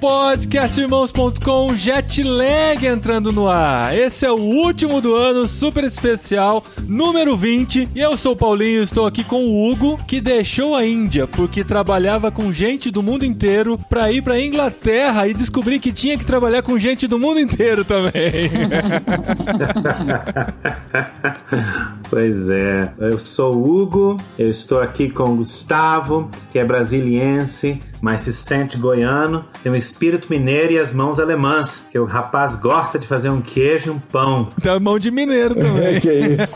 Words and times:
podcastirmãos.com 0.00 1.74
Jetlag 1.74 2.86
entrando 2.86 3.32
no 3.32 3.48
ar. 3.48 3.96
Esse 3.96 4.26
é 4.26 4.30
o 4.30 4.36
último 4.36 5.00
do 5.00 5.14
ano, 5.14 5.48
super 5.48 5.84
especial, 5.84 6.62
número 6.86 7.36
20. 7.36 7.88
E 7.94 8.00
eu 8.00 8.16
sou 8.16 8.32
o 8.32 8.36
Paulinho, 8.36 8.82
estou 8.82 9.06
aqui 9.06 9.24
com 9.24 9.44
o 9.44 9.70
Hugo, 9.70 9.98
que 10.06 10.20
deixou 10.20 10.74
a 10.74 10.84
Índia 10.84 11.26
porque 11.26 11.64
trabalhava 11.64 12.30
com 12.30 12.52
gente 12.52 12.90
do 12.90 13.02
mundo 13.02 13.24
inteiro 13.24 13.78
para 13.88 14.12
ir 14.12 14.22
para 14.22 14.40
Inglaterra 14.40 15.26
e 15.26 15.34
descobrir 15.34 15.78
que 15.78 15.92
tinha 15.92 16.18
que 16.18 16.26
trabalhar 16.26 16.62
com 16.62 16.78
gente 16.78 17.06
do 17.06 17.18
mundo 17.18 17.40
inteiro 17.40 17.84
também. 17.84 18.12
pois 22.10 22.50
é, 22.50 22.92
eu 22.98 23.18
sou 23.18 23.56
o 23.56 23.80
Hugo, 23.80 24.16
eu 24.38 24.50
estou 24.50 24.80
aqui 24.80 25.08
com 25.08 25.24
o 25.24 25.36
Gustavo, 25.36 26.30
que 26.52 26.58
é 26.58 26.64
brasiliense 26.64 27.80
mas 28.00 28.22
se 28.22 28.32
sente 28.32 28.76
goiano, 28.76 29.44
tem 29.62 29.70
um 29.72 29.76
espírito 29.76 30.28
mineiro 30.30 30.72
e 30.72 30.78
as 30.78 30.92
mãos 30.92 31.18
alemãs, 31.18 31.88
que 31.90 31.98
o 31.98 32.04
rapaz 32.04 32.56
gosta 32.56 32.98
de 32.98 33.06
fazer 33.06 33.30
um 33.30 33.40
queijo 33.40 33.90
e 33.90 33.92
um 33.92 33.98
pão. 33.98 34.48
Tem 34.60 34.72
a 34.72 34.80
mão 34.80 34.98
de 34.98 35.10
mineiro 35.10 35.54
também. 35.56 36.00
que 36.00 36.12
isso. 36.12 36.54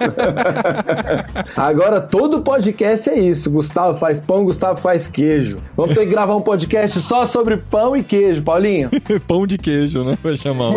Agora 1.57 2.01
todo 2.01 2.43
podcast 2.43 3.09
é 3.09 3.19
isso. 3.19 3.51
Gustavo 3.51 3.99
faz 3.99 4.21
pão, 4.21 4.45
Gustavo 4.45 4.81
faz 4.81 5.09
queijo. 5.09 5.57
Vamos 5.77 5.95
ter 5.95 6.01
que 6.01 6.11
gravar 6.11 6.37
um 6.37 6.41
podcast 6.41 7.01
só 7.03 7.27
sobre 7.27 7.57
pão 7.57 7.97
e 7.97 8.03
queijo, 8.03 8.43
Paulinho. 8.43 8.91
pão 9.27 9.47
de 9.47 9.59
queijo, 9.59 10.05
né? 10.05 10.17
Vai 10.23 10.37
chamar. 10.37 10.73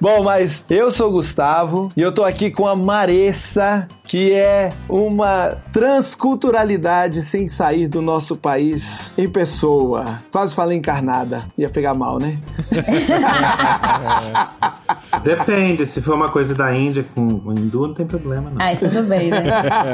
Bom, 0.00 0.22
mas 0.22 0.62
eu 0.68 0.90
sou 0.92 1.08
o 1.08 1.12
Gustavo 1.12 1.92
e 1.96 2.00
eu 2.00 2.12
tô 2.12 2.24
aqui 2.24 2.50
com 2.50 2.66
a 2.66 2.74
Maressa, 2.76 3.86
que 4.06 4.32
é 4.32 4.70
uma 4.88 5.56
transculturalidade 5.72 7.22
sem 7.22 7.48
sair 7.48 7.88
do 7.88 8.00
nosso 8.00 8.36
país 8.38 9.12
em 9.16 9.28
pessoa. 9.28 10.20
Quase 10.30 10.54
falei 10.54 10.78
encarnada. 10.78 11.42
Ia 11.56 11.68
pegar 11.68 11.94
mal, 11.94 12.18
né? 12.18 12.38
Depende, 15.22 15.86
se 15.86 16.00
for 16.00 16.14
uma 16.14 16.28
coisa 16.28 16.54
da 16.54 16.74
Índia 16.74 17.04
com 17.14 17.40
o 17.44 17.52
hindu, 17.52 17.88
não 17.88 17.94
tem 17.94 18.06
problema, 18.06 18.50
não. 18.50 18.56
Ai, 18.58 18.76
tudo 18.76 19.02
bem, 19.02 19.30
né? 19.30 19.42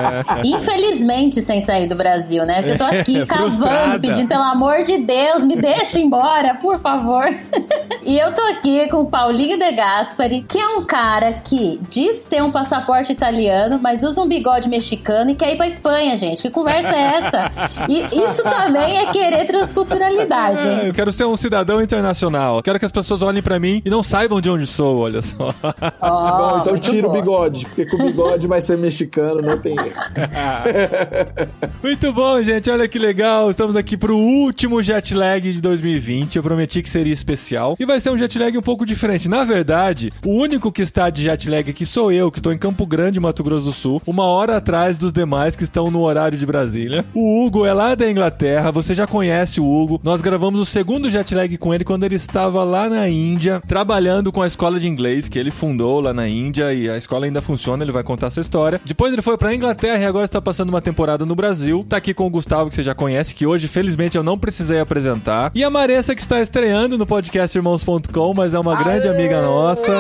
Infelizmente, 0.45 1.41
sem 1.41 1.61
sair 1.61 1.87
do 1.87 1.95
Brasil, 1.95 2.45
né? 2.45 2.63
Porque 2.63 2.73
eu 2.73 2.79
tô 2.79 2.85
aqui 2.85 3.27
cavando, 3.27 4.01
pedindo, 4.01 4.29
pelo 4.29 4.43
amor 4.43 4.83
de 4.83 4.99
Deus, 4.99 5.45
me 5.45 5.57
deixa 5.57 5.99
embora, 5.99 6.55
por 6.55 6.79
favor. 6.79 7.25
e 8.05 8.19
eu 8.19 8.33
tô 8.33 8.43
aqui 8.43 8.89
com 8.89 8.99
o 8.99 9.07
Paulinho 9.07 9.59
De 9.59 9.73
Gaspari, 9.73 10.45
que 10.47 10.59
é 10.59 10.69
um 10.69 10.85
cara 10.85 11.41
que 11.45 11.81
diz 11.89 12.25
ter 12.25 12.43
um 12.43 12.51
passaporte 12.51 13.13
italiano, 13.13 13.79
mas 13.83 14.03
usa 14.03 14.21
um 14.21 14.29
bigode 14.29 14.69
mexicano 14.69 15.31
e 15.31 15.35
quer 15.35 15.53
ir 15.53 15.57
pra 15.57 15.67
Espanha, 15.67 16.17
gente. 16.17 16.43
Que 16.43 16.51
conversa 16.51 16.95
é 16.95 17.17
essa? 17.17 17.51
E 17.89 18.25
isso 18.25 18.34
também 18.43 18.99
é 18.99 19.13
querer 19.13 19.47
transculturalidade, 19.47 20.67
hein? 20.67 20.79
É, 20.83 20.89
eu 20.89 20.95
quero 20.95 21.13
ser 21.13 21.25
um 21.25 21.37
cidadão 21.37 21.83
internacional. 21.83 22.63
Quero 22.63 22.79
que 22.79 22.85
as 22.85 22.93
pessoas 22.93 23.23
olhem 23.23 23.43
para 23.43 23.59
mim 23.59 23.83
e 23.85 23.91
não 23.91 24.03
saibam 24.03 24.41
de 24.41 24.51
onde 24.51 24.67
sou, 24.67 24.99
olha 24.99 25.23
só. 25.23 25.55
Oh, 25.63 25.71
bom, 26.37 26.59
então 26.61 26.79
tira 26.79 27.09
o 27.09 27.13
bigode, 27.13 27.65
porque 27.67 27.87
com 27.87 28.03
o 28.03 28.07
bigode 28.07 28.47
vai 28.47 28.61
ser 28.61 28.77
mexicano, 28.77 29.41
não 29.41 29.59
tem. 29.59 29.77
Muito 31.83 32.13
bom, 32.13 32.43
gente. 32.43 32.71
Olha 32.71 32.89
que 32.89 32.99
legal. 32.99 33.51
Estamos 33.51 33.77
aqui 33.77 33.97
pro 33.97 34.17
último 34.17 34.83
jet 34.83 35.15
lag 35.15 35.41
de 35.41 35.61
2020. 35.61 36.37
Eu 36.37 36.43
prometi 36.43 36.83
que 36.83 36.89
seria 36.89 37.13
especial. 37.13 37.77
E 37.79 37.85
vai 37.85 38.01
ser 38.01 38.11
um 38.11 38.19
jet 38.19 38.39
lag 38.39 38.57
um 38.57 38.63
pouco 38.63 38.85
diferente. 38.85 39.29
Na 39.29 39.45
verdade, 39.45 40.13
o 40.25 40.31
único 40.31 40.73
que 40.73 40.83
está 40.83 41.11
de 41.11 41.25
jet 41.25 41.49
lag 41.49 41.69
aqui 41.69 41.87
sou 41.87 42.11
eu, 42.11 42.31
que 42.31 42.39
estou 42.39 42.53
em 42.53 42.59
Campo 42.59 42.87
Grande, 42.87 43.21
Mato 43.21 43.45
Grosso 43.45 43.67
do 43.67 43.73
Sul, 43.73 44.03
uma 44.07 44.25
hora 44.25 44.57
atrás 44.57 44.97
dos 44.97 45.13
demais 45.13 45.57
que 45.57 45.65
estão 45.65 45.91
no 45.91 46.03
horário 46.03 46.37
de 46.37 46.47
Brasília. 46.47 47.05
O 47.15 47.45
Hugo 47.45 47.65
é 47.65 47.73
lá 47.73 47.95
da 47.95 48.11
Inglaterra. 48.11 48.24
Você 48.73 48.95
já 48.95 49.07
conhece 49.07 49.61
o 49.61 49.65
Hugo. 49.65 50.01
Nós 50.03 50.21
gravamos 50.21 50.61
o 50.61 50.65
segundo 50.65 51.11
jet 51.11 51.35
lag 51.35 51.57
com 51.59 51.73
ele 51.75 51.85
quando 51.85 52.05
ele 52.05 52.17
estava 52.17 52.65
lá 52.65 52.89
na 52.89 53.09
Índia, 53.09 53.61
trabalhando 53.67 54.33
com 54.33 54.43
a 54.43 54.47
escola 54.47 54.79
de 54.81 54.89
inglês 54.89 55.29
que 55.29 55.39
ele 55.39 55.51
fundou 55.51 56.01
lá 56.01 56.13
na 56.13 56.29
Índia 56.29 56.73
e 56.73 56.89
a 56.89 56.97
escola 56.97 57.27
ainda 57.27 57.43
funciona, 57.43 57.85
ele 57.85 57.93
vai 57.93 58.03
contar 58.03 58.29
essa 58.29 58.41
história. 58.41 58.81
Depois 58.85 59.13
ele 59.13 59.23
foi 59.23 59.37
pra 59.37 59.55
Inglaterra 59.55 60.03
e 60.03 60.07
agora 60.07 60.25
está 60.25 60.41
passando 60.41 60.71
uma 60.71 60.81
temporada 60.81 61.27
no 61.27 61.35
Brasil. 61.35 61.85
Tá 61.89 61.97
aqui 61.97 62.15
com 62.15 62.27
o 62.27 62.31
Gustavo, 62.31 62.69
que 62.69 62.75
você 62.75 62.83
já 62.83 62.95
conhece, 62.95 63.35
que 63.35 63.47
hoje, 63.47 63.69
felizmente, 63.69 64.17
eu 64.17 64.23
não 64.23 64.39
precisei 64.39 64.81
apresentar. 64.81 65.53
E 65.55 65.63
a 65.63 65.71
Maressa, 65.71 66.15
que 66.15 66.23
está 66.23 66.41
estreando 66.41 66.99
no 66.99 67.07
podcast 67.07 67.57
Irmãos.com, 67.57 68.35
mas 68.35 68.55
é 68.55 68.59
uma 68.59 68.77
Aê! 68.77 68.85
grande 68.85 69.09
amiga 69.09 69.43
nossa. 69.43 69.93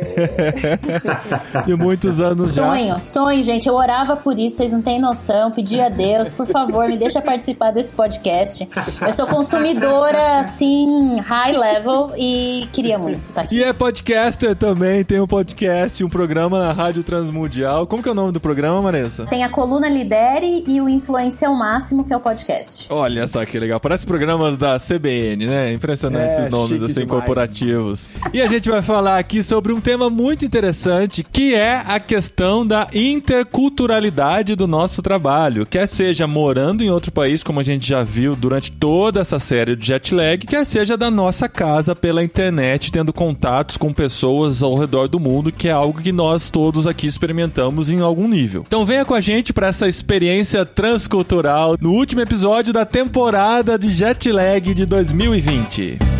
e 1.66 1.74
muitos 1.74 2.20
anos 2.20 2.52
sonho, 2.52 2.88
já. 2.88 2.98
Sonho, 2.98 3.00
sonho, 3.00 3.42
gente. 3.42 3.68
Eu 3.68 3.74
orava 3.74 4.16
por 4.16 4.38
isso, 4.38 4.56
vocês 4.56 4.72
não 4.72 4.82
têm 4.82 5.00
noção. 5.00 5.50
Pedi 5.50 5.80
a 5.80 5.88
Deus, 5.88 6.32
por 6.32 6.46
favor, 6.46 6.88
me 6.88 6.96
deixa 6.96 7.20
participar 7.20 7.39
desse 7.72 7.92
podcast. 7.92 8.68
Eu 9.00 9.12
sou 9.12 9.26
consumidora, 9.26 10.40
assim, 10.40 11.18
high 11.20 11.56
level 11.56 12.12
e 12.16 12.68
queria 12.72 12.98
muito 12.98 13.22
estar 13.22 13.42
aqui. 13.42 13.56
E 13.56 13.62
é 13.62 13.72
podcaster 13.72 14.54
também, 14.54 15.04
tem 15.04 15.20
um 15.20 15.26
podcast, 15.26 16.02
um 16.04 16.08
programa 16.08 16.58
na 16.58 16.72
Rádio 16.72 17.02
Transmundial. 17.02 17.86
Como 17.86 18.02
que 18.02 18.08
é 18.08 18.12
o 18.12 18.14
nome 18.14 18.32
do 18.32 18.40
programa, 18.40 18.80
Maressa? 18.82 19.26
Tem 19.26 19.44
a 19.44 19.48
Coluna 19.48 19.88
Lidere 19.88 20.64
e 20.66 20.80
o 20.80 20.88
Influência 20.88 21.48
ao 21.48 21.54
Máximo, 21.54 22.04
que 22.04 22.12
é 22.12 22.16
o 22.16 22.20
podcast. 22.20 22.86
Olha 22.90 23.26
só 23.26 23.44
que 23.44 23.58
legal. 23.58 23.78
Parece 23.80 24.06
programas 24.06 24.56
da 24.56 24.78
CBN, 24.78 25.46
né? 25.46 25.72
Impressionantes 25.72 26.38
é, 26.38 26.48
nomes 26.48 26.82
assim, 26.82 27.00
demais. 27.00 27.10
corporativos. 27.10 28.10
E 28.32 28.40
a 28.42 28.48
gente 28.48 28.68
vai 28.68 28.82
falar 28.82 29.18
aqui 29.18 29.42
sobre 29.42 29.72
um 29.72 29.80
tema 29.80 30.10
muito 30.10 30.44
interessante, 30.44 31.22
que 31.22 31.54
é 31.54 31.82
a 31.86 32.00
questão 32.00 32.66
da 32.66 32.88
interculturalidade 32.92 34.54
do 34.54 34.66
nosso 34.66 35.02
trabalho. 35.02 35.66
Quer 35.66 35.86
seja 35.86 36.26
morando 36.26 36.82
em 36.82 36.90
outro 36.90 37.12
país, 37.12 37.29
como 37.38 37.60
a 37.60 37.62
gente 37.62 37.88
já 37.88 38.02
viu 38.02 38.34
durante 38.34 38.72
toda 38.72 39.20
essa 39.20 39.38
série 39.38 39.76
de 39.76 39.86
jet 39.86 40.14
lag, 40.14 40.44
quer 40.46 40.66
seja 40.66 40.96
da 40.96 41.10
nossa 41.10 41.48
casa 41.48 41.94
pela 41.94 42.24
internet, 42.24 42.90
tendo 42.90 43.12
contatos 43.12 43.76
com 43.76 43.92
pessoas 43.92 44.62
ao 44.62 44.74
redor 44.74 45.08
do 45.08 45.20
mundo, 45.20 45.52
que 45.52 45.68
é 45.68 45.72
algo 45.72 46.02
que 46.02 46.12
nós 46.12 46.50
todos 46.50 46.86
aqui 46.86 47.06
experimentamos 47.06 47.88
em 47.88 48.00
algum 48.00 48.26
nível. 48.26 48.64
Então 48.66 48.84
venha 48.84 49.04
com 49.04 49.14
a 49.14 49.20
gente 49.20 49.52
para 49.52 49.68
essa 49.68 49.88
experiência 49.88 50.66
transcultural 50.66 51.76
no 51.80 51.92
último 51.92 52.20
episódio 52.20 52.72
da 52.72 52.84
temporada 52.84 53.78
de 53.78 53.94
jet 53.94 54.30
lag 54.32 54.74
de 54.74 54.84
2020. 54.84 56.19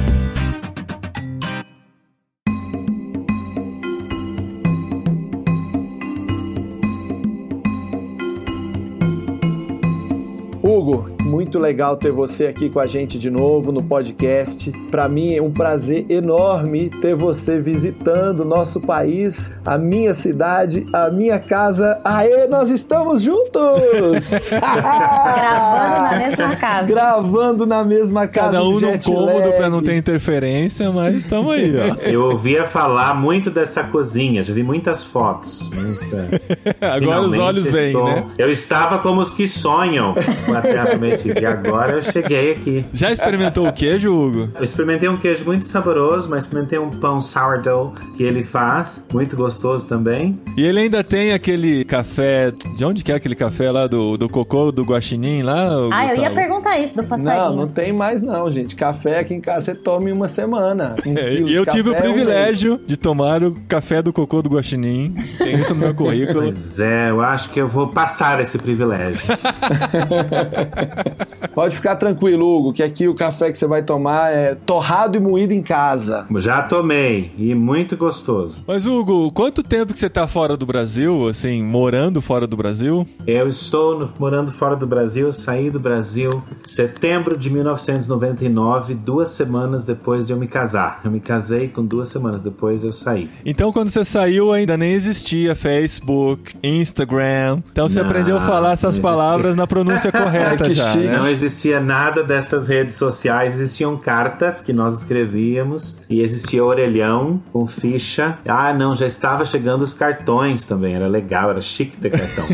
Muito 11.51 11.59
legal 11.59 11.97
ter 11.97 12.13
você 12.13 12.47
aqui 12.47 12.71
com 12.71 12.79
a 12.79 12.87
gente 12.87 13.19
de 13.19 13.29
novo 13.29 13.73
no 13.73 13.83
podcast. 13.83 14.71
Para 14.89 15.09
mim 15.09 15.35
é 15.35 15.43
um 15.43 15.51
prazer 15.51 16.07
enorme 16.09 16.91
ter 17.03 17.17
você 17.17 17.59
visitando 17.59 18.41
o 18.41 18.45
nosso 18.45 18.81
país, 18.81 19.51
a 19.67 19.77
minha 19.77 20.15
cidade, 20.15 20.87
a 20.93 21.11
minha 21.11 21.41
casa. 21.41 22.01
Aê, 22.05 22.47
nós 22.47 22.71
estamos 22.71 23.21
juntos! 23.21 23.51
Gravando 24.47 25.99
na 25.99 26.19
mesma 26.19 26.55
casa. 26.55 26.87
Gravando 26.87 27.67
na 27.67 27.85
mesma 27.85 28.29
casa. 28.29 28.53
Cada 28.53 28.63
um 28.63 28.79
num 28.79 28.99
cômodo 28.99 29.53
para 29.55 29.69
não 29.69 29.83
ter 29.83 29.97
interferência, 29.97 30.93
mas 30.93 31.17
estamos 31.17 31.53
aí, 31.53 31.73
ó. 31.77 31.97
Eu 32.09 32.27
ouvia 32.27 32.63
falar 32.63 33.13
muito 33.13 33.51
dessa 33.51 33.83
cozinha, 33.83 34.45
já 34.45 34.55
vi 34.55 34.63
muitas 34.63 35.03
fotos. 35.03 35.69
Mas, 35.75 36.15
é, 36.81 36.87
Agora 36.87 37.23
os 37.23 37.37
olhos 37.37 37.69
vêm, 37.69 37.93
né? 37.93 38.25
Eu 38.39 38.53
estava 38.53 38.99
como 38.99 39.21
os 39.21 39.33
que 39.33 39.49
sonham 39.49 40.15
com 40.47 40.55
a 40.55 40.61
terra 40.61 40.95
e 41.41 41.47
agora 41.47 41.93
eu 41.93 42.03
cheguei 42.03 42.53
aqui. 42.53 42.85
Já 42.93 43.11
experimentou 43.11 43.67
o 43.67 43.73
queijo, 43.73 44.13
Hugo? 44.13 44.49
Eu 44.55 44.63
experimentei 44.63 45.09
um 45.09 45.17
queijo 45.17 45.45
muito 45.45 45.67
saboroso, 45.67 46.29
mas 46.29 46.45
experimentei 46.45 46.79
um 46.79 46.91
pão 46.91 47.21
sourdough 47.21 47.95
que 48.17 48.23
ele 48.23 48.45
faz, 48.45 49.07
muito 49.13 49.37
gostoso 49.37 49.89
também. 49.89 50.39
E 50.57 50.65
ele 50.65 50.81
ainda 50.81 51.03
tem 51.03 51.33
aquele 51.33 51.85
café. 51.85 52.53
De 52.77 52.85
onde 52.85 53.03
que 53.03 53.13
é 53.13 53.15
aquele 53.15 53.35
café 53.35 53.71
lá 53.71 53.87
do, 53.87 54.17
do 54.17 54.29
cocô, 54.29 54.71
do 54.71 54.85
guaxinim 54.85 55.43
lá? 55.43 55.69
Ah, 55.91 56.05
Gustavo? 56.05 56.13
eu 56.13 56.23
ia 56.23 56.35
perguntar 56.35 56.79
isso 56.79 56.97
do 56.97 57.05
passarinho. 57.05 57.51
Não, 57.51 57.57
não 57.57 57.69
tem 57.69 57.93
mais 57.93 58.23
não, 58.23 58.51
gente. 58.53 58.77
Café 58.77 59.21
aqui 59.21 59.35
em 59.35 59.41
casa 59.41 59.67
você 59.67 59.75
toma 59.75 60.09
em 60.09 60.13
uma 60.13 60.29
semana. 60.29 60.97
Um 61.11 61.17
é, 61.17 61.35
e 61.35 61.55
eu 61.55 61.65
tive 61.65 61.91
o 61.91 61.97
privilégio 61.97 62.75
um 62.75 62.87
de 62.87 62.97
tomar 62.97 63.43
o 63.43 63.53
café 63.67 64.03
do 64.03 64.13
cocô 64.13 64.43
do 64.43 64.51
guaxinim. 64.51 65.15
Tem 65.39 65.59
isso 65.59 65.75
no 65.75 65.81
meu 65.81 65.95
currículo. 65.95 66.43
Pois 66.43 66.79
é, 66.79 67.11
eu 67.11 67.21
acho 67.21 67.51
que 67.51 67.61
eu 67.61 67.67
vou 67.67 67.89
passar 67.89 68.41
esse 68.41 68.59
privilégio. 68.59 69.21
Pode 71.55 71.77
ficar 71.77 71.97
tranquilo, 71.97 72.47
Hugo, 72.47 72.73
que 72.73 72.83
aqui 72.83 73.09
o 73.09 73.15
café 73.15 73.51
que 73.51 73.59
você 73.59 73.67
vai 73.67 73.83
tomar 73.83 74.33
é 74.33 74.55
torrado 74.55 75.17
e 75.17 75.21
moído 75.21 75.53
em 75.53 75.63
casa. 75.63 76.27
Já 76.37 76.63
tomei 76.63 77.33
e 77.37 77.55
muito 77.55 77.97
gostoso. 77.97 78.63
Mas, 78.67 78.87
Hugo, 78.87 79.31
quanto 79.33 79.63
tempo 79.63 79.93
que 79.93 79.99
você 79.99 80.09
tá 80.09 80.27
fora 80.27 80.57
do 80.57 80.67
Brasil, 80.67 81.29
assim, 81.29 81.63
morando 81.63 82.21
fora 82.21 82.47
do 82.47 82.57
Brasil? 82.57 83.07
Eu 83.27 83.49
estou 83.49 83.99
no, 83.99 84.09
morando 84.19 84.51
fora 84.53 84.77
do 84.77 84.87
Brasil, 84.87 85.33
saí 85.33 85.71
do 85.71 85.81
Brasil 85.81 86.43
setembro 86.65 87.37
de 87.37 87.51
1999, 87.51 88.95
duas 88.95 89.31
semanas 89.31 89.85
depois 89.85 90.27
de 90.27 90.33
eu 90.33 90.39
me 90.39 90.47
casar. 90.47 91.01
Eu 91.05 91.11
me 91.11 91.21
casei 91.21 91.69
com 91.69 91.85
duas 91.85 92.09
semanas 92.09 92.43
depois 92.43 92.85
eu 92.85 92.93
saí. 92.93 93.29
Então, 93.45 93.73
quando 93.73 93.91
você 93.91 94.05
saiu, 94.05 94.53
ainda 94.53 94.77
nem 94.77 94.93
existia 94.93 95.55
Facebook, 95.55 96.55
Instagram. 96.63 97.63
Então, 97.73 97.89
você 97.89 98.01
Não, 98.01 98.07
aprendeu 98.07 98.37
a 98.37 98.41
falar 98.41 98.73
essas 98.73 98.99
palavras 98.99 99.57
na 99.57 99.67
pronúncia 99.67 100.11
correta 100.13 100.65
Que 100.65 100.75
já, 100.75 100.93
chique. 100.93 101.07
né? 101.07 101.20
Não 101.21 101.29
existia 101.29 101.81
nada 101.81 102.23
dessas 102.23 102.69
redes 102.69 102.97
sociais, 102.97 103.55
existiam 103.55 103.97
cartas 103.97 104.61
que 104.61 104.73
nós 104.73 104.99
escrevíamos 104.99 106.01
e 106.09 106.21
existia 106.21 106.65
orelhão 106.65 107.43
com 107.53 107.67
ficha. 107.67 108.39
Ah, 108.47 108.73
não, 108.73 108.95
já 108.95 109.07
estava 109.07 109.45
chegando 109.47 109.83
os 109.83 109.95
cartões 109.95 110.65
também, 110.67 110.95
era 110.95 111.07
legal, 111.07 111.51
era 111.51 111.61
chique 111.61 111.97
ter 111.97 112.11
cartão. 112.11 112.45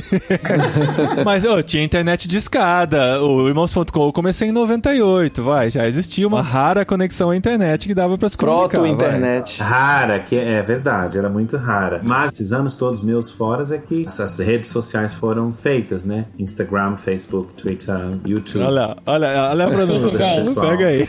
Mas, 1.24 1.44
ô, 1.44 1.62
tinha 1.62 1.82
internet 1.82 2.28
de 2.28 2.36
escada. 2.36 3.20
O 3.22 3.48
Irmãos.com 3.48 4.06
eu 4.06 4.12
comecei 4.12 4.48
em 4.48 4.52
98, 4.52 5.42
vai. 5.42 5.70
Já 5.70 5.86
existia 5.86 6.26
uma 6.26 6.42
rara 6.42 6.84
conexão 6.84 7.30
à 7.30 7.36
internet 7.36 7.86
que 7.86 7.94
dava 7.94 8.16
pra 8.18 8.28
se 8.28 8.36
comunicar, 8.36 8.78
vai. 8.78 8.90
Proto-internet. 8.90 9.60
rara, 9.60 10.20
que 10.20 10.36
é 10.36 10.62
verdade, 10.62 11.18
era 11.18 11.28
muito 11.28 11.56
rara. 11.56 12.00
Mas 12.02 12.32
esses 12.32 12.52
anos 12.52 12.76
todos 12.76 13.02
meus 13.02 13.30
fora 13.30 13.56
é 13.70 13.78
que 13.78 14.04
essas 14.04 14.38
redes 14.38 14.70
sociais 14.70 15.14
foram 15.14 15.52
feitas, 15.52 16.04
né? 16.04 16.26
Instagram, 16.38 16.96
Facebook, 16.96 17.54
Twitter, 17.54 17.96
YouTube. 18.24 18.55
Olha, 18.64 18.96
olha, 19.06 19.48
olha 19.50 19.66
a 19.66 19.70
pronúncia. 19.70 20.44
gente. 20.44 20.60
Pega 20.60 20.86
aí. 20.86 21.08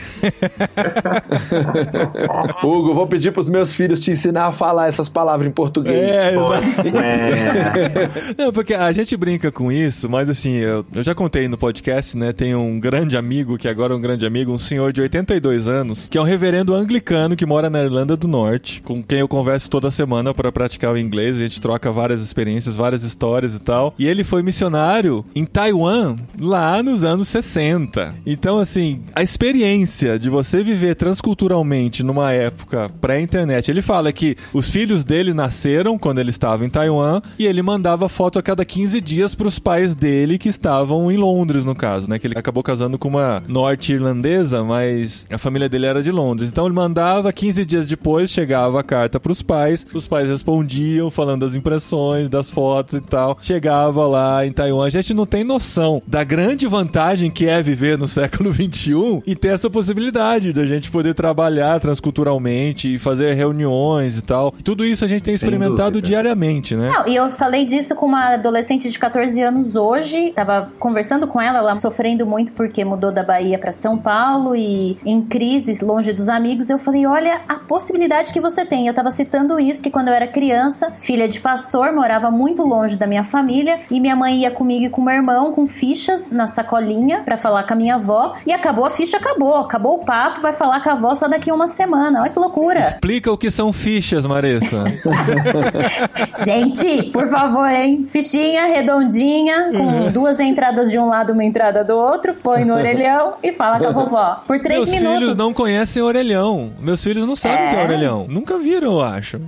Hugo, 2.64 2.94
vou 2.94 3.08
pedir 3.08 3.32
pros 3.32 3.50
meus 3.50 3.74
filhos 3.74 4.00
te 4.00 4.12
ensinar 4.12 4.48
a 4.48 4.52
falar 4.52 4.88
essas 4.88 5.10
palavras 5.10 5.48
em 5.48 5.52
português. 5.52 5.98
É, 5.98 6.34
exato. 6.34 6.98
é. 6.98 8.10
Não, 8.38 8.52
porque 8.52 8.74
a 8.74 8.92
gente 8.92 9.16
brinca 9.16 9.52
com 9.52 9.72
isso, 9.72 10.10
mas 10.10 10.30
assim, 10.30 10.54
eu, 10.54 10.86
eu 10.94 11.04
já 11.04 11.14
contei 11.16 11.48
no 11.48 11.58
podcast, 11.58 12.18
né? 12.18 12.34
Tem 12.34 12.56
um 12.56 12.80
grande 12.80 13.18
amigo, 13.18 13.58
que 13.58 13.68
agora 13.68 13.94
é 13.94 13.98
um 13.98 14.02
grande 14.02 14.26
amigo, 14.26 14.52
um 14.52 14.58
senhor 14.58 14.92
de 14.92 15.02
82 15.02 15.68
anos, 15.68 16.08
que 16.10 16.18
é 16.18 16.22
um 16.22 16.26
reverendo 16.26 16.74
anglicano 16.74 17.36
que 17.36 17.46
mora 17.46 17.70
na 17.70 17.82
Irlanda 17.82 18.16
do 18.16 18.28
Norte, 18.28 18.82
com 18.82 19.04
quem 19.04 19.20
eu 19.20 19.28
converso 19.28 19.70
toda 19.70 19.92
semana 19.92 20.34
para 20.34 20.52
praticar 20.52 20.94
o 20.94 20.98
inglês. 20.98 21.38
A 21.38 21.40
gente 21.40 21.62
troca 21.62 21.92
várias 21.92 22.22
experiências, 22.22 22.76
várias 22.76 23.04
histórias 23.04 23.56
e 23.56 23.60
tal. 23.60 23.94
E 23.98 24.08
ele 24.08 24.24
foi 24.24 24.44
missionário 24.44 25.26
em 25.36 25.46
Taiwan 25.46 26.16
lá 26.40 26.82
nos 26.82 27.04
anos 27.04 27.28
60. 27.42 28.16
Então, 28.26 28.58
assim, 28.58 29.02
a 29.14 29.22
experiência 29.22 30.18
de 30.18 30.30
você 30.30 30.64
viver 30.64 30.96
transculturalmente 30.96 32.04
numa 32.04 32.32
época 32.34 32.90
pré-internet, 33.00 33.70
ele 33.70 33.82
fala 33.82 34.12
que 34.12 34.36
os 34.54 34.72
filhos 34.72 35.04
dele 35.04 35.34
nasceram 35.34 35.98
quando 35.98 36.20
ele 36.20 36.30
estava 36.30 36.66
em 36.66 36.70
Taiwan 36.70 37.22
e 37.38 37.46
ele 37.46 37.62
mandava 37.62 38.10
foto 38.10 38.40
a 38.40 38.44
cada 38.44 38.66
15 38.66 39.00
dias 39.02 39.36
para 39.36 39.48
os 39.48 39.60
pais 39.60 39.94
dele 39.94 40.38
que 40.38 40.50
estavam 40.50 41.12
em 41.12 41.18
Londres, 41.18 41.64
no 41.64 41.76
caso, 41.76 42.10
né? 42.10 42.18
Que 42.18 42.28
ele 42.28 42.38
acabou 42.38 42.64
casando 42.64 42.98
com 42.98 43.08
uma 43.08 43.44
norte-irlandesa, 43.48 44.64
mas 44.64 45.28
a 45.32 45.38
família 45.38 45.70
dele 45.70 45.86
era 45.86 46.02
de 46.02 46.12
Londres. 46.12 46.50
Então 46.50 46.66
ele 46.66 46.76
mandava 46.76 47.32
15 47.32 47.66
dias 47.66 47.88
depois, 47.88 48.30
chegava 48.30 48.80
a 48.80 48.84
carta 48.84 49.20
para 49.20 49.32
os 49.32 49.42
pais, 49.42 49.86
os 49.94 50.08
pais 50.08 50.30
respondiam 50.30 51.10
falando 51.10 51.42
das 51.42 51.56
impressões, 51.56 52.30
das 52.30 52.50
fotos 52.50 52.96
e 52.96 53.02
tal. 53.02 53.38
Chegava 53.42 54.08
lá 54.08 54.46
em 54.46 54.52
Taiwan. 54.52 54.86
A 54.86 54.90
gente 54.90 55.14
não 55.14 55.26
tem 55.26 55.44
noção 55.44 56.02
da 56.08 56.24
grande 56.24 56.68
vantagem 56.68 57.17
que 57.32 57.48
é 57.48 57.62
viver 57.62 57.98
no 57.98 58.08
século 58.08 58.52
21 58.52 59.22
e 59.26 59.36
ter 59.36 59.50
essa 59.50 59.70
possibilidade 59.70 60.54
da 60.54 60.66
gente 60.66 60.92
poder 60.92 61.14
trabalhar 61.14 61.80
transculturalmente 61.80 62.94
e 62.94 62.98
fazer 62.98 63.34
reuniões 63.34 64.18
e 64.18 64.22
tal. 64.22 64.54
Tudo 64.64 64.86
isso 64.86 65.04
a 65.04 65.08
gente 65.08 65.24
tem 65.24 65.36
Sem 65.36 65.48
experimentado 65.48 65.92
dúvida. 65.94 66.08
diariamente, 66.08 66.76
né? 66.76 66.92
Não, 66.92 67.08
e 67.08 67.16
eu 67.16 67.30
falei 67.30 67.66
disso 67.66 67.96
com 67.96 68.06
uma 68.06 68.34
adolescente 68.36 68.90
de 68.90 69.00
14 69.00 69.42
anos 69.42 69.76
hoje. 69.76 70.32
Tava 70.32 70.72
conversando 70.80 71.28
com 71.28 71.42
ela, 71.42 71.60
ela 71.60 71.76
sofrendo 71.76 72.26
muito 72.26 72.52
porque 72.52 72.84
mudou 72.86 73.12
da 73.12 73.24
Bahia 73.24 73.58
pra 73.58 73.72
São 73.72 73.98
Paulo 73.98 74.56
e 74.56 74.98
em 75.06 75.22
crises, 75.22 75.82
longe 75.82 76.14
dos 76.14 76.30
amigos. 76.30 76.70
Eu 76.70 76.78
falei: 76.78 77.06
olha 77.06 77.42
a 77.48 77.56
possibilidade 77.56 78.34
que 78.34 78.40
você 78.40 78.66
tem. 78.66 78.88
Eu 78.88 78.94
tava 78.94 79.12
citando 79.12 79.60
isso, 79.60 79.82
que 79.82 79.90
quando 79.90 80.10
eu 80.10 80.14
era 80.14 80.28
criança, 80.28 80.94
filha 81.00 81.28
de 81.28 81.40
pastor, 81.40 81.92
morava 81.94 82.30
muito 82.30 82.64
longe 82.64 82.96
da 82.96 83.08
minha 83.08 83.24
família 83.24 83.80
e 83.90 84.00
minha 84.00 84.16
mãe 84.16 84.42
ia 84.42 84.52
comigo 84.52 84.86
e 84.86 84.90
com 84.90 85.02
meu 85.02 85.14
irmão 85.16 85.52
com 85.52 85.66
fichas 85.68 86.32
na 86.32 86.48
sacolinha 86.48 87.07
pra 87.26 87.38
falar 87.38 87.64
com 87.64 87.74
a 87.74 87.76
minha 87.78 87.96
avó. 87.96 88.34
E 88.46 88.52
acabou 88.54 88.86
a 88.86 88.90
ficha, 88.90 89.18
acabou. 89.18 89.56
Acabou 89.56 89.96
o 90.02 90.06
papo, 90.06 90.42
vai 90.42 90.54
falar 90.54 90.82
com 90.82 90.90
a 90.90 90.94
avó 90.94 91.16
só 91.16 91.28
daqui 91.28 91.50
a 91.50 91.54
uma 91.54 91.68
semana. 91.68 92.22
Olha 92.22 92.30
que 92.32 92.40
loucura. 92.40 92.80
Explica 92.80 93.32
o 93.32 93.38
que 93.38 93.50
são 93.50 93.72
fichas, 93.74 94.26
Marissa. 94.26 94.84
Gente, 96.46 97.04
por 97.12 97.28
favor, 97.28 97.68
hein? 97.70 98.06
Fichinha 98.08 98.66
redondinha, 98.66 99.70
com 99.72 99.78
Uhum. 99.88 100.12
duas 100.12 100.40
entradas 100.40 100.92
de 100.92 101.00
um 101.00 101.08
lado, 101.08 101.34
uma 101.34 101.44
entrada 101.44 101.84
do 101.84 101.96
outro, 101.96 102.34
põe 102.36 102.64
no 102.66 102.74
orelhão 102.76 103.36
e 103.42 103.52
fala 103.54 103.80
com 103.80 103.88
a 103.88 103.92
vovó. 103.92 104.44
Por 104.46 104.60
três 104.60 104.80
Meus 104.80 104.92
minutos. 104.92 105.20
filhos 105.20 105.38
não 105.38 105.54
conhecem 105.54 106.02
orelhão. 106.04 106.72
Meus 106.80 107.04
filhos 107.04 107.26
não 107.26 107.36
sabem 107.36 107.68
o 107.68 107.70
que 107.70 107.76
é 107.76 107.80
É? 107.80 107.84
orelhão. 107.84 108.26
Nunca 108.28 108.58
viram, 108.58 108.94
eu 108.94 109.02
acho. 109.02 109.40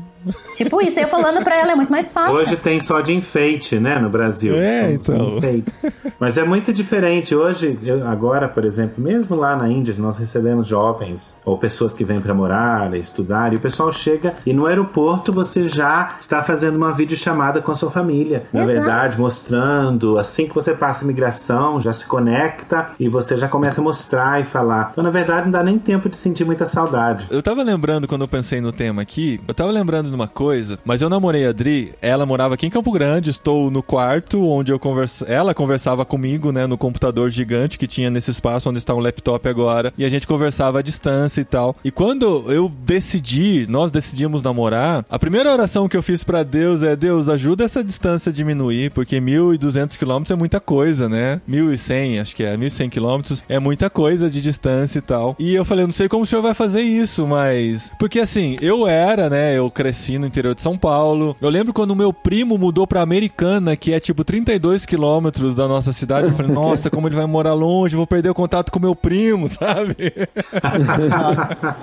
Tipo 0.53 0.81
isso, 0.81 0.99
eu 0.99 1.07
falando 1.07 1.43
pra 1.43 1.55
ela 1.57 1.71
é 1.71 1.75
muito 1.75 1.91
mais 1.91 2.11
fácil. 2.11 2.35
Hoje 2.35 2.55
tem 2.57 2.79
só 2.79 3.01
de 3.01 3.13
enfeite, 3.13 3.79
né, 3.79 3.97
no 3.99 4.09
Brasil. 4.09 4.53
É, 4.55 4.97
São- 5.01 5.15
então. 5.15 5.37
enfeites. 5.37 5.79
Mas 6.19 6.37
é 6.37 6.43
muito 6.43 6.73
diferente. 6.73 7.33
Hoje, 7.35 7.77
eu- 7.83 8.05
agora, 8.07 8.47
por 8.47 8.65
exemplo, 8.65 9.01
mesmo 9.03 9.35
lá 9.35 9.55
na 9.55 9.69
Índia, 9.69 9.93
nós 9.97 10.17
recebemos 10.17 10.67
jovens 10.67 11.39
ou 11.45 11.57
pessoas 11.57 11.93
que 11.93 12.03
vêm 12.03 12.19
para 12.19 12.33
morar, 12.33 12.93
estudar, 12.95 13.53
e 13.53 13.55
o 13.55 13.59
pessoal 13.59 13.91
chega 13.91 14.35
e 14.45 14.53
no 14.53 14.65
aeroporto 14.65 15.31
você 15.31 15.67
já 15.67 16.15
está 16.19 16.41
fazendo 16.43 16.75
uma 16.75 16.91
videochamada 16.91 17.61
com 17.61 17.71
a 17.71 17.75
sua 17.75 17.89
família. 17.91 18.43
Na 18.51 18.63
Exato. 18.63 18.79
verdade, 18.79 19.19
mostrando, 19.19 20.17
assim 20.17 20.47
que 20.47 20.55
você 20.55 20.73
passa 20.73 21.03
a 21.03 21.05
imigração, 21.05 21.79
já 21.79 21.93
se 21.93 22.05
conecta 22.05 22.87
e 22.99 23.07
você 23.07 23.37
já 23.37 23.47
começa 23.47 23.81
a 23.81 23.83
mostrar 23.83 24.39
e 24.41 24.43
falar. 24.43 24.89
Então, 24.91 25.03
na 25.03 25.09
verdade, 25.11 25.45
não 25.45 25.51
dá 25.51 25.63
nem 25.63 25.77
tempo 25.79 26.09
de 26.09 26.17
sentir 26.17 26.45
muita 26.45 26.65
saudade. 26.65 27.27
Eu 27.29 27.41
tava 27.41 27.63
lembrando 27.63 28.07
quando 28.07 28.21
eu 28.21 28.27
pensei 28.27 28.59
no 28.61 28.71
tema 28.71 29.01
aqui, 29.01 29.39
eu 29.47 29.53
tava 29.53 29.71
lembrando 29.71 30.08
de 30.09 30.15
uma 30.15 30.27
coisa, 30.27 30.79
mas 30.83 31.01
eu 31.01 31.09
namorei 31.09 31.45
a 31.45 31.51
Dri, 31.51 31.93
ela 32.01 32.25
morava 32.25 32.55
aqui 32.55 32.65
em 32.65 32.69
Campo 32.69 32.91
Grande, 32.91 33.29
estou 33.29 33.71
no 33.71 33.81
quarto 33.81 34.45
onde 34.45 34.71
eu 34.71 34.79
conversa, 34.79 35.25
ela 35.25 35.53
conversava 35.53 36.05
comigo, 36.05 36.51
né, 36.51 36.65
no 36.65 36.77
computador 36.77 37.29
gigante 37.29 37.77
que 37.77 37.87
tinha 37.87 38.09
nesse 38.09 38.31
espaço 38.31 38.69
onde 38.69 38.79
está 38.79 38.93
o 38.93 38.99
laptop 38.99 39.47
agora, 39.47 39.93
e 39.97 40.05
a 40.05 40.09
gente 40.09 40.27
conversava 40.27 40.79
à 40.79 40.81
distância 40.81 41.41
e 41.41 41.45
tal. 41.45 41.75
E 41.83 41.91
quando 41.91 42.51
eu 42.51 42.69
decidi, 42.69 43.65
nós 43.69 43.91
decidimos 43.91 44.41
namorar, 44.41 45.05
a 45.09 45.19
primeira 45.19 45.51
oração 45.51 45.87
que 45.87 45.97
eu 45.97 46.03
fiz 46.03 46.23
pra 46.23 46.43
Deus 46.43 46.83
é: 46.83 46.95
Deus, 46.95 47.29
ajuda 47.29 47.63
essa 47.63 47.83
distância 47.83 48.29
a 48.29 48.33
diminuir, 48.33 48.91
porque 48.91 49.19
1.200 49.19 49.97
quilômetros 49.97 50.31
é 50.31 50.35
muita 50.35 50.59
coisa, 50.59 51.07
né? 51.07 51.41
1.100, 51.49 52.21
acho 52.21 52.35
que 52.35 52.43
é, 52.43 52.55
1.100 52.57 52.89
quilômetros 52.89 53.43
é 53.47 53.59
muita 53.59 53.89
coisa 53.89 54.29
de 54.29 54.41
distância 54.41 54.99
e 54.99 55.01
tal. 55.01 55.35
E 55.39 55.53
eu 55.53 55.65
falei, 55.65 55.85
não 55.85 55.91
sei 55.91 56.07
como 56.07 56.23
o 56.23 56.25
senhor 56.25 56.41
vai 56.41 56.53
fazer 56.53 56.81
isso, 56.81 57.27
mas. 57.27 57.91
Porque 57.99 58.19
assim, 58.19 58.57
eu 58.61 58.87
era, 58.87 59.29
né? 59.29 59.57
Eu 59.57 59.69
cresci 59.69 59.98
no 60.17 60.25
interior 60.25 60.55
de 60.55 60.61
São 60.61 60.77
Paulo. 60.77 61.35
Eu 61.41 61.49
lembro 61.49 61.73
quando 61.73 61.91
o 61.91 61.95
meu 61.95 62.13
primo 62.13 62.57
mudou 62.57 62.87
pra 62.87 63.01
Americana, 63.01 63.75
que 63.75 63.93
é 63.93 63.99
tipo 63.99 64.23
32 64.23 64.85
quilômetros 64.85 65.55
da 65.55 65.67
nossa 65.67 65.91
cidade. 65.91 66.27
Eu 66.27 66.33
falei, 66.33 66.51
nossa, 66.51 66.89
como 66.89 67.07
ele 67.07 67.15
vai 67.15 67.25
morar 67.25 67.53
longe, 67.53 67.95
vou 67.95 68.07
perder 68.07 68.29
o 68.29 68.33
contato 68.33 68.71
com 68.71 68.79
meu 68.79 68.95
primo, 68.95 69.47
sabe? 69.49 69.95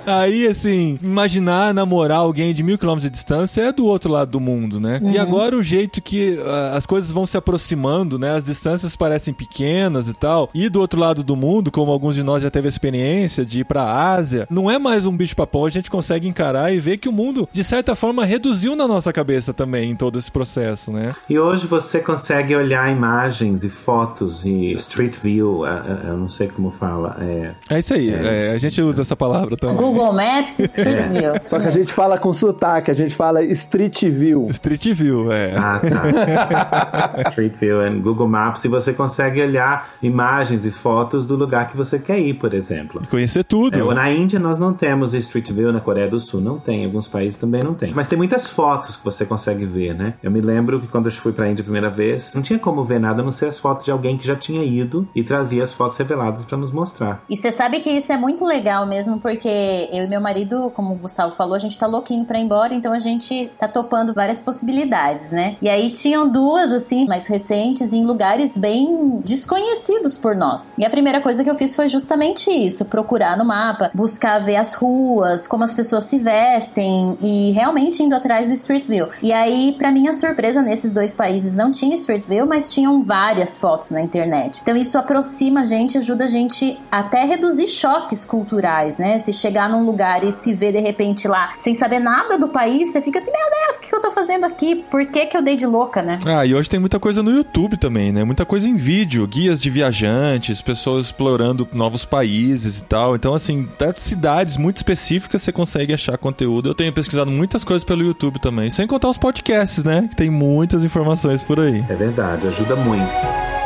Aí, 0.05 0.47
assim, 0.47 0.97
imaginar 1.01 1.73
namorar 1.73 2.19
alguém 2.19 2.53
de 2.53 2.63
mil 2.63 2.77
quilômetros 2.77 3.09
de 3.09 3.13
distância 3.13 3.61
é 3.61 3.71
do 3.71 3.85
outro 3.85 4.11
lado 4.11 4.31
do 4.31 4.39
mundo, 4.39 4.79
né? 4.79 4.99
E 5.03 5.17
agora 5.17 5.55
o 5.55 5.63
jeito 5.63 6.01
que 6.01 6.39
ah, 6.45 6.73
as 6.75 6.85
coisas 6.85 7.11
vão 7.11 7.25
se 7.25 7.37
aproximando, 7.37 8.17
né? 8.17 8.35
As 8.35 8.45
distâncias 8.45 8.95
parecem 8.95 9.33
pequenas 9.33 10.07
e 10.07 10.13
tal. 10.13 10.49
E 10.53 10.69
do 10.69 10.79
outro 10.79 10.99
lado 10.99 11.23
do 11.23 11.35
mundo, 11.35 11.71
como 11.71 11.91
alguns 11.91 12.15
de 12.15 12.23
nós 12.23 12.41
já 12.41 12.49
teve 12.49 12.67
a 12.67 12.69
experiência 12.69 13.45
de 13.45 13.61
ir 13.61 13.65
pra 13.65 14.13
Ásia, 14.13 14.47
não 14.49 14.69
é 14.69 14.79
mais 14.79 15.05
um 15.05 15.15
bicho 15.15 15.35
papão, 15.35 15.65
a 15.65 15.69
gente 15.69 15.89
consegue 15.89 16.27
encarar 16.27 16.73
e 16.73 16.79
ver 16.79 16.97
que 16.97 17.09
o 17.09 17.11
mundo, 17.11 17.47
de 17.51 17.63
certa 17.63 17.95
forma, 17.95 18.06
reduziu 18.25 18.75
na 18.75 18.87
nossa 18.87 19.11
cabeça 19.13 19.53
também 19.53 19.91
em 19.91 19.95
todo 19.95 20.19
esse 20.19 20.31
processo, 20.31 20.91
né? 20.91 21.09
E 21.29 21.37
hoje 21.37 21.67
você 21.67 21.99
consegue 21.99 22.55
olhar 22.55 22.91
imagens 22.91 23.63
e 23.63 23.69
fotos 23.69 24.45
e 24.45 24.73
street 24.73 25.17
view, 25.17 25.65
eu 25.65 26.17
não 26.17 26.29
sei 26.29 26.47
como 26.47 26.71
fala. 26.71 27.17
É, 27.19 27.51
É 27.69 27.79
isso 27.79 27.93
aí, 27.93 28.13
é, 28.13 28.51
a 28.51 28.57
gente 28.57 28.81
usa 28.81 29.01
essa 29.01 29.15
palavra 29.15 29.55
também. 29.57 29.77
Google 29.77 30.13
Maps, 30.13 30.59
Street 30.59 31.07
View. 31.09 31.33
Só 31.43 31.59
que 31.59 31.67
a 31.67 31.71
gente 31.71 31.93
fala 31.93 32.17
com 32.17 32.31
sotaque, 32.33 32.91
a 32.91 32.93
gente 32.93 33.15
fala 33.15 33.43
Street 33.43 34.03
View. 34.03 34.47
Street 34.49 34.87
View, 34.93 35.31
é. 35.31 35.55
Ah, 35.55 35.79
tá. 35.79 37.29
Street 37.29 37.53
View 37.59 37.81
and 37.81 37.99
Google 37.99 38.27
Maps 38.27 38.65
e 38.65 38.67
você 38.67 38.93
consegue 38.93 39.41
olhar 39.41 39.89
imagens 40.01 40.65
e 40.65 40.71
fotos 40.71 41.25
do 41.25 41.35
lugar 41.35 41.69
que 41.69 41.77
você 41.77 41.99
quer 41.99 42.19
ir, 42.19 42.35
por 42.35 42.53
exemplo. 42.53 43.01
Conhecer 43.09 43.43
tudo. 43.43 43.91
É, 43.91 43.93
na 43.93 44.11
Índia 44.11 44.39
nós 44.39 44.59
não 44.59 44.73
temos 44.73 45.13
Street 45.13 45.51
View, 45.51 45.71
na 45.71 45.79
Coreia 45.79 46.07
do 46.07 46.19
Sul 46.19 46.41
não 46.41 46.59
tem, 46.59 46.83
em 46.83 46.85
alguns 46.85 47.07
países 47.07 47.39
também 47.39 47.61
não 47.63 47.73
tem. 47.73 47.93
Mas 47.97 48.07
tem 48.07 48.15
muitas 48.15 48.47
fotos 48.47 48.95
que 48.95 49.03
você 49.03 49.25
consegue 49.25 49.65
ver, 49.65 49.95
né? 49.95 50.13
Eu 50.21 50.29
me 50.29 50.39
lembro 50.39 50.79
que 50.79 50.87
quando 50.87 51.07
eu 51.07 51.11
fui 51.11 51.33
pra 51.33 51.49
Índia 51.49 51.63
a 51.63 51.65
primeira 51.65 51.89
vez, 51.89 52.35
não 52.35 52.43
tinha 52.43 52.59
como 52.59 52.83
ver 52.83 52.99
nada 52.99 53.23
a 53.23 53.25
não 53.25 53.31
ser 53.31 53.47
as 53.47 53.57
fotos 53.57 53.85
de 53.85 53.91
alguém 53.91 54.15
que 54.19 54.25
já 54.25 54.35
tinha 54.35 54.63
ido 54.63 55.09
e 55.15 55.23
trazia 55.23 55.63
as 55.63 55.73
fotos 55.73 55.97
reveladas 55.97 56.45
para 56.45 56.59
nos 56.59 56.71
mostrar. 56.71 57.23
E 57.27 57.35
você 57.35 57.51
sabe 57.51 57.79
que 57.79 57.89
isso 57.89 58.13
é 58.13 58.17
muito 58.17 58.45
legal 58.45 58.85
mesmo, 58.85 59.19
porque 59.19 59.89
eu 59.91 60.03
e 60.03 60.07
meu 60.07 60.21
marido, 60.21 60.71
como 60.75 60.93
o 60.93 60.97
Gustavo 60.97 61.33
falou, 61.33 61.55
a 61.55 61.59
gente 61.59 61.77
tá 61.79 61.87
louquinho 61.87 62.23
pra 62.23 62.37
ir 62.37 62.43
embora, 62.43 62.71
então 62.75 62.93
a 62.93 62.99
gente 62.99 63.49
tá 63.57 63.67
topando 63.67 64.13
várias 64.13 64.39
possibilidades, 64.39 65.31
né? 65.31 65.57
E 65.59 65.67
aí 65.67 65.89
tinham 65.89 66.31
duas, 66.31 66.71
assim, 66.71 67.07
mais 67.07 67.25
recentes, 67.25 67.93
em 67.93 68.05
lugares 68.05 68.55
bem 68.55 69.19
desconhecidos 69.25 70.15
por 70.15 70.35
nós. 70.35 70.71
E 70.77 70.85
a 70.85 70.89
primeira 70.91 71.19
coisa 71.19 71.43
que 71.43 71.49
eu 71.49 71.55
fiz 71.55 71.75
foi 71.75 71.87
justamente 71.87 72.51
isso: 72.51 72.85
procurar 72.85 73.35
no 73.35 73.43
mapa, 73.43 73.89
buscar 73.91 74.37
ver 74.37 74.57
as 74.57 74.75
ruas, 74.75 75.47
como 75.47 75.63
as 75.63 75.73
pessoas 75.73 76.03
se 76.03 76.19
vestem 76.19 77.17
e 77.21 77.51
realmente 77.53 77.86
indo 78.01 78.15
atrás 78.15 78.47
do 78.47 78.53
Street 78.53 78.85
View. 78.85 79.07
E 79.21 79.31
aí, 79.31 79.75
para 79.77 79.91
minha 79.91 80.13
surpresa, 80.13 80.61
nesses 80.61 80.93
dois 80.93 81.13
países 81.13 81.53
não 81.53 81.71
tinha 81.71 81.95
Street 81.95 82.25
View, 82.27 82.45
mas 82.45 82.71
tinham 82.71 83.01
várias 83.03 83.57
fotos 83.57 83.91
na 83.91 84.01
internet. 84.01 84.59
Então 84.61 84.75
isso 84.75 84.97
aproxima 84.97 85.61
a 85.61 85.65
gente, 85.65 85.97
ajuda 85.97 86.25
a 86.25 86.27
gente 86.27 86.77
até 86.91 87.23
reduzir 87.23 87.67
choques 87.67 88.25
culturais, 88.25 88.97
né? 88.97 89.17
Se 89.19 89.33
chegar 89.33 89.69
num 89.69 89.85
lugar 89.85 90.23
e 90.23 90.31
se 90.31 90.53
ver 90.53 90.71
de 90.71 90.79
repente 90.79 91.27
lá 91.27 91.49
sem 91.57 91.73
saber 91.73 91.99
nada 91.99 92.37
do 92.37 92.47
país, 92.47 92.91
você 92.91 93.01
fica 93.01 93.19
assim, 93.19 93.31
meu 93.31 93.65
Deus, 93.65 93.77
o 93.77 93.81
que, 93.81 93.95
eu 93.95 94.01
tô 94.01 94.11
fazendo 94.11 94.45
aqui? 94.45 94.85
Por 94.89 95.05
que, 95.05 95.25
que 95.25 95.37
eu 95.37 95.41
dei 95.41 95.55
de 95.55 95.65
louca, 95.65 96.01
né? 96.01 96.19
Ah, 96.25 96.45
e 96.45 96.53
hoje 96.53 96.69
tem 96.69 96.79
muita 96.79 96.99
coisa 96.99 97.23
no 97.23 97.31
YouTube 97.31 97.77
também, 97.77 98.11
né? 98.11 98.23
Muita 98.23 98.45
coisa 98.45 98.67
em 98.69 98.75
vídeo, 98.75 99.25
guias 99.27 99.61
de 99.61 99.69
viajantes, 99.69 100.61
pessoas 100.61 101.05
explorando 101.05 101.67
novos 101.73 102.05
países 102.05 102.79
e 102.79 102.83
tal. 102.83 103.15
Então, 103.15 103.33
assim, 103.33 103.67
cidades 103.95 104.57
muito 104.57 104.77
específicas 104.77 105.41
você 105.41 105.51
consegue 105.51 105.93
achar 105.93 106.17
conteúdo. 106.17 106.69
Eu 106.69 106.75
tenho 106.75 106.91
pesquisado 106.93 107.29
muitas 107.29 107.63
coisas 107.63 107.76
pelo 107.83 108.03
YouTube 108.03 108.39
também, 108.39 108.69
sem 108.69 108.87
contar 108.87 109.09
os 109.09 109.17
podcasts, 109.17 109.83
né? 109.83 110.07
Que 110.09 110.15
tem 110.15 110.29
muitas 110.29 110.83
informações 110.83 111.43
por 111.43 111.59
aí. 111.59 111.83
É 111.89 111.95
verdade, 111.95 112.47
ajuda 112.47 112.75
muito. 112.75 113.56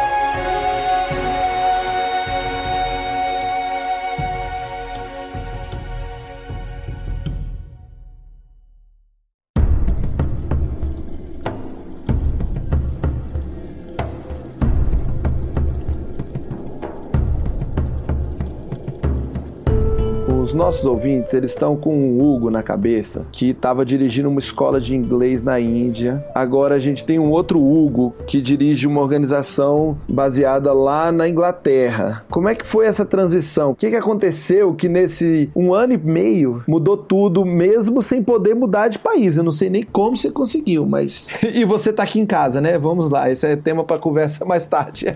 Nossos 20.82 20.86
ouvintes, 20.86 21.34
eles 21.34 21.52
estão 21.52 21.76
com 21.76 21.96
o 21.96 22.36
Hugo 22.36 22.50
na 22.50 22.64
cabeça, 22.64 23.26
que 23.32 23.50
estava 23.50 23.86
dirigindo 23.86 24.30
uma 24.30 24.40
escola 24.40 24.80
de 24.80 24.96
inglês 24.96 25.44
na 25.44 25.60
Índia. 25.60 26.24
Agora 26.34 26.76
a 26.76 26.80
gente 26.80 27.06
tem 27.06 27.20
um 27.20 27.30
outro 27.30 27.60
Hugo 27.60 28.16
que 28.26 28.42
dirige 28.42 28.88
uma 28.88 29.02
organização 29.02 29.98
baseada 30.08 30.74
lá 30.74 31.12
na 31.12 31.28
Inglaterra. 31.28 32.26
Como 32.30 32.50
é 32.50 32.56
que 32.56 32.66
foi 32.66 32.86
essa 32.86 33.06
transição? 33.06 33.72
O 33.72 33.76
que, 33.76 33.90
que 33.90 33.96
aconteceu 33.96 34.74
que 34.74 34.90
nesse 34.90 35.50
um 35.56 35.74
ano 35.74 35.94
e 35.94 35.98
meio 35.98 36.64
mudou 36.68 36.98
tudo, 36.98 37.46
mesmo 37.46 38.02
sem 38.02 38.24
poder 38.24 38.56
mudar 38.56 38.88
de 38.88 39.00
país? 39.00 39.38
Eu 39.38 39.44
não 39.44 39.52
sei 39.52 39.70
nem 39.70 39.84
como 39.84 40.18
você 40.18 40.32
conseguiu, 40.32 40.86
mas. 40.86 41.30
e 41.44 41.64
você 41.66 41.94
tá 41.94 42.04
aqui 42.04 42.20
em 42.20 42.26
casa, 42.26 42.60
né? 42.60 42.78
Vamos 42.78 43.10
lá, 43.10 43.30
esse 43.30 43.46
é 43.46 43.56
tema 43.56 43.84
para 43.84 44.00
conversa 44.00 44.44
mais 44.46 44.66
tarde. 44.68 45.16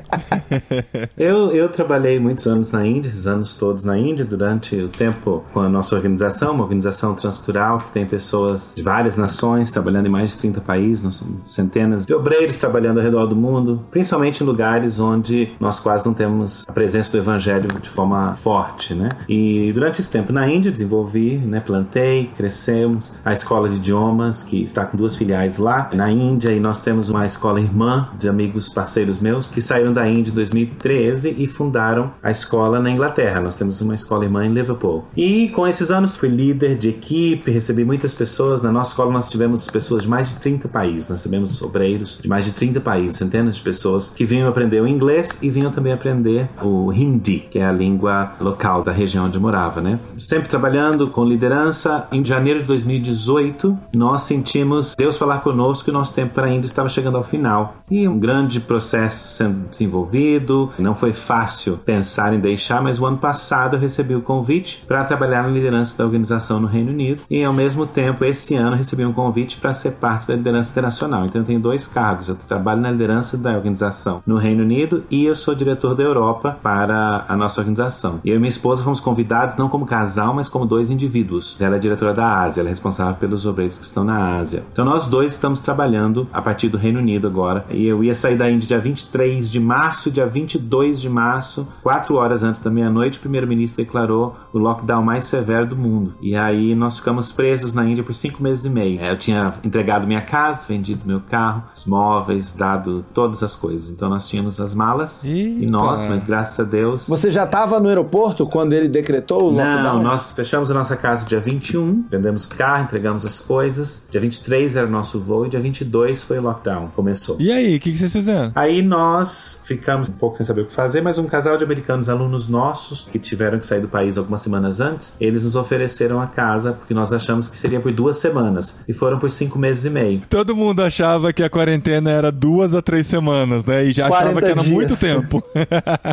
eu, 1.17 1.51
eu 1.51 1.69
trabalhei 1.69 2.19
muitos 2.19 2.45
anos 2.47 2.71
na 2.71 2.85
Índia, 2.85 3.09
esses 3.09 3.27
anos 3.27 3.55
todos 3.55 3.83
na 3.83 3.97
Índia, 3.97 4.25
durante 4.25 4.75
o 4.75 4.89
tempo 4.89 5.43
com 5.55 5.61
a 5.61 5.69
nossa 5.69 5.95
organização, 5.95 6.53
uma 6.53 6.63
organização 6.63 7.15
transcultural 7.15 7.77
que 7.77 7.89
tem 7.91 8.05
pessoas 8.05 8.73
de 8.75 8.81
várias 8.81 9.15
nações 9.15 9.71
trabalhando 9.71 10.07
em 10.07 10.09
mais 10.09 10.31
de 10.31 10.39
30 10.39 10.59
países, 10.59 11.05
nós 11.05 11.15
somos 11.15 11.49
centenas 11.49 12.05
de 12.05 12.13
obreiros 12.13 12.57
trabalhando 12.57 12.97
ao 12.97 13.05
redor 13.05 13.25
do 13.25 13.37
mundo, 13.37 13.81
principalmente 13.89 14.43
em 14.43 14.45
lugares 14.45 14.99
onde 14.99 15.53
nós 15.57 15.79
quase 15.79 16.05
não 16.05 16.13
temos 16.13 16.65
a 16.67 16.73
presença 16.73 17.13
do 17.13 17.19
evangelho 17.19 17.69
de 17.81 17.89
forma 17.89 18.33
forte, 18.33 18.93
né? 18.93 19.07
E 19.29 19.71
durante 19.71 20.01
esse 20.01 20.11
tempo 20.11 20.33
na 20.33 20.45
Índia 20.45 20.69
desenvolvi, 20.69 21.37
né, 21.37 21.61
plantei, 21.61 22.29
crescemos 22.35 23.13
a 23.23 23.31
escola 23.31 23.69
de 23.69 23.77
idiomas 23.77 24.43
que 24.43 24.61
está 24.61 24.85
com 24.85 24.97
duas 24.97 25.15
filiais 25.15 25.57
lá 25.57 25.89
na 25.93 26.11
Índia 26.11 26.51
e 26.51 26.59
nós 26.59 26.81
temos 26.81 27.09
uma 27.09 27.25
escola 27.25 27.61
irmã 27.61 28.09
de 28.19 28.27
amigos 28.27 28.67
parceiros 28.67 29.19
meus 29.19 29.47
que 29.47 29.61
saíram 29.61 29.93
da 29.93 30.05
Índia 30.05 30.31
em 30.31 30.35
2013 30.35 31.33
e 31.37 31.47
fundaram 31.47 32.11
a 32.21 32.29
escola 32.29 32.77
na 32.81 32.91
Inglaterra. 32.91 33.39
Nós 33.39 33.55
temos 33.55 33.79
uma 33.79 33.95
escola 33.95 34.25
irmã 34.25 34.45
em 34.45 34.51
Liverpool. 34.51 35.05
E 35.15 35.44
e 35.45 35.49
com 35.49 35.67
esses 35.67 35.91
anos 35.91 36.15
fui 36.15 36.27
líder 36.27 36.75
de 36.75 36.89
equipe, 36.89 37.51
recebi 37.51 37.85
muitas 37.85 38.15
pessoas. 38.15 38.63
Na 38.63 38.71
nossa 38.71 38.91
escola 38.91 39.11
nós 39.11 39.29
tivemos 39.29 39.69
pessoas 39.69 40.01
de 40.01 40.09
mais 40.09 40.29
de 40.29 40.39
30 40.39 40.67
países. 40.67 41.07
Nós 41.07 41.19
recebemos 41.19 41.61
obreiros 41.61 42.17
de 42.19 42.27
mais 42.27 42.45
de 42.45 42.51
30 42.51 42.81
países, 42.81 43.17
centenas 43.17 43.57
de 43.57 43.61
pessoas 43.61 44.09
que 44.09 44.25
vinham 44.25 44.49
aprender 44.49 44.81
o 44.81 44.87
inglês 44.87 45.43
e 45.43 45.49
vinham 45.51 45.71
também 45.71 45.93
aprender 45.93 46.49
o 46.63 46.91
hindi, 46.91 47.41
que 47.51 47.59
é 47.59 47.65
a 47.65 47.71
língua 47.71 48.33
local 48.39 48.83
da 48.83 48.91
região 48.91 49.25
onde 49.25 49.37
eu 49.37 49.41
morava, 49.41 49.81
né? 49.81 49.99
Sempre 50.17 50.49
trabalhando 50.49 51.11
com 51.11 51.23
liderança. 51.23 52.07
Em 52.11 52.25
janeiro 52.25 52.61
de 52.61 52.65
2018, 52.65 53.77
nós 53.95 54.23
sentimos 54.23 54.95
Deus 54.97 55.15
falar 55.15 55.41
conosco 55.41 55.91
o 55.91 55.93
nosso 55.93 56.15
tempo 56.15 56.33
para 56.33 56.47
a 56.47 56.49
Índia 56.49 56.65
estava 56.65 56.89
chegando 56.89 57.17
ao 57.17 57.23
final. 57.23 57.75
E 57.91 58.07
um 58.07 58.17
grande 58.17 58.59
processo 58.59 59.27
sendo 59.27 59.69
desenvolvido. 59.69 60.71
Não 60.79 60.95
foi 60.95 61.13
fácil 61.13 61.77
pensar 61.77 62.33
em 62.33 62.39
deixar, 62.39 62.81
mas 62.81 62.99
o 62.99 63.05
ano 63.05 63.17
passado 63.17 63.75
eu 63.75 63.79
recebi 63.79 64.15
o 64.15 64.21
convite 64.21 64.83
para 64.87 65.03
trabalhar 65.03 65.34
na 65.43 65.49
liderança 65.49 65.97
da 65.97 66.05
organização 66.05 66.59
no 66.59 66.67
Reino 66.67 66.91
Unido 66.91 67.23
e, 67.29 67.43
ao 67.43 67.53
mesmo 67.53 67.85
tempo, 67.85 68.23
esse 68.25 68.55
ano 68.55 68.75
recebi 68.75 69.05
um 69.05 69.13
convite 69.13 69.57
para 69.57 69.73
ser 69.73 69.91
parte 69.91 70.27
da 70.27 70.35
liderança 70.35 70.71
internacional. 70.71 71.25
Então, 71.25 71.41
eu 71.41 71.45
tenho 71.45 71.59
dois 71.59 71.87
cargos. 71.87 72.29
Eu 72.29 72.35
trabalho 72.35 72.81
na 72.81 72.91
liderança 72.91 73.37
da 73.37 73.55
organização 73.55 74.21
no 74.25 74.37
Reino 74.37 74.63
Unido 74.63 75.03
e 75.09 75.25
eu 75.25 75.35
sou 75.35 75.55
diretor 75.55 75.95
da 75.95 76.03
Europa 76.03 76.57
para 76.61 77.25
a 77.27 77.35
nossa 77.35 77.61
organização. 77.61 78.19
Eu 78.23 78.35
e 78.35 78.39
minha 78.39 78.49
esposa 78.49 78.83
fomos 78.83 78.99
convidados 78.99 79.55
não 79.55 79.69
como 79.69 79.85
casal, 79.85 80.33
mas 80.33 80.49
como 80.49 80.65
dois 80.65 80.89
indivíduos. 80.89 81.57
Ela 81.59 81.77
é 81.77 81.79
diretora 81.79 82.13
da 82.13 82.41
Ásia, 82.41 82.61
ela 82.61 82.69
é 82.69 82.71
responsável 82.71 83.15
pelos 83.15 83.45
obreiros 83.45 83.77
que 83.77 83.85
estão 83.85 84.03
na 84.03 84.37
Ásia. 84.37 84.63
Então, 84.71 84.85
nós 84.85 85.07
dois 85.07 85.33
estamos 85.33 85.59
trabalhando 85.59 86.27
a 86.31 86.41
partir 86.41 86.69
do 86.69 86.77
Reino 86.77 86.99
Unido 86.99 87.27
agora. 87.27 87.65
E 87.69 87.85
eu 87.85 88.03
ia 88.03 88.15
sair 88.15 88.37
da 88.37 88.49
Índia 88.49 88.67
dia 88.67 88.79
23 88.79 89.51
de 89.51 89.59
março, 89.59 90.11
dia 90.11 90.25
22 90.25 91.01
de 91.01 91.09
março, 91.09 91.67
quatro 91.81 92.15
horas 92.15 92.43
antes 92.43 92.61
da 92.61 92.69
meia-noite, 92.69 93.17
o 93.17 93.21
primeiro-ministro 93.21 93.83
declarou 93.83 94.35
o 94.55 94.61
lockdown 94.61 95.03
mais 95.03 95.25
severo 95.25 95.65
do 95.65 95.75
mundo. 95.75 96.13
E 96.21 96.35
aí 96.35 96.73
nós 96.73 96.97
ficamos 96.97 97.31
presos 97.31 97.73
na 97.73 97.83
Índia 97.83 98.03
por 98.03 98.13
cinco 98.13 98.41
meses 98.41 98.65
e 98.65 98.69
meio. 98.69 99.01
Eu 99.01 99.17
tinha 99.17 99.53
entregado 99.63 100.07
minha 100.07 100.21
casa, 100.21 100.65
vendido 100.67 101.01
meu 101.05 101.19
carro, 101.19 101.63
os 101.75 101.85
móveis, 101.85 102.55
dado 102.55 103.05
todas 103.13 103.43
as 103.43 103.55
coisas. 103.55 103.91
Então 103.91 104.09
nós 104.09 104.29
tínhamos 104.29 104.59
as 104.61 104.73
malas 104.73 105.25
Eita. 105.25 105.63
e 105.63 105.65
nós, 105.65 106.05
mas 106.05 106.23
graças 106.23 106.57
a 106.59 106.63
Deus. 106.63 107.07
Você 107.09 107.29
já 107.29 107.43
estava 107.43 107.79
no 107.79 107.89
aeroporto 107.89 108.47
quando 108.47 108.71
ele 108.71 108.87
decretou 108.87 109.43
o 109.43 109.49
lockdown? 109.49 109.83
Não, 109.83 110.03
nós 110.03 110.33
fechamos 110.33 110.71
a 110.71 110.73
nossa 110.73 110.95
casa 110.95 111.27
dia 111.27 111.39
21, 111.39 112.05
vendemos 112.09 112.45
carro, 112.45 112.83
entregamos 112.85 113.25
as 113.25 113.41
coisas. 113.41 114.07
Dia 114.09 114.21
23 114.21 114.77
era 114.77 114.87
o 114.87 114.89
nosso 114.89 115.19
voo 115.19 115.45
e 115.45 115.49
dia 115.49 115.59
22 115.59 116.23
foi 116.23 116.39
o 116.39 116.41
lockdown, 116.41 116.91
começou. 116.95 117.35
E 117.39 117.51
aí, 117.51 117.75
o 117.75 117.79
que, 117.79 117.91
que 117.91 117.97
vocês 117.97 118.13
fizeram? 118.13 118.53
Aí 118.55 118.81
nós 118.81 119.63
ficamos 119.65 120.09
um 120.09 120.13
pouco 120.13 120.37
sem 120.37 120.45
saber 120.45 120.61
o 120.61 120.65
que 120.65 120.73
fazer, 120.73 121.01
mas 121.01 121.17
um 121.17 121.25
casal 121.25 121.57
de 121.57 121.63
americanos, 121.63 122.07
alunos 122.07 122.47
nossos, 122.47 123.03
que 123.03 123.19
tiveram 123.19 123.59
que 123.59 123.65
sair 123.65 123.81
do 123.81 123.87
país 123.87 124.17
algumas 124.17 124.44
semanas 124.45 124.79
antes, 124.79 125.15
eles 125.19 125.43
nos 125.43 125.55
ofereceram 125.55 126.21
a 126.21 126.27
casa 126.27 126.73
porque 126.73 126.93
nós 126.93 127.11
achamos 127.11 127.47
que 127.49 127.57
seria 127.57 127.79
por 127.79 127.91
duas 127.91 128.17
semanas 128.17 128.83
e 128.87 128.93
foram 128.93 129.19
por 129.19 129.29
cinco 129.29 129.57
meses 129.59 129.85
e 129.85 129.89
meio. 129.89 130.21
Todo 130.29 130.55
mundo 130.55 130.81
achava 130.81 131.33
que 131.33 131.43
a 131.43 131.49
quarentena 131.49 132.11
era 132.11 132.31
duas 132.31 132.75
a 132.75 132.81
três 132.81 133.07
semanas, 133.07 133.65
né? 133.65 133.83
E 133.85 133.91
já 133.91 134.07
achava 134.07 134.41
que 134.41 134.49
era 134.49 134.61
dias. 134.61 134.73
muito 134.73 134.95
tempo. 134.95 135.43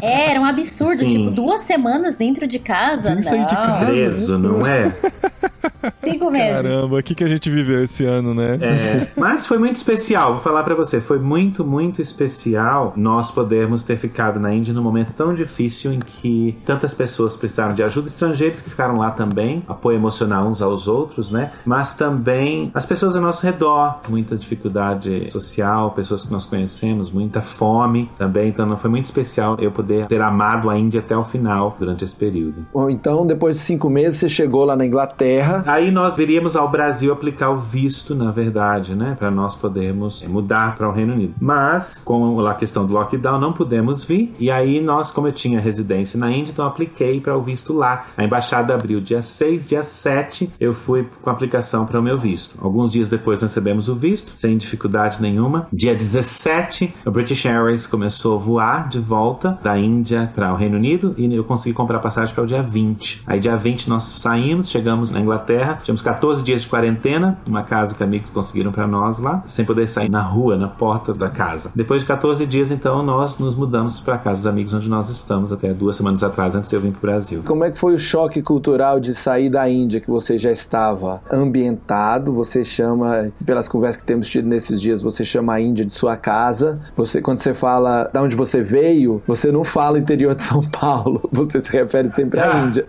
É, 0.03 0.31
era 0.31 0.41
um 0.41 0.45
absurdo, 0.45 0.97
Sim. 0.97 1.09
tipo, 1.09 1.31
duas 1.31 1.63
semanas 1.63 2.17
dentro 2.17 2.47
de 2.47 2.59
casa. 2.59 3.13
Sem 3.13 3.23
sair 3.23 3.47
de 3.47 3.55
casa. 3.55 3.87
Preso, 3.87 4.39
não 4.39 4.67
é? 4.67 4.93
Cinco 5.95 6.31
meses. 6.31 6.63
Caramba, 6.63 6.99
o 6.99 7.03
que, 7.03 7.15
que 7.15 7.25
a 7.25 7.29
gente 7.29 7.51
viveu 7.51 7.83
esse 7.83 8.05
ano, 8.05 8.35
né? 8.35 8.59
É, 8.61 9.07
mas 9.17 9.47
foi 9.47 9.59
muito 9.59 9.77
especial, 9.77 10.35
vou 10.35 10.43
falar 10.43 10.63
para 10.63 10.75
você, 10.75 11.01
foi 11.01 11.19
muito, 11.19 11.65
muito 11.65 12.01
especial 12.01 12.93
nós 12.97 13.31
podermos 13.31 13.83
ter 13.83 13.97
ficado 13.97 14.39
na 14.39 14.53
Índia 14.55 14.75
num 14.75 14.83
momento 14.83 15.13
tão 15.13 15.35
difícil 15.35 15.93
em 15.93 15.99
que 15.99 16.59
tantas 16.65 16.95
pessoas 16.95 17.37
precisaram 17.37 17.75
de 17.75 17.83
ajuda, 17.83 18.09
estrangeiros 18.09 18.61
que 18.61 18.71
ficaram 18.71 18.99
lá 18.99 19.11
também, 19.11 19.63
apoio 19.69 19.97
emocional 19.97 20.47
uns 20.47 20.63
aos 20.63 20.89
outros, 20.89 21.31
né? 21.31 21.53
Mas 21.65 21.95
também 21.97 22.71
as 22.75 22.87
pessoas 22.87 23.17
ao 23.17 23.23
nosso 23.23 23.45
redor, 23.45 24.01
muita 24.09 24.37
dificuldade 24.37 25.31
social, 25.31 25.91
pessoas 25.93 26.25
que 26.25 26.33
nós 26.33 26.45
conhecemos, 26.47 27.11
muita 27.11 27.41
fome 27.41 28.11
também. 28.19 28.49
Então 28.49 28.67
não 28.67 28.77
foi 28.77 28.91
muito 28.91 29.07
especial 29.07 29.57
eu 29.59 29.71
poder 29.71 30.07
ter 30.07 30.21
amado 30.21 30.71
a 30.71 30.79
Índia 30.79 31.01
até 31.01 31.17
o 31.17 31.25
final 31.25 31.77
durante 31.79 32.05
esse 32.05 32.17
período. 32.17 32.67
Bom, 32.73 32.89
então 32.89 33.27
depois 33.27 33.59
de 33.59 33.63
cinco 33.63 33.89
meses 33.89 34.21
você 34.21 34.29
chegou 34.29 34.65
lá 34.65 34.77
na 34.77 34.87
Inglaterra. 34.87 35.52
Aí 35.67 35.91
nós 35.91 36.17
viríamos 36.17 36.57
ao 36.57 36.69
Brasil 36.69 37.13
aplicar 37.13 37.51
o 37.51 37.57
visto, 37.57 38.15
na 38.15 38.31
verdade, 38.31 38.95
né? 38.95 39.17
Para 39.19 39.31
nós 39.31 39.55
podermos 39.55 40.23
mudar 40.27 40.77
para 40.77 40.89
o 40.89 40.93
Reino 40.93 41.15
Unido. 41.15 41.35
Mas, 41.41 42.03
com 42.05 42.41
a 42.47 42.55
questão 42.55 42.87
do 42.87 42.95
lockdown, 42.95 43.39
não 43.39 43.53
pudemos 43.53 44.05
vir. 44.05 44.35
E 44.39 44.51
aí 44.51 44.81
nós, 44.81 45.11
como 45.11 45.29
eu 45.29 45.33
tinha 45.33 45.61
residência 45.61 46.19
na 46.19 46.31
Índia, 46.31 46.53
então 46.53 46.67
apliquei 46.67 47.21
para 47.21 47.37
o 47.37 47.43
visto 47.43 47.73
lá. 47.73 48.07
A 48.17 48.25
embaixada 48.25 48.75
abriu 48.75 49.01
dia 49.01 49.23
6, 49.23 49.69
dia 49.69 49.83
7, 49.83 50.53
eu 50.59 50.73
fui 50.73 51.07
com 51.21 51.31
a 51.31 51.33
aplicação 51.33 51.87
para 51.87 51.99
o 51.99 52.03
meu 52.03 52.19
visto. 52.19 52.59
Alguns 52.63 52.91
dias 52.91 53.09
depois 53.09 53.41
nós 53.41 53.51
recebemos 53.51 53.89
o 53.89 53.95
visto, 53.95 54.33
sem 54.35 54.57
dificuldade 54.57 55.21
nenhuma. 55.21 55.67
Dia 55.73 55.95
17, 55.95 56.95
a 57.05 57.11
British 57.11 57.45
Airways 57.45 57.87
começou 57.87 58.37
a 58.37 58.39
voar 58.39 58.89
de 58.89 58.99
volta 58.99 59.59
da 59.63 59.79
Índia 59.79 60.31
para 60.35 60.53
o 60.53 60.57
Reino 60.57 60.77
Unido 60.77 61.15
e 61.17 61.33
eu 61.35 61.45
consegui 61.45 61.75
comprar 61.75 61.99
passagem 61.99 62.35
para 62.35 62.45
o 62.45 62.47
dia 62.47 62.63
20. 62.63 63.23
Aí 63.27 63.39
dia 63.39 63.57
20 63.57 63.89
nós 63.89 64.05
saímos, 64.05 64.71
chegamos 64.71 65.13
na 65.13 65.21
Inglaterra, 65.21 65.42
tivemos 65.83 66.03
14 66.03 66.43
dias 66.43 66.63
de 66.63 66.69
quarentena, 66.69 67.39
uma 67.47 67.63
casa 67.63 67.95
que 67.95 68.03
amigos 68.03 68.31
conseguiram 68.31 68.73
para 68.73 68.87
nós 68.87 69.19
lá, 69.19 69.43
sem 69.47 69.65
poder 69.65 69.89
sair 69.89 70.09
na 70.09 70.21
rua, 70.21 70.57
na 70.57 70.69
porta 70.69 71.13
da 71.13 71.29
casa. 71.29 71.73
Depois 71.75 72.03
de 72.03 72.09
14 72.09 72.47
dias, 72.47 72.71
então, 72.71 73.03
nós 73.03 73.39
nos 73.39 73.55
mudamos 73.55 74.01
para 74.01 74.19
casa 74.19 74.41
dos 74.41 74.47
amigos 74.47 74.75
onde 74.75 74.89
nós 74.89 75.09
estamos 75.09 75.53
até 75.53 75.73
duas 75.73 75.97
semanas 75.97 76.23
atrás, 76.23 76.55
antes 76.55 76.71
de 76.71 76.77
eu 76.77 76.81
vir 76.81 76.93
para 76.93 76.99
o 76.99 77.01
Brasil. 77.01 77.43
Como 77.47 77.65
é 77.65 77.71
que 77.71 77.79
foi 77.79 77.95
o 77.95 77.99
choque 77.99 78.43
cultural 78.43 79.01
de 79.01 79.15
sair 79.15 79.51
da 79.51 79.69
Índia, 79.69 80.01
que 80.01 80.11
você 80.11 80.39
já 80.39 80.51
estava 80.51 81.21
ambientado, 81.31 82.33
você 82.33 82.65
chama, 82.65 83.31
pelas 83.45 83.69
conversas 83.69 84.01
que 84.01 84.07
temos 84.07 84.29
tido 84.29 84.49
nesses 84.49 84.81
dias, 84.81 85.03
você 85.03 85.25
chama 85.25 85.55
a 85.55 85.61
Índia 85.61 85.85
de 85.85 85.93
sua 85.93 86.17
casa. 86.17 86.81
Você, 86.97 87.21
quando 87.21 87.41
você 87.41 87.55
fala 87.55 88.11
de 88.13 88.19
onde 88.19 88.37
você 88.37 88.63
veio, 88.63 89.23
você 89.27 89.51
não 89.51 89.65
fala 89.65 89.99
interior 89.99 90.35
de 90.35 90.43
São 90.43 90.63
Paulo, 90.69 91.29
você 91.33 91.61
se 91.61 91.71
refere 91.71 92.11
sempre 92.11 92.41
à 92.41 92.53
ah. 92.53 92.67
Índia. 92.67 92.87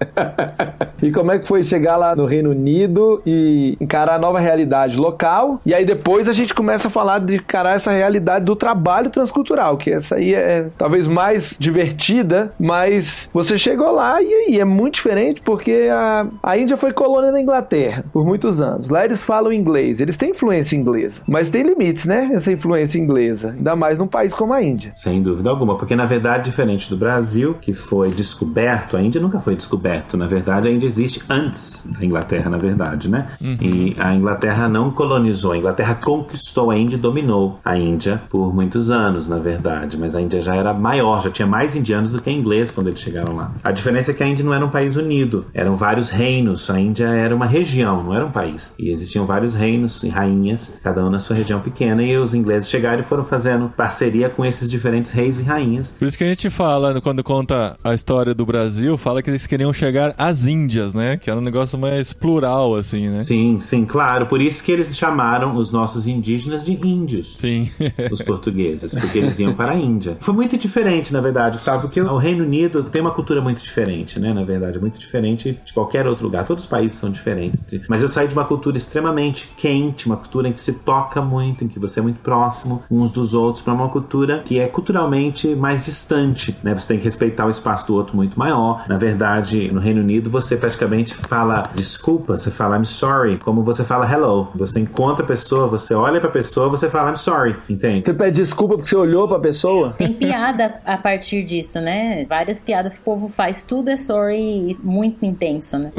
e 1.02 1.12
como 1.12 1.32
é 1.32 1.40
que 1.40 1.48
foi 1.48 1.64
chegar 1.64 1.98
lá 1.98 2.16
no 2.16 2.26
Reino 2.26 2.43
Unido 2.50 3.22
e 3.26 3.78
encarar 3.80 4.16
a 4.16 4.20
nova 4.20 4.40
realidade 4.40 4.98
local? 4.98 5.62
E 5.66 5.74
aí 5.74 5.86
depois 5.86 6.28
a 6.28 6.34
gente 6.34 6.54
começa 6.54 6.88
a 6.88 6.92
falar 6.92 7.20
de 7.20 7.36
encarar 7.36 7.76
essa 7.76 7.92
realidade 7.92 8.46
do 8.46 8.56
trabalho 8.56 9.10
transcultural, 9.10 9.78
que 9.78 9.92
essa 9.92 10.16
aí 10.16 10.34
é 10.34 10.68
talvez 10.78 11.08
mais 11.08 11.56
divertida, 11.60 12.52
mas 12.60 13.30
você 13.34 13.58
chegou 13.58 13.92
lá 13.92 14.22
e 14.22 14.34
aí 14.34 14.60
é 14.60 14.66
muito 14.66 14.96
diferente 14.96 15.42
porque 15.42 15.90
a, 15.92 16.28
a 16.42 16.58
Índia 16.58 16.78
foi 16.78 16.92
colônia 16.92 17.32
da 17.32 17.40
Inglaterra 17.40 18.06
por 18.12 18.26
muitos 18.26 18.62
anos. 18.62 18.90
Lá 18.90 19.06
eles 19.06 19.24
falam 19.24 19.52
inglês, 19.52 20.00
eles 20.00 20.18
têm 20.18 20.32
influência 20.32 20.76
inglesa, 20.76 21.22
mas 21.28 21.50
tem 21.50 21.64
limites, 21.64 22.06
né? 22.06 22.32
Essa 22.34 22.52
influência 22.52 22.98
inglesa, 22.98 23.54
ainda 23.56 23.76
mais 23.76 23.98
num 23.98 24.08
país 24.08 24.34
como 24.34 24.54
a 24.54 24.62
Índia. 24.62 24.92
Sem 24.96 25.22
dúvida 25.22 25.50
alguma, 25.50 25.78
porque 25.78 25.96
na 25.96 26.06
verdade, 26.06 26.46
diferente 26.46 26.90
do 26.90 26.98
Brasil, 26.98 27.56
que 27.60 27.74
foi 27.74 28.10
descoberto, 28.10 28.98
a 28.98 29.02
Índia 29.02 29.22
nunca 29.22 29.40
foi 29.40 29.56
descoberto. 29.56 30.18
Na 30.18 30.28
verdade, 30.28 30.68
a 30.68 30.72
Índia 30.72 30.88
existe 30.88 31.24
antes 31.30 31.86
da 31.88 32.06
Inglaterra, 32.06 32.33
na 32.40 32.58
verdade, 32.58 33.10
né? 33.10 33.28
Uhum. 33.42 33.58
E 33.62 33.96
a 34.00 34.14
Inglaterra 34.14 34.68
não 34.68 34.92
colonizou, 34.92 35.52
a 35.52 35.58
Inglaterra 35.58 35.96
conquistou 35.96 36.72
a 36.72 36.78
Índia 36.78 36.96
e 36.96 37.00
dominou 37.00 37.60
a 37.64 37.78
Índia 37.78 38.22
por 38.30 38.54
muitos 38.54 38.92
anos, 38.92 39.28
na 39.28 39.38
verdade. 39.38 39.98
Mas 39.98 40.16
a 40.16 40.22
Índia 40.22 40.42
já 40.42 40.56
era 40.56 40.74
maior, 40.74 41.22
já 41.22 41.30
tinha 41.30 41.48
mais 41.48 41.76
indianos 41.76 42.12
do 42.12 42.22
que 42.22 42.32
ingleses 42.32 42.72
quando 42.72 42.88
eles 42.88 43.00
chegaram 43.00 43.36
lá. 43.36 43.52
A 43.64 43.72
diferença 43.72 44.12
é 44.12 44.14
que 44.14 44.24
a 44.24 44.28
Índia 44.28 44.46
não 44.46 44.54
era 44.54 44.66
um 44.66 44.70
país 44.70 44.96
unido, 44.96 45.46
eram 45.54 45.76
vários 45.76 46.10
reinos. 46.10 46.70
A 46.70 46.80
Índia 46.80 47.08
era 47.08 47.36
uma 47.36 47.46
região, 47.46 48.04
não 48.04 48.14
era 48.14 48.26
um 48.26 48.32
país. 48.32 48.76
E 48.78 48.90
existiam 48.90 49.26
vários 49.26 49.54
reinos 49.54 50.04
e 50.04 50.10
rainhas, 50.10 50.80
cada 50.84 51.04
um 51.06 51.10
na 51.10 51.20
sua 51.20 51.36
região 51.36 51.60
pequena. 51.60 52.04
E 52.04 52.18
os 52.18 52.34
ingleses 52.34 52.70
chegaram 52.70 53.00
e 53.00 53.04
foram 53.04 53.24
fazendo 53.24 53.70
parceria 53.70 54.30
com 54.30 54.46
esses 54.46 54.70
diferentes 54.70 55.12
reis 55.12 55.40
e 55.40 55.44
rainhas. 55.44 55.92
Por 55.98 56.08
isso 56.08 56.18
que 56.18 56.24
a 56.24 56.28
gente 56.28 56.50
fala, 56.50 57.00
quando 57.02 57.24
conta 57.24 57.76
a 57.84 57.94
história 57.94 58.34
do 58.34 58.46
Brasil, 58.46 58.98
fala 58.98 59.22
que 59.22 59.30
eles 59.30 59.48
queriam 59.48 59.74
chegar 59.74 60.14
às 60.18 60.46
Índias, 60.46 60.94
né? 60.94 61.18
Que 61.18 61.30
era 61.30 61.40
um 61.40 61.44
negócio 61.44 61.78
mais 61.78 62.14
plural, 62.24 62.76
assim, 62.76 63.10
né? 63.10 63.20
Sim, 63.20 63.60
sim, 63.60 63.86
claro. 63.86 64.28
Por 64.28 64.42
isso 64.42 64.64
que 64.64 64.72
eles 64.72 64.98
chamaram 64.98 65.58
os 65.58 65.72
nossos 65.72 66.08
indígenas 66.08 66.64
de 66.64 66.72
índios. 66.72 67.36
Sim. 67.36 67.70
os 68.10 68.22
portugueses, 68.22 68.96
porque 68.96 69.18
eles 69.18 69.40
iam 69.40 69.54
para 69.54 69.74
a 69.74 69.76
Índia. 69.76 70.18
Foi 70.22 70.34
muito 70.34 70.58
diferente, 70.58 71.12
na 71.12 71.20
verdade, 71.20 71.58
Gustavo, 71.58 71.82
porque 71.82 72.00
o 72.00 72.18
Reino 72.18 72.46
Unido 72.46 72.86
tem 72.86 73.02
uma 73.02 73.12
cultura 73.12 73.42
muito 73.42 73.62
diferente, 73.62 74.22
né? 74.22 74.34
Na 74.34 74.44
verdade, 74.44 74.80
muito 74.80 74.98
diferente 74.98 75.60
de 75.66 75.74
qualquer 75.74 76.08
outro 76.08 76.24
lugar. 76.24 76.46
Todos 76.46 76.64
os 76.64 76.70
países 76.70 76.98
são 76.98 77.10
diferentes. 77.10 77.66
Mas 77.90 78.02
eu 78.02 78.08
saí 78.08 78.26
de 78.26 78.34
uma 78.34 78.46
cultura 78.46 78.78
extremamente 78.78 79.52
quente, 79.58 80.06
uma 80.06 80.16
cultura 80.16 80.48
em 80.48 80.54
que 80.54 80.62
se 80.62 80.76
toca 80.76 81.22
muito, 81.22 81.66
em 81.66 81.68
que 81.68 81.78
você 81.78 82.00
é 82.00 82.04
muito 82.04 82.22
próximo 82.22 82.84
uns 82.90 83.12
dos 83.12 83.34
outros, 83.34 83.62
para 83.62 83.74
uma 83.74 83.90
cultura 83.90 84.44
que 84.46 84.60
é 84.60 84.68
culturalmente 84.68 85.54
mais 85.56 85.86
distante, 85.86 86.56
né? 86.64 86.74
Você 86.74 86.88
tem 86.88 86.98
que 86.98 87.04
respeitar 87.04 87.46
o 87.46 87.50
espaço 87.50 87.88
do 87.88 87.96
outro 87.96 88.16
muito 88.16 88.40
maior. 88.40 88.86
Na 88.88 88.98
verdade, 88.98 89.70
no 89.74 89.82
Reino 89.82 90.00
Unido, 90.00 90.30
você 90.30 90.56
praticamente 90.56 91.14
fala 91.14 91.64
desculpa, 92.04 92.36
você 92.36 92.52
fala 92.52 92.76
I'm 92.76 92.86
sorry, 92.86 93.38
como 93.38 93.64
você 93.64 93.82
fala 93.86 94.06
hello. 94.12 94.50
Você 94.56 94.82
encontra 94.82 95.24
a 95.24 95.28
pessoa, 95.28 95.68
você 95.68 95.96
olha 95.96 96.20
para 96.20 96.28
a 96.28 96.32
pessoa, 96.34 96.68
você 96.68 96.90
fala 96.90 97.12
I'm 97.12 97.18
sorry, 97.18 97.56
entende? 97.70 98.06
Você 98.06 98.14
pede 98.14 98.42
desculpa 98.42 98.76
porque 98.76 98.90
você 98.90 98.96
olhou 98.98 99.26
para 99.26 99.38
a 99.38 99.40
pessoa? 99.40 99.94
Tem 99.98 100.12
piada 100.12 100.82
a 100.86 100.98
partir 100.98 101.44
disso, 101.44 101.80
né? 101.80 102.26
Várias 102.26 102.62
piadas 102.62 102.96
que 102.96 103.00
o 103.00 103.04
povo 103.04 103.30
faz, 103.30 103.64
tudo 103.64 103.88
é 103.88 103.96
sorry 103.96 104.78
muito 104.84 105.24
intenso, 105.24 105.80
né? 105.80 105.94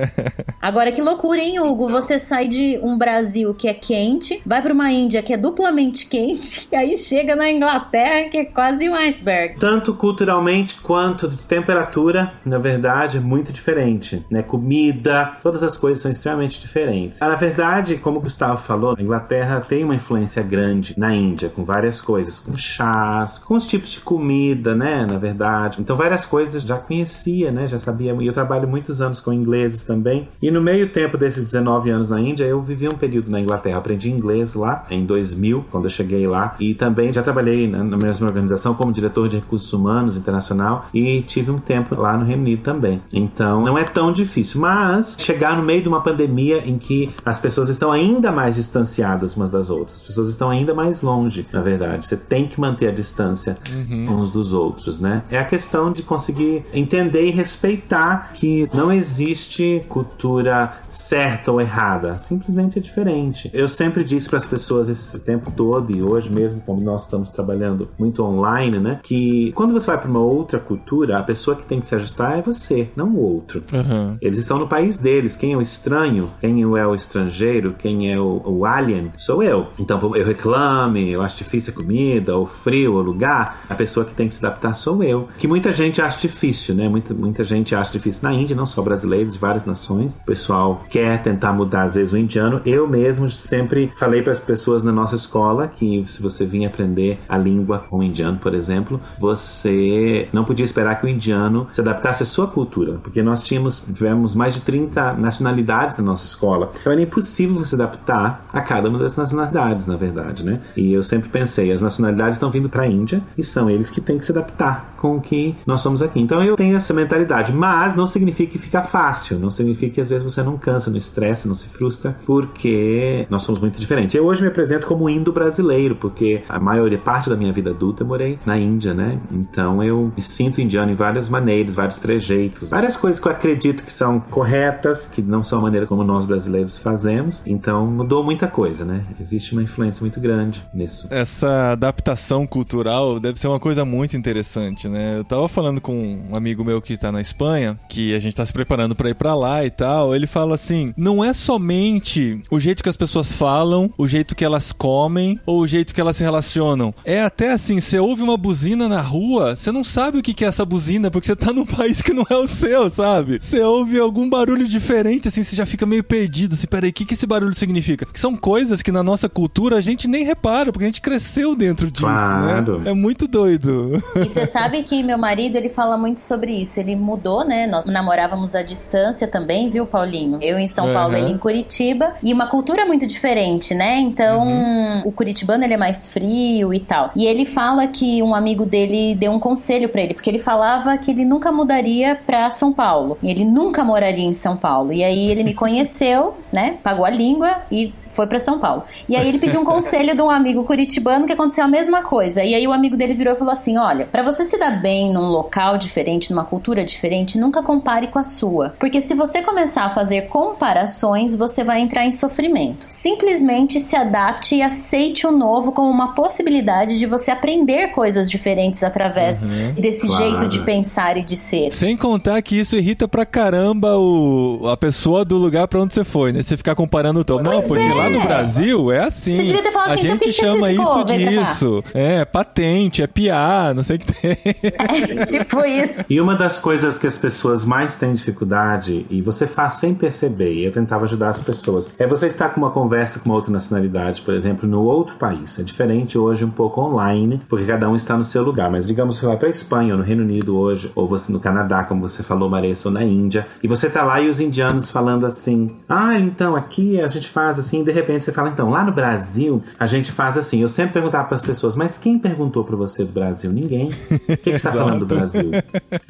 Agora, 0.60 0.92
que 0.92 1.00
loucura, 1.00 1.40
hein, 1.40 1.60
Hugo? 1.60 1.88
Você 1.88 2.18
sai 2.18 2.46
de 2.46 2.78
um 2.82 2.98
Brasil 2.98 3.54
que 3.54 3.68
é 3.68 3.74
quente, 3.74 4.42
vai 4.44 4.60
para 4.60 4.74
uma 4.74 4.92
Índia 4.92 5.22
que 5.22 5.32
é 5.32 5.36
duplamente 5.38 6.06
quente, 6.08 6.68
e 6.70 6.76
aí 6.76 6.98
chega 6.98 7.34
na 7.34 7.50
Inglaterra 7.50 8.28
que 8.28 8.36
é 8.36 8.44
quase 8.44 8.86
um 8.86 8.94
iceberg. 8.94 9.58
Tanto 9.58 9.94
culturalmente 9.94 10.78
quanto 10.82 11.26
de 11.26 11.38
temperatura, 11.46 12.34
na 12.44 12.58
verdade, 12.58 13.16
é 13.16 13.20
muito 13.20 13.50
diferente, 13.50 14.26
né? 14.30 14.42
Comida, 14.42 15.37
todas 15.42 15.62
as 15.62 15.76
coisas 15.76 16.02
são 16.02 16.10
extremamente 16.10 16.60
diferentes. 16.60 17.20
Na 17.20 17.34
verdade, 17.34 17.96
como 17.96 18.18
o 18.18 18.22
Gustavo 18.22 18.58
falou, 18.58 18.94
a 18.98 19.02
Inglaterra 19.02 19.60
tem 19.60 19.84
uma 19.84 19.94
influência 19.94 20.42
grande 20.42 20.94
na 20.96 21.14
Índia, 21.14 21.48
com 21.48 21.64
várias 21.64 22.00
coisas, 22.00 22.38
com 22.38 22.56
chás, 22.56 23.38
com 23.38 23.54
os 23.54 23.66
tipos 23.66 23.90
de 23.90 24.00
comida, 24.00 24.74
né? 24.74 25.06
Na 25.06 25.18
verdade. 25.18 25.80
Então, 25.80 25.96
várias 25.96 26.24
coisas 26.26 26.62
já 26.62 26.76
conhecia, 26.76 27.50
né? 27.50 27.66
Já 27.66 27.78
sabia. 27.78 28.16
E 28.18 28.26
eu 28.26 28.32
trabalho 28.32 28.68
muitos 28.68 29.00
anos 29.00 29.20
com 29.20 29.32
ingleses 29.32 29.84
também. 29.84 30.28
E 30.40 30.50
no 30.50 30.60
meio 30.60 30.88
tempo 30.88 31.16
desses 31.16 31.44
19 31.44 31.90
anos 31.90 32.10
na 32.10 32.20
Índia, 32.20 32.44
eu 32.44 32.60
vivi 32.62 32.88
um 32.88 32.92
período 32.92 33.30
na 33.30 33.40
Inglaterra. 33.40 33.78
Aprendi 33.78 34.10
inglês 34.10 34.54
lá 34.54 34.86
em 34.90 35.04
2000, 35.04 35.66
quando 35.70 35.84
eu 35.84 35.90
cheguei 35.90 36.26
lá. 36.26 36.56
E 36.58 36.74
também 36.74 37.12
já 37.12 37.22
trabalhei 37.22 37.68
na 37.68 37.96
mesma 37.96 38.26
organização 38.26 38.74
como 38.74 38.92
diretor 38.92 39.28
de 39.28 39.36
recursos 39.36 39.72
humanos 39.72 40.16
internacional 40.16 40.86
e 40.92 41.22
tive 41.22 41.50
um 41.50 41.58
tempo 41.58 41.94
lá 41.94 42.16
no 42.16 42.24
Reino 42.24 42.42
Unido 42.42 42.62
também. 42.62 43.02
Então, 43.12 43.62
não 43.64 43.78
é 43.78 43.84
tão 43.84 44.12
difícil. 44.12 44.60
Mas 44.60 45.16
chegar 45.28 45.54
no 45.56 45.62
meio 45.62 45.82
de 45.82 45.88
uma 45.88 46.00
pandemia 46.00 46.62
em 46.64 46.78
que 46.78 47.10
as 47.22 47.38
pessoas 47.38 47.68
estão 47.68 47.92
ainda 47.92 48.32
mais 48.32 48.54
distanciadas 48.54 49.36
umas 49.36 49.50
das 49.50 49.68
outras, 49.68 49.98
as 49.98 50.06
pessoas 50.06 50.28
estão 50.30 50.48
ainda 50.48 50.74
mais 50.74 51.02
longe, 51.02 51.46
na 51.52 51.60
verdade. 51.60 52.06
Você 52.06 52.16
tem 52.16 52.46
que 52.46 52.58
manter 52.58 52.88
a 52.88 52.92
distância 52.92 53.58
uhum. 53.70 54.20
uns 54.20 54.30
dos 54.30 54.54
outros, 54.54 55.00
né? 55.00 55.22
É 55.30 55.38
a 55.38 55.44
questão 55.44 55.92
de 55.92 56.02
conseguir 56.02 56.64
entender 56.72 57.26
e 57.26 57.30
respeitar 57.30 58.30
que 58.32 58.70
não 58.72 58.90
existe 58.90 59.84
cultura 59.88 60.78
certa 60.88 61.52
ou 61.52 61.60
errada, 61.60 62.16
simplesmente 62.16 62.78
é 62.78 62.82
diferente. 62.82 63.50
Eu 63.52 63.68
sempre 63.68 64.02
disse 64.02 64.30
para 64.30 64.38
as 64.38 64.46
pessoas 64.46 64.88
esse 64.88 65.20
tempo 65.20 65.50
todo 65.50 65.94
e 65.94 66.02
hoje 66.02 66.32
mesmo, 66.32 66.62
como 66.62 66.80
nós 66.80 67.04
estamos 67.04 67.30
trabalhando 67.30 67.90
muito 67.98 68.22
online, 68.22 68.78
né, 68.78 69.00
que 69.02 69.52
quando 69.54 69.72
você 69.72 69.88
vai 69.88 69.98
para 69.98 70.08
uma 70.08 70.20
outra 70.20 70.58
cultura, 70.58 71.18
a 71.18 71.22
pessoa 71.22 71.54
que 71.54 71.66
tem 71.66 71.80
que 71.80 71.86
se 71.86 71.94
ajustar 71.94 72.38
é 72.38 72.42
você, 72.42 72.88
não 72.96 73.10
o 73.10 73.20
outro. 73.20 73.62
Uhum. 73.72 74.16
Eles 74.22 74.38
estão 74.38 74.58
no 74.58 74.66
país 74.66 74.98
deles. 74.98 75.17
Quem 75.36 75.52
é 75.52 75.56
o 75.56 75.62
estranho, 75.62 76.30
quem 76.40 76.62
é 76.62 76.86
o 76.86 76.94
estrangeiro, 76.94 77.74
quem 77.78 78.12
é 78.12 78.18
o, 78.18 78.42
o 78.44 78.64
alien, 78.64 79.12
sou 79.16 79.42
eu. 79.42 79.68
Então 79.78 80.00
eu 80.14 80.24
reclame, 80.24 81.10
eu 81.10 81.22
acho 81.22 81.38
difícil 81.38 81.72
a 81.72 81.76
comida, 81.76 82.36
o 82.36 82.46
frio, 82.46 82.94
o 82.94 83.02
lugar. 83.02 83.62
A 83.68 83.74
pessoa 83.74 84.04
que 84.04 84.14
tem 84.14 84.28
que 84.28 84.34
se 84.34 84.44
adaptar 84.44 84.74
sou 84.74 85.02
eu. 85.02 85.28
Que 85.38 85.48
muita 85.48 85.72
gente 85.72 86.00
acha 86.00 86.18
difícil, 86.18 86.74
né? 86.74 86.88
Muita, 86.88 87.14
muita 87.14 87.44
gente 87.44 87.74
acha 87.74 87.92
difícil 87.92 88.28
na 88.28 88.34
Índia, 88.34 88.56
não 88.56 88.66
só 88.66 88.82
brasileiros, 88.82 89.36
várias 89.36 89.66
nações. 89.66 90.14
O 90.14 90.24
pessoal 90.24 90.82
quer 90.88 91.22
tentar 91.22 91.52
mudar, 91.52 91.84
às 91.84 91.94
vezes, 91.94 92.12
o 92.12 92.18
indiano. 92.18 92.60
Eu 92.64 92.86
mesmo 92.86 93.28
sempre 93.28 93.92
falei 93.96 94.22
para 94.22 94.32
as 94.32 94.40
pessoas 94.40 94.82
na 94.82 94.92
nossa 94.92 95.14
escola 95.14 95.68
que 95.68 96.04
se 96.06 96.22
você 96.22 96.44
vinha 96.44 96.68
aprender 96.68 97.18
a 97.28 97.36
língua 97.36 97.84
com 97.88 97.98
o 97.98 98.02
indiano, 98.02 98.38
por 98.38 98.54
exemplo, 98.54 99.00
você 99.18 100.28
não 100.32 100.44
podia 100.44 100.64
esperar 100.64 101.00
que 101.00 101.06
o 101.06 101.08
indiano 101.08 101.66
se 101.72 101.80
adaptasse 101.80 102.22
à 102.22 102.26
sua 102.26 102.46
cultura, 102.46 102.98
porque 103.02 103.22
nós 103.22 103.42
tínhamos, 103.42 103.78
tivemos 103.80 104.34
mais 104.34 104.54
de 104.54 104.60
30 104.62 105.07
nacionalidades 105.14 105.96
na 105.96 106.04
nossa 106.04 106.24
escola. 106.24 106.70
Então 106.80 106.92
era 106.92 107.00
impossível 107.00 107.56
você 107.56 107.74
adaptar 107.74 108.44
a 108.52 108.60
cada 108.60 108.88
uma 108.88 108.98
das 108.98 109.16
nacionalidades, 109.16 109.86
na 109.86 109.96
verdade, 109.96 110.44
né? 110.44 110.60
E 110.76 110.92
eu 110.92 111.02
sempre 111.02 111.28
pensei, 111.28 111.72
as 111.72 111.80
nacionalidades 111.80 112.36
estão 112.36 112.50
vindo 112.50 112.68
para 112.68 112.82
a 112.82 112.86
Índia 112.86 113.22
e 113.36 113.42
são 113.42 113.68
eles 113.70 113.90
que 113.90 114.00
têm 114.00 114.18
que 114.18 114.26
se 114.26 114.32
adaptar 114.32 114.94
com 114.96 115.16
o 115.16 115.20
que 115.20 115.56
nós 115.64 115.80
somos 115.80 116.02
aqui. 116.02 116.20
Então 116.20 116.42
eu 116.42 116.56
tenho 116.56 116.76
essa 116.76 116.92
mentalidade, 116.92 117.52
mas 117.52 117.96
não 117.96 118.06
significa 118.06 118.52
que 118.52 118.58
fica 118.58 118.82
fácil, 118.82 119.38
não 119.38 119.50
significa 119.50 119.94
que 119.94 120.00
às 120.00 120.10
vezes 120.10 120.24
você 120.24 120.42
não 120.42 120.58
cansa, 120.58 120.90
não 120.90 120.96
estressa, 120.96 121.48
não 121.48 121.54
se 121.54 121.68
frustra, 121.68 122.16
porque 122.26 123.26
nós 123.30 123.42
somos 123.42 123.60
muito 123.60 123.78
diferentes. 123.80 124.14
Eu 124.14 124.26
hoje 124.26 124.42
me 124.42 124.48
apresento 124.48 124.86
como 124.86 125.08
indo-brasileiro, 125.08 125.94
porque 125.94 126.42
a 126.48 126.58
maioria, 126.58 126.98
parte 126.98 127.30
da 127.30 127.36
minha 127.36 127.52
vida 127.52 127.70
adulta 127.70 128.02
eu 128.02 128.06
morei 128.06 128.38
na 128.44 128.58
Índia, 128.58 128.92
né? 128.92 129.18
Então 129.30 129.82
eu 129.82 130.12
me 130.14 130.22
sinto 130.22 130.60
indiano 130.60 130.90
em 130.90 130.94
várias 130.94 131.28
maneiras, 131.28 131.74
vários 131.74 131.98
trejeitos, 131.98 132.70
várias 132.70 132.96
coisas 132.96 133.20
que 133.20 133.28
eu 133.28 133.32
acredito 133.32 133.82
que 133.84 133.92
são 133.92 134.18
corretas, 134.18 134.97
que 135.06 135.22
não 135.22 135.42
são 135.42 135.58
a 135.58 135.62
maneira 135.62 135.86
como 135.86 136.04
nós 136.04 136.24
brasileiros 136.24 136.76
fazemos. 136.76 137.42
Então 137.46 137.86
mudou 137.86 138.22
muita 138.22 138.46
coisa, 138.46 138.84
né? 138.84 139.04
Existe 139.20 139.52
uma 139.52 139.62
influência 139.62 140.02
muito 140.02 140.20
grande 140.20 140.62
nisso. 140.72 141.08
Essa 141.10 141.72
adaptação 141.72 142.46
cultural 142.46 143.18
deve 143.20 143.38
ser 143.38 143.48
uma 143.48 143.60
coisa 143.60 143.84
muito 143.84 144.16
interessante, 144.16 144.88
né? 144.88 145.18
Eu 145.18 145.24
tava 145.24 145.48
falando 145.48 145.80
com 145.80 146.20
um 146.30 146.36
amigo 146.36 146.64
meu 146.64 146.80
que 146.80 146.96
tá 146.96 147.10
na 147.12 147.20
Espanha, 147.20 147.78
que 147.88 148.14
a 148.14 148.18
gente 148.18 148.36
tá 148.36 148.44
se 148.44 148.52
preparando 148.52 148.94
para 148.94 149.10
ir 149.10 149.14
para 149.14 149.34
lá 149.34 149.64
e 149.64 149.70
tal. 149.70 150.14
Ele 150.14 150.26
fala 150.26 150.54
assim: 150.54 150.92
não 150.96 151.24
é 151.24 151.32
somente 151.32 152.40
o 152.50 152.60
jeito 152.60 152.82
que 152.82 152.88
as 152.88 152.96
pessoas 152.96 153.32
falam, 153.32 153.90
o 153.98 154.06
jeito 154.06 154.34
que 154.34 154.44
elas 154.44 154.72
comem 154.72 155.38
ou 155.46 155.60
o 155.60 155.66
jeito 155.66 155.94
que 155.94 156.00
elas 156.00 156.16
se 156.16 156.22
relacionam. 156.22 156.94
É 157.04 157.22
até 157.22 157.52
assim, 157.52 157.80
você 157.80 157.98
ouve 157.98 158.22
uma 158.22 158.36
buzina 158.36 158.88
na 158.88 159.00
rua, 159.00 159.56
você 159.56 159.72
não 159.72 159.84
sabe 159.84 160.18
o 160.18 160.22
que 160.22 160.44
é 160.44 160.48
essa 160.48 160.64
buzina 160.64 161.10
porque 161.10 161.26
você 161.26 161.36
tá 161.36 161.52
num 161.52 161.66
país 161.66 162.02
que 162.02 162.12
não 162.12 162.26
é 162.28 162.36
o 162.36 162.46
seu, 162.46 162.88
sabe? 162.88 163.38
Você 163.40 163.60
ouve 163.60 163.98
algum 163.98 164.28
barulho 164.28 164.66
diferente, 164.88 165.28
assim, 165.28 165.42
você 165.42 165.54
já 165.54 165.66
fica 165.66 165.84
meio 165.84 166.02
perdido. 166.02 166.54
Assim, 166.54 166.66
peraí, 166.66 166.88
o 166.88 166.92
que, 166.92 167.04
que 167.04 167.12
esse 167.12 167.26
barulho 167.26 167.54
significa? 167.54 168.06
Que 168.06 168.18
são 168.18 168.34
coisas 168.34 168.80
que 168.80 168.90
na 168.90 169.02
nossa 169.02 169.28
cultura 169.28 169.76
a 169.76 169.80
gente 169.82 170.08
nem 170.08 170.24
repara, 170.24 170.72
porque 170.72 170.84
a 170.84 170.88
gente 170.88 171.02
cresceu 171.02 171.54
dentro 171.54 171.90
disso, 171.90 172.06
né? 172.06 172.12
claro. 172.14 172.80
né? 172.80 172.90
É 172.90 172.94
muito 172.94 173.28
doido. 173.28 174.02
E 174.16 174.28
você 174.28 174.46
sabe 174.46 174.82
que 174.82 175.02
meu 175.02 175.18
marido, 175.18 175.56
ele 175.56 175.68
fala 175.68 175.98
muito 175.98 176.20
sobre 176.20 176.52
isso. 176.52 176.80
Ele 176.80 176.96
mudou, 176.96 177.44
né? 177.44 177.66
Nós 177.66 177.84
namorávamos 177.84 178.54
à 178.54 178.62
distância 178.62 179.28
também, 179.28 179.68
viu, 179.68 179.84
Paulinho? 179.84 180.38
Eu 180.40 180.58
em 180.58 180.66
São 180.66 180.86
uhum. 180.86 180.94
Paulo, 180.94 181.16
ele 181.16 181.32
em 181.32 181.38
Curitiba. 181.38 182.14
E 182.22 182.32
uma 182.32 182.46
cultura 182.46 182.86
muito 182.86 183.06
diferente, 183.06 183.74
né? 183.74 183.98
Então, 183.98 184.48
uhum. 184.48 185.02
o 185.04 185.12
curitibano, 185.12 185.64
ele 185.64 185.74
é 185.74 185.78
mais 185.78 186.06
frio 186.06 186.72
e 186.72 186.80
tal. 186.80 187.10
E 187.14 187.26
ele 187.26 187.44
fala 187.44 187.86
que 187.86 188.22
um 188.22 188.34
amigo 188.34 188.64
dele 188.64 189.14
deu 189.14 189.32
um 189.32 189.38
conselho 189.38 189.90
para 189.90 190.00
ele, 190.00 190.14
porque 190.14 190.30
ele 190.30 190.38
falava 190.38 190.96
que 190.96 191.10
ele 191.10 191.26
nunca 191.26 191.52
mudaria 191.52 192.18
pra 192.26 192.48
São 192.48 192.72
Paulo. 192.72 193.18
Ele 193.22 193.44
nunca 193.44 193.84
moraria 193.84 194.24
em 194.24 194.34
São 194.34 194.56
Paulo. 194.56 194.77
E 194.92 195.02
aí 195.02 195.30
ele 195.30 195.42
me 195.42 195.54
conheceu, 195.54 196.34
né? 196.52 196.78
Pagou 196.82 197.04
a 197.04 197.10
língua 197.10 197.62
e 197.70 197.92
foi 198.08 198.26
para 198.26 198.38
São 198.38 198.58
Paulo. 198.58 198.84
E 199.08 199.16
aí 199.16 199.28
ele 199.28 199.38
pediu 199.38 199.60
um 199.60 199.64
conselho 199.64 200.16
de 200.16 200.22
um 200.22 200.30
amigo 200.30 200.64
curitibano 200.64 201.26
que 201.26 201.32
aconteceu 201.32 201.64
a 201.64 201.68
mesma 201.68 202.02
coisa. 202.02 202.42
E 202.42 202.54
aí 202.54 202.66
o 202.66 202.72
amigo 202.72 202.96
dele 202.96 203.14
virou 203.14 203.34
e 203.34 203.36
falou 203.36 203.52
assim: 203.52 203.76
"Olha, 203.76 204.06
para 204.06 204.22
você 204.22 204.44
se 204.44 204.58
dar 204.58 204.80
bem 204.80 205.12
num 205.12 205.28
local 205.28 205.76
diferente, 205.78 206.30
numa 206.30 206.44
cultura 206.44 206.84
diferente, 206.84 207.38
nunca 207.38 207.62
compare 207.62 208.08
com 208.08 208.18
a 208.18 208.24
sua, 208.24 208.74
porque 208.78 209.00
se 209.00 209.14
você 209.14 209.42
começar 209.42 209.84
a 209.84 209.90
fazer 209.90 210.22
comparações, 210.28 211.36
você 211.36 211.64
vai 211.64 211.80
entrar 211.80 212.04
em 212.04 212.12
sofrimento. 212.12 212.86
Simplesmente 212.88 213.80
se 213.80 213.96
adapte 213.96 214.56
e 214.56 214.62
aceite 214.62 215.26
o 215.26 215.32
novo 215.32 215.72
como 215.72 215.90
uma 215.90 216.14
possibilidade 216.14 216.98
de 216.98 217.06
você 217.06 217.30
aprender 217.30 217.88
coisas 217.88 218.30
diferentes 218.30 218.82
através 218.82 219.44
uhum, 219.44 219.74
desse 219.74 220.06
claro. 220.06 220.24
jeito 220.24 220.48
de 220.48 220.60
pensar 220.60 221.16
e 221.16 221.22
de 221.22 221.36
ser. 221.36 221.72
Sem 221.72 221.96
contar 221.96 222.40
que 222.42 222.58
isso 222.58 222.76
irrita 222.76 223.08
pra 223.08 223.26
caramba 223.26 223.96
o, 223.96 224.67
a 224.70 224.76
pessoa 224.76 225.24
do 225.24 225.36
lugar 225.36 225.68
para 225.68 225.80
onde 225.80 225.94
você 225.94 226.04
foi, 226.04 226.32
né? 226.32 226.42
Você 226.42 226.56
ficar 226.56 226.74
comparando 226.74 227.20
o 227.20 227.24
tom. 227.24 227.40
Não, 227.40 227.62
porque 227.62 227.82
é. 227.82 227.94
lá 227.94 228.08
no 228.08 228.20
Brasil 228.20 228.92
é 228.92 229.04
assim. 229.04 229.36
Você 229.36 229.44
devia 229.44 229.62
ter 229.62 229.72
falado 229.72 229.92
assim, 229.92 230.08
a 230.08 230.14
então 230.14 230.26
gente 230.26 230.40
então, 230.40 230.56
chama 230.56 230.72
isso 230.72 231.04
disso. 231.04 231.84
É, 231.94 232.24
patente, 232.24 233.02
é 233.02 233.06
piar, 233.06 233.74
não 233.74 233.82
sei 233.82 233.96
o 233.96 233.98
que 233.98 234.12
tem. 234.12 234.36
É, 234.62 235.24
tipo 235.24 235.64
isso. 235.64 236.04
E 236.08 236.20
uma 236.20 236.34
das 236.34 236.58
coisas 236.58 236.98
que 236.98 237.06
as 237.06 237.18
pessoas 237.18 237.64
mais 237.64 237.96
têm 237.96 238.12
dificuldade, 238.12 239.06
e 239.10 239.22
você 239.22 239.46
faz 239.46 239.74
sem 239.74 239.94
perceber, 239.94 240.52
e 240.52 240.64
eu 240.64 240.72
tentava 240.72 241.04
ajudar 241.04 241.30
as 241.30 241.40
pessoas, 241.40 241.92
é 241.98 242.06
você 242.06 242.26
estar 242.26 242.50
com 242.50 242.60
uma 242.60 242.70
conversa 242.70 243.20
com 243.20 243.28
uma 243.28 243.34
outra 243.34 243.52
nacionalidade, 243.52 244.22
por 244.22 244.34
exemplo, 244.34 244.68
no 244.68 244.82
outro 244.82 245.16
país. 245.16 245.58
É 245.58 245.62
diferente 245.62 246.18
hoje 246.18 246.44
um 246.44 246.50
pouco 246.50 246.80
online, 246.80 247.40
porque 247.48 247.64
cada 247.64 247.88
um 247.88 247.96
está 247.96 248.16
no 248.16 248.24
seu 248.24 248.42
lugar. 248.42 248.70
Mas 248.70 248.86
digamos 248.86 249.16
que 249.16 249.20
você 249.20 249.26
vai 249.26 249.36
para 249.36 249.48
Espanha 249.48 249.92
ou 249.94 249.98
no 249.98 250.04
Reino 250.04 250.22
Unido 250.22 250.56
hoje, 250.56 250.90
ou 250.94 251.06
você 251.06 251.32
no 251.32 251.40
Canadá, 251.40 251.84
como 251.84 252.06
você 252.06 252.22
falou, 252.22 252.48
Marissa, 252.48 252.88
ou 252.88 252.94
na 252.94 253.04
Índia, 253.04 253.46
e 253.62 253.68
você 253.68 253.88
tá 253.88 254.02
lá 254.02 254.20
e 254.20 254.28
os 254.28 254.40
indianos 254.48 254.90
falando 254.90 255.24
assim: 255.26 255.76
ah, 255.88 256.18
então 256.18 256.56
aqui 256.56 257.00
a 257.00 257.06
gente 257.06 257.28
faz 257.28 257.58
assim, 257.58 257.82
e 257.82 257.84
de 257.84 257.92
repente 257.92 258.24
você 258.24 258.32
fala, 258.32 258.48
então, 258.48 258.70
lá 258.70 258.82
no 258.82 258.92
Brasil 258.92 259.62
a 259.78 259.86
gente 259.86 260.10
faz 260.10 260.36
assim. 260.36 260.60
Eu 260.60 260.68
sempre 260.68 260.94
perguntava 260.94 261.24
para 261.24 261.34
as 261.34 261.42
pessoas, 261.42 261.76
mas 261.76 261.96
quem 261.96 262.18
perguntou 262.18 262.64
para 262.64 262.76
você 262.76 263.04
do 263.04 263.12
Brasil? 263.12 263.52
Ninguém. 263.52 263.90
O 264.28 264.36
que, 264.36 264.50
está 264.50 264.72
falando 264.72 265.04
do 265.04 265.14
Brasil? 265.14 265.50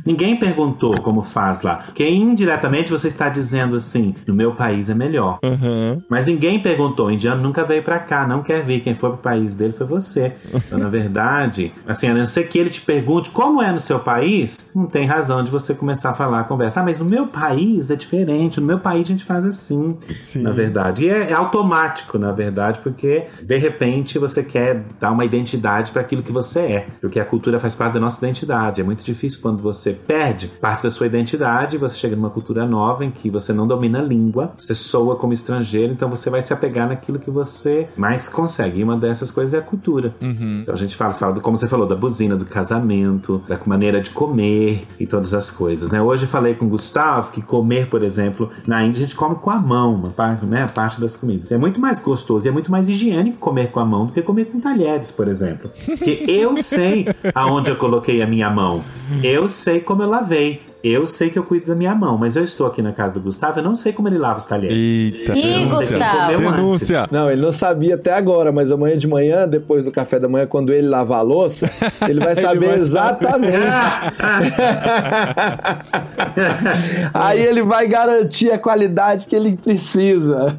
Ninguém 0.05 0.37
perguntou 0.37 1.01
como 1.01 1.22
faz 1.22 1.62
lá. 1.62 1.77
Porque 1.77 2.09
indiretamente 2.09 2.90
você 2.90 3.09
está 3.09 3.29
dizendo 3.29 3.77
assim: 3.77 4.14
no 4.27 4.35
meu 4.35 4.53
país 4.53 4.88
é 4.88 4.94
melhor. 4.94 5.38
Uhum. 5.42 6.03
Mas 6.09 6.27
ninguém 6.27 6.59
perguntou. 6.59 7.07
O 7.07 7.11
indiano 7.11 7.42
nunca 7.42 7.64
veio 7.64 7.83
para 7.83 7.98
cá, 7.98 8.27
não 8.27 8.42
quer 8.42 8.62
vir. 8.62 8.81
Quem 8.81 8.94
foi 8.94 9.11
pro 9.11 9.18
país 9.18 9.57
dele 9.57 9.72
foi 9.72 9.87
você. 9.87 10.33
Então, 10.53 10.79
na 10.79 10.88
verdade, 10.88 11.72
assim, 11.87 12.09
a 12.09 12.14
não 12.14 12.27
ser 12.27 12.44
que 12.44 12.59
ele 12.59 12.70
te 12.70 12.81
pergunte 12.81 13.31
como 13.31 13.62
é 13.62 13.72
no 13.72 13.81
seu 13.81 13.98
país, 13.98 14.70
não 14.74 14.87
tem 14.87 15.07
razão 15.07 15.42
de 15.42 15.51
você 15.51 15.74
começar 15.74 16.11
a 16.11 16.14
falar, 16.14 16.40
a 16.40 16.44
conversa. 16.44 16.81
Ah, 16.81 16.85
mas 16.85 16.98
no 16.98 17.05
meu 17.05 17.27
país 17.27 17.90
é 17.90 17.96
diferente. 17.96 18.28
No 18.61 18.67
meu 18.67 18.79
país 18.79 19.07
a 19.07 19.09
gente 19.12 19.25
faz 19.25 19.45
assim. 19.45 19.97
Sim. 20.19 20.43
Na 20.43 20.53
verdade. 20.53 21.05
E 21.05 21.09
é, 21.09 21.31
é 21.31 21.33
automático, 21.33 22.19
na 22.19 22.33
verdade, 22.33 22.81
porque 22.81 23.27
de 23.43 23.57
repente 23.57 24.19
você 24.19 24.43
quer 24.43 24.85
dar 25.01 25.11
uma 25.11 25.25
identidade 25.25 25.91
para 25.93 26.03
aquilo 26.03 26.23
que 26.23 26.33
você 26.33 26.61
é. 26.61 26.87
Porque 27.01 27.21
a 27.21 27.25
cultura 27.25 27.59
faz 27.61 27.75
parte 27.75 27.95
da 27.95 28.01
nossa 28.01 28.25
identidade. 28.25 28.81
É 28.81 28.85
muito 28.85 29.05
difícil 29.05 29.41
quando 29.41 29.62
você 29.62 29.93
perde 29.93 30.49
parte 30.49 30.83
da 30.83 30.91
sua 30.91 31.07
identidade 31.07 31.77
e 31.77 31.79
você 31.79 31.97
chega 31.97 32.17
numa 32.17 32.31
cultura 32.31 32.67
nova 32.67 33.05
em 33.05 33.11
que 33.11 33.31
você 33.31 33.53
não 33.53 33.67
domina 33.67 34.01
a 34.01 34.03
língua, 34.03 34.53
você 34.57 34.75
soa 34.75 35.17
como 35.17 35.33
estrangeiro, 35.33 35.93
então 35.93 36.09
você 36.09 36.31
vai 36.31 36.43
se 36.43 36.53
apegar 36.53 36.88
naquilo 36.88 37.19
que 37.19 37.31
você 37.31 37.88
mais 37.97 38.29
consegue. 38.29 38.81
E 38.81 38.85
uma 38.85 38.97
dessas 38.97 39.31
coisas 39.31 39.55
é 39.55 39.59
a 39.59 39.62
cultura. 39.62 40.14
Uhum. 40.21 40.61
Então 40.62 40.75
a 40.75 40.79
gente 40.79 40.97
fala, 40.97 41.12
fala 41.12 41.35
do, 41.35 41.41
como 41.41 41.57
você 41.57 41.69
falou, 41.69 41.87
da 41.87 41.97
buzina, 41.97 42.37
do 42.37 42.45
casamento, 42.45 43.43
da 43.49 43.59
maneira 43.67 44.01
de 44.01 44.11
comer 44.11 44.85
e 44.99 45.07
todas 45.07 45.35
as 45.35 45.51
coisas. 45.51 45.91
Né? 45.91 46.01
Hoje 46.01 46.27
falei 46.27 46.55
com 46.55 46.67
o 46.67 46.69
Gustavo 46.69 47.31
que 47.33 47.43
comer, 47.43 47.88
por 47.88 48.03
exemplo, 48.03 48.18
na 48.67 48.85
Índia 48.85 49.05
a 49.05 49.07
gente 49.07 49.17
come 49.17 49.37
com 49.37 49.51
a 49.51 49.59
mão, 49.59 49.95
uma 49.95 50.11
parte, 50.11 50.45
né, 50.45 50.65
a 50.65 50.69
parte 50.69 51.01
das 51.01 51.17
comidas. 51.17 51.53
É 51.53 51.59
muito 51.59 51.81
mais 51.81 52.01
gostoso 52.01 52.47
e 52.47 52.49
é 52.49 52.53
muito 52.53 52.71
mais 52.71 52.89
higiênico 52.89 53.39
comer 53.39 53.71
com 53.71 53.81
a 53.81 53.85
mão 53.85 54.07
do 54.07 54.13
que 54.13 54.23
comer 54.23 54.47
com 54.47 54.61
talheres, 54.61 55.11
por 55.11 55.29
exemplo. 55.29 55.71
Porque 55.87 56.25
eu 56.27 56.57
sei 56.57 57.07
aonde 57.35 57.71
eu 57.71 57.77
coloquei 57.77 58.23
a 58.23 58.27
minha 58.27 58.51
mão. 58.51 58.83
Eu 59.23 59.49
sei 59.49 59.81
como 59.81 60.03
eu 60.03 60.09
lavei. 60.09 60.68
Eu 60.83 61.07
sei 61.07 61.29
que 61.29 61.38
eu 61.38 61.43
cuido 61.43 61.67
da 61.67 61.75
minha 61.75 61.95
mão, 61.95 62.17
mas 62.17 62.37
eu 62.37 62.45
estou 62.45 62.67
aqui 62.67 62.81
na 62.81 62.93
casa 62.93 63.14
do 63.14 63.21
Gustavo, 63.21 63.59
eu 63.59 63.64
não 63.64 63.75
sei 63.75 63.93
como 63.93 64.09
ele 64.09 64.17
lava 64.17 64.38
os 64.38 64.47
talheres. 64.47 64.77
Eita, 64.77 65.37
Ih, 65.37 65.67
Gustavo. 65.67 66.37
Denúncia. 66.37 67.07
Não, 67.11 67.31
ele 67.31 67.43
não 67.43 67.51
sabia 67.51 67.97
até 67.97 68.12
agora, 68.12 68.53
mas 68.53 68.71
amanhã 68.71 68.97
de 68.97 69.09
manhã, 69.09 69.49
depois 69.49 69.85
do 69.85 69.91
café 69.91 70.21
da 70.21 70.29
manhã, 70.29 70.47
quando 70.47 70.73
ele 70.73 70.87
lavar 70.87 71.19
a 71.19 71.23
louça, 71.23 71.69
ele 72.09 72.21
vai 72.21 72.37
saber 72.37 72.59
ele 72.59 72.67
vai 72.67 72.75
exatamente. 72.77 73.59
Aí 77.12 77.41
ele 77.41 77.62
vai 77.62 77.88
garantir 77.88 78.53
a 78.53 78.59
qualidade 78.59 79.27
que 79.27 79.35
ele 79.35 79.57
precisa. 79.57 80.57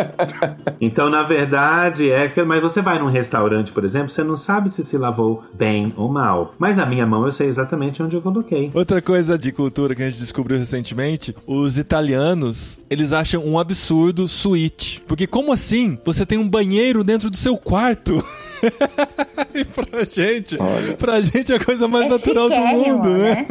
então, 0.80 1.10
na 1.10 1.22
verdade, 1.22 2.10
é 2.10 2.28
que. 2.28 2.42
Mas 2.42 2.60
você 2.60 2.80
vai 2.80 2.98
num 2.98 3.06
restaurante, 3.06 3.72
por 3.72 3.84
exemplo, 3.84 4.08
você 4.08 4.24
não 4.24 4.36
sabe 4.36 4.70
se 4.70 4.82
se 4.82 4.96
lavou 4.96 5.44
bem 5.52 5.92
ou 5.96 6.08
mal. 6.08 6.54
Mas 6.58 6.78
a 6.78 6.86
minha 6.86 7.06
mão 7.06 7.24
eu 7.24 7.32
sei 7.32 7.48
exatamente 7.48 8.02
onde 8.02 8.16
eu 8.16 8.22
coloquei. 8.22 8.70
Outra 8.74 9.02
coisa 9.02 9.38
de 9.38 9.49
cultura 9.52 9.94
que 9.94 10.02
a 10.02 10.10
gente 10.10 10.18
descobriu 10.18 10.58
recentemente, 10.58 11.34
os 11.46 11.78
italianos, 11.78 12.80
eles 12.88 13.12
acham 13.12 13.44
um 13.44 13.58
absurdo 13.58 14.26
suíte. 14.28 15.02
Porque 15.06 15.26
como 15.26 15.52
assim? 15.52 15.98
Você 16.04 16.24
tem 16.26 16.38
um 16.38 16.48
banheiro 16.48 17.02
dentro 17.04 17.30
do 17.30 17.36
seu 17.36 17.56
quarto? 17.56 18.24
e 19.54 19.64
pra 19.64 20.04
gente, 20.04 20.56
Olha. 20.58 20.96
pra 20.96 21.20
gente 21.22 21.52
é 21.52 21.56
a 21.56 21.64
coisa 21.64 21.88
mais 21.88 22.06
é 22.06 22.08
natural 22.08 22.48
do 22.48 22.56
mundo, 22.56 23.08
né? 23.08 23.20
né? 23.20 23.46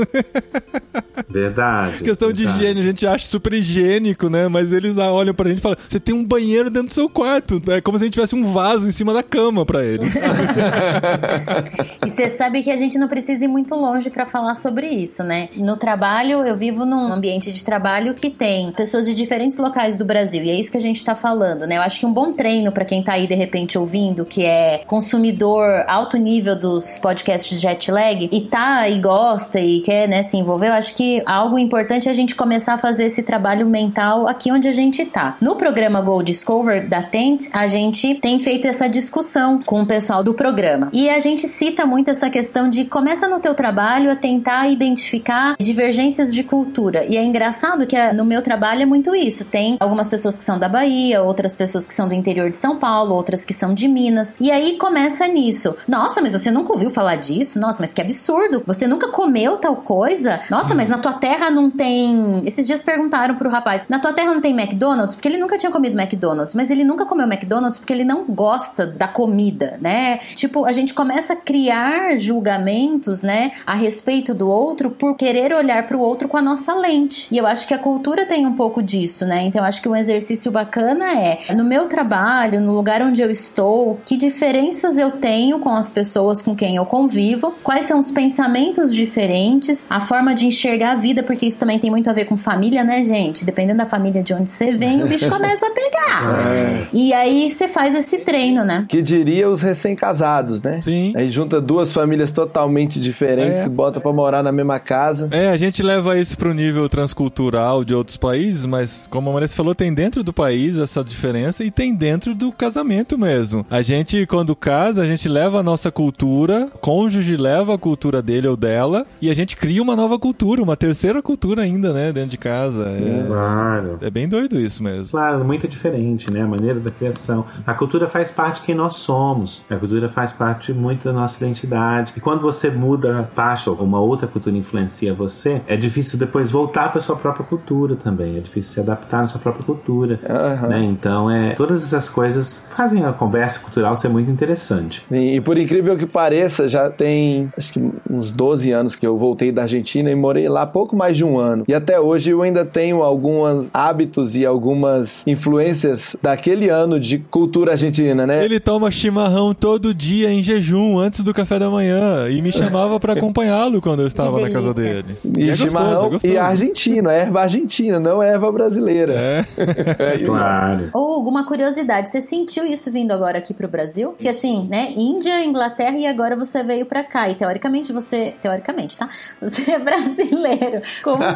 Verdade. 1.27 2.03
Questão 2.03 2.29
verdade. 2.29 2.47
de 2.47 2.57
higiene, 2.57 2.79
a 2.79 2.83
gente 2.83 3.07
acha 3.07 3.25
super 3.25 3.53
higiênico, 3.53 4.29
né? 4.29 4.47
Mas 4.47 4.71
eles 4.73 4.97
olham 4.97 5.33
pra 5.33 5.49
gente 5.49 5.59
e 5.59 5.61
falam: 5.61 5.77
você 5.87 5.99
tem 5.99 6.13
um 6.13 6.23
banheiro 6.23 6.69
dentro 6.69 6.89
do 6.89 6.93
seu 6.93 7.09
quarto. 7.09 7.61
É 7.67 7.81
como 7.81 7.97
se 7.97 8.03
a 8.03 8.07
gente 8.07 8.13
tivesse 8.13 8.35
um 8.35 8.51
vaso 8.51 8.87
em 8.87 8.91
cima 8.91 9.13
da 9.13 9.23
cama 9.23 9.65
pra 9.65 9.83
eles. 9.83 10.15
e 12.05 12.09
você 12.09 12.29
sabe 12.29 12.63
que 12.63 12.71
a 12.71 12.77
gente 12.77 12.97
não 12.97 13.07
precisa 13.07 13.43
ir 13.43 13.47
muito 13.47 13.73
longe 13.75 14.09
para 14.09 14.25
falar 14.25 14.55
sobre 14.55 14.87
isso, 14.89 15.23
né? 15.23 15.49
No 15.55 15.77
trabalho, 15.89 16.45
eu 16.45 16.55
vivo 16.55 16.85
num 16.85 17.11
ambiente 17.11 17.51
de 17.51 17.63
trabalho 17.63 18.13
que 18.13 18.29
tem 18.29 18.71
pessoas 18.73 19.07
de 19.07 19.15
diferentes 19.15 19.57
locais 19.57 19.97
do 19.97 20.05
Brasil. 20.05 20.43
E 20.43 20.51
é 20.51 20.53
isso 20.53 20.69
que 20.69 20.77
a 20.77 20.81
gente 20.81 21.03
tá 21.03 21.15
falando, 21.15 21.65
né? 21.65 21.77
Eu 21.77 21.81
acho 21.81 21.99
que 21.99 22.05
um 22.05 22.13
bom 22.13 22.31
treino 22.31 22.71
para 22.71 22.85
quem 22.85 23.01
tá 23.01 23.13
aí 23.13 23.25
de 23.25 23.33
repente 23.33 23.75
ouvindo, 23.75 24.23
que 24.23 24.45
é 24.45 24.83
consumidor 24.85 25.65
alto 25.87 26.15
nível 26.15 26.55
dos 26.55 26.99
podcasts 26.99 27.49
de 27.49 27.57
jet 27.57 27.91
lag 27.91 28.29
e 28.31 28.41
tá 28.41 28.87
e 28.87 28.99
gosta 28.99 29.59
e 29.59 29.81
quer, 29.81 30.07
né, 30.07 30.21
se 30.21 30.37
envolver, 30.37 30.67
eu 30.67 30.73
acho 30.73 30.95
que 30.95 31.23
algo 31.25 31.57
importante 31.57 32.07
é 32.07 32.11
a 32.11 32.13
gente 32.13 32.35
começar 32.35 32.75
a 32.75 32.77
fazer 32.77 33.05
esse 33.05 33.23
trabalho 33.23 33.65
mental 33.65 34.27
aqui 34.27 34.51
onde 34.51 34.67
a 34.67 34.71
gente 34.71 35.03
tá. 35.05 35.37
No 35.41 35.55
programa 35.55 36.01
Go 36.01 36.21
Discover 36.21 36.87
da 36.87 37.01
Tent, 37.01 37.49
a 37.51 37.65
gente 37.65 38.13
tem 38.13 38.37
feito 38.37 38.67
essa 38.67 38.87
discussão 38.87 39.59
com 39.63 39.81
o 39.81 39.87
pessoal 39.87 40.23
do 40.23 40.35
programa. 40.35 40.89
E 40.93 41.09
a 41.09 41.17
gente 41.19 41.47
cita 41.47 41.83
muito 41.83 42.11
essa 42.11 42.29
questão 42.29 42.69
de 42.69 42.85
começa 42.85 43.27
no 43.27 43.39
teu 43.39 43.55
trabalho 43.55 44.11
a 44.11 44.15
tentar 44.15 44.69
identificar 44.69 45.55
divergências 45.79 46.33
de 46.33 46.43
cultura. 46.43 47.05
E 47.05 47.15
é 47.15 47.23
engraçado 47.23 47.87
que 47.87 47.95
no 48.11 48.25
meu 48.25 48.41
trabalho 48.41 48.81
é 48.81 48.85
muito 48.85 49.15
isso. 49.15 49.45
Tem 49.45 49.77
algumas 49.79 50.09
pessoas 50.09 50.37
que 50.37 50.43
são 50.43 50.59
da 50.59 50.67
Bahia, 50.67 51.23
outras 51.23 51.55
pessoas 51.55 51.87
que 51.87 51.93
são 51.93 52.05
do 52.05 52.13
interior 52.13 52.49
de 52.49 52.57
São 52.57 52.77
Paulo, 52.77 53.15
outras 53.15 53.45
que 53.45 53.53
são 53.53 53.73
de 53.73 53.87
Minas. 53.87 54.35
E 54.41 54.51
aí 54.51 54.77
começa 54.77 55.25
nisso. 55.25 55.73
Nossa, 55.87 56.21
mas 56.21 56.33
você 56.33 56.51
nunca 56.51 56.73
ouviu 56.73 56.89
falar 56.89 57.15
disso? 57.15 57.61
Nossa, 57.61 57.81
mas 57.81 57.93
que 57.93 58.01
absurdo. 58.01 58.61
Você 58.67 58.87
nunca 58.87 59.07
comeu 59.07 59.55
tal 59.57 59.77
coisa? 59.77 60.41
Nossa, 60.51 60.75
mas 60.75 60.89
na 60.89 60.97
tua 60.97 61.13
terra 61.13 61.49
não 61.49 61.71
tem. 61.71 62.43
Esses 62.45 62.67
dias 62.67 62.81
perguntaram 62.81 63.35
pro 63.35 63.49
rapaz: 63.49 63.85
na 63.87 63.99
tua 63.99 64.11
terra 64.11 64.33
não 64.33 64.41
tem 64.41 64.51
McDonald's? 64.51 65.15
Porque 65.15 65.29
ele 65.29 65.37
nunca 65.37 65.57
tinha 65.57 65.71
comido 65.71 65.97
McDonald's, 65.97 66.55
mas 66.55 66.69
ele 66.69 66.83
nunca 66.83 67.05
comeu 67.05 67.25
McDonald's 67.25 67.79
porque 67.79 67.93
ele 67.93 68.03
não 68.03 68.25
gosta 68.25 68.85
da 68.85 69.07
comida, 69.07 69.77
né? 69.79 70.17
Tipo, 70.35 70.65
a 70.65 70.73
gente 70.73 70.93
começa 70.93 71.33
a 71.33 71.35
criar 71.37 72.17
julgamentos, 72.17 73.23
né, 73.23 73.51
a 73.65 73.75
respeito 73.75 74.33
do 74.33 74.49
outro 74.49 74.91
por 74.91 75.15
querer 75.15 75.53
olhar 75.53 75.68
para 75.83 75.97
o 75.97 75.99
outro 75.99 76.27
com 76.27 76.37
a 76.37 76.41
nossa 76.41 76.73
lente. 76.75 77.27
E 77.31 77.37
eu 77.37 77.45
acho 77.45 77.67
que 77.67 77.73
a 77.73 77.77
cultura 77.77 78.25
tem 78.25 78.45
um 78.45 78.53
pouco 78.53 78.81
disso, 78.81 79.25
né? 79.25 79.43
Então 79.43 79.61
eu 79.61 79.65
acho 79.65 79.81
que 79.81 79.89
um 79.89 79.95
exercício 79.95 80.51
bacana 80.51 81.13
é, 81.13 81.53
no 81.55 81.63
meu 81.63 81.87
trabalho, 81.87 82.59
no 82.59 82.73
lugar 82.73 83.01
onde 83.01 83.21
eu 83.21 83.29
estou, 83.29 83.99
que 84.05 84.17
diferenças 84.17 84.97
eu 84.97 85.11
tenho 85.11 85.59
com 85.59 85.69
as 85.69 85.89
pessoas 85.89 86.41
com 86.41 86.55
quem 86.55 86.75
eu 86.75 86.85
convivo, 86.85 87.55
quais 87.63 87.85
são 87.85 87.99
os 87.99 88.11
pensamentos 88.11 88.93
diferentes, 88.93 89.85
a 89.89 89.99
forma 89.99 90.33
de 90.33 90.45
enxergar 90.45 90.91
a 90.91 90.95
vida, 90.95 91.23
porque 91.23 91.45
isso 91.45 91.59
também 91.59 91.79
tem 91.79 91.89
muito 91.89 92.09
a 92.09 92.13
ver 92.13 92.25
com 92.25 92.37
família, 92.37 92.83
né, 92.83 93.03
gente? 93.03 93.45
Dependendo 93.45 93.77
da 93.77 93.85
família 93.85 94.23
de 94.23 94.33
onde 94.33 94.49
você 94.49 94.71
vem, 94.75 95.03
o 95.03 95.07
bicho 95.07 95.27
começa 95.29 95.67
a 95.67 95.71
pegar. 95.71 96.39
É. 96.51 96.87
E 96.93 97.13
aí 97.13 97.49
você 97.49 97.67
faz 97.67 97.95
esse 97.95 98.19
treino, 98.19 98.63
né? 98.63 98.85
Que 98.89 99.01
diria 99.01 99.49
os 99.49 99.61
recém-casados, 99.61 100.61
né? 100.61 100.81
Sim. 100.81 101.13
Aí 101.15 101.31
junta 101.31 101.61
duas 101.61 101.93
famílias 101.93 102.31
totalmente 102.31 102.99
diferentes, 102.99 103.65
é. 103.65 103.69
bota 103.69 103.99
para 103.99 104.11
morar 104.11 104.43
na 104.43 104.51
mesma 104.51 104.79
casa. 104.79 105.27
É, 105.31 105.49
a 105.49 105.57
gente 105.59 105.83
leva 105.83 106.17
isso 106.17 106.37
pro 106.37 106.53
nível 106.53 106.87
transcultural 106.87 107.83
de 107.83 107.93
outros 107.93 108.17
países, 108.17 108.65
mas 108.65 109.07
como 109.09 109.29
a 109.29 109.33
Marisa 109.33 109.55
falou, 109.55 109.75
tem 109.75 109.93
dentro 109.93 110.23
do 110.23 110.33
país 110.33 110.77
essa 110.77 111.03
diferença 111.03 111.63
e 111.63 111.69
tem 111.69 111.93
dentro 111.93 112.33
do 112.33 112.51
casamento 112.51 113.17
mesmo. 113.17 113.65
A 113.69 113.81
gente, 113.81 114.25
quando 114.25 114.55
casa, 114.55 115.03
a 115.03 115.05
gente 115.05 115.27
leva 115.27 115.59
a 115.59 115.63
nossa 115.63 115.91
cultura, 115.91 116.69
o 116.73 116.77
cônjuge 116.77 117.35
leva 117.35 117.75
a 117.75 117.77
cultura 117.77 118.21
dele 118.21 118.47
ou 118.47 118.55
dela, 118.55 119.05
e 119.21 119.29
a 119.29 119.33
gente 119.33 119.57
cria 119.57 119.83
uma 119.83 119.95
nova 119.95 120.17
cultura, 120.17 120.63
uma 120.63 120.77
terceira 120.77 121.21
cultura 121.21 121.63
ainda, 121.63 121.93
né, 121.93 122.11
dentro 122.11 122.29
de 122.29 122.37
casa. 122.37 122.91
Sim, 122.93 123.19
é, 123.19 123.23
claro. 123.27 123.97
É 124.01 124.09
bem 124.09 124.27
doido 124.27 124.59
isso 124.59 124.81
mesmo. 124.81 125.11
Claro, 125.11 125.43
muito 125.43 125.67
diferente, 125.67 126.31
né, 126.31 126.41
a 126.41 126.47
maneira 126.47 126.79
da 126.79 126.89
criação. 126.89 127.45
A 127.67 127.73
cultura 127.73 128.07
faz 128.07 128.31
parte 128.31 128.61
de 128.61 128.67
quem 128.67 128.75
nós 128.75 128.95
somos. 128.95 129.65
A 129.69 129.75
cultura 129.75 130.07
faz 130.07 130.31
parte 130.31 130.71
muito 130.71 131.03
da 131.03 131.13
nossa 131.13 131.43
identidade. 131.43 132.13
E 132.15 132.19
quando 132.21 132.41
você 132.41 132.69
muda 132.69 133.29
parte 133.35 133.69
ou 133.69 133.75
uma 133.75 133.99
outra 133.99 134.27
cultura 134.27 134.55
influencia 134.55 135.13
você, 135.13 135.48
é 135.67 135.75
difícil 135.75 136.17
depois 136.19 136.51
voltar 136.51 136.91
para 136.91 137.01
sua 137.01 137.15
própria 137.15 137.45
cultura 137.45 137.95
também. 137.95 138.37
É 138.37 138.39
difícil 138.39 138.73
se 138.73 138.79
adaptar 138.79 139.21
na 139.21 139.27
sua 139.27 139.39
própria 139.39 139.65
cultura. 139.65 140.19
Uhum. 140.23 140.69
Né? 140.69 140.83
Então, 140.83 141.29
é, 141.29 141.51
todas 141.51 141.83
essas 141.83 142.09
coisas 142.09 142.67
fazem 142.75 143.05
a 143.05 143.11
conversa 143.11 143.59
cultural 143.61 143.95
ser 143.95 144.09
muito 144.09 144.29
interessante. 144.29 145.03
Sim, 145.07 145.35
e 145.35 145.41
por 145.41 145.57
incrível 145.57 145.97
que 145.97 146.05
pareça, 146.05 146.67
já 146.67 146.89
tem 146.89 147.49
acho 147.57 147.73
que 147.73 147.91
uns 148.09 148.31
12 148.31 148.71
anos 148.71 148.95
que 148.95 149.05
eu 149.05 149.17
voltei 149.17 149.51
da 149.51 149.63
Argentina 149.63 150.09
e 150.09 150.15
morei 150.15 150.47
lá 150.49 150.65
pouco 150.65 150.95
mais 150.95 151.15
de 151.15 151.23
um 151.23 151.37
ano. 151.37 151.63
E 151.67 151.73
até 151.73 151.99
hoje 151.99 152.31
eu 152.31 152.41
ainda 152.41 152.65
tenho 152.65 153.03
alguns 153.03 153.67
hábitos 153.73 154.35
e 154.35 154.45
algumas 154.45 155.23
influências 155.25 156.15
daquele 156.21 156.69
ano 156.69 156.99
de 156.99 157.19
cultura 157.19 157.71
argentina, 157.73 158.25
né? 158.25 158.43
Ele 158.43 158.59
toma 158.59 158.91
chimarrão 158.91 159.53
todo 159.53 159.93
dia 159.93 160.31
em 160.31 160.43
jejum 160.43 160.97
antes 160.97 161.21
do 161.23 161.33
café 161.33 161.59
da 161.59 161.69
manhã 161.69 162.29
e 162.29 162.41
me 162.41 162.51
chamava 162.51 162.99
para 162.99 163.13
acompanhá-lo 163.19 163.81
quando 163.81 164.01
eu 164.01 164.07
estava 164.07 164.39
na 164.39 164.49
casa 164.49 164.73
dele. 164.73 165.17
E, 165.39 165.49
é 165.49 165.55
chimarrão 165.55 166.09
gostoso, 166.09 166.27
é 166.27 166.35
e 166.35 166.37
argentino, 166.37 167.09
é 167.09 167.21
erva 167.21 167.41
argentina, 167.41 167.99
não 167.99 168.21
é 168.21 168.29
erva 168.29 168.51
brasileira. 168.51 169.13
É. 169.13 169.45
é 170.15 170.17
claro. 170.17 170.89
Ou 170.93 171.13
alguma 171.13 171.45
curiosidade, 171.45 172.09
você 172.09 172.19
sentiu 172.19 172.65
isso 172.65 172.91
vindo 172.91 173.11
agora 173.11 173.37
aqui 173.37 173.53
pro 173.53 173.67
Brasil? 173.67 174.13
Que 174.19 174.27
assim, 174.27 174.67
né, 174.67 174.91
Índia, 174.95 175.45
Inglaterra 175.45 175.97
e 175.97 176.05
agora 176.05 176.35
você 176.35 176.61
veio 176.63 176.85
para 176.85 177.03
cá 177.03 177.29
e 177.29 177.35
teoricamente 177.35 177.93
você, 177.93 178.33
teoricamente, 178.41 178.97
tá? 178.97 179.07
Você 179.41 179.71
é 179.71 179.79
brasileiro. 179.79 180.81
Como 181.03 181.23
que 181.23 181.29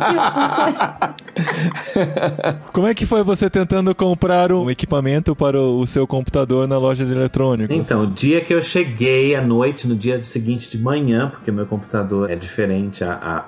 Como 2.74 2.88
é 2.88 2.94
que 2.94 3.06
foi 3.06 3.24
você 3.24 3.50
tentando 3.50 3.96
comprar 3.96 4.52
um 4.52 4.70
equipamento 4.70 5.36
para 5.36 5.60
o 5.60 5.86
seu 5.86 6.06
computador 6.06 6.68
na 6.68 6.78
loja 6.78 7.06
de 7.06 7.14
eletrônicos? 7.14 7.76
Então, 7.76 8.04
o 8.04 8.08
dia 8.08 8.42
que 8.42 8.54
eu 8.54 8.62
cheguei 8.62 9.36
à 9.36 9.42
noite, 9.42 9.88
no 9.88 9.96
dia 9.96 10.22
seguinte 10.24 10.70
de 10.70 10.78
manhã, 10.78 11.30
porque 11.30 11.52
meu 11.52 11.66
computador 11.66 12.30
é 12.30 12.36
diferente 12.36 13.04
a, 13.04 13.14
a, 13.14 13.46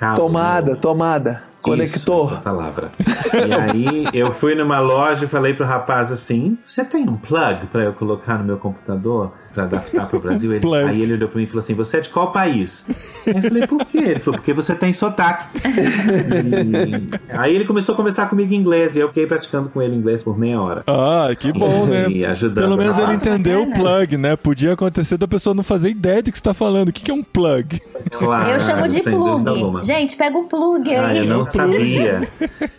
a 0.00 0.14
Tomada, 0.14 0.76
tomada. 0.76 1.42
Conector. 1.62 2.24
Isso, 2.24 2.32
essa 2.32 2.42
palavra. 2.42 2.90
e 3.32 3.54
aí 3.54 4.04
eu 4.12 4.32
fui 4.32 4.54
numa 4.54 4.80
loja 4.80 5.24
e 5.24 5.28
falei 5.28 5.54
pro 5.54 5.64
rapaz 5.64 6.10
assim: 6.10 6.58
Você 6.66 6.84
tem 6.84 7.08
um 7.08 7.16
plug 7.16 7.66
para 7.66 7.84
eu 7.84 7.92
colocar 7.92 8.38
no 8.38 8.44
meu 8.44 8.58
computador? 8.58 9.32
Para 9.52 9.64
adaptar 9.64 10.06
para 10.06 10.16
o 10.16 10.20
Brasil. 10.20 10.52
Ele, 10.52 10.74
aí 10.74 11.02
ele 11.02 11.14
olhou 11.14 11.28
para 11.28 11.38
mim 11.38 11.44
e 11.44 11.46
falou 11.46 11.60
assim: 11.60 11.74
Você 11.74 11.98
é 11.98 12.00
de 12.00 12.10
qual 12.10 12.32
país? 12.32 12.86
Aí 13.26 13.34
eu 13.36 13.42
falei: 13.42 13.66
Por 13.66 13.84
quê? 13.84 13.98
Ele 13.98 14.18
falou: 14.18 14.38
Porque 14.38 14.52
você 14.52 14.74
tem 14.74 14.92
sotaque. 14.92 15.48
E... 15.58 17.36
Aí 17.36 17.54
ele 17.54 17.64
começou 17.64 17.94
a 17.94 17.96
conversar 17.96 18.28
comigo 18.28 18.52
em 18.52 18.56
inglês 18.56 18.96
e 18.96 19.00
eu 19.00 19.08
fiquei 19.08 19.26
praticando 19.26 19.68
com 19.68 19.80
ele 19.80 19.94
inglês 19.94 20.22
por 20.22 20.38
meia 20.38 20.60
hora. 20.60 20.82
Ah, 20.86 21.28
que 21.38 21.52
bom, 21.52 21.86
né? 21.86 22.08
e, 22.08 22.20
né? 22.20 22.28
Ajudando 22.28 22.64
Pelo 22.64 22.76
menos 22.76 22.98
ele 22.98 23.14
entendeu 23.14 23.62
o 23.62 23.72
plug, 23.72 24.16
né? 24.16 24.36
Podia 24.36 24.72
acontecer 24.72 25.16
da 25.16 25.28
pessoa 25.28 25.54
não 25.54 25.62
fazer 25.62 25.90
ideia 25.90 26.22
do 26.22 26.30
que 26.30 26.38
você 26.38 26.40
está 26.40 26.54
falando. 26.54 26.88
O 26.88 26.92
que 26.92 27.10
é 27.10 27.14
um 27.14 27.22
plug? 27.22 27.80
Claro, 28.10 28.50
eu 28.50 28.60
chamo 28.60 28.88
de 28.88 29.02
plug. 29.02 29.84
Gente, 29.84 30.16
pega 30.16 30.38
o 30.38 30.44
plug 30.44 30.88
aí. 30.88 30.96
Ah, 30.96 31.14
eu 31.16 31.26
não 31.26 31.44
sabia. 31.44 32.28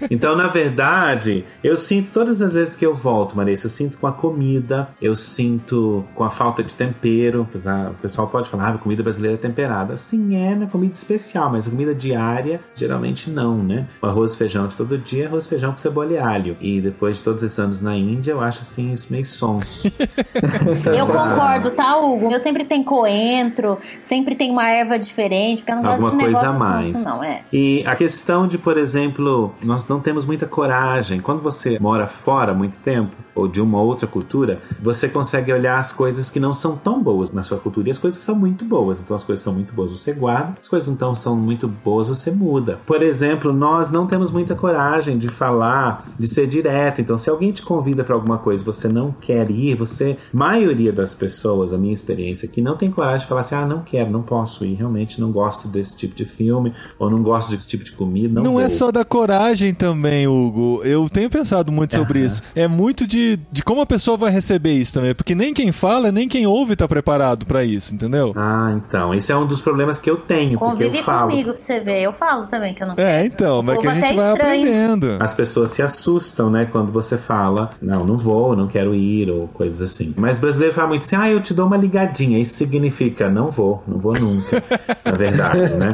Então, 0.10 0.36
na 0.36 0.48
verdade, 0.48 1.46
eu 1.64 1.78
sinto 1.78 2.12
todas 2.12 2.42
as 2.42 2.52
vezes 2.52 2.76
que 2.76 2.86
eu 2.86 2.94
volto, 2.94 3.36
Marisa, 3.36 3.66
eu 3.66 3.70
sinto 3.70 3.98
com 3.98 4.08
a 4.08 4.12
comida, 4.12 4.90
eu 5.02 5.16
sinto 5.16 6.04
com 6.16 6.24
a 6.24 6.30
falta 6.30 6.63
de 6.64 6.76
tempero. 6.76 7.48
O 7.54 8.02
pessoal 8.02 8.28
pode 8.28 8.50
falar, 8.50 8.70
ah, 8.70 8.74
a 8.76 8.78
comida 8.78 9.04
brasileira 9.04 9.38
é 9.38 9.40
temperada. 9.40 9.98
Sim, 9.98 10.36
é 10.36 10.56
na 10.56 10.68
comida 10.68 10.94
especial, 10.94 11.52
mas 11.52 11.68
a 11.68 11.70
comida 11.72 11.94
diária, 11.94 12.62
geralmente 12.74 13.30
não, 13.30 13.58
né? 13.58 13.88
O 14.02 14.06
arroz 14.06 14.34
e 14.34 14.38
feijão 14.38 14.68
de 14.68 14.76
todo 14.76 14.98
dia, 14.98 15.28
arroz 15.28 15.46
e 15.46 15.50
feijão 15.50 15.72
com 15.72 15.78
cebola 15.78 16.14
e 16.14 16.18
alho. 16.18 16.58
E 16.60 16.82
depois 16.82 17.18
de 17.18 17.24
todos 17.24 17.44
esses 17.44 17.60
anos 17.60 17.82
na 17.82 17.96
Índia, 17.96 18.32
eu 18.32 18.42
acho 18.42 18.62
assim, 18.62 18.92
isso 18.92 19.08
meio 19.12 19.24
então, 19.34 20.94
eu 20.94 21.08
concordo, 21.08 21.72
tá, 21.72 21.98
Hugo? 21.98 22.32
Eu 22.32 22.40
sempre 22.40 22.66
tenho 22.66 22.84
coentro, 22.84 23.78
sempre 24.00 24.36
tem 24.36 24.52
uma 24.52 24.70
erva 24.70 24.98
diferente, 24.98 25.62
porque 25.62 25.72
eu 25.72 25.82
não 25.82 25.92
Alguma 25.92 26.12
gosto 26.12 26.18
desse 26.20 26.32
coisa 26.32 26.54
negócio 26.54 26.66
a 26.66 26.72
mais. 26.72 26.98
Sonso, 26.98 27.10
não, 27.10 27.24
é. 27.24 27.42
E 27.52 27.84
a 27.86 27.96
questão 27.96 28.48
de, 28.48 28.58
por 28.58 28.78
exemplo, 28.78 29.54
nós 29.64 29.88
não 29.88 30.00
temos 30.00 30.26
muita 30.26 30.46
coragem. 30.46 31.20
Quando 31.20 31.42
você 31.42 31.80
mora 31.80 32.08
fora 32.08 32.54
muito 32.54 32.78
tempo, 32.78 33.16
ou 33.36 33.48
de 33.48 33.62
uma 33.62 33.82
outra 33.82 34.08
cultura, 34.08 34.62
você 34.82 35.10
consegue 35.10 35.52
olhar 35.52 35.80
as 35.80 35.92
coisas 35.92 36.30
que 36.30 36.40
não 36.40 36.53
são 36.54 36.76
tão 36.76 37.02
boas 37.02 37.32
na 37.32 37.44
sua 37.44 37.58
cultura 37.58 37.88
e 37.88 37.92
as 37.92 37.98
coisas 37.98 38.20
que 38.20 38.26
são 38.26 38.36
muito 38.36 38.64
boas. 38.66 39.02
Então, 39.02 39.16
as 39.16 39.24
coisas 39.24 39.44
são 39.44 39.54
muito 39.54 39.74
boas, 39.74 39.92
você 39.92 40.14
guarda, 40.14 40.54
as 40.60 40.68
coisas 40.68 40.88
então 40.88 41.14
são 41.16 41.36
muito 41.36 41.68
boas, 41.68 42.08
você 42.08 42.32
muda. 42.32 42.80
Por 42.86 43.02
exemplo, 43.02 43.52
nós 43.52 43.92
não 43.92 44.08
temos 44.08 44.32
muita 44.32 44.56
coragem 44.56 45.18
de 45.18 45.28
falar, 45.28 46.08
de 46.18 46.28
ser 46.28 46.48
direto. 46.48 47.02
Então, 47.02 47.18
se 47.18 47.30
alguém 47.30 47.52
te 47.52 47.62
convida 47.62 48.04
para 48.04 48.16
alguma 48.16 48.38
coisa, 48.38 48.64
você 48.64 48.88
não 48.88 49.12
quer 49.12 49.50
ir, 49.50 49.76
você, 49.76 50.18
maioria 50.32 50.94
das 50.94 51.14
pessoas, 51.14 51.74
a 51.74 51.78
minha 51.78 51.94
experiência 51.94 52.48
aqui, 52.48 52.62
não 52.62 52.78
tem 52.78 52.92
coragem 52.92 53.20
de 53.20 53.28
falar 53.28 53.42
assim: 53.42 53.56
ah, 53.56 53.66
não 53.66 53.82
quero, 53.82 54.12
não 54.12 54.22
posso 54.22 54.66
ir, 54.66 54.76
realmente 54.76 55.20
não 55.20 55.32
gosto 55.32 55.68
desse 55.68 55.98
tipo 55.98 56.16
de 56.16 56.26
filme, 56.26 56.74
ou 57.00 57.10
não 57.10 57.22
gosto 57.22 57.52
desse 57.52 57.68
tipo 57.68 57.84
de 57.84 57.92
comida. 57.92 58.42
Não, 58.42 58.54
não 58.54 58.60
é 58.60 58.70
só 58.70 58.92
da 58.92 59.04
coragem 59.04 59.74
também, 59.74 60.28
Hugo. 60.28 60.82
Eu 60.84 61.10
tenho 61.10 61.30
pensado 61.30 61.72
muito 61.72 61.96
sobre 61.96 62.24
isso. 62.24 62.42
É 62.56 62.68
muito 62.68 63.06
de 63.06 63.34
de, 63.52 63.64
como 63.64 63.82
a 63.82 63.86
pessoa 63.86 64.18
vai 64.18 64.32
receber 64.32 64.74
isso 64.74 64.94
também. 64.94 65.14
Porque 65.14 65.36
nem 65.36 65.54
quem 65.54 65.72
fala, 65.72 66.12
nem 66.12 66.28
quem 66.28 66.43
ouve 66.46 66.76
tá 66.76 66.88
preparado 66.88 67.46
para 67.46 67.64
isso, 67.64 67.94
entendeu? 67.94 68.34
Ah, 68.36 68.74
então. 68.76 69.14
Esse 69.14 69.32
é 69.32 69.36
um 69.36 69.46
dos 69.46 69.62
problemas 69.62 70.00
que 70.00 70.10
eu 70.10 70.18
tenho. 70.18 70.58
Convive 70.60 70.86
porque 70.86 71.00
eu 71.00 71.04
falo. 71.04 71.30
comigo 71.30 71.50
pra 71.50 71.60
você 71.60 71.80
ver. 71.80 72.02
Eu 72.02 72.14
falo 72.14 72.48
também 72.48 72.74
que 72.74 72.84
eu 72.84 72.88
não 72.88 72.96
É, 72.98 73.26
então, 73.26 73.62
mas 73.62 73.80
que 73.80 73.88
a 73.88 73.96
gente 73.96 74.16
vai 74.16 74.32
estranho. 74.32 74.34
aprendendo. 74.34 75.18
As 75.20 75.34
pessoas 75.34 75.72
se 75.72 75.82
assustam, 75.82 76.50
né, 76.50 76.68
quando 76.72 76.92
você 76.92 77.18
fala, 77.18 77.72
não, 77.82 78.06
não 78.06 78.18
vou, 78.18 78.56
não 78.56 78.68
quero 78.68 78.94
ir, 78.94 79.30
ou 79.30 79.48
coisas 79.48 79.82
assim. 79.82 80.14
Mas 80.18 80.40
brasileiro 80.40 80.74
fala 80.74 80.88
muito 80.90 81.02
assim, 81.02 81.16
ah, 81.16 81.30
eu 81.30 81.42
te 81.42 81.54
dou 81.54 81.66
uma 81.68 81.78
ligadinha. 81.78 82.40
Isso 82.40 82.56
significa, 82.56 83.30
não 83.30 83.48
vou, 83.48 83.84
não 83.88 83.98
vou 84.00 84.14
nunca. 84.14 84.64
na 85.04 85.12
verdade, 85.12 85.74
né? 85.76 85.92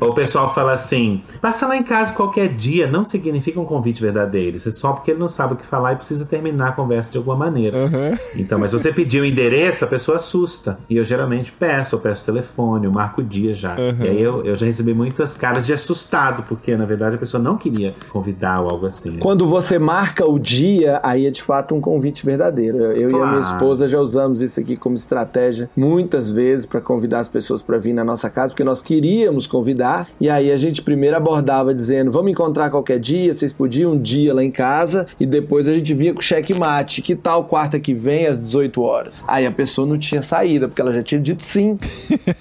Ou 0.00 0.10
o 0.10 0.14
pessoal 0.14 0.52
fala 0.54 0.72
assim, 0.72 1.22
passa 1.40 1.66
lá 1.66 1.76
em 1.76 1.82
casa 1.82 2.12
qualquer 2.12 2.48
dia, 2.48 2.86
não 2.86 3.04
significa 3.04 3.60
um 3.60 3.64
convite 3.64 4.00
verdadeiro. 4.00 4.56
Isso 4.56 4.68
é 4.68 4.72
só 4.72 4.92
porque 4.92 5.10
ele 5.12 5.20
não 5.20 5.28
sabe 5.28 5.54
o 5.54 5.56
que 5.56 5.66
falar 5.66 5.92
e 5.92 5.96
precisa 5.96 6.26
terminar 6.26 6.68
a 6.68 6.72
conversa 6.72 7.12
de 7.12 7.18
alguma 7.18 7.36
maneira. 7.36 7.76
Uhum. 7.76 8.18
Então, 8.36 8.58
mas 8.58 8.70
se 8.70 8.78
você 8.78 8.92
pedir 8.92 9.20
o 9.20 9.24
endereço, 9.24 9.84
pessoa 9.92 10.16
assusta. 10.16 10.78
E 10.88 10.96
eu 10.96 11.04
geralmente 11.04 11.52
peço, 11.52 11.96
eu 11.96 12.00
peço 12.00 12.24
telefone, 12.24 12.86
eu 12.86 12.90
marco 12.90 13.20
o 13.20 13.24
dia 13.24 13.52
já. 13.52 13.76
Uhum. 13.76 14.02
E 14.02 14.08
aí 14.08 14.22
eu, 14.22 14.42
eu 14.42 14.54
já 14.54 14.64
recebi 14.64 14.94
muitas 14.94 15.36
caras 15.36 15.66
de 15.66 15.74
assustado, 15.74 16.44
porque 16.44 16.74
na 16.74 16.86
verdade 16.86 17.16
a 17.16 17.18
pessoa 17.18 17.42
não 17.42 17.58
queria 17.58 17.94
convidar 18.08 18.62
ou 18.62 18.70
algo 18.70 18.86
assim. 18.86 19.18
Quando 19.18 19.46
você 19.46 19.78
marca 19.78 20.24
o 20.24 20.38
dia, 20.38 20.98
aí 21.02 21.26
é 21.26 21.30
de 21.30 21.42
fato 21.42 21.74
um 21.74 21.80
convite 21.80 22.24
verdadeiro. 22.24 22.78
Eu 22.78 23.10
claro. 23.10 23.24
e 23.24 23.28
a 23.28 23.30
minha 23.32 23.40
esposa 23.42 23.86
já 23.86 24.00
usamos 24.00 24.40
isso 24.40 24.58
aqui 24.58 24.78
como 24.78 24.94
estratégia 24.94 25.68
muitas 25.76 26.30
vezes 26.30 26.64
para 26.64 26.80
convidar 26.80 27.20
as 27.20 27.28
pessoas 27.28 27.60
para 27.60 27.76
vir 27.76 27.92
na 27.92 28.02
nossa 28.02 28.30
casa, 28.30 28.54
porque 28.54 28.64
nós 28.64 28.80
queríamos 28.80 29.46
convidar. 29.46 30.08
E 30.18 30.30
aí 30.30 30.50
a 30.50 30.56
gente 30.56 30.80
primeiro 30.80 31.18
abordava 31.18 31.74
dizendo: 31.74 32.10
vamos 32.10 32.32
encontrar 32.32 32.70
qualquer 32.70 32.98
dia, 32.98 33.34
vocês 33.34 33.52
podiam 33.52 33.92
um 33.92 34.00
dia 34.00 34.32
lá 34.32 34.42
em 34.42 34.50
casa. 34.50 35.06
E 35.20 35.26
depois 35.26 35.68
a 35.68 35.74
gente 35.74 35.92
vinha 35.92 36.14
com 36.14 36.22
cheque 36.22 36.58
mate. 36.58 37.02
Que 37.02 37.14
tal 37.14 37.44
quarta 37.44 37.78
que 37.78 37.92
vem 37.92 38.26
às 38.26 38.40
18 38.40 38.80
horas? 38.80 39.22
Aí 39.28 39.44
a 39.44 39.52
pessoa 39.52 39.81
não 39.86 39.98
tinha 39.98 40.22
saída, 40.22 40.68
porque 40.68 40.80
ela 40.80 40.92
já 40.92 41.02
tinha 41.02 41.20
dito 41.20 41.44
sim. 41.44 41.78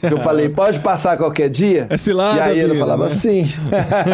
eu 0.01 0.17
falei: 0.23 0.49
pode 0.49 0.79
passar 0.79 1.17
qualquer 1.17 1.49
dia? 1.49 1.87
É 1.89 1.97
cilada, 1.97 2.37
e 2.37 2.41
aí 2.41 2.59
ele 2.59 2.77
falava 2.77 3.09
né? 3.09 3.15
sim. 3.15 3.51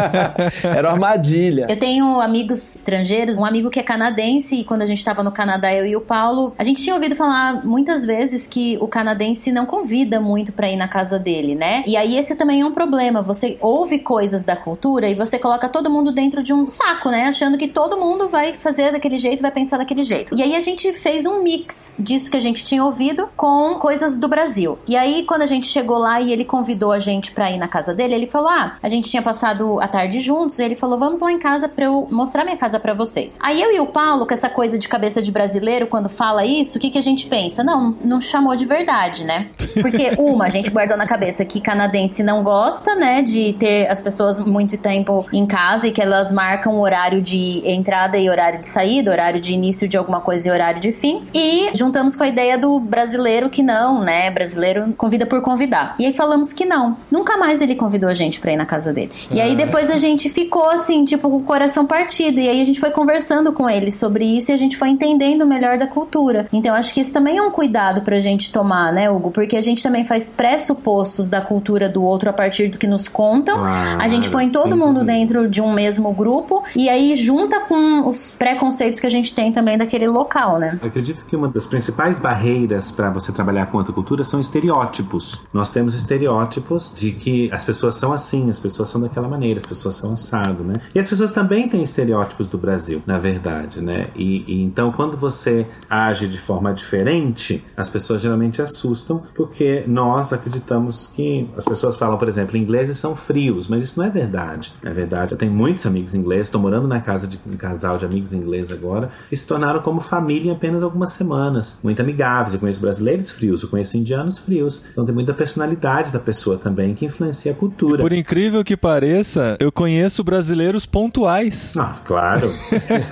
Era 0.63 0.89
uma 0.89 1.07
armadilha. 1.07 1.67
Eu 1.69 1.77
tenho 1.77 2.19
amigos 2.19 2.75
estrangeiros, 2.75 3.39
um 3.39 3.45
amigo 3.45 3.69
que 3.69 3.79
é 3.79 3.83
canadense, 3.83 4.55
e 4.55 4.63
quando 4.63 4.81
a 4.81 4.85
gente 4.85 4.97
estava 4.97 5.23
no 5.23 5.31
Canadá, 5.31 5.73
eu 5.73 5.85
e 5.85 5.95
o 5.95 6.01
Paulo, 6.01 6.53
a 6.57 6.63
gente 6.63 6.83
tinha 6.83 6.95
ouvido 6.95 7.15
falar 7.15 7.65
muitas 7.65 8.05
vezes 8.05 8.45
que 8.47 8.77
o 8.81 8.87
canadense 8.87 9.51
não 9.51 9.65
convida 9.65 10.19
muito 10.19 10.51
para 10.51 10.69
ir 10.69 10.75
na 10.75 10.87
casa 10.87 11.17
dele, 11.17 11.55
né? 11.55 11.83
E 11.85 11.95
aí 11.95 12.17
esse 12.17 12.35
também 12.35 12.61
é 12.61 12.65
um 12.65 12.73
problema. 12.73 13.21
Você 13.21 13.57
ouve 13.61 13.99
coisas 13.99 14.43
da 14.43 14.55
cultura 14.55 15.09
e 15.09 15.15
você 15.15 15.39
coloca 15.39 15.69
todo 15.69 15.89
mundo 15.89 16.11
dentro 16.11 16.43
de 16.43 16.53
um 16.53 16.67
saco, 16.67 17.09
né? 17.09 17.23
Achando 17.23 17.57
que 17.57 17.67
todo 17.67 17.97
mundo 17.97 18.29
vai 18.29 18.53
fazer 18.53 18.91
daquele 18.91 19.17
jeito, 19.17 19.41
vai 19.41 19.51
pensar 19.51 19.77
daquele 19.77 20.03
jeito. 20.03 20.35
E 20.35 20.41
aí 20.41 20.55
a 20.55 20.59
gente 20.59 20.93
fez 20.93 21.25
um 21.25 21.41
mix 21.41 21.93
disso 21.97 22.29
que 22.29 22.37
a 22.37 22.41
gente 22.41 22.63
tinha 22.63 22.83
ouvido 22.83 23.06
com 23.35 23.75
coisas 23.75 24.17
do 24.17 24.27
Brasil. 24.27 24.77
E 24.87 24.95
aí 24.95 25.23
quando 25.23 25.41
a 25.41 25.45
gente 25.45 25.67
chegou 25.67 25.97
lá 25.97 26.21
e 26.21 26.31
ele 26.31 26.45
convidou 26.45 26.91
a 26.91 26.99
gente 26.99 27.31
para 27.31 27.51
ir 27.51 27.57
na 27.57 27.67
casa 27.67 27.93
dele, 27.93 28.13
ele 28.13 28.27
falou: 28.27 28.49
"Ah, 28.49 28.75
a 28.81 28.87
gente 28.87 29.09
tinha 29.09 29.21
passado 29.21 29.79
a 29.79 29.87
tarde 29.87 30.19
juntos". 30.19 30.59
E 30.59 30.63
ele 30.63 30.75
falou: 30.75 30.99
"Vamos 30.99 31.19
lá 31.19 31.31
em 31.31 31.39
casa 31.39 31.67
para 31.69 31.85
eu 31.85 32.07
mostrar 32.11 32.43
minha 32.43 32.57
casa 32.57 32.79
para 32.79 32.93
vocês". 32.93 33.37
Aí 33.41 33.61
eu 33.61 33.73
e 33.73 33.79
o 33.79 33.87
Paulo, 33.87 34.25
com 34.25 34.33
essa 34.33 34.49
coisa 34.49 34.77
de 34.77 34.87
cabeça 34.87 35.21
de 35.21 35.31
brasileiro, 35.31 35.87
quando 35.87 36.09
fala 36.09 36.45
isso, 36.45 36.77
o 36.77 36.81
que 36.81 36.89
que 36.89 36.97
a 36.97 37.01
gente 37.01 37.27
pensa? 37.27 37.63
Não, 37.63 37.95
não 38.03 38.19
chamou 38.19 38.55
de 38.55 38.65
verdade, 38.65 39.23
né? 39.23 39.49
Porque 39.81 40.13
uma, 40.17 40.45
a 40.45 40.49
gente 40.49 40.69
guardou 40.69 40.97
na 40.97 41.05
cabeça 41.05 41.45
que 41.45 41.61
canadense 41.61 42.23
não 42.23 42.43
gosta, 42.43 42.95
né, 42.95 43.21
de 43.21 43.53
ter 43.53 43.87
as 43.87 44.01
pessoas 44.01 44.39
muito 44.39 44.77
tempo 44.77 45.25
em 45.31 45.45
casa 45.45 45.87
e 45.87 45.91
que 45.91 46.01
elas 46.01 46.31
marcam 46.31 46.75
o 46.75 46.81
horário 46.81 47.21
de 47.21 47.61
entrada 47.65 48.17
e 48.17 48.29
horário 48.29 48.59
de 48.59 48.67
saída, 48.67 49.11
horário 49.11 49.39
de 49.39 49.53
início 49.53 49.87
de 49.87 49.97
alguma 49.97 50.21
coisa 50.21 50.47
e 50.47 50.51
horário 50.51 50.79
de 50.79 50.91
fim. 50.91 51.27
E 51.33 51.69
juntamos 51.73 52.15
com 52.15 52.23
a 52.23 52.27
ideia 52.27 52.57
do 52.57 52.79
brasileiro 52.97 53.47
que 53.47 53.61
não, 53.61 54.01
né? 54.01 54.31
Brasileiro 54.31 54.91
convida 54.97 55.23
por 55.23 55.39
convidar. 55.39 55.95
E 55.99 56.05
aí 56.07 56.13
falamos 56.13 56.51
que 56.51 56.65
não. 56.65 56.97
Nunca 57.11 57.37
mais 57.37 57.61
ele 57.61 57.75
convidou 57.75 58.09
a 58.09 58.13
gente 58.15 58.39
pra 58.39 58.51
ir 58.51 58.57
na 58.57 58.65
casa 58.65 58.91
dele. 58.91 59.11
E 59.29 59.39
aí 59.39 59.51
ah. 59.51 59.55
depois 59.55 59.91
a 59.91 59.97
gente 59.97 60.29
ficou 60.29 60.67
assim, 60.67 61.05
tipo, 61.05 61.29
com 61.29 61.37
o 61.37 61.43
coração 61.43 61.85
partido. 61.85 62.39
E 62.39 62.49
aí 62.49 62.59
a 62.59 62.65
gente 62.65 62.79
foi 62.79 62.89
conversando 62.89 63.53
com 63.53 63.69
ele 63.69 63.91
sobre 63.91 64.25
isso 64.25 64.51
e 64.51 64.53
a 64.53 64.57
gente 64.57 64.75
foi 64.75 64.89
entendendo 64.89 65.45
melhor 65.45 65.77
da 65.77 65.85
cultura. 65.85 66.47
Então 66.51 66.73
acho 66.73 66.91
que 66.91 67.01
isso 67.01 67.13
também 67.13 67.37
é 67.37 67.41
um 67.41 67.51
cuidado 67.51 68.01
pra 68.01 68.19
gente 68.19 68.51
tomar, 68.51 68.91
né, 68.91 69.11
Hugo? 69.11 69.29
Porque 69.29 69.55
a 69.55 69.61
gente 69.61 69.83
também 69.83 70.03
faz 70.03 70.27
pressupostos 70.31 71.27
da 71.27 71.39
cultura 71.39 71.87
do 71.87 72.01
outro 72.01 72.31
a 72.31 72.33
partir 72.33 72.67
do 72.67 72.79
que 72.79 72.87
nos 72.87 73.07
contam. 73.07 73.63
Ah, 73.63 73.97
a 73.99 74.07
gente 74.07 74.27
põe 74.27 74.49
todo 74.49 74.75
mundo 74.75 75.03
dentro 75.03 75.47
de 75.47 75.61
um 75.61 75.71
mesmo 75.71 76.11
grupo 76.13 76.63
e 76.75 76.89
aí 76.89 77.13
junta 77.13 77.59
com 77.59 78.09
os 78.09 78.31
preconceitos 78.31 78.99
que 78.99 79.05
a 79.05 79.11
gente 79.11 79.35
tem 79.35 79.51
também 79.51 79.77
daquele 79.77 80.07
local, 80.07 80.57
né? 80.57 80.79
Eu 80.81 80.87
acredito 80.87 81.23
que 81.27 81.35
uma 81.35 81.47
das 81.47 81.67
principais 81.67 82.17
barreiras 82.17 82.86
para 82.91 83.09
você 83.09 83.31
trabalhar 83.31 83.67
com 83.67 83.77
outra 83.77 83.93
cultura 83.93 84.23
são 84.23 84.39
estereótipos. 84.39 85.45
Nós 85.53 85.69
temos 85.69 85.93
estereótipos 85.93 86.93
de 86.95 87.11
que 87.11 87.51
as 87.51 87.65
pessoas 87.65 87.95
são 87.95 88.13
assim, 88.13 88.49
as 88.49 88.59
pessoas 88.59 88.89
são 88.89 89.01
daquela 89.01 89.27
maneira, 89.27 89.59
as 89.59 89.65
pessoas 89.65 89.95
são 89.95 90.13
assado, 90.13 90.63
né? 90.63 90.79
E 90.93 90.99
as 90.99 91.07
pessoas 91.07 91.31
também 91.31 91.67
têm 91.67 91.83
estereótipos 91.83 92.47
do 92.47 92.57
Brasil, 92.57 93.01
na 93.05 93.17
verdade, 93.17 93.81
né? 93.81 94.09
E, 94.15 94.43
e 94.47 94.63
então 94.63 94.91
quando 94.91 95.17
você 95.17 95.67
age 95.89 96.27
de 96.27 96.39
forma 96.39 96.73
diferente, 96.73 97.63
as 97.75 97.89
pessoas 97.89 98.21
geralmente 98.21 98.61
assustam 98.61 99.21
porque 99.35 99.83
nós 99.87 100.33
acreditamos 100.33 101.07
que 101.07 101.49
as 101.55 101.65
pessoas 101.65 101.95
falam, 101.95 102.17
por 102.17 102.27
exemplo, 102.27 102.57
ingleses 102.57 102.97
são 102.97 103.15
frios, 103.15 103.67
mas 103.67 103.81
isso 103.81 103.99
não 103.99 104.07
é 104.07 104.09
verdade. 104.09 104.73
É 104.83 104.91
verdade. 104.91 105.33
Eu 105.33 105.37
tenho 105.37 105.51
muitos 105.51 105.85
amigos 105.85 106.13
ingleses, 106.13 106.47
estou 106.47 106.61
morando 106.61 106.87
na 106.87 106.99
casa 106.99 107.27
de 107.27 107.39
um 107.45 107.55
casal 107.55 107.97
de 107.97 108.05
amigos 108.05 108.33
ingleses 108.33 108.71
agora, 108.71 109.09
e 109.31 109.37
se 109.37 109.47
tornaram 109.47 109.81
como 109.81 110.01
família 110.01 110.51
em 110.51 110.55
apenas 110.55 110.83
algumas 110.83 111.13
semanas. 111.13 111.79
Muito 111.83 112.01
amigáveis. 112.01 112.53
Eu 112.53 112.59
conheço 112.59 112.76
brasileiros 112.77 113.31
frios, 113.31 113.63
eu 113.63 113.69
conheço 113.69 113.97
indianos 113.97 114.37
frios. 114.37 114.85
Então 114.91 115.05
tem 115.05 115.13
muita 115.13 115.33
personalidade 115.33 116.11
da 116.11 116.19
pessoa 116.19 116.57
também 116.57 116.93
que 116.93 117.05
influencia 117.05 117.51
a 117.51 117.55
cultura. 117.55 117.99
Por 117.99 118.13
incrível 118.13 118.63
que 118.63 118.75
pareça, 118.75 119.57
eu 119.59 119.71
conheço 119.71 120.23
brasileiros 120.23 120.85
pontuais. 120.85 121.73
Ah, 121.77 121.95
claro. 122.05 122.51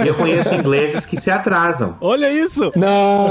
e 0.03 0.07
eu 0.07 0.15
conheço 0.15 0.53
ingleses 0.55 1.05
que 1.05 1.17
se 1.17 1.29
atrasam. 1.31 1.97
Olha 2.01 2.31
isso! 2.31 2.71
Não! 2.75 3.27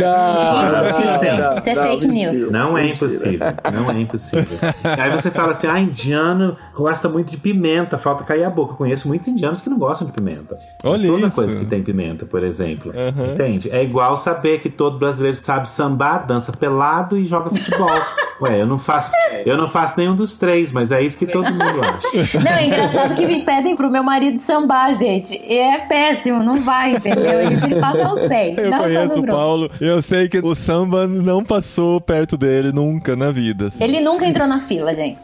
não, 0.00 0.72
não, 0.72 1.56
Isso 1.56 1.70
é 1.70 1.74
fake 1.74 2.06
news. 2.06 2.50
Não 2.50 2.76
é 2.76 2.88
impossível. 2.88 3.46
Não 3.72 3.90
é 3.90 4.00
impossível. 4.00 4.58
Aí 4.84 5.10
você 5.10 5.30
fala 5.30 5.52
assim: 5.52 5.66
ah, 5.66 5.80
indiano 5.80 6.56
gosta 6.74 7.08
muito 7.08 7.30
de 7.30 7.36
pimenta, 7.36 7.98
falta 7.98 8.24
cair 8.24 8.44
a 8.44 8.50
boca. 8.50 8.72
Eu 8.72 8.76
conheço 8.76 9.08
muitos 9.08 9.28
indianos 9.28 9.60
que 9.60 9.70
não 9.70 9.78
gostam 9.78 10.06
de 10.06 10.12
pimenta. 10.12 10.56
Olha 10.82 11.08
Toda 11.08 11.26
isso. 11.26 11.34
coisa 11.34 11.58
que 11.58 11.64
tem 11.64 11.82
pimenta, 11.82 12.26
por 12.26 12.42
exemplo. 12.42 12.92
Uhum. 12.92 13.34
Entende? 13.34 13.70
É 13.70 13.82
igual 13.82 14.16
saber 14.16 14.60
que 14.60 14.68
todo 14.68 14.98
brasileiro 14.98 15.36
sabe 15.36 15.51
sambar, 15.64 16.26
dança 16.26 16.52
pelado 16.52 17.16
e 17.16 17.26
joga 17.26 17.50
futebol. 17.50 17.88
Ué, 18.42 18.60
eu 18.60 18.66
não 18.66 18.76
faço, 18.76 19.12
eu 19.46 19.56
não 19.56 19.68
faço 19.68 20.00
nenhum 20.00 20.16
dos 20.16 20.36
três, 20.36 20.72
mas 20.72 20.90
é 20.90 21.00
isso 21.00 21.16
que 21.16 21.26
todo 21.26 21.44
mundo 21.44 21.80
acha. 21.80 22.40
Não, 22.40 22.50
é 22.50 22.66
engraçado 22.66 23.14
que 23.14 23.24
me 23.24 23.44
pedem 23.44 23.76
pro 23.76 23.88
meu 23.88 24.02
marido 24.02 24.36
sambar, 24.38 24.92
gente. 24.94 25.40
E 25.46 25.58
é 25.58 25.78
péssimo, 25.86 26.42
não 26.42 26.60
vai, 26.60 26.94
entendeu? 26.94 27.40
Ele 27.40 27.78
fala, 27.78 28.02
não 28.02 28.16
sei. 28.16 28.54
Eu 28.56 28.70
não 28.70 28.78
conheço 28.78 29.20
o 29.20 29.26
Paulo, 29.26 29.70
eu 29.80 30.02
sei 30.02 30.28
que 30.28 30.38
o 30.38 30.56
samba 30.56 31.06
não 31.06 31.44
passou 31.44 32.00
perto 32.00 32.36
dele 32.36 32.72
nunca 32.72 33.14
na 33.14 33.30
vida. 33.30 33.66
Assim. 33.66 33.84
Ele 33.84 34.00
nunca 34.00 34.26
entrou 34.26 34.48
na 34.48 34.58
fila, 34.58 34.92
gente. 34.92 35.20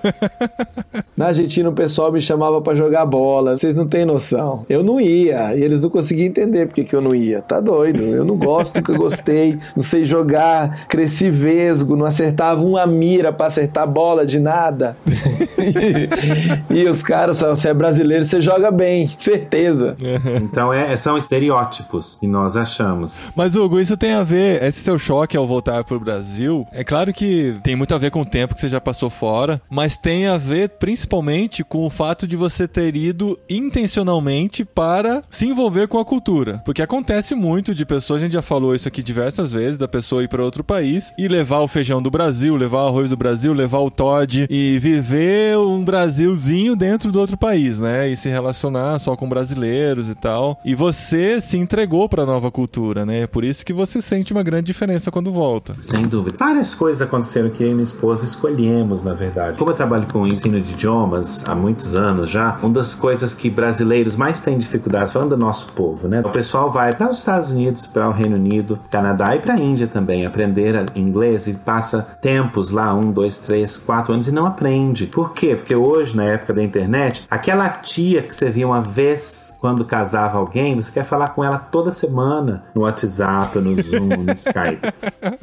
na 1.14 1.26
Argentina 1.26 1.68
o 1.68 1.74
pessoal 1.74 2.10
me 2.10 2.22
chamava 2.22 2.58
para 2.62 2.74
jogar 2.74 3.04
bola, 3.04 3.58
vocês 3.58 3.74
não 3.74 3.86
têm 3.86 4.06
noção. 4.06 4.64
Eu 4.66 4.82
não 4.82 4.98
ia, 4.98 5.54
e 5.54 5.62
eles 5.62 5.82
não 5.82 5.90
conseguiam 5.90 6.28
entender 6.28 6.66
porque 6.66 6.84
que 6.84 6.96
eu 6.96 7.02
não 7.02 7.14
ia. 7.14 7.42
Tá 7.42 7.60
doido, 7.60 8.02
eu 8.02 8.24
não 8.24 8.38
gosto, 8.38 8.74
nunca 8.76 8.94
gostei, 8.94 9.23
não 9.74 9.82
sei 9.82 10.04
jogar, 10.04 10.86
cresci 10.86 11.30
vesgo, 11.30 11.96
não 11.96 12.06
acertava 12.06 12.60
uma 12.60 12.86
mira 12.86 13.32
para 13.32 13.46
acertar 13.46 13.86
bola 13.86 14.26
de 14.26 14.38
nada. 14.38 14.96
e, 16.70 16.74
e, 16.82 16.88
os 16.88 17.02
caras, 17.02 17.40
você 17.40 17.68
é 17.68 17.74
brasileiro, 17.74 18.24
você 18.24 18.40
joga 18.40 18.70
bem, 18.70 19.10
certeza. 19.18 19.96
Então 20.44 20.72
é, 20.72 20.96
são 20.96 21.16
estereótipos 21.16 22.16
que 22.20 22.26
nós 22.26 22.56
achamos. 22.56 23.24
Mas 23.36 23.56
Hugo, 23.56 23.80
isso 23.80 23.96
tem 23.96 24.12
a 24.12 24.22
ver, 24.22 24.62
esse 24.62 24.80
seu 24.80 24.98
choque 24.98 25.36
ao 25.36 25.46
voltar 25.46 25.84
pro 25.84 25.98
Brasil, 25.98 26.66
é 26.72 26.82
claro 26.84 27.12
que 27.12 27.56
tem 27.62 27.76
muito 27.76 27.94
a 27.94 27.98
ver 27.98 28.10
com 28.10 28.20
o 28.20 28.24
tempo 28.24 28.54
que 28.54 28.60
você 28.60 28.68
já 28.68 28.80
passou 28.80 29.10
fora, 29.10 29.60
mas 29.70 29.96
tem 29.96 30.26
a 30.26 30.36
ver 30.36 30.70
principalmente 30.70 31.64
com 31.64 31.84
o 31.84 31.90
fato 31.90 32.26
de 32.26 32.36
você 32.36 32.66
ter 32.66 32.94
ido 32.96 33.38
intencionalmente 33.48 34.64
para 34.64 35.22
se 35.30 35.46
envolver 35.46 35.88
com 35.88 35.98
a 35.98 36.04
cultura. 36.04 36.62
Porque 36.64 36.82
acontece 36.82 37.34
muito 37.34 37.74
de 37.74 37.84
pessoas, 37.84 38.20
a 38.20 38.24
gente 38.24 38.32
já 38.32 38.42
falou 38.42 38.74
isso 38.74 38.88
aqui 38.88 39.02
diversas 39.14 39.52
vezes, 39.52 39.78
da 39.78 39.86
pessoa 39.86 40.24
ir 40.24 40.28
para 40.28 40.42
outro 40.42 40.64
país 40.64 41.12
e 41.16 41.28
levar 41.28 41.60
o 41.60 41.68
feijão 41.68 42.02
do 42.02 42.10
Brasil, 42.10 42.56
levar 42.56 42.84
o 42.84 42.88
arroz 42.88 43.10
do 43.10 43.16
Brasil, 43.16 43.52
levar 43.52 43.78
o 43.78 43.90
Todd 43.90 44.46
e 44.50 44.76
viver 44.80 45.56
um 45.56 45.84
Brasilzinho 45.84 46.74
dentro 46.74 47.12
do 47.12 47.20
outro 47.20 47.36
país, 47.36 47.78
né? 47.78 48.08
E 48.08 48.16
se 48.16 48.28
relacionar 48.28 48.98
só 48.98 49.16
com 49.16 49.28
brasileiros 49.28 50.10
e 50.10 50.16
tal. 50.16 50.58
E 50.64 50.74
você 50.74 51.40
se 51.40 51.56
entregou 51.56 52.08
para 52.08 52.24
a 52.24 52.26
nova 52.26 52.50
cultura, 52.50 53.06
né? 53.06 53.20
É 53.20 53.26
por 53.28 53.44
isso 53.44 53.64
que 53.64 53.72
você 53.72 54.02
sente 54.02 54.32
uma 54.32 54.42
grande 54.42 54.64
diferença 54.64 55.12
quando 55.12 55.30
volta. 55.30 55.74
Sem 55.80 56.02
dúvida. 56.02 56.36
Várias 56.36 56.74
coisas 56.74 57.00
aconteceram 57.00 57.50
que 57.50 57.62
eu 57.62 57.68
e 57.68 57.72
minha 57.72 57.84
esposa 57.84 58.24
escolhemos, 58.24 59.04
na 59.04 59.14
verdade. 59.14 59.56
Como 59.56 59.70
eu 59.70 59.76
trabalho 59.76 60.08
com 60.12 60.26
ensino 60.26 60.60
de 60.60 60.72
idiomas 60.72 61.48
há 61.48 61.54
muitos 61.54 61.94
anos 61.94 62.28
já, 62.30 62.58
uma 62.60 62.72
das 62.72 62.96
coisas 62.96 63.32
que 63.32 63.48
brasileiros 63.48 64.16
mais 64.16 64.40
têm 64.40 64.58
dificuldades, 64.58 65.12
falando 65.12 65.30
do 65.30 65.36
nosso 65.36 65.70
povo, 65.72 66.08
né? 66.08 66.20
O 66.24 66.30
pessoal 66.30 66.68
vai 66.68 66.92
para 66.92 67.10
os 67.10 67.18
Estados 67.18 67.50
Unidos, 67.50 67.86
para 67.86 68.08
o 68.08 68.12
Reino 68.12 68.34
Unido, 68.34 68.78
Canadá 69.04 69.36
e 69.36 69.38
para 69.38 69.52
a 69.52 69.58
Índia 69.58 69.86
também 69.86 70.24
aprender 70.24 70.86
inglês 70.94 71.46
e 71.46 71.54
passa 71.54 72.16
tempos 72.22 72.70
lá, 72.70 72.94
um, 72.94 73.12
dois, 73.12 73.38
três, 73.40 73.76
quatro 73.76 74.14
anos 74.14 74.26
e 74.26 74.32
não 74.32 74.46
aprende. 74.46 75.06
Por 75.06 75.34
quê? 75.34 75.54
Porque 75.54 75.74
hoje, 75.74 76.16
na 76.16 76.24
época 76.24 76.54
da 76.54 76.62
internet, 76.62 77.26
aquela 77.30 77.68
tia 77.68 78.22
que 78.22 78.34
você 78.34 78.48
via 78.48 78.66
uma 78.66 78.80
vez 78.80 79.54
quando 79.60 79.84
casava 79.84 80.38
alguém, 80.38 80.74
você 80.74 80.90
quer 80.90 81.04
falar 81.04 81.28
com 81.28 81.44
ela 81.44 81.58
toda 81.58 81.92
semana 81.92 82.64
no 82.74 82.82
WhatsApp, 82.82 83.58
no 83.58 83.74
Zoom, 83.74 84.08
no 84.24 84.32
Skype. 84.32 84.80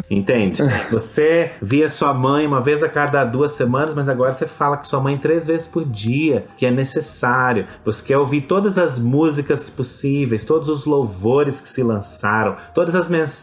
Entende? 0.10 0.63
Você 0.89 1.52
via 1.62 1.88
sua 1.88 2.13
mãe 2.13 2.47
uma 2.47 2.62
vez 2.62 2.82
a 2.82 2.89
cada 2.89 3.24
duas 3.24 3.54
semanas, 3.54 3.93
mas 3.93 4.10
agora 4.10 4.34
você 4.34 4.47
fala 4.47 4.76
com 4.76 4.86
sua 4.86 5.02
mãe 5.02 5.19
três 5.19 5.45
vezes 5.45 5.67
por 5.67 5.86
dia, 5.86 6.45
que 6.58 6.65
é 6.65 6.71
necessário. 6.71 7.67
Você 7.86 8.08
quer 8.08 8.17
ouvir 8.17 8.41
todas 8.41 8.80
as 8.80 8.97
músicas 8.97 9.69
possíveis, 9.69 10.43
todos 10.43 10.67
os 10.67 10.86
louvores 10.86 11.62
que 11.62 11.69
se 11.69 11.84
lançaram, 11.84 12.56
todas 12.74 12.95
as 12.95 13.08
mensagens 13.08 13.41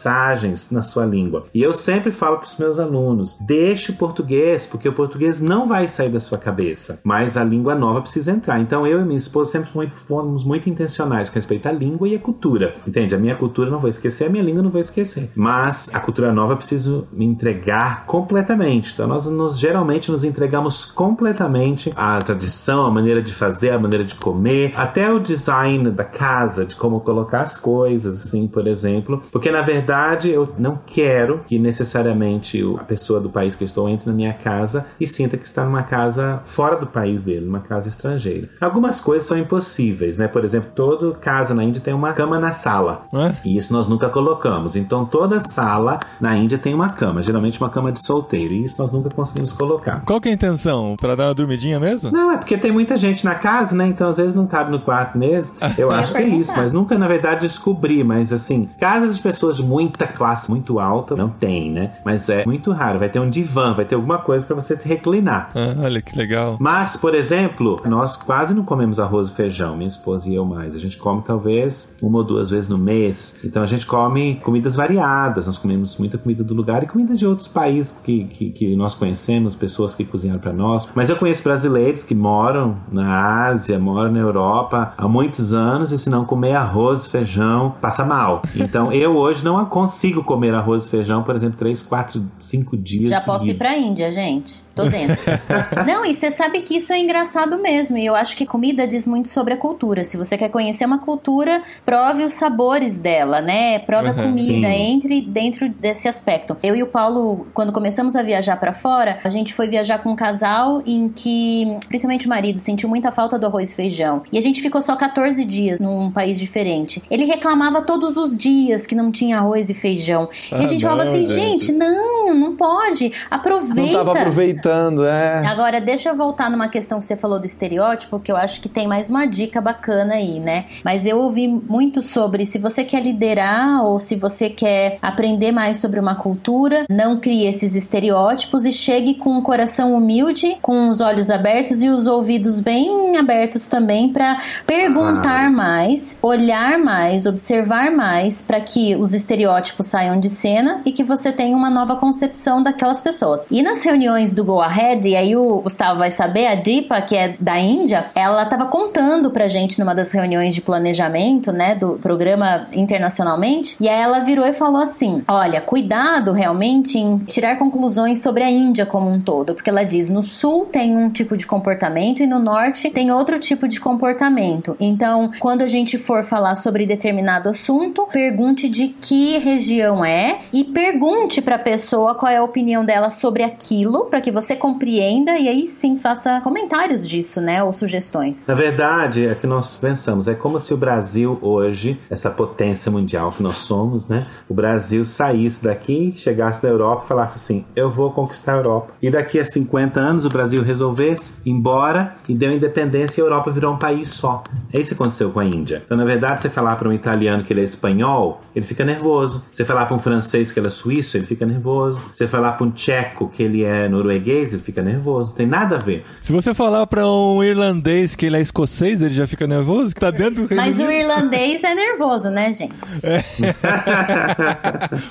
na 0.71 0.81
sua 0.81 1.05
língua. 1.05 1.45
E 1.53 1.61
eu 1.61 1.73
sempre 1.73 2.11
falo 2.11 2.37
para 2.37 2.47
os 2.47 2.57
meus 2.57 2.79
alunos: 2.79 3.37
deixe 3.41 3.91
o 3.91 3.95
português, 3.95 4.65
porque 4.65 4.87
o 4.87 4.93
português 4.93 5.39
não 5.39 5.67
vai 5.67 5.87
sair 5.87 6.09
da 6.09 6.19
sua 6.19 6.37
cabeça, 6.37 7.01
mas 7.03 7.37
a 7.37 7.43
língua 7.43 7.75
nova 7.75 8.01
precisa 8.01 8.31
entrar. 8.31 8.59
Então 8.59 8.85
eu 8.85 9.01
e 9.01 9.05
minha 9.05 9.17
esposa 9.17 9.51
sempre 9.51 9.89
fomos 10.07 10.43
muito 10.43 10.69
intencionais 10.69 11.29
com 11.29 11.35
respeito 11.35 11.67
à 11.67 11.71
língua 11.71 12.07
e 12.07 12.15
à 12.15 12.19
cultura. 12.19 12.75
Entende? 12.87 13.15
A 13.15 13.17
minha 13.17 13.35
cultura 13.35 13.69
não 13.69 13.79
vou 13.79 13.89
esquecer, 13.89 14.25
a 14.25 14.29
minha 14.29 14.43
língua 14.43 14.61
não 14.61 14.69
vou 14.69 14.79
esquecer. 14.79 15.29
Mas 15.35 15.93
a 15.93 15.99
cultura 15.99 16.31
nova 16.31 16.53
eu 16.53 16.57
preciso 16.57 17.07
me 17.11 17.25
entregar 17.25 18.05
completamente. 18.05 18.93
Então 18.93 19.07
nós 19.07 19.59
geralmente 19.59 20.11
nos 20.11 20.23
entregamos 20.23 20.85
completamente 20.85 21.91
à 21.95 22.19
tradição, 22.19 22.85
à 22.85 22.91
maneira 22.91 23.21
de 23.21 23.33
fazer, 23.33 23.71
à 23.71 23.79
maneira 23.79 24.03
de 24.03 24.15
comer, 24.15 24.73
até 24.75 25.11
o 25.11 25.19
design 25.19 25.91
da 25.91 26.03
casa, 26.03 26.65
de 26.65 26.75
como 26.75 26.99
colocar 26.99 27.41
as 27.41 27.57
coisas, 27.57 28.25
assim, 28.25 28.47
por 28.47 28.67
exemplo. 28.67 29.21
Porque 29.31 29.51
na 29.51 29.61
verdade 29.61 29.88
eu 30.25 30.53
não 30.57 30.79
quero 30.85 31.41
que 31.45 31.57
necessariamente 31.57 32.63
a 32.79 32.83
pessoa 32.83 33.19
do 33.19 33.29
país 33.29 33.55
que 33.55 33.63
eu 33.63 33.65
estou 33.65 33.89
entre 33.89 34.07
na 34.07 34.13
minha 34.15 34.33
casa 34.33 34.85
e 34.99 35.07
sinta 35.07 35.37
que 35.37 35.45
está 35.45 35.65
numa 35.65 35.83
casa 35.83 36.41
fora 36.45 36.75
do 36.75 36.85
país 36.85 37.23
dele, 37.23 37.45
numa 37.45 37.59
casa 37.59 37.87
estrangeira. 37.87 38.49
Algumas 38.59 39.01
coisas 39.01 39.27
são 39.27 39.37
impossíveis, 39.37 40.17
né? 40.17 40.27
Por 40.27 40.43
exemplo, 40.43 40.71
toda 40.75 41.11
casa 41.15 41.53
na 41.53 41.63
Índia 41.63 41.81
tem 41.81 41.93
uma 41.93 42.13
cama 42.13 42.39
na 42.39 42.51
sala. 42.51 43.03
É? 43.13 43.35
E 43.45 43.57
isso 43.57 43.73
nós 43.73 43.87
nunca 43.87 44.09
colocamos. 44.09 44.75
Então 44.75 45.05
toda 45.05 45.39
sala 45.39 45.99
na 46.19 46.35
Índia 46.37 46.57
tem 46.57 46.73
uma 46.73 46.89
cama, 46.89 47.21
geralmente 47.21 47.59
uma 47.59 47.69
cama 47.69 47.91
de 47.91 47.99
solteiro. 47.99 48.53
E 48.53 48.63
isso 48.63 48.81
nós 48.81 48.91
nunca 48.91 49.09
conseguimos 49.09 49.51
colocar. 49.51 50.03
Qual 50.05 50.21
que 50.21 50.29
é 50.29 50.31
a 50.31 50.35
intenção? 50.35 50.95
Para 50.99 51.15
dar 51.15 51.27
uma 51.27 51.33
dormidinha 51.33 51.79
mesmo? 51.79 52.11
Não, 52.11 52.31
é 52.31 52.37
porque 52.37 52.57
tem 52.57 52.71
muita 52.71 52.97
gente 52.97 53.25
na 53.25 53.35
casa, 53.35 53.75
né? 53.75 53.87
Então 53.87 54.09
às 54.09 54.17
vezes 54.17 54.33
não 54.33 54.45
cabe 54.45 54.71
no 54.71 54.79
quarto 54.79 55.17
mesmo. 55.17 55.57
Eu 55.77 55.91
acho 55.91 56.11
que 56.11 56.19
é 56.19 56.27
isso, 56.27 56.53
mas 56.55 56.71
nunca 56.71 56.97
na 56.97 57.07
verdade 57.07 57.41
descobri. 57.41 58.03
Mas 58.03 58.31
assim, 58.31 58.69
casas 58.79 59.15
de 59.15 59.21
pessoas 59.21 59.57
de 59.57 59.63
muita 59.79 60.07
classe 60.07 60.49
muito 60.49 60.79
alta 60.79 61.15
não 61.15 61.29
tem, 61.29 61.71
né? 61.71 61.93
Mas 62.03 62.29
é 62.29 62.45
muito 62.45 62.71
raro. 62.71 62.99
Vai 62.99 63.09
ter 63.09 63.19
um 63.19 63.29
divã, 63.29 63.73
vai 63.73 63.85
ter 63.85 63.95
alguma 63.95 64.17
coisa 64.17 64.45
para 64.45 64.55
você 64.55 64.75
se 64.75 64.87
reclinar. 64.87 65.51
Ah, 65.55 65.75
olha 65.83 66.01
que 66.01 66.17
legal. 66.17 66.57
Mas, 66.59 66.97
por 66.97 67.15
exemplo, 67.15 67.81
nós 67.85 68.17
quase 68.17 68.53
não 68.53 68.63
comemos 68.63 68.99
arroz 68.99 69.29
e 69.29 69.31
feijão, 69.31 69.77
minha 69.77 69.87
esposa 69.87 70.29
e 70.29 70.35
eu 70.35 70.45
mais. 70.45 70.75
A 70.75 70.79
gente 70.79 70.97
come 70.97 71.21
talvez 71.21 71.95
uma 72.01 72.19
ou 72.19 72.23
duas 72.23 72.49
vezes 72.49 72.69
no 72.69 72.77
mês. 72.77 73.39
Então 73.43 73.63
a 73.63 73.65
gente 73.65 73.85
come 73.85 74.35
comidas 74.43 74.75
variadas. 74.75 75.47
Nós 75.47 75.57
comemos 75.57 75.97
muita 75.97 76.17
comida 76.17 76.43
do 76.43 76.53
lugar 76.53 76.83
e 76.83 76.87
comida 76.87 77.15
de 77.15 77.25
outros 77.25 77.47
países 77.47 77.99
que, 78.03 78.25
que, 78.25 78.49
que 78.51 78.75
nós 78.75 78.93
conhecemos, 78.93 79.55
pessoas 79.55 79.95
que 79.95 80.03
cozinharam 80.03 80.39
para 80.39 80.53
nós. 80.53 80.91
Mas 80.93 81.09
eu 81.09 81.15
conheço 81.15 81.43
brasileiros 81.43 82.03
que 82.03 82.15
moram 82.15 82.77
na 82.91 83.47
Ásia, 83.47 83.79
moram 83.79 84.11
na 84.11 84.19
Europa 84.19 84.93
há 84.97 85.07
muitos 85.07 85.53
anos 85.53 85.91
e 85.91 85.97
se 85.97 86.09
não 86.09 86.25
comer 86.25 86.55
arroz 86.55 87.05
e 87.05 87.09
feijão, 87.09 87.75
passa 87.79 88.03
mal. 88.03 88.41
Então 88.55 88.91
eu 88.91 89.15
hoje 89.15 89.43
não 89.43 89.57
consigo 89.69 90.23
comer 90.23 90.53
arroz 90.53 90.87
e 90.87 90.89
feijão, 90.89 91.23
por 91.23 91.35
exemplo, 91.35 91.57
três, 91.57 91.81
quatro, 91.81 92.29
cinco 92.37 92.75
dias. 92.75 93.09
Já 93.11 93.21
posso 93.21 93.49
ir 93.49 93.53
pra 93.53 93.77
Índia, 93.77 94.11
gente. 94.11 94.63
Tô 94.83 94.89
dentro. 94.89 95.17
não, 95.85 96.05
e 96.05 96.13
você 96.13 96.31
sabe 96.31 96.61
que 96.61 96.77
isso 96.77 96.93
é 96.93 96.99
engraçado 96.99 97.59
mesmo. 97.59 97.97
E 97.97 98.05
eu 98.05 98.15
acho 98.15 98.35
que 98.35 98.45
comida 98.45 98.87
diz 98.87 99.05
muito 99.05 99.29
sobre 99.29 99.53
a 99.53 99.57
cultura. 99.57 100.03
Se 100.03 100.17
você 100.17 100.37
quer 100.37 100.49
conhecer 100.49 100.85
uma 100.85 100.99
cultura, 100.99 101.61
prove 101.85 102.23
os 102.23 102.33
sabores 102.33 102.97
dela, 102.99 103.41
né? 103.41 103.79
Prove 103.79 104.05
uhum, 104.05 104.11
a 104.11 104.13
comida, 104.13 104.67
sim. 104.67 104.91
entre 104.91 105.21
dentro 105.21 105.69
desse 105.69 106.07
aspecto. 106.07 106.55
Eu 106.63 106.75
e 106.75 106.83
o 106.83 106.87
Paulo, 106.87 107.47
quando 107.53 107.71
começamos 107.71 108.15
a 108.15 108.23
viajar 108.23 108.57
para 108.57 108.73
fora, 108.73 109.17
a 109.23 109.29
gente 109.29 109.53
foi 109.53 109.67
viajar 109.67 109.99
com 109.99 110.11
um 110.11 110.15
casal 110.15 110.81
em 110.85 111.09
que, 111.09 111.77
principalmente 111.87 112.25
o 112.25 112.29
marido, 112.29 112.59
sentiu 112.59 112.89
muita 112.89 113.11
falta 113.11 113.37
do 113.37 113.45
arroz 113.45 113.71
e 113.71 113.75
feijão. 113.75 114.23
E 114.31 114.37
a 114.37 114.41
gente 114.41 114.61
ficou 114.61 114.81
só 114.81 114.95
14 114.95 115.43
dias 115.45 115.79
num 115.79 116.11
país 116.11 116.39
diferente. 116.39 117.01
Ele 117.09 117.25
reclamava 117.25 117.81
todos 117.81 118.17
os 118.17 118.37
dias 118.37 118.85
que 118.85 118.95
não 118.95 119.11
tinha 119.11 119.37
arroz 119.37 119.69
e 119.69 119.73
feijão. 119.73 120.29
Ah, 120.51 120.61
e 120.61 120.65
a 120.65 120.67
gente 120.67 120.83
não, 120.83 120.89
falava 120.89 121.09
assim, 121.09 121.25
gente. 121.25 121.39
gente, 121.67 121.71
não, 121.71 122.35
não 122.35 122.55
pode. 122.55 123.11
Aproveita. 123.29 123.81
Não 123.81 124.05
tava 124.05 124.19
aproveitando, 124.19 124.68
é. 125.05 125.45
Agora, 125.45 125.81
deixa 125.81 126.09
eu 126.09 126.15
voltar 126.15 126.49
numa 126.49 126.67
questão 126.67 126.99
que 126.99 127.05
você 127.05 127.15
falou 127.15 127.39
do 127.39 127.45
estereótipo, 127.45 128.19
que 128.19 128.31
eu 128.31 128.37
acho 128.37 128.61
que 128.61 128.69
tem 128.69 128.87
mais 128.87 129.09
uma 129.09 129.25
dica 129.25 129.61
bacana 129.61 130.15
aí, 130.15 130.39
né? 130.39 130.65
Mas 130.83 131.05
eu 131.05 131.17
ouvi 131.17 131.47
muito 131.47 132.01
sobre 132.01 132.45
se 132.45 132.59
você 132.59 132.83
quer 132.83 133.01
liderar 133.01 133.83
ou 133.83 133.99
se 133.99 134.15
você 134.15 134.49
quer 134.49 134.97
aprender 135.01 135.51
mais 135.51 135.77
sobre 135.77 135.99
uma 135.99 136.15
cultura, 136.15 136.85
não 136.89 137.19
crie 137.19 137.47
esses 137.47 137.75
estereótipos 137.75 138.65
e 138.65 138.71
chegue 138.71 139.15
com 139.15 139.37
um 139.37 139.41
coração 139.41 139.93
humilde, 139.93 140.57
com 140.61 140.89
os 140.89 141.01
olhos 141.01 141.29
abertos 141.29 141.81
e 141.81 141.89
os 141.89 142.07
ouvidos 142.07 142.59
bem 142.59 143.17
abertos 143.17 143.65
também 143.65 144.11
para 144.11 144.37
perguntar 144.65 145.47
ah. 145.47 145.51
mais, 145.51 146.17
olhar 146.21 146.77
mais, 146.79 147.25
observar 147.25 147.91
mais 147.91 148.41
para 148.41 148.59
que 148.59 148.95
os 148.95 149.13
estereótipos 149.13 149.87
saiam 149.87 150.19
de 150.19 150.29
cena 150.29 150.81
e 150.85 150.91
que 150.91 151.03
você 151.03 151.31
tenha 151.31 151.55
uma 151.55 151.69
nova 151.69 151.95
concepção 151.95 152.61
daquelas 152.61 153.01
pessoas. 153.01 153.45
E 153.49 153.61
nas 153.61 153.83
reuniões 153.83 154.33
do 154.33 154.43
Go 154.49 154.61
Ahead, 154.61 155.07
e 155.07 155.15
aí 155.15 155.35
o 155.35 155.61
Gustavo 155.61 155.99
vai 155.99 156.09
saber, 156.09 156.47
a 156.47 156.55
Deepa, 156.55 156.99
que 157.01 157.15
é 157.15 157.35
da 157.39 157.59
Índia, 157.59 158.09
ela 158.15 158.41
estava 158.41 158.65
contando 158.65 159.29
pra 159.29 159.47
gente 159.47 159.79
numa 159.79 159.93
das 159.93 160.11
reuniões 160.11 160.55
de 160.55 160.61
planejamento, 160.61 161.51
né, 161.51 161.75
do 161.75 161.99
programa 162.01 162.67
internacionalmente, 162.73 163.77
e 163.79 163.87
aí 163.87 164.01
ela 164.01 164.21
virou 164.21 164.47
e 164.47 164.51
falou 164.51 164.81
assim: 164.81 165.21
"Olha, 165.27 165.61
cuidado 165.61 166.31
realmente 166.31 166.97
em 166.97 167.19
tirar 167.19 167.59
conclusões 167.59 168.23
sobre 168.23 168.41
a 168.41 168.49
Índia 168.49 168.87
como 168.87 169.07
um 169.07 169.21
todo, 169.21 169.53
porque 169.53 169.69
ela 169.69 169.83
diz: 169.83 170.09
no 170.09 170.23
sul 170.23 170.65
tem 170.65 170.97
um 170.97 171.11
tipo 171.11 171.37
de 171.37 171.45
comportamento 171.45 172.23
e 172.23 172.25
no 172.25 172.39
norte 172.39 172.89
tem 172.89 173.11
outro 173.11 173.37
tipo 173.37 173.67
de 173.67 173.79
comportamento. 173.79 174.75
Então, 174.79 175.29
quando 175.37 175.61
a 175.61 175.67
gente 175.67 175.99
for 175.99 176.23
falar 176.23 176.55
sobre 176.55 176.87
determinado 176.87 177.49
assunto, 177.49 178.07
pergunte 178.11 178.67
de 178.67 178.87
que 178.87 179.37
região 179.37 180.03
é 180.03 180.39
e 180.51 180.63
pergunte 180.63 181.39
para 181.39 181.57
a 181.57 181.59
pessoa 181.59 182.15
qual 182.15 182.31
é 182.31 182.37
a 182.37 182.43
opinião 182.43 182.83
dela 182.83 183.11
sobre 183.11 183.43
aquilo, 183.43 184.05
para 184.05 184.19
que 184.19 184.31
você 184.31 184.38
compreenda 184.55 185.37
e 185.37 185.47
aí 185.47 185.65
sim 185.65 185.97
faça 185.97 186.41
comentários 186.41 187.07
disso, 187.07 187.41
né, 187.41 187.63
ou 187.63 187.73
sugestões. 187.73 188.47
Na 188.47 188.55
verdade, 188.55 189.25
é 189.25 189.35
que 189.35 189.47
nós 189.47 189.73
pensamos, 189.73 190.27
é 190.27 190.35
como 190.35 190.59
se 190.59 190.73
o 190.73 190.77
Brasil 190.77 191.37
hoje, 191.41 191.99
essa 192.09 192.29
potência 192.29 192.91
mundial 192.91 193.31
que 193.31 193.43
nós 193.43 193.57
somos, 193.59 194.07
né, 194.07 194.25
o 194.47 194.53
Brasil 194.53 195.03
saísse 195.05 195.63
daqui, 195.63 196.13
chegasse 196.17 196.61
da 196.61 196.69
Europa 196.69 197.03
e 197.05 197.07
falasse 197.07 197.35
assim: 197.37 197.65
"Eu 197.75 197.89
vou 197.89 198.11
conquistar 198.11 198.53
a 198.53 198.57
Europa". 198.57 198.93
E 199.01 199.09
daqui 199.09 199.39
a 199.39 199.45
50 199.45 199.99
anos 199.99 200.25
o 200.25 200.29
Brasil 200.29 200.63
resolvesse 200.63 201.37
embora 201.45 202.15
e 202.27 202.33
deu 202.33 202.51
independência 202.51 203.21
e 203.21 203.23
a 203.23 203.25
Europa 203.25 203.51
virou 203.51 203.73
um 203.73 203.77
país 203.77 204.09
só. 204.09 204.43
É 204.71 204.79
isso 204.79 204.95
que 204.95 205.01
aconteceu 205.01 205.31
com 205.31 205.39
a 205.39 205.45
Índia. 205.45 205.81
Então, 205.85 205.97
na 205.97 206.05
verdade, 206.05 206.41
você 206.41 206.49
falar 206.49 206.75
para 206.75 206.87
um 206.87 206.93
italiano 206.93 207.43
que 207.43 207.51
ele 207.53 207.61
é 207.61 207.63
espanhol, 207.63 208.41
ele 208.55 208.65
fica 208.65 208.83
nervoso. 208.85 209.45
Você 209.51 209.65
falar 209.65 209.85
para 209.85 209.95
um 209.95 209.99
francês 209.99 210.51
que 210.51 210.59
ele 210.59 210.67
é 210.67 210.69
suíço, 210.69 211.17
ele 211.17 211.25
fica 211.25 211.45
nervoso. 211.45 212.01
Você 212.11 212.27
falar 212.27 212.53
para 212.53 212.65
um 212.65 212.71
tcheco 212.71 213.29
que 213.29 213.43
ele 213.43 213.63
é 213.63 213.87
norueguês, 213.87 214.28
ele 214.31 214.61
fica 214.61 214.81
nervoso. 214.81 215.29
Não 215.29 215.35
tem 215.37 215.47
nada 215.47 215.75
a 215.75 215.79
ver. 215.79 216.03
Se 216.21 216.31
você 216.31 216.53
falar 216.53 216.87
para 216.87 217.07
um 217.07 217.43
irlandês 217.43 218.15
que 218.15 218.25
ele 218.25 218.37
é 218.37 218.41
escocês, 218.41 219.01
ele 219.01 219.13
já 219.13 219.27
fica 219.27 219.47
nervoso? 219.47 219.93
Que 219.93 219.99
tá 219.99 220.11
dentro 220.11 220.47
do 220.47 220.55
Mas 220.55 220.79
o 220.79 220.89
irlandês 220.89 221.63
é 221.63 221.73
nervoso, 221.73 222.29
né, 222.29 222.51
gente? 222.51 222.73
É. 223.03 223.23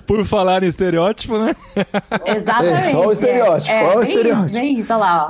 Por 0.07 0.25
falar 0.25 0.63
em 0.63 0.67
estereótipo, 0.67 1.39
né? 1.39 1.55
Exatamente. 2.25 2.89
É, 2.89 2.93
só 2.93 3.07
o 3.07 3.13
estereótipo. 3.13 3.71
É, 3.71 3.97
o 3.97 4.03
estereótipo. 4.03 4.47
Isso, 4.47 4.57
é 4.59 4.65
isso, 4.67 4.93
olha 4.93 5.01
lá, 5.01 5.27
ó. 5.27 5.29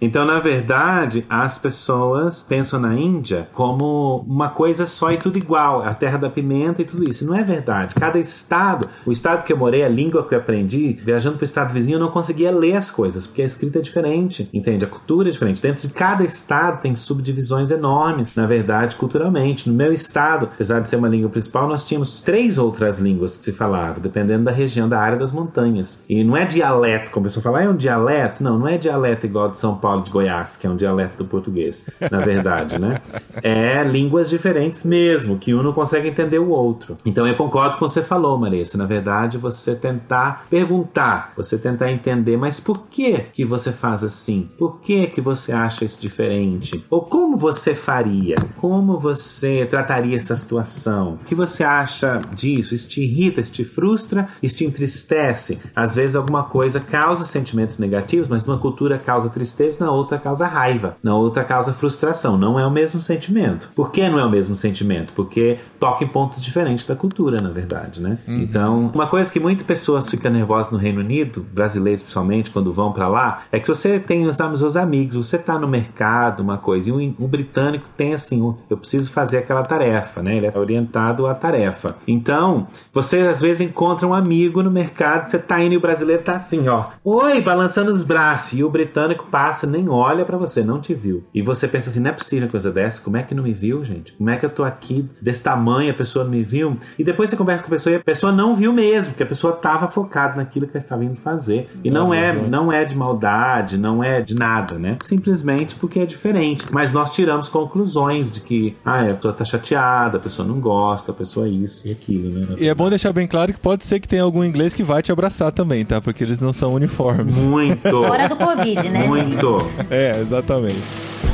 Então, 0.00 0.24
na 0.24 0.38
verdade, 0.38 1.24
as 1.28 1.58
pessoas 1.58 2.42
pensam 2.42 2.80
na 2.80 2.94
Índia 2.94 3.48
como 3.52 4.24
uma 4.28 4.48
coisa 4.50 4.86
só 4.86 5.10
e 5.10 5.16
tudo 5.16 5.38
igual. 5.38 5.82
A 5.82 5.94
terra 5.94 6.18
da 6.18 6.30
pimenta 6.30 6.82
e 6.82 6.84
tudo 6.84 7.08
isso. 7.08 7.26
Não 7.26 7.34
é 7.34 7.42
verdade. 7.42 7.94
Cada 7.94 8.18
estado, 8.18 8.88
o 9.04 9.12
estado 9.12 9.44
que 9.44 9.52
eu 9.52 9.56
morei, 9.56 9.84
a 9.84 9.88
língua 9.88 10.26
que 10.26 10.34
eu 10.34 10.38
aprendi, 10.38 10.98
viajando 11.02 11.36
para 11.36 11.44
o 11.44 11.44
estado 11.44 11.72
vizinho, 11.72 11.96
eu 11.96 12.00
não 12.00 12.10
consegui 12.10 12.37
conseguia 12.38 12.50
ler 12.52 12.76
as 12.76 12.90
coisas, 12.90 13.26
porque 13.26 13.42
a 13.42 13.44
escrita 13.44 13.78
é 13.78 13.82
diferente, 13.82 14.48
entende? 14.52 14.84
A 14.84 14.88
cultura 14.88 15.28
é 15.28 15.32
diferente. 15.32 15.60
Dentro 15.60 15.88
de 15.88 15.92
cada 15.92 16.24
estado 16.24 16.80
tem 16.80 16.94
subdivisões 16.94 17.70
enormes, 17.70 18.34
na 18.34 18.46
verdade, 18.46 18.96
culturalmente. 18.96 19.68
No 19.68 19.74
meu 19.74 19.92
estado, 19.92 20.48
apesar 20.52 20.80
de 20.80 20.88
ser 20.88 20.96
uma 20.96 21.08
língua 21.08 21.28
principal, 21.28 21.66
nós 21.66 21.84
tínhamos 21.84 22.22
três 22.22 22.58
outras 22.58 23.00
línguas 23.00 23.36
que 23.36 23.42
se 23.42 23.52
falavam, 23.52 24.00
dependendo 24.00 24.44
da 24.44 24.52
região, 24.52 24.88
da 24.88 25.00
área 25.00 25.18
das 25.18 25.32
montanhas. 25.32 26.04
E 26.08 26.22
não 26.22 26.36
é 26.36 26.44
dialeto, 26.44 27.10
como 27.10 27.26
a 27.26 27.28
pessoa 27.28 27.42
fala, 27.42 27.62
é 27.62 27.68
um 27.68 27.76
dialeto? 27.76 28.42
Não, 28.42 28.58
não 28.58 28.68
é 28.68 28.78
dialeto 28.78 29.26
igual 29.26 29.50
de 29.50 29.58
São 29.58 29.74
Paulo, 29.76 30.02
de 30.02 30.10
Goiás, 30.10 30.56
que 30.56 30.66
é 30.66 30.70
um 30.70 30.76
dialeto 30.76 31.16
do 31.18 31.24
português, 31.24 31.90
na 32.10 32.20
verdade, 32.20 32.78
né? 32.78 33.00
É 33.42 33.82
línguas 33.82 34.30
diferentes 34.30 34.84
mesmo, 34.84 35.38
que 35.38 35.54
um 35.54 35.62
não 35.62 35.72
consegue 35.72 36.08
entender 36.08 36.38
o 36.38 36.50
outro. 36.50 36.96
Então 37.04 37.26
eu 37.26 37.34
concordo 37.34 37.76
com 37.76 37.84
o 37.84 37.88
que 37.88 37.94
você 37.94 38.02
falou, 38.02 38.38
Marissa. 38.38 38.78
Na 38.78 38.86
verdade, 38.86 39.38
você 39.38 39.74
tentar 39.74 40.46
perguntar, 40.50 41.32
você 41.36 41.58
tentar 41.58 41.90
entender, 41.90 42.27
mas 42.36 42.60
por 42.60 42.86
que 42.88 43.18
que 43.32 43.44
você 43.44 43.72
faz 43.72 44.02
assim? 44.02 44.48
Por 44.58 44.80
que 44.80 45.06
que 45.06 45.20
você 45.20 45.52
acha 45.52 45.84
isso 45.84 46.00
diferente? 46.00 46.84
Ou 46.90 47.02
como 47.02 47.36
você 47.36 47.74
faria? 47.74 48.36
Como 48.56 48.98
você 48.98 49.66
trataria 49.66 50.16
essa 50.16 50.36
situação? 50.36 51.14
O 51.14 51.24
que 51.24 51.34
você 51.34 51.64
acha 51.64 52.20
disso? 52.34 52.74
Isso 52.74 52.88
te 52.88 53.02
irrita, 53.02 53.40
isso 53.40 53.52
te 53.52 53.64
frustra, 53.64 54.28
isso 54.42 54.56
te 54.56 54.64
entristece? 54.64 55.60
Às 55.74 55.94
vezes 55.94 56.16
alguma 56.16 56.44
coisa 56.44 56.80
causa 56.80 57.24
sentimentos 57.24 57.78
negativos, 57.78 58.28
mas 58.28 58.44
numa 58.44 58.58
cultura 58.58 58.98
causa 58.98 59.28
tristeza, 59.28 59.84
na 59.84 59.92
outra 59.92 60.18
causa 60.18 60.46
raiva, 60.46 60.96
na 61.02 61.16
outra 61.16 61.44
causa 61.44 61.72
frustração. 61.72 62.36
Não 62.36 62.58
é 62.58 62.66
o 62.66 62.70
mesmo 62.70 63.00
sentimento. 63.00 63.70
Por 63.74 63.90
que 63.90 64.08
não 64.08 64.18
é 64.18 64.24
o 64.24 64.30
mesmo 64.30 64.54
sentimento? 64.54 65.12
Porque 65.14 65.58
toca 65.78 66.04
em 66.04 66.08
pontos 66.08 66.42
diferentes 66.42 66.86
da 66.86 66.96
cultura, 66.96 67.40
na 67.40 67.50
verdade, 67.50 68.00
né? 68.00 68.18
Uhum. 68.26 68.40
Então, 68.40 68.90
uma 68.94 69.06
coisa 69.06 69.32
que 69.32 69.40
muitas 69.40 69.66
pessoas 69.66 70.08
ficam 70.08 70.32
nervosas 70.32 70.72
no 70.72 70.78
Reino 70.78 71.00
Unido, 71.00 71.46
brasileiros 71.52 72.02
principalmente, 72.02 72.17
quando 72.50 72.72
vão 72.72 72.92
para 72.92 73.08
lá, 73.08 73.42
é 73.52 73.58
que 73.58 73.66
se 73.66 73.74
você 73.74 73.98
tem 73.98 74.26
os 74.26 74.36
seus 74.36 74.76
amigos, 74.76 75.16
você 75.16 75.38
tá 75.38 75.58
no 75.58 75.68
mercado, 75.68 76.42
uma 76.42 76.58
coisa, 76.58 76.90
e 76.90 76.92
um, 76.92 77.26
britânico 77.26 77.88
tem 77.96 78.14
assim, 78.14 78.54
eu 78.68 78.76
preciso 78.76 79.10
fazer 79.10 79.38
aquela 79.38 79.62
tarefa, 79.62 80.22
né? 80.22 80.36
Ele 80.36 80.46
é 80.46 80.58
orientado 80.58 81.26
à 81.26 81.34
tarefa. 81.34 81.96
Então, 82.06 82.66
você 82.92 83.20
às 83.20 83.40
vezes 83.40 83.60
encontra 83.60 84.06
um 84.06 84.14
amigo 84.14 84.62
no 84.62 84.70
mercado, 84.70 85.28
você 85.28 85.38
tá 85.38 85.62
indo 85.62 85.74
e 85.74 85.76
o 85.76 85.80
brasileiro 85.80 86.22
tá 86.22 86.36
assim, 86.36 86.68
ó, 86.68 86.86
oi, 87.04 87.40
balançando 87.40 87.90
os 87.90 88.02
braços, 88.02 88.58
e 88.58 88.64
o 88.64 88.70
britânico 88.70 89.26
passa, 89.30 89.66
nem 89.66 89.88
olha 89.88 90.24
para 90.24 90.36
você, 90.36 90.62
não 90.62 90.80
te 90.80 90.94
viu. 90.94 91.24
E 91.32 91.42
você 91.42 91.68
pensa 91.68 91.90
assim, 91.90 92.00
não 92.00 92.10
é 92.10 92.12
possível 92.12 92.48
coisa 92.48 92.70
dessa, 92.72 93.02
como 93.02 93.16
é 93.16 93.22
que 93.22 93.34
não 93.34 93.42
me 93.42 93.52
viu, 93.52 93.84
gente? 93.84 94.12
Como 94.12 94.30
é 94.30 94.36
que 94.36 94.44
eu 94.44 94.50
tô 94.50 94.64
aqui 94.64 95.08
desse 95.20 95.42
tamanho, 95.42 95.90
a 95.90 95.94
pessoa 95.94 96.24
não 96.24 96.32
me 96.32 96.42
viu? 96.42 96.76
E 96.98 97.04
depois 97.04 97.30
você 97.30 97.36
conversa 97.36 97.62
com 97.62 97.68
a 97.68 97.76
pessoa 97.76 97.92
e 97.92 97.96
a 97.96 98.02
pessoa 98.02 98.32
não 98.32 98.54
viu 98.54 98.72
mesmo, 98.72 99.12
porque 99.12 99.22
a 99.22 99.26
pessoa 99.26 99.52
tava 99.52 99.88
focada 99.88 100.36
naquilo 100.36 100.66
que 100.66 100.72
ela 100.72 100.78
estava 100.78 101.04
indo 101.04 101.16
fazer. 101.16 101.70
E 101.82 101.90
não, 101.90 102.07
não 102.08 102.14
é, 102.14 102.32
não 102.32 102.72
é 102.72 102.84
de 102.84 102.96
maldade, 102.96 103.78
não 103.78 104.02
é 104.02 104.20
de 104.20 104.34
nada, 104.34 104.78
né? 104.78 104.96
Simplesmente 105.02 105.74
porque 105.74 106.00
é 106.00 106.06
diferente. 106.06 106.66
Mas 106.70 106.92
nós 106.92 107.14
tiramos 107.14 107.48
conclusões 107.48 108.30
de 108.30 108.40
que, 108.40 108.76
ah, 108.84 109.02
a 109.02 109.14
pessoa 109.14 109.34
tá 109.34 109.44
chateada, 109.44 110.18
a 110.18 110.20
pessoa 110.20 110.46
não 110.46 110.60
gosta, 110.60 111.12
a 111.12 111.14
pessoa 111.14 111.46
é 111.46 111.50
isso 111.50 111.86
e 111.86 111.92
aquilo, 111.92 112.30
né? 112.30 112.56
E 112.58 112.68
é 112.68 112.74
bom 112.74 112.88
deixar 112.88 113.12
bem 113.12 113.26
claro 113.26 113.52
que 113.52 113.60
pode 113.60 113.84
ser 113.84 114.00
que 114.00 114.08
tenha 114.08 114.22
algum 114.22 114.44
inglês 114.44 114.74
que 114.74 114.82
vai 114.82 115.02
te 115.02 115.12
abraçar 115.12 115.52
também, 115.52 115.84
tá? 115.84 116.00
Porque 116.00 116.22
eles 116.22 116.40
não 116.40 116.52
são 116.52 116.74
uniformes. 116.74 117.36
Muito. 117.38 117.88
Fora 117.88 118.28
do 118.28 118.36
Covid, 118.36 118.88
né? 118.88 119.06
Muito. 119.06 119.58
Gente? 119.58 119.88
É, 119.90 120.20
exatamente. 120.20 121.27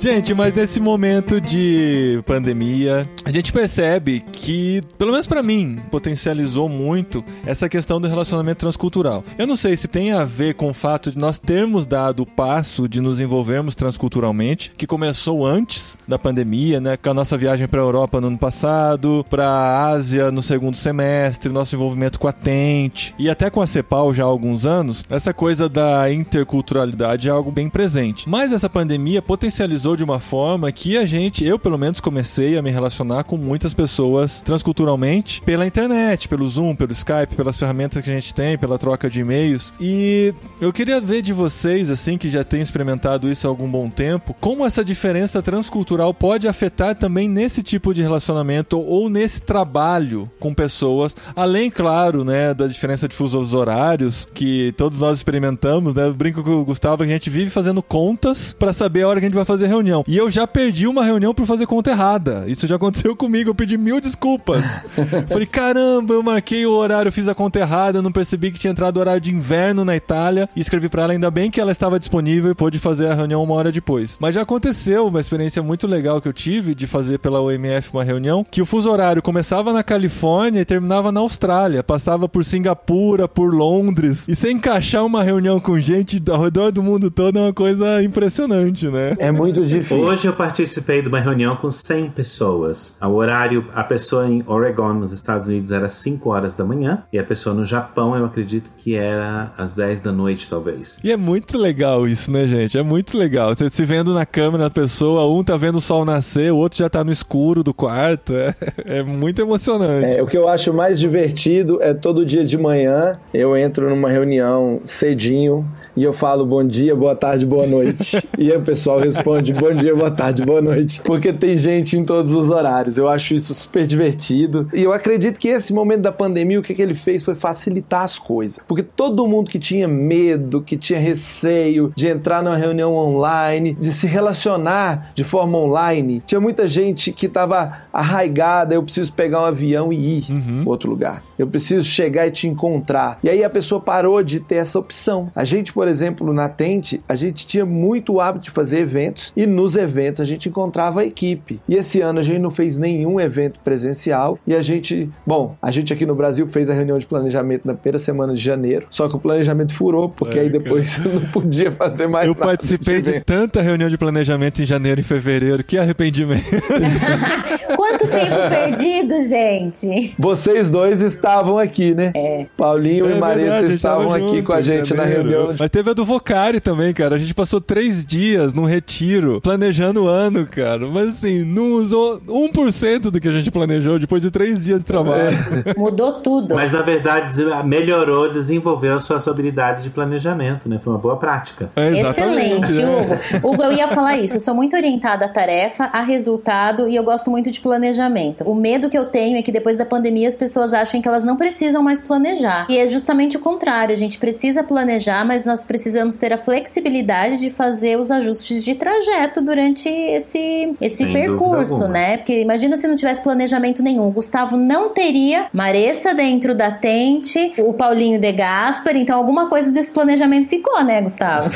Gente, 0.00 0.32
mas 0.32 0.54
nesse 0.54 0.80
momento 0.80 1.38
de 1.38 2.22
pandemia, 2.24 3.06
a 3.22 3.30
gente 3.30 3.52
percebe 3.52 4.20
que, 4.32 4.80
pelo 4.96 5.10
menos 5.10 5.26
para 5.26 5.42
mim, 5.42 5.78
potencializou 5.90 6.70
muito 6.70 7.22
essa 7.44 7.68
questão 7.68 8.00
do 8.00 8.08
relacionamento 8.08 8.60
transcultural. 8.60 9.22
Eu 9.36 9.46
não 9.46 9.56
sei 9.56 9.76
se 9.76 9.86
tem 9.86 10.12
a 10.12 10.24
ver 10.24 10.54
com 10.54 10.70
o 10.70 10.72
fato 10.72 11.10
de 11.10 11.18
nós 11.18 11.38
termos 11.38 11.84
dado 11.84 12.22
o 12.22 12.26
passo 12.26 12.88
de 12.88 12.98
nos 12.98 13.20
envolvermos 13.20 13.74
transculturalmente, 13.74 14.72
que 14.74 14.86
começou 14.86 15.44
antes 15.44 15.98
da 16.08 16.18
pandemia, 16.18 16.80
né, 16.80 16.96
com 16.96 17.10
a 17.10 17.14
nossa 17.14 17.36
viagem 17.36 17.68
para 17.68 17.82
a 17.82 17.84
Europa 17.84 18.22
no 18.22 18.28
ano 18.28 18.38
passado, 18.38 19.22
para 19.28 19.46
a 19.46 19.88
Ásia 19.90 20.30
no 20.30 20.40
segundo 20.40 20.78
semestre, 20.78 21.52
nosso 21.52 21.76
envolvimento 21.76 22.18
com 22.18 22.26
a 22.26 22.32
Tente 22.32 23.14
e 23.18 23.28
até 23.28 23.50
com 23.50 23.60
a 23.60 23.66
CEPAL 23.66 24.14
já 24.14 24.22
há 24.22 24.26
alguns 24.26 24.64
anos. 24.64 25.04
Essa 25.10 25.34
coisa 25.34 25.68
da 25.68 26.10
interculturalidade 26.10 27.28
é 27.28 27.30
algo 27.30 27.50
bem 27.52 27.68
presente. 27.68 28.26
Mas 28.26 28.50
essa 28.50 28.70
pandemia 28.70 29.20
potencializou 29.20 29.89
de 29.96 30.04
uma 30.04 30.20
forma 30.20 30.70
que 30.70 30.96
a 30.96 31.04
gente, 31.04 31.44
eu 31.44 31.58
pelo 31.58 31.78
menos 31.78 32.00
comecei 32.00 32.56
a 32.56 32.62
me 32.62 32.70
relacionar 32.70 33.24
com 33.24 33.36
muitas 33.36 33.74
pessoas 33.74 34.40
transculturalmente 34.40 35.42
pela 35.42 35.66
internet, 35.66 36.28
pelo 36.28 36.48
Zoom, 36.48 36.76
pelo 36.76 36.92
Skype, 36.92 37.34
pelas 37.36 37.58
ferramentas 37.58 38.02
que 38.02 38.10
a 38.10 38.14
gente 38.14 38.34
tem, 38.34 38.56
pela 38.56 38.78
troca 38.78 39.10
de 39.10 39.20
e-mails. 39.20 39.74
E 39.80 40.32
eu 40.60 40.72
queria 40.72 41.00
ver 41.00 41.22
de 41.22 41.32
vocês, 41.32 41.90
assim, 41.90 42.16
que 42.16 42.30
já 42.30 42.44
têm 42.44 42.60
experimentado 42.60 43.30
isso 43.30 43.46
há 43.46 43.50
algum 43.50 43.70
bom 43.70 43.90
tempo, 43.90 44.34
como 44.40 44.64
essa 44.64 44.84
diferença 44.84 45.42
transcultural 45.42 46.14
pode 46.14 46.46
afetar 46.46 46.94
também 46.94 47.28
nesse 47.28 47.62
tipo 47.62 47.92
de 47.92 48.02
relacionamento 48.02 48.78
ou 48.78 49.08
nesse 49.10 49.40
trabalho 49.40 50.30
com 50.38 50.54
pessoas, 50.54 51.16
além, 51.34 51.70
claro, 51.70 52.24
né, 52.24 52.54
da 52.54 52.66
diferença 52.66 53.08
de 53.08 53.14
fusos 53.14 53.54
horários 53.54 54.28
que 54.32 54.72
todos 54.76 54.98
nós 55.00 55.16
experimentamos, 55.18 55.94
né? 55.94 56.06
Eu 56.06 56.14
brinco 56.14 56.42
com 56.42 56.60
o 56.60 56.64
Gustavo 56.64 57.02
a 57.02 57.06
gente 57.06 57.30
vive 57.30 57.50
fazendo 57.50 57.82
contas 57.82 58.54
para 58.58 58.72
saber 58.72 59.02
a 59.02 59.08
hora 59.08 59.20
que 59.20 59.26
a 59.26 59.28
gente 59.28 59.36
vai 59.36 59.44
fazer 59.44 59.66
reunião 59.66 59.79
reunião. 59.80 60.04
E 60.06 60.16
eu 60.16 60.30
já 60.30 60.46
perdi 60.46 60.86
uma 60.86 61.04
reunião 61.04 61.34
por 61.34 61.46
fazer 61.46 61.66
conta 61.66 61.90
errada. 61.90 62.44
Isso 62.46 62.66
já 62.66 62.76
aconteceu 62.76 63.16
comigo, 63.16 63.50
eu 63.50 63.54
pedi 63.54 63.76
mil 63.76 64.00
desculpas. 64.00 64.64
Falei, 65.28 65.46
caramba, 65.46 66.14
eu 66.14 66.22
marquei 66.22 66.64
o 66.66 66.72
horário, 66.72 67.10
fiz 67.10 67.26
a 67.26 67.34
conta 67.34 67.58
errada, 67.58 68.02
não 68.02 68.12
percebi 68.12 68.50
que 68.50 68.58
tinha 68.58 68.70
entrado 68.70 68.98
o 68.98 69.00
horário 69.00 69.20
de 69.20 69.32
inverno 69.32 69.84
na 69.84 69.96
Itália. 69.96 70.48
E 70.54 70.60
escrevi 70.60 70.88
para 70.88 71.04
ela, 71.04 71.12
ainda 71.12 71.30
bem 71.30 71.50
que 71.50 71.60
ela 71.60 71.72
estava 71.72 71.98
disponível 71.98 72.52
e 72.52 72.54
pôde 72.54 72.78
fazer 72.78 73.08
a 73.08 73.14
reunião 73.14 73.42
uma 73.42 73.54
hora 73.54 73.72
depois. 73.72 74.18
Mas 74.20 74.34
já 74.34 74.42
aconteceu 74.42 75.06
uma 75.06 75.20
experiência 75.20 75.62
muito 75.62 75.86
legal 75.86 76.20
que 76.20 76.28
eu 76.28 76.32
tive 76.32 76.74
de 76.74 76.86
fazer 76.86 77.18
pela 77.18 77.40
OMF 77.40 77.92
uma 77.92 78.04
reunião, 78.04 78.44
que 78.48 78.62
o 78.62 78.66
fuso 78.66 78.90
horário 78.90 79.22
começava 79.22 79.72
na 79.72 79.82
Califórnia 79.82 80.60
e 80.60 80.64
terminava 80.64 81.10
na 81.10 81.20
Austrália. 81.20 81.82
Passava 81.82 82.28
por 82.28 82.44
Singapura, 82.44 83.26
por 83.26 83.54
Londres. 83.54 84.28
E 84.28 84.34
sem 84.34 84.56
encaixar 84.56 85.04
uma 85.04 85.22
reunião 85.22 85.58
com 85.58 85.78
gente 85.78 86.22
ao 86.30 86.42
redor 86.42 86.70
do 86.70 86.82
mundo 86.82 87.10
todo 87.10 87.38
é 87.38 87.42
uma 87.42 87.52
coisa 87.52 88.02
impressionante, 88.02 88.88
né? 88.88 89.14
É 89.18 89.30
muito 89.32 89.66
difícil. 89.70 90.04
Hoje 90.04 90.28
eu 90.28 90.32
participei 90.32 91.02
de 91.02 91.08
uma 91.08 91.20
reunião 91.20 91.56
com 91.56 91.70
100 91.70 92.10
pessoas. 92.10 92.98
O 93.02 93.14
horário, 93.14 93.66
a 93.74 93.82
pessoa 93.82 94.26
em 94.26 94.42
Oregon, 94.46 94.94
nos 94.94 95.12
Estados 95.12 95.48
Unidos, 95.48 95.72
era 95.72 95.88
5 95.88 96.28
horas 96.30 96.54
da 96.54 96.64
manhã. 96.64 97.02
E 97.12 97.18
a 97.18 97.24
pessoa 97.24 97.54
no 97.54 97.64
Japão, 97.64 98.16
eu 98.16 98.24
acredito 98.24 98.70
que 98.76 98.94
era 98.94 99.52
às 99.56 99.74
10 99.76 100.02
da 100.02 100.12
noite, 100.12 100.48
talvez. 100.48 101.00
E 101.02 101.10
é 101.10 101.16
muito 101.16 101.56
legal 101.56 102.06
isso, 102.06 102.30
né, 102.30 102.46
gente? 102.46 102.76
É 102.76 102.82
muito 102.82 103.16
legal. 103.16 103.54
Você 103.54 103.68
se 103.68 103.84
vendo 103.84 104.12
na 104.12 104.26
câmera 104.26 104.64
da 104.64 104.70
pessoa, 104.70 105.26
um 105.26 105.42
tá 105.42 105.56
vendo 105.56 105.76
o 105.76 105.80
sol 105.80 106.04
nascer, 106.04 106.52
o 106.52 106.56
outro 106.56 106.78
já 106.78 106.88
tá 106.88 107.02
no 107.04 107.10
escuro 107.10 107.62
do 107.62 107.72
quarto. 107.72 108.32
É, 108.86 108.98
é 108.98 109.02
muito 109.02 109.40
emocionante. 109.40 110.16
É, 110.16 110.22
o 110.22 110.26
que 110.26 110.36
eu 110.36 110.48
acho 110.48 110.72
mais 110.72 110.98
divertido 110.98 111.82
é 111.82 111.92
todo 111.92 112.24
dia 112.24 112.44
de 112.44 112.56
manhã 112.56 113.18
eu 113.32 113.56
entro 113.56 113.88
numa 113.88 114.10
reunião 114.10 114.80
cedinho 114.84 115.66
e 115.96 116.04
eu 116.04 116.12
falo 116.12 116.46
bom 116.46 116.64
dia, 116.64 116.94
boa 116.94 117.14
tarde, 117.14 117.44
boa 117.44 117.66
noite. 117.66 118.22
e 118.38 118.50
o 118.50 118.60
pessoal 118.60 118.98
responde 118.98 119.52
bom 119.52 119.72
dia, 119.72 119.94
boa 119.94 120.10
tarde, 120.10 120.44
boa 120.44 120.60
noite. 120.60 121.00
Porque 121.02 121.32
tem 121.32 121.58
gente 121.58 121.96
em 121.96 122.04
todos 122.04 122.32
os 122.32 122.50
horários. 122.50 122.96
Eu 122.96 123.08
acho 123.08 123.34
isso 123.34 123.52
super 123.54 123.86
divertido. 123.86 124.68
E 124.72 124.82
eu 124.82 124.92
acredito 124.92 125.38
que 125.38 125.48
esse 125.48 125.72
momento 125.72 126.02
da 126.02 126.12
pandemia, 126.12 126.60
o 126.60 126.62
que, 126.62 126.74
que 126.74 126.82
ele 126.82 126.94
fez 126.94 127.22
foi 127.22 127.34
facilitar 127.34 128.04
as 128.04 128.18
coisas. 128.18 128.60
Porque 128.66 128.82
todo 128.82 129.26
mundo 129.26 129.50
que 129.50 129.58
tinha 129.58 129.88
medo, 129.88 130.62
que 130.62 130.76
tinha 130.76 130.98
receio 130.98 131.92
de 131.96 132.06
entrar 132.06 132.42
numa 132.42 132.56
reunião 132.56 132.94
online, 132.94 133.76
de 133.80 133.92
se 133.92 134.06
relacionar 134.06 135.10
de 135.14 135.24
forma 135.24 135.58
online, 135.58 136.22
tinha 136.26 136.40
muita 136.40 136.68
gente 136.68 137.12
que 137.12 137.26
estava 137.26 137.82
arraigada. 137.92 138.74
Eu 138.74 138.82
preciso 138.82 139.12
pegar 139.12 139.42
um 139.42 139.46
avião 139.46 139.92
e 139.92 140.18
ir 140.18 140.26
uhum. 140.30 140.62
para 140.62 140.70
outro 140.70 140.90
lugar. 140.90 141.29
Eu 141.40 141.48
preciso 141.48 141.82
chegar 141.84 142.26
e 142.26 142.30
te 142.30 142.46
encontrar. 142.46 143.18
E 143.22 143.28
aí 143.28 143.42
a 143.42 143.50
pessoa 143.50 143.80
parou 143.80 144.22
de 144.22 144.40
ter 144.40 144.56
essa 144.56 144.78
opção. 144.78 145.30
A 145.34 145.44
gente, 145.44 145.72
por 145.72 145.88
exemplo, 145.88 146.32
na 146.32 146.48
Tente, 146.48 147.02
a 147.08 147.14
gente 147.14 147.46
tinha 147.46 147.64
muito 147.64 148.20
hábito 148.20 148.46
de 148.46 148.50
fazer 148.50 148.80
eventos 148.80 149.32
e 149.36 149.46
nos 149.46 149.76
eventos 149.76 150.20
a 150.20 150.24
gente 150.24 150.48
encontrava 150.48 151.00
a 151.00 151.04
equipe. 151.04 151.60
E 151.68 151.74
esse 151.74 152.00
ano 152.00 152.20
a 152.20 152.22
gente 152.22 152.38
não 152.38 152.50
fez 152.50 152.76
nenhum 152.76 153.20
evento 153.20 153.60
presencial 153.60 154.38
e 154.46 154.54
a 154.54 154.62
gente, 154.62 155.08
bom, 155.26 155.56
a 155.60 155.70
gente 155.70 155.92
aqui 155.92 156.04
no 156.04 156.14
Brasil 156.14 156.46
fez 156.48 156.68
a 156.68 156.74
reunião 156.74 156.98
de 156.98 157.06
planejamento 157.06 157.66
na 157.66 157.74
primeira 157.74 157.98
semana 157.98 158.34
de 158.34 158.40
janeiro, 158.40 158.86
só 158.90 159.08
que 159.08 159.16
o 159.16 159.20
planejamento 159.20 159.74
furou, 159.74 160.08
porque 160.08 160.38
é, 160.38 160.42
aí 160.42 160.50
depois 160.50 160.96
cara. 160.96 161.08
não 161.14 161.20
podia 161.26 161.72
fazer 161.72 162.06
mais 162.06 162.26
Eu 162.26 162.34
participei 162.34 163.00
de, 163.00 163.12
de 163.12 163.20
tanta 163.20 163.60
reunião 163.60 163.88
de 163.88 163.96
planejamento 163.96 164.62
em 164.62 164.66
janeiro 164.66 165.00
e 165.00 165.04
fevereiro, 165.04 165.64
que 165.64 165.78
arrependimento. 165.78 166.44
Quanto 167.76 168.06
tempo 168.08 168.48
perdido, 168.48 169.22
gente? 169.24 170.14
Vocês 170.18 170.70
dois 170.70 171.00
estavam 171.00 171.29
estavam 171.30 171.58
aqui, 171.58 171.94
né? 171.94 172.12
É. 172.14 172.46
Paulinho 172.56 173.06
É 173.06 173.16
e 173.16 173.18
Marisa 173.18 173.50
verdade, 173.50 173.74
estavam 173.74 174.04
tava 174.04 174.16
aqui 174.16 174.26
junto 174.28 174.42
com 174.44 174.52
a 174.52 174.62
gente 174.62 174.94
na 174.94 175.04
reunião. 175.04 175.54
Mas 175.58 175.70
teve 175.70 175.90
a 175.90 175.92
do 175.92 176.04
Vocari 176.04 176.60
também, 176.60 176.92
cara. 176.92 177.14
A 177.14 177.18
gente 177.18 177.34
passou 177.34 177.60
três 177.60 178.04
dias 178.04 178.54
num 178.54 178.64
retiro, 178.64 179.40
planejando 179.40 180.04
o 180.04 180.08
ano, 180.08 180.46
cara. 180.46 180.86
Mas 180.86 181.10
assim, 181.10 181.44
não 181.44 181.72
usou 181.72 182.20
1% 182.20 183.10
do 183.10 183.20
que 183.20 183.28
a 183.28 183.32
gente 183.32 183.50
planejou 183.50 183.98
depois 183.98 184.22
de 184.22 184.30
três 184.30 184.64
dias 184.64 184.80
de 184.80 184.86
trabalho. 184.86 185.38
Mudou 185.76 186.20
tudo. 186.20 186.54
Mas 186.54 186.70
na 186.70 186.82
verdade 186.82 187.32
melhorou, 187.64 188.32
desenvolveu 188.32 188.96
as 188.96 189.04
suas 189.04 189.26
habilidades 189.28 189.84
de 189.84 189.90
planejamento, 189.90 190.68
né? 190.68 190.78
Foi 190.78 190.92
uma 190.92 190.98
boa 190.98 191.16
prática. 191.16 191.70
É, 191.76 191.90
Excelente, 192.00 192.72
né? 192.72 192.84
Hugo. 192.84 193.48
Hugo, 193.48 193.62
eu 193.62 193.72
ia 193.72 193.88
falar 193.88 194.18
isso. 194.18 194.36
Eu 194.36 194.40
sou 194.40 194.54
muito 194.54 194.76
orientada 194.76 195.26
à 195.26 195.28
tarefa, 195.28 195.84
a 195.84 196.02
resultado 196.02 196.88
e 196.88 196.96
eu 196.96 197.04
gosto 197.04 197.30
muito 197.30 197.50
de 197.50 197.60
planejamento. 197.60 198.44
O 198.44 198.54
medo 198.54 198.88
que 198.88 198.98
eu 198.98 199.06
tenho 199.06 199.36
é 199.36 199.42
que 199.42 199.52
depois 199.52 199.76
da 199.76 199.84
pandemia 199.84 200.28
as 200.28 200.36
pessoas 200.36 200.72
achem 200.72 201.00
que 201.00 201.08
elas 201.08 201.19
não 201.24 201.36
precisam 201.36 201.82
mais 201.82 202.00
planejar. 202.00 202.66
E 202.68 202.78
é 202.78 202.86
justamente 202.86 203.36
o 203.36 203.40
contrário. 203.40 203.92
A 203.92 203.98
gente 203.98 204.18
precisa 204.18 204.62
planejar, 204.62 205.24
mas 205.24 205.44
nós 205.44 205.64
precisamos 205.64 206.16
ter 206.16 206.32
a 206.32 206.38
flexibilidade 206.38 207.38
de 207.38 207.50
fazer 207.50 207.98
os 207.98 208.10
ajustes 208.10 208.64
de 208.64 208.74
trajeto 208.74 209.42
durante 209.42 209.88
esse, 209.88 210.72
esse 210.80 211.04
Sem 211.04 211.12
percurso, 211.12 211.88
né? 211.88 212.18
Porque 212.18 212.40
imagina 212.40 212.76
se 212.76 212.86
não 212.86 212.96
tivesse 212.96 213.22
planejamento 213.22 213.82
nenhum. 213.82 214.08
O 214.08 214.10
Gustavo 214.10 214.56
não 214.56 214.90
teria 214.90 215.48
Maressa 215.52 216.14
dentro 216.14 216.54
da 216.54 216.70
tente, 216.70 217.52
o 217.58 217.72
Paulinho 217.72 218.20
de 218.20 218.32
Gaspar, 218.32 218.96
então 218.96 219.18
alguma 219.18 219.48
coisa 219.48 219.70
desse 219.70 219.92
planejamento 219.92 220.48
ficou, 220.48 220.82
né, 220.84 221.02
Gustavo? 221.02 221.50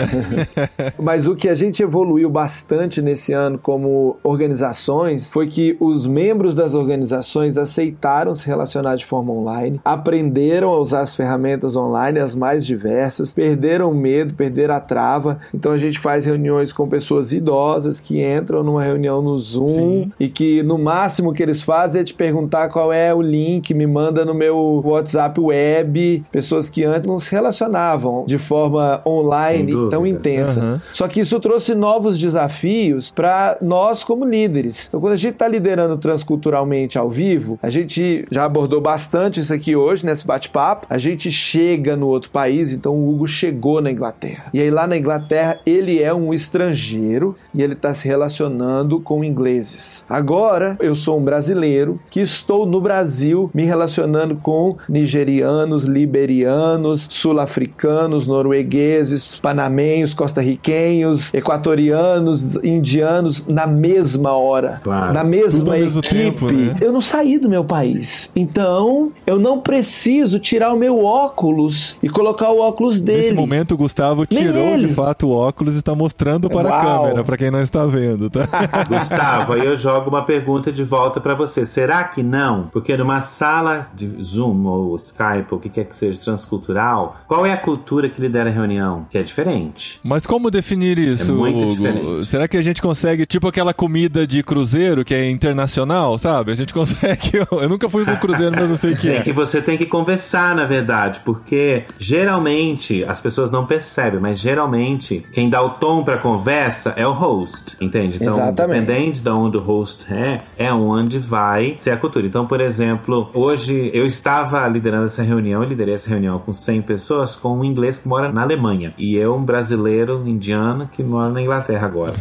Mas 0.98 1.26
o 1.26 1.34
que 1.34 1.48
a 1.48 1.54
gente 1.54 1.82
evoluiu 1.82 2.30
bastante 2.30 3.00
nesse 3.00 3.32
ano 3.32 3.58
como 3.58 4.16
organizações 4.22 5.32
foi 5.32 5.48
que 5.48 5.76
os 5.80 6.06
membros 6.06 6.54
das 6.54 6.74
organizações 6.74 7.56
aceitaram 7.56 8.34
se 8.34 8.46
relacionar 8.46 8.96
de 8.96 9.06
forma 9.06 9.32
online, 9.32 9.53
aprenderam 9.84 10.70
a 10.70 10.78
usar 10.78 11.00
as 11.00 11.14
ferramentas 11.14 11.76
online, 11.76 12.18
as 12.18 12.34
mais 12.34 12.64
diversas, 12.64 13.32
perderam 13.32 13.90
o 13.90 13.94
medo, 13.94 14.34
perderam 14.34 14.74
a 14.74 14.80
trava. 14.80 15.38
Então 15.52 15.72
a 15.72 15.78
gente 15.78 15.98
faz 15.98 16.26
reuniões 16.26 16.72
com 16.72 16.88
pessoas 16.88 17.32
idosas 17.32 18.00
que 18.00 18.22
entram 18.22 18.62
numa 18.62 18.82
reunião 18.82 19.22
no 19.22 19.38
Zoom 19.38 19.68
Sim. 19.68 20.12
e 20.18 20.28
que 20.28 20.62
no 20.62 20.78
máximo 20.78 21.32
que 21.32 21.42
eles 21.42 21.62
fazem 21.62 22.00
é 22.00 22.04
te 22.04 22.14
perguntar 22.14 22.68
qual 22.68 22.92
é 22.92 23.14
o 23.14 23.22
link, 23.22 23.72
me 23.74 23.86
manda 23.86 24.24
no 24.24 24.34
meu 24.34 24.82
WhatsApp 24.84 25.40
web. 25.40 26.24
Pessoas 26.30 26.68
que 26.68 26.84
antes 26.84 27.06
não 27.06 27.20
se 27.20 27.30
relacionavam 27.30 28.24
de 28.26 28.38
forma 28.38 29.00
online 29.06 29.72
tão 29.90 30.06
intensa. 30.06 30.60
Aham. 30.60 30.82
Só 30.92 31.08
que 31.08 31.20
isso 31.20 31.38
trouxe 31.40 31.74
novos 31.74 32.18
desafios 32.18 33.10
para 33.10 33.56
nós 33.60 34.02
como 34.02 34.24
líderes. 34.24 34.86
Então, 34.88 35.00
quando 35.00 35.14
a 35.14 35.16
gente 35.16 35.34
está 35.34 35.48
liderando 35.48 35.96
transculturalmente 35.98 36.98
ao 36.98 37.10
vivo, 37.10 37.58
a 37.62 37.70
gente 37.70 38.24
já 38.30 38.44
abordou 38.44 38.80
bastante 38.80 39.33
isso 39.40 39.52
aqui 39.54 39.74
hoje 39.76 40.04
nesse 40.06 40.26
bate-papo. 40.26 40.86
A 40.90 40.98
gente 40.98 41.30
chega 41.30 41.96
no 41.96 42.06
outro 42.08 42.30
país, 42.30 42.72
então 42.72 42.94
o 42.94 43.10
Hugo 43.10 43.26
chegou 43.26 43.80
na 43.80 43.90
Inglaterra. 43.90 44.46
E 44.52 44.60
aí 44.60 44.70
lá 44.70 44.86
na 44.86 44.96
Inglaterra 44.96 45.58
ele 45.66 46.02
é 46.02 46.12
um 46.12 46.32
estrangeiro 46.32 47.36
e 47.54 47.62
ele 47.62 47.74
está 47.74 47.92
se 47.94 48.06
relacionando 48.08 49.00
com 49.00 49.24
ingleses. 49.24 50.04
Agora 50.08 50.76
eu 50.80 50.94
sou 50.94 51.18
um 51.18 51.22
brasileiro 51.24 52.00
que 52.10 52.20
estou 52.20 52.66
no 52.66 52.80
Brasil 52.80 53.50
me 53.54 53.64
relacionando 53.64 54.36
com 54.36 54.76
nigerianos, 54.88 55.84
liberianos, 55.84 57.06
sul-africanos, 57.10 58.26
noruegueses, 58.26 59.36
panamenhos, 59.36 60.14
costarriquenhos, 60.14 61.32
equatorianos, 61.34 62.56
indianos 62.62 63.46
na 63.46 63.66
mesma 63.66 64.32
hora, 64.32 64.80
Claro. 64.82 65.12
na 65.12 65.24
mesma 65.24 65.78
equipe. 65.78 66.08
tempo, 66.08 66.50
né? 66.50 66.76
Eu 66.80 66.92
não 66.92 67.00
saí 67.00 67.38
do 67.38 67.48
meu 67.48 67.64
país, 67.64 68.30
então 68.34 69.12
eu 69.26 69.38
não 69.38 69.58
preciso 69.60 70.38
tirar 70.38 70.72
o 70.72 70.78
meu 70.78 71.04
óculos 71.04 71.96
e 72.02 72.08
colocar 72.08 72.50
o 72.50 72.60
óculos 72.60 73.00
dele. 73.00 73.18
Nesse 73.18 73.34
momento, 73.34 73.72
o 73.72 73.76
Gustavo 73.76 74.24
Nem 74.30 74.42
tirou 74.42 74.64
ele. 74.68 74.88
de 74.88 74.94
fato 74.94 75.28
o 75.28 75.32
óculos 75.32 75.74
e 75.74 75.78
está 75.78 75.94
mostrando 75.94 76.48
para 76.50 76.68
a 76.68 76.72
Uau. 76.72 77.02
câmera, 77.02 77.24
para 77.24 77.36
quem 77.36 77.50
não 77.50 77.60
está 77.60 77.84
vendo, 77.86 78.28
tá? 78.30 78.42
Gustavo, 78.88 79.52
aí 79.54 79.64
eu 79.64 79.76
jogo 79.76 80.10
uma 80.10 80.22
pergunta 80.22 80.70
de 80.72 80.84
volta 80.84 81.20
pra 81.20 81.34
você. 81.34 81.64
Será 81.66 82.04
que 82.04 82.22
não? 82.22 82.68
Porque 82.72 82.96
numa 82.96 83.20
sala 83.20 83.88
de 83.94 84.06
Zoom 84.22 84.64
ou 84.66 84.96
Skype, 84.96 85.46
ou 85.50 85.58
o 85.58 85.60
que 85.60 85.68
quer 85.68 85.84
que 85.84 85.96
seja 85.96 86.18
transcultural, 86.20 87.16
qual 87.26 87.44
é 87.46 87.52
a 87.52 87.56
cultura 87.56 88.08
que 88.08 88.20
lidera 88.20 88.50
a 88.50 88.52
reunião? 88.52 89.06
Que 89.10 89.18
é 89.18 89.22
diferente. 89.22 90.00
Mas 90.02 90.26
como 90.26 90.50
definir 90.50 90.98
isso, 90.98 91.32
É 91.32 91.34
muito 91.34 91.58
Hugo? 91.64 91.70
diferente. 91.70 92.26
Será 92.26 92.46
que 92.48 92.56
a 92.56 92.62
gente 92.62 92.80
consegue, 92.82 93.26
tipo 93.26 93.48
aquela 93.48 93.72
comida 93.74 94.26
de 94.26 94.42
cruzeiro 94.42 95.04
que 95.04 95.14
é 95.14 95.30
internacional, 95.30 96.18
sabe? 96.18 96.52
A 96.52 96.54
gente 96.54 96.72
consegue. 96.74 97.30
Eu 97.50 97.68
nunca 97.68 97.88
fui 97.88 98.04
pro 98.04 98.16
cruzeiro, 98.16 98.54
mas 98.58 98.70
eu 98.70 98.76
sei 98.76 98.94
que 98.94 99.08
É 99.08 99.13
é. 99.16 99.22
que 99.22 99.32
você 99.32 99.60
tem 99.60 99.76
que 99.76 99.86
conversar, 99.86 100.54
na 100.54 100.64
verdade, 100.64 101.20
porque 101.24 101.84
geralmente 101.98 103.04
as 103.04 103.20
pessoas 103.20 103.50
não 103.50 103.66
percebem, 103.66 104.20
mas 104.20 104.38
geralmente 104.38 105.24
quem 105.32 105.48
dá 105.48 105.62
o 105.62 105.70
tom 105.70 106.02
pra 106.02 106.18
conversa 106.18 106.94
é 106.96 107.06
o 107.06 107.12
host, 107.12 107.76
entende? 107.80 108.18
Então, 108.20 108.34
Exatamente. 108.34 108.80
dependente 108.80 109.22
de 109.22 109.30
onde 109.30 109.56
o 109.56 109.60
host 109.60 110.12
é, 110.12 110.42
é 110.56 110.72
onde 110.72 111.18
vai 111.18 111.74
ser 111.76 111.90
a 111.90 111.96
cultura. 111.96 112.26
Então, 112.26 112.46
por 112.46 112.60
exemplo, 112.60 113.30
hoje 113.34 113.90
eu 113.92 114.06
estava 114.06 114.66
liderando 114.68 115.06
essa 115.06 115.22
reunião, 115.22 115.62
eu 115.62 115.68
liderei 115.68 115.94
essa 115.94 116.08
reunião 116.08 116.38
com 116.38 116.52
100 116.52 116.82
pessoas 116.82 117.36
com 117.36 117.58
um 117.58 117.64
inglês 117.64 117.98
que 117.98 118.08
mora 118.08 118.32
na 118.32 118.42
Alemanha 118.42 118.94
e 118.98 119.16
eu, 119.16 119.34
um 119.34 119.44
brasileiro 119.44 120.22
indiano 120.26 120.88
que 120.90 121.02
mora 121.02 121.30
na 121.30 121.40
Inglaterra 121.40 121.86
agora. 121.86 122.14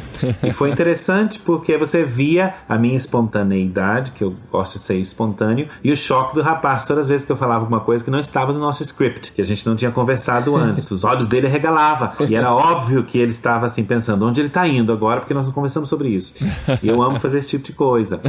E 0.43 0.51
foi 0.51 0.69
interessante 0.69 1.39
porque 1.39 1.77
você 1.77 2.03
via 2.03 2.53
a 2.67 2.77
minha 2.77 2.95
espontaneidade, 2.95 4.11
que 4.11 4.23
eu 4.23 4.35
gosto 4.51 4.73
de 4.73 4.79
ser 4.79 4.97
espontâneo, 4.97 5.67
e 5.83 5.91
o 5.91 5.97
choque 5.97 6.35
do 6.35 6.41
rapaz 6.41 6.82
todas 6.85 7.03
as 7.03 7.09
vezes 7.09 7.25
que 7.25 7.31
eu 7.31 7.35
falava 7.35 7.61
alguma 7.61 7.79
coisa 7.79 8.03
que 8.03 8.11
não 8.11 8.19
estava 8.19 8.53
no 8.53 8.59
nosso 8.59 8.83
script, 8.83 9.31
que 9.33 9.41
a 9.41 9.45
gente 9.45 9.65
não 9.65 9.75
tinha 9.75 9.91
conversado 9.91 10.55
antes. 10.57 10.89
Os 10.91 11.03
olhos 11.03 11.27
dele 11.27 11.47
regalavam. 11.47 12.09
E 12.27 12.35
era 12.35 12.53
óbvio 12.53 13.03
que 13.03 13.17
ele 13.17 13.31
estava 13.31 13.65
assim 13.65 13.83
pensando 13.83 14.25
onde 14.25 14.41
ele 14.41 14.47
está 14.47 14.67
indo 14.67 14.91
agora, 14.91 15.19
porque 15.19 15.33
nós 15.33 15.45
não 15.45 15.51
conversamos 15.53 15.89
sobre 15.89 16.09
isso. 16.09 16.33
E 16.81 16.87
eu 16.87 17.01
amo 17.01 17.19
fazer 17.19 17.39
esse 17.39 17.49
tipo 17.49 17.65
de 17.65 17.73
coisa. 17.73 18.21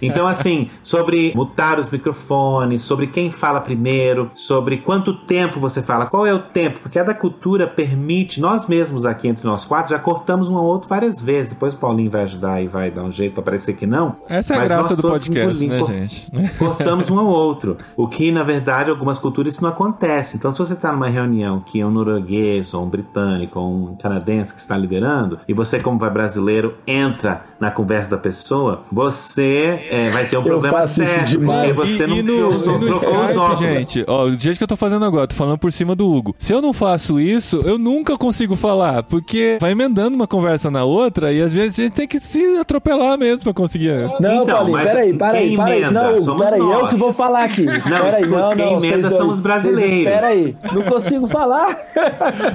Então, 0.00 0.26
assim, 0.26 0.70
sobre 0.82 1.32
mutar 1.34 1.78
os 1.78 1.90
microfones, 1.90 2.82
sobre 2.82 3.06
quem 3.06 3.30
fala 3.30 3.60
primeiro, 3.60 4.30
sobre 4.34 4.78
quanto 4.78 5.14
tempo 5.14 5.60
você 5.60 5.82
fala, 5.82 6.06
qual 6.06 6.26
é 6.26 6.34
o 6.34 6.38
tempo, 6.38 6.80
porque 6.80 6.98
cada 6.98 7.14
cultura 7.14 7.66
permite, 7.66 8.40
nós 8.40 8.68
mesmos 8.68 9.04
aqui 9.04 9.28
entre 9.28 9.46
nós 9.46 9.64
quatro 9.64 9.90
já 9.90 9.98
cortamos 9.98 10.48
um 10.48 10.56
ao 10.56 10.64
outro 10.64 10.88
várias 10.88 11.20
vezes. 11.20 11.52
Depois 11.52 11.74
o 11.74 11.76
Paulinho 11.76 12.10
vai 12.10 12.22
ajudar 12.22 12.62
e 12.62 12.68
vai 12.68 12.90
dar 12.90 13.02
um 13.02 13.10
jeito 13.10 13.34
para 13.34 13.42
parecer 13.42 13.74
que 13.74 13.86
não. 13.86 14.16
Essa 14.28 14.54
é 14.54 14.58
a 14.58 14.64
graça 14.64 14.96
do 14.96 15.02
podcast, 15.02 15.66
né, 15.66 15.78
gente? 16.08 16.30
cortamos 16.58 17.10
um 17.10 17.18
ao 17.18 17.26
outro. 17.26 17.71
O 17.96 18.06
que, 18.08 18.30
na 18.30 18.42
verdade, 18.42 18.90
algumas 18.90 19.18
culturas 19.18 19.54
isso 19.54 19.62
não 19.62 19.70
acontece. 19.70 20.36
Então, 20.36 20.50
se 20.52 20.58
você 20.58 20.72
está 20.74 20.92
numa 20.92 21.08
reunião 21.08 21.60
que 21.64 21.80
é 21.80 21.86
um 21.86 21.90
norueguês, 21.90 22.74
ou 22.74 22.84
um 22.84 22.88
britânico, 22.88 23.58
ou 23.58 23.68
um 23.92 23.96
canadense 23.96 24.54
que 24.54 24.60
está 24.60 24.76
liderando, 24.76 25.38
e 25.46 25.52
você, 25.54 25.78
como 25.80 25.98
vai 25.98 26.10
brasileiro, 26.10 26.74
entra 26.86 27.44
na 27.60 27.70
conversa 27.70 28.10
da 28.10 28.16
pessoa, 28.18 28.82
você 28.90 29.86
é, 29.90 30.10
vai 30.10 30.26
ter 30.26 30.36
um 30.38 30.40
Eu 30.42 30.46
problema 30.46 30.82
sério. 30.86 31.26
demais. 31.26 31.72
Porque 31.72 31.86
você 31.92 32.04
e, 32.04 32.06
não 32.06 32.16
e 32.16 32.22
no, 32.22 32.48
usou, 32.54 32.74
e 32.76 32.78
no 32.78 32.98
trocou 33.00 33.24
os 33.24 33.36
óculos. 33.36 33.58
gente, 33.58 34.04
ó, 34.08 34.26
do 34.26 34.38
jeito 34.38 34.58
que 34.58 34.64
eu 34.64 34.68
tô 34.68 34.76
fazendo 34.76 35.04
agora, 35.04 35.26
tô 35.26 35.34
falando 35.34 35.58
por 35.58 35.72
cima 35.72 35.94
do 35.94 36.08
Hugo. 36.10 36.34
Se 36.38 36.52
eu 36.52 36.60
não 36.60 36.72
faço 36.72 37.20
isso, 37.20 37.60
eu 37.64 37.78
nunca 37.78 38.16
consigo 38.18 38.56
falar, 38.56 39.02
porque 39.04 39.58
vai 39.60 39.72
emendando 39.72 40.16
uma 40.16 40.26
conversa 40.26 40.70
na 40.70 40.84
outra 40.84 41.32
e 41.32 41.40
às 41.40 41.52
vezes 41.52 41.78
a 41.78 41.82
gente 41.84 41.92
tem 41.92 42.06
que 42.08 42.18
se 42.20 42.58
atropelar 42.58 43.16
mesmo 43.18 43.44
pra 43.44 43.52
conseguir. 43.54 43.92
Não, 44.20 44.42
Então, 44.42 44.46
Paulinho, 44.46 44.78
peraí, 44.78 45.14
peraí, 45.14 45.48
quem 45.48 45.56
peraí. 45.56 45.82
emenda 45.82 45.90
Não, 46.12 46.20
somos 46.20 46.44
peraí, 46.44 46.60
eu 46.60 46.66
nós. 46.66 46.88
que 46.90 46.96
vou 46.96 47.12
falar 47.12 47.44
aqui. 47.44 47.61
Peraí, 47.66 48.22
escuta, 48.22 48.56
quem 48.56 48.66
vocês 48.66 48.84
emenda 48.84 49.08
dois. 49.08 49.14
são 49.20 49.28
os 49.28 49.40
brasileiros. 49.40 50.12
Peraí, 50.12 50.56
não 50.72 50.82
consigo 50.82 51.26
falar. 51.28 51.76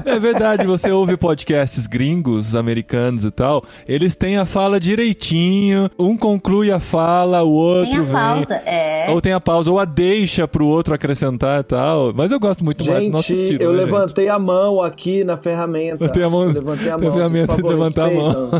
É 0.06 0.20
verdade, 0.20 0.66
você 0.66 0.92
ouve 0.92 1.18
podcasts 1.18 1.88
gringos, 1.88 2.56
americanos 2.56 3.26
e 3.26 3.32
tal, 3.32 3.64
eles 3.88 4.16
têm 4.16 4.38
a 4.38 4.46
fala 4.46 4.80
direitinho, 4.80 5.90
um 5.98 6.18
conclui 6.18 6.72
a 6.72 6.80
fala, 6.80 7.44
o 7.44 7.52
outro 7.52 7.90
Tem 7.92 8.00
a 8.00 8.04
vem. 8.04 8.12
pausa, 8.14 8.56
é. 8.66 9.06
Ou 9.10 9.22
tem 9.22 9.34
a 9.34 9.40
pausa, 9.40 9.72
ou 9.72 9.80
a 9.80 9.86
deixa 9.86 10.48
pro 10.48 10.66
outro 10.68 10.94
acrescentar 10.94 11.60
e 11.60 11.64
tal. 11.64 12.14
Mas 12.14 12.32
eu 12.32 12.40
gosto 12.40 12.64
muito 12.64 12.86
mais 12.86 13.04
do 13.04 13.10
nosso 13.12 13.28
Gente, 13.30 13.42
estilo. 13.44 13.64
eu 13.64 13.74
né, 13.74 13.84
levantei 13.84 14.30
a 14.30 14.40
mão 14.40 14.82
aqui 14.82 15.24
na 15.24 15.38
ferramenta. 15.38 15.98
Levantei 16.02 16.24
a 16.24 16.30
mão- 16.30 16.44
Eu 16.48 16.54
levantei 16.54 16.90
a 16.90 16.96
a 16.96 16.98
mão. 16.98 17.12
ferramenta 17.14 17.56
de 17.56 17.62
favor, 17.62 17.70
levantar 17.72 18.08
a 18.08 18.12
mão. 18.12 18.52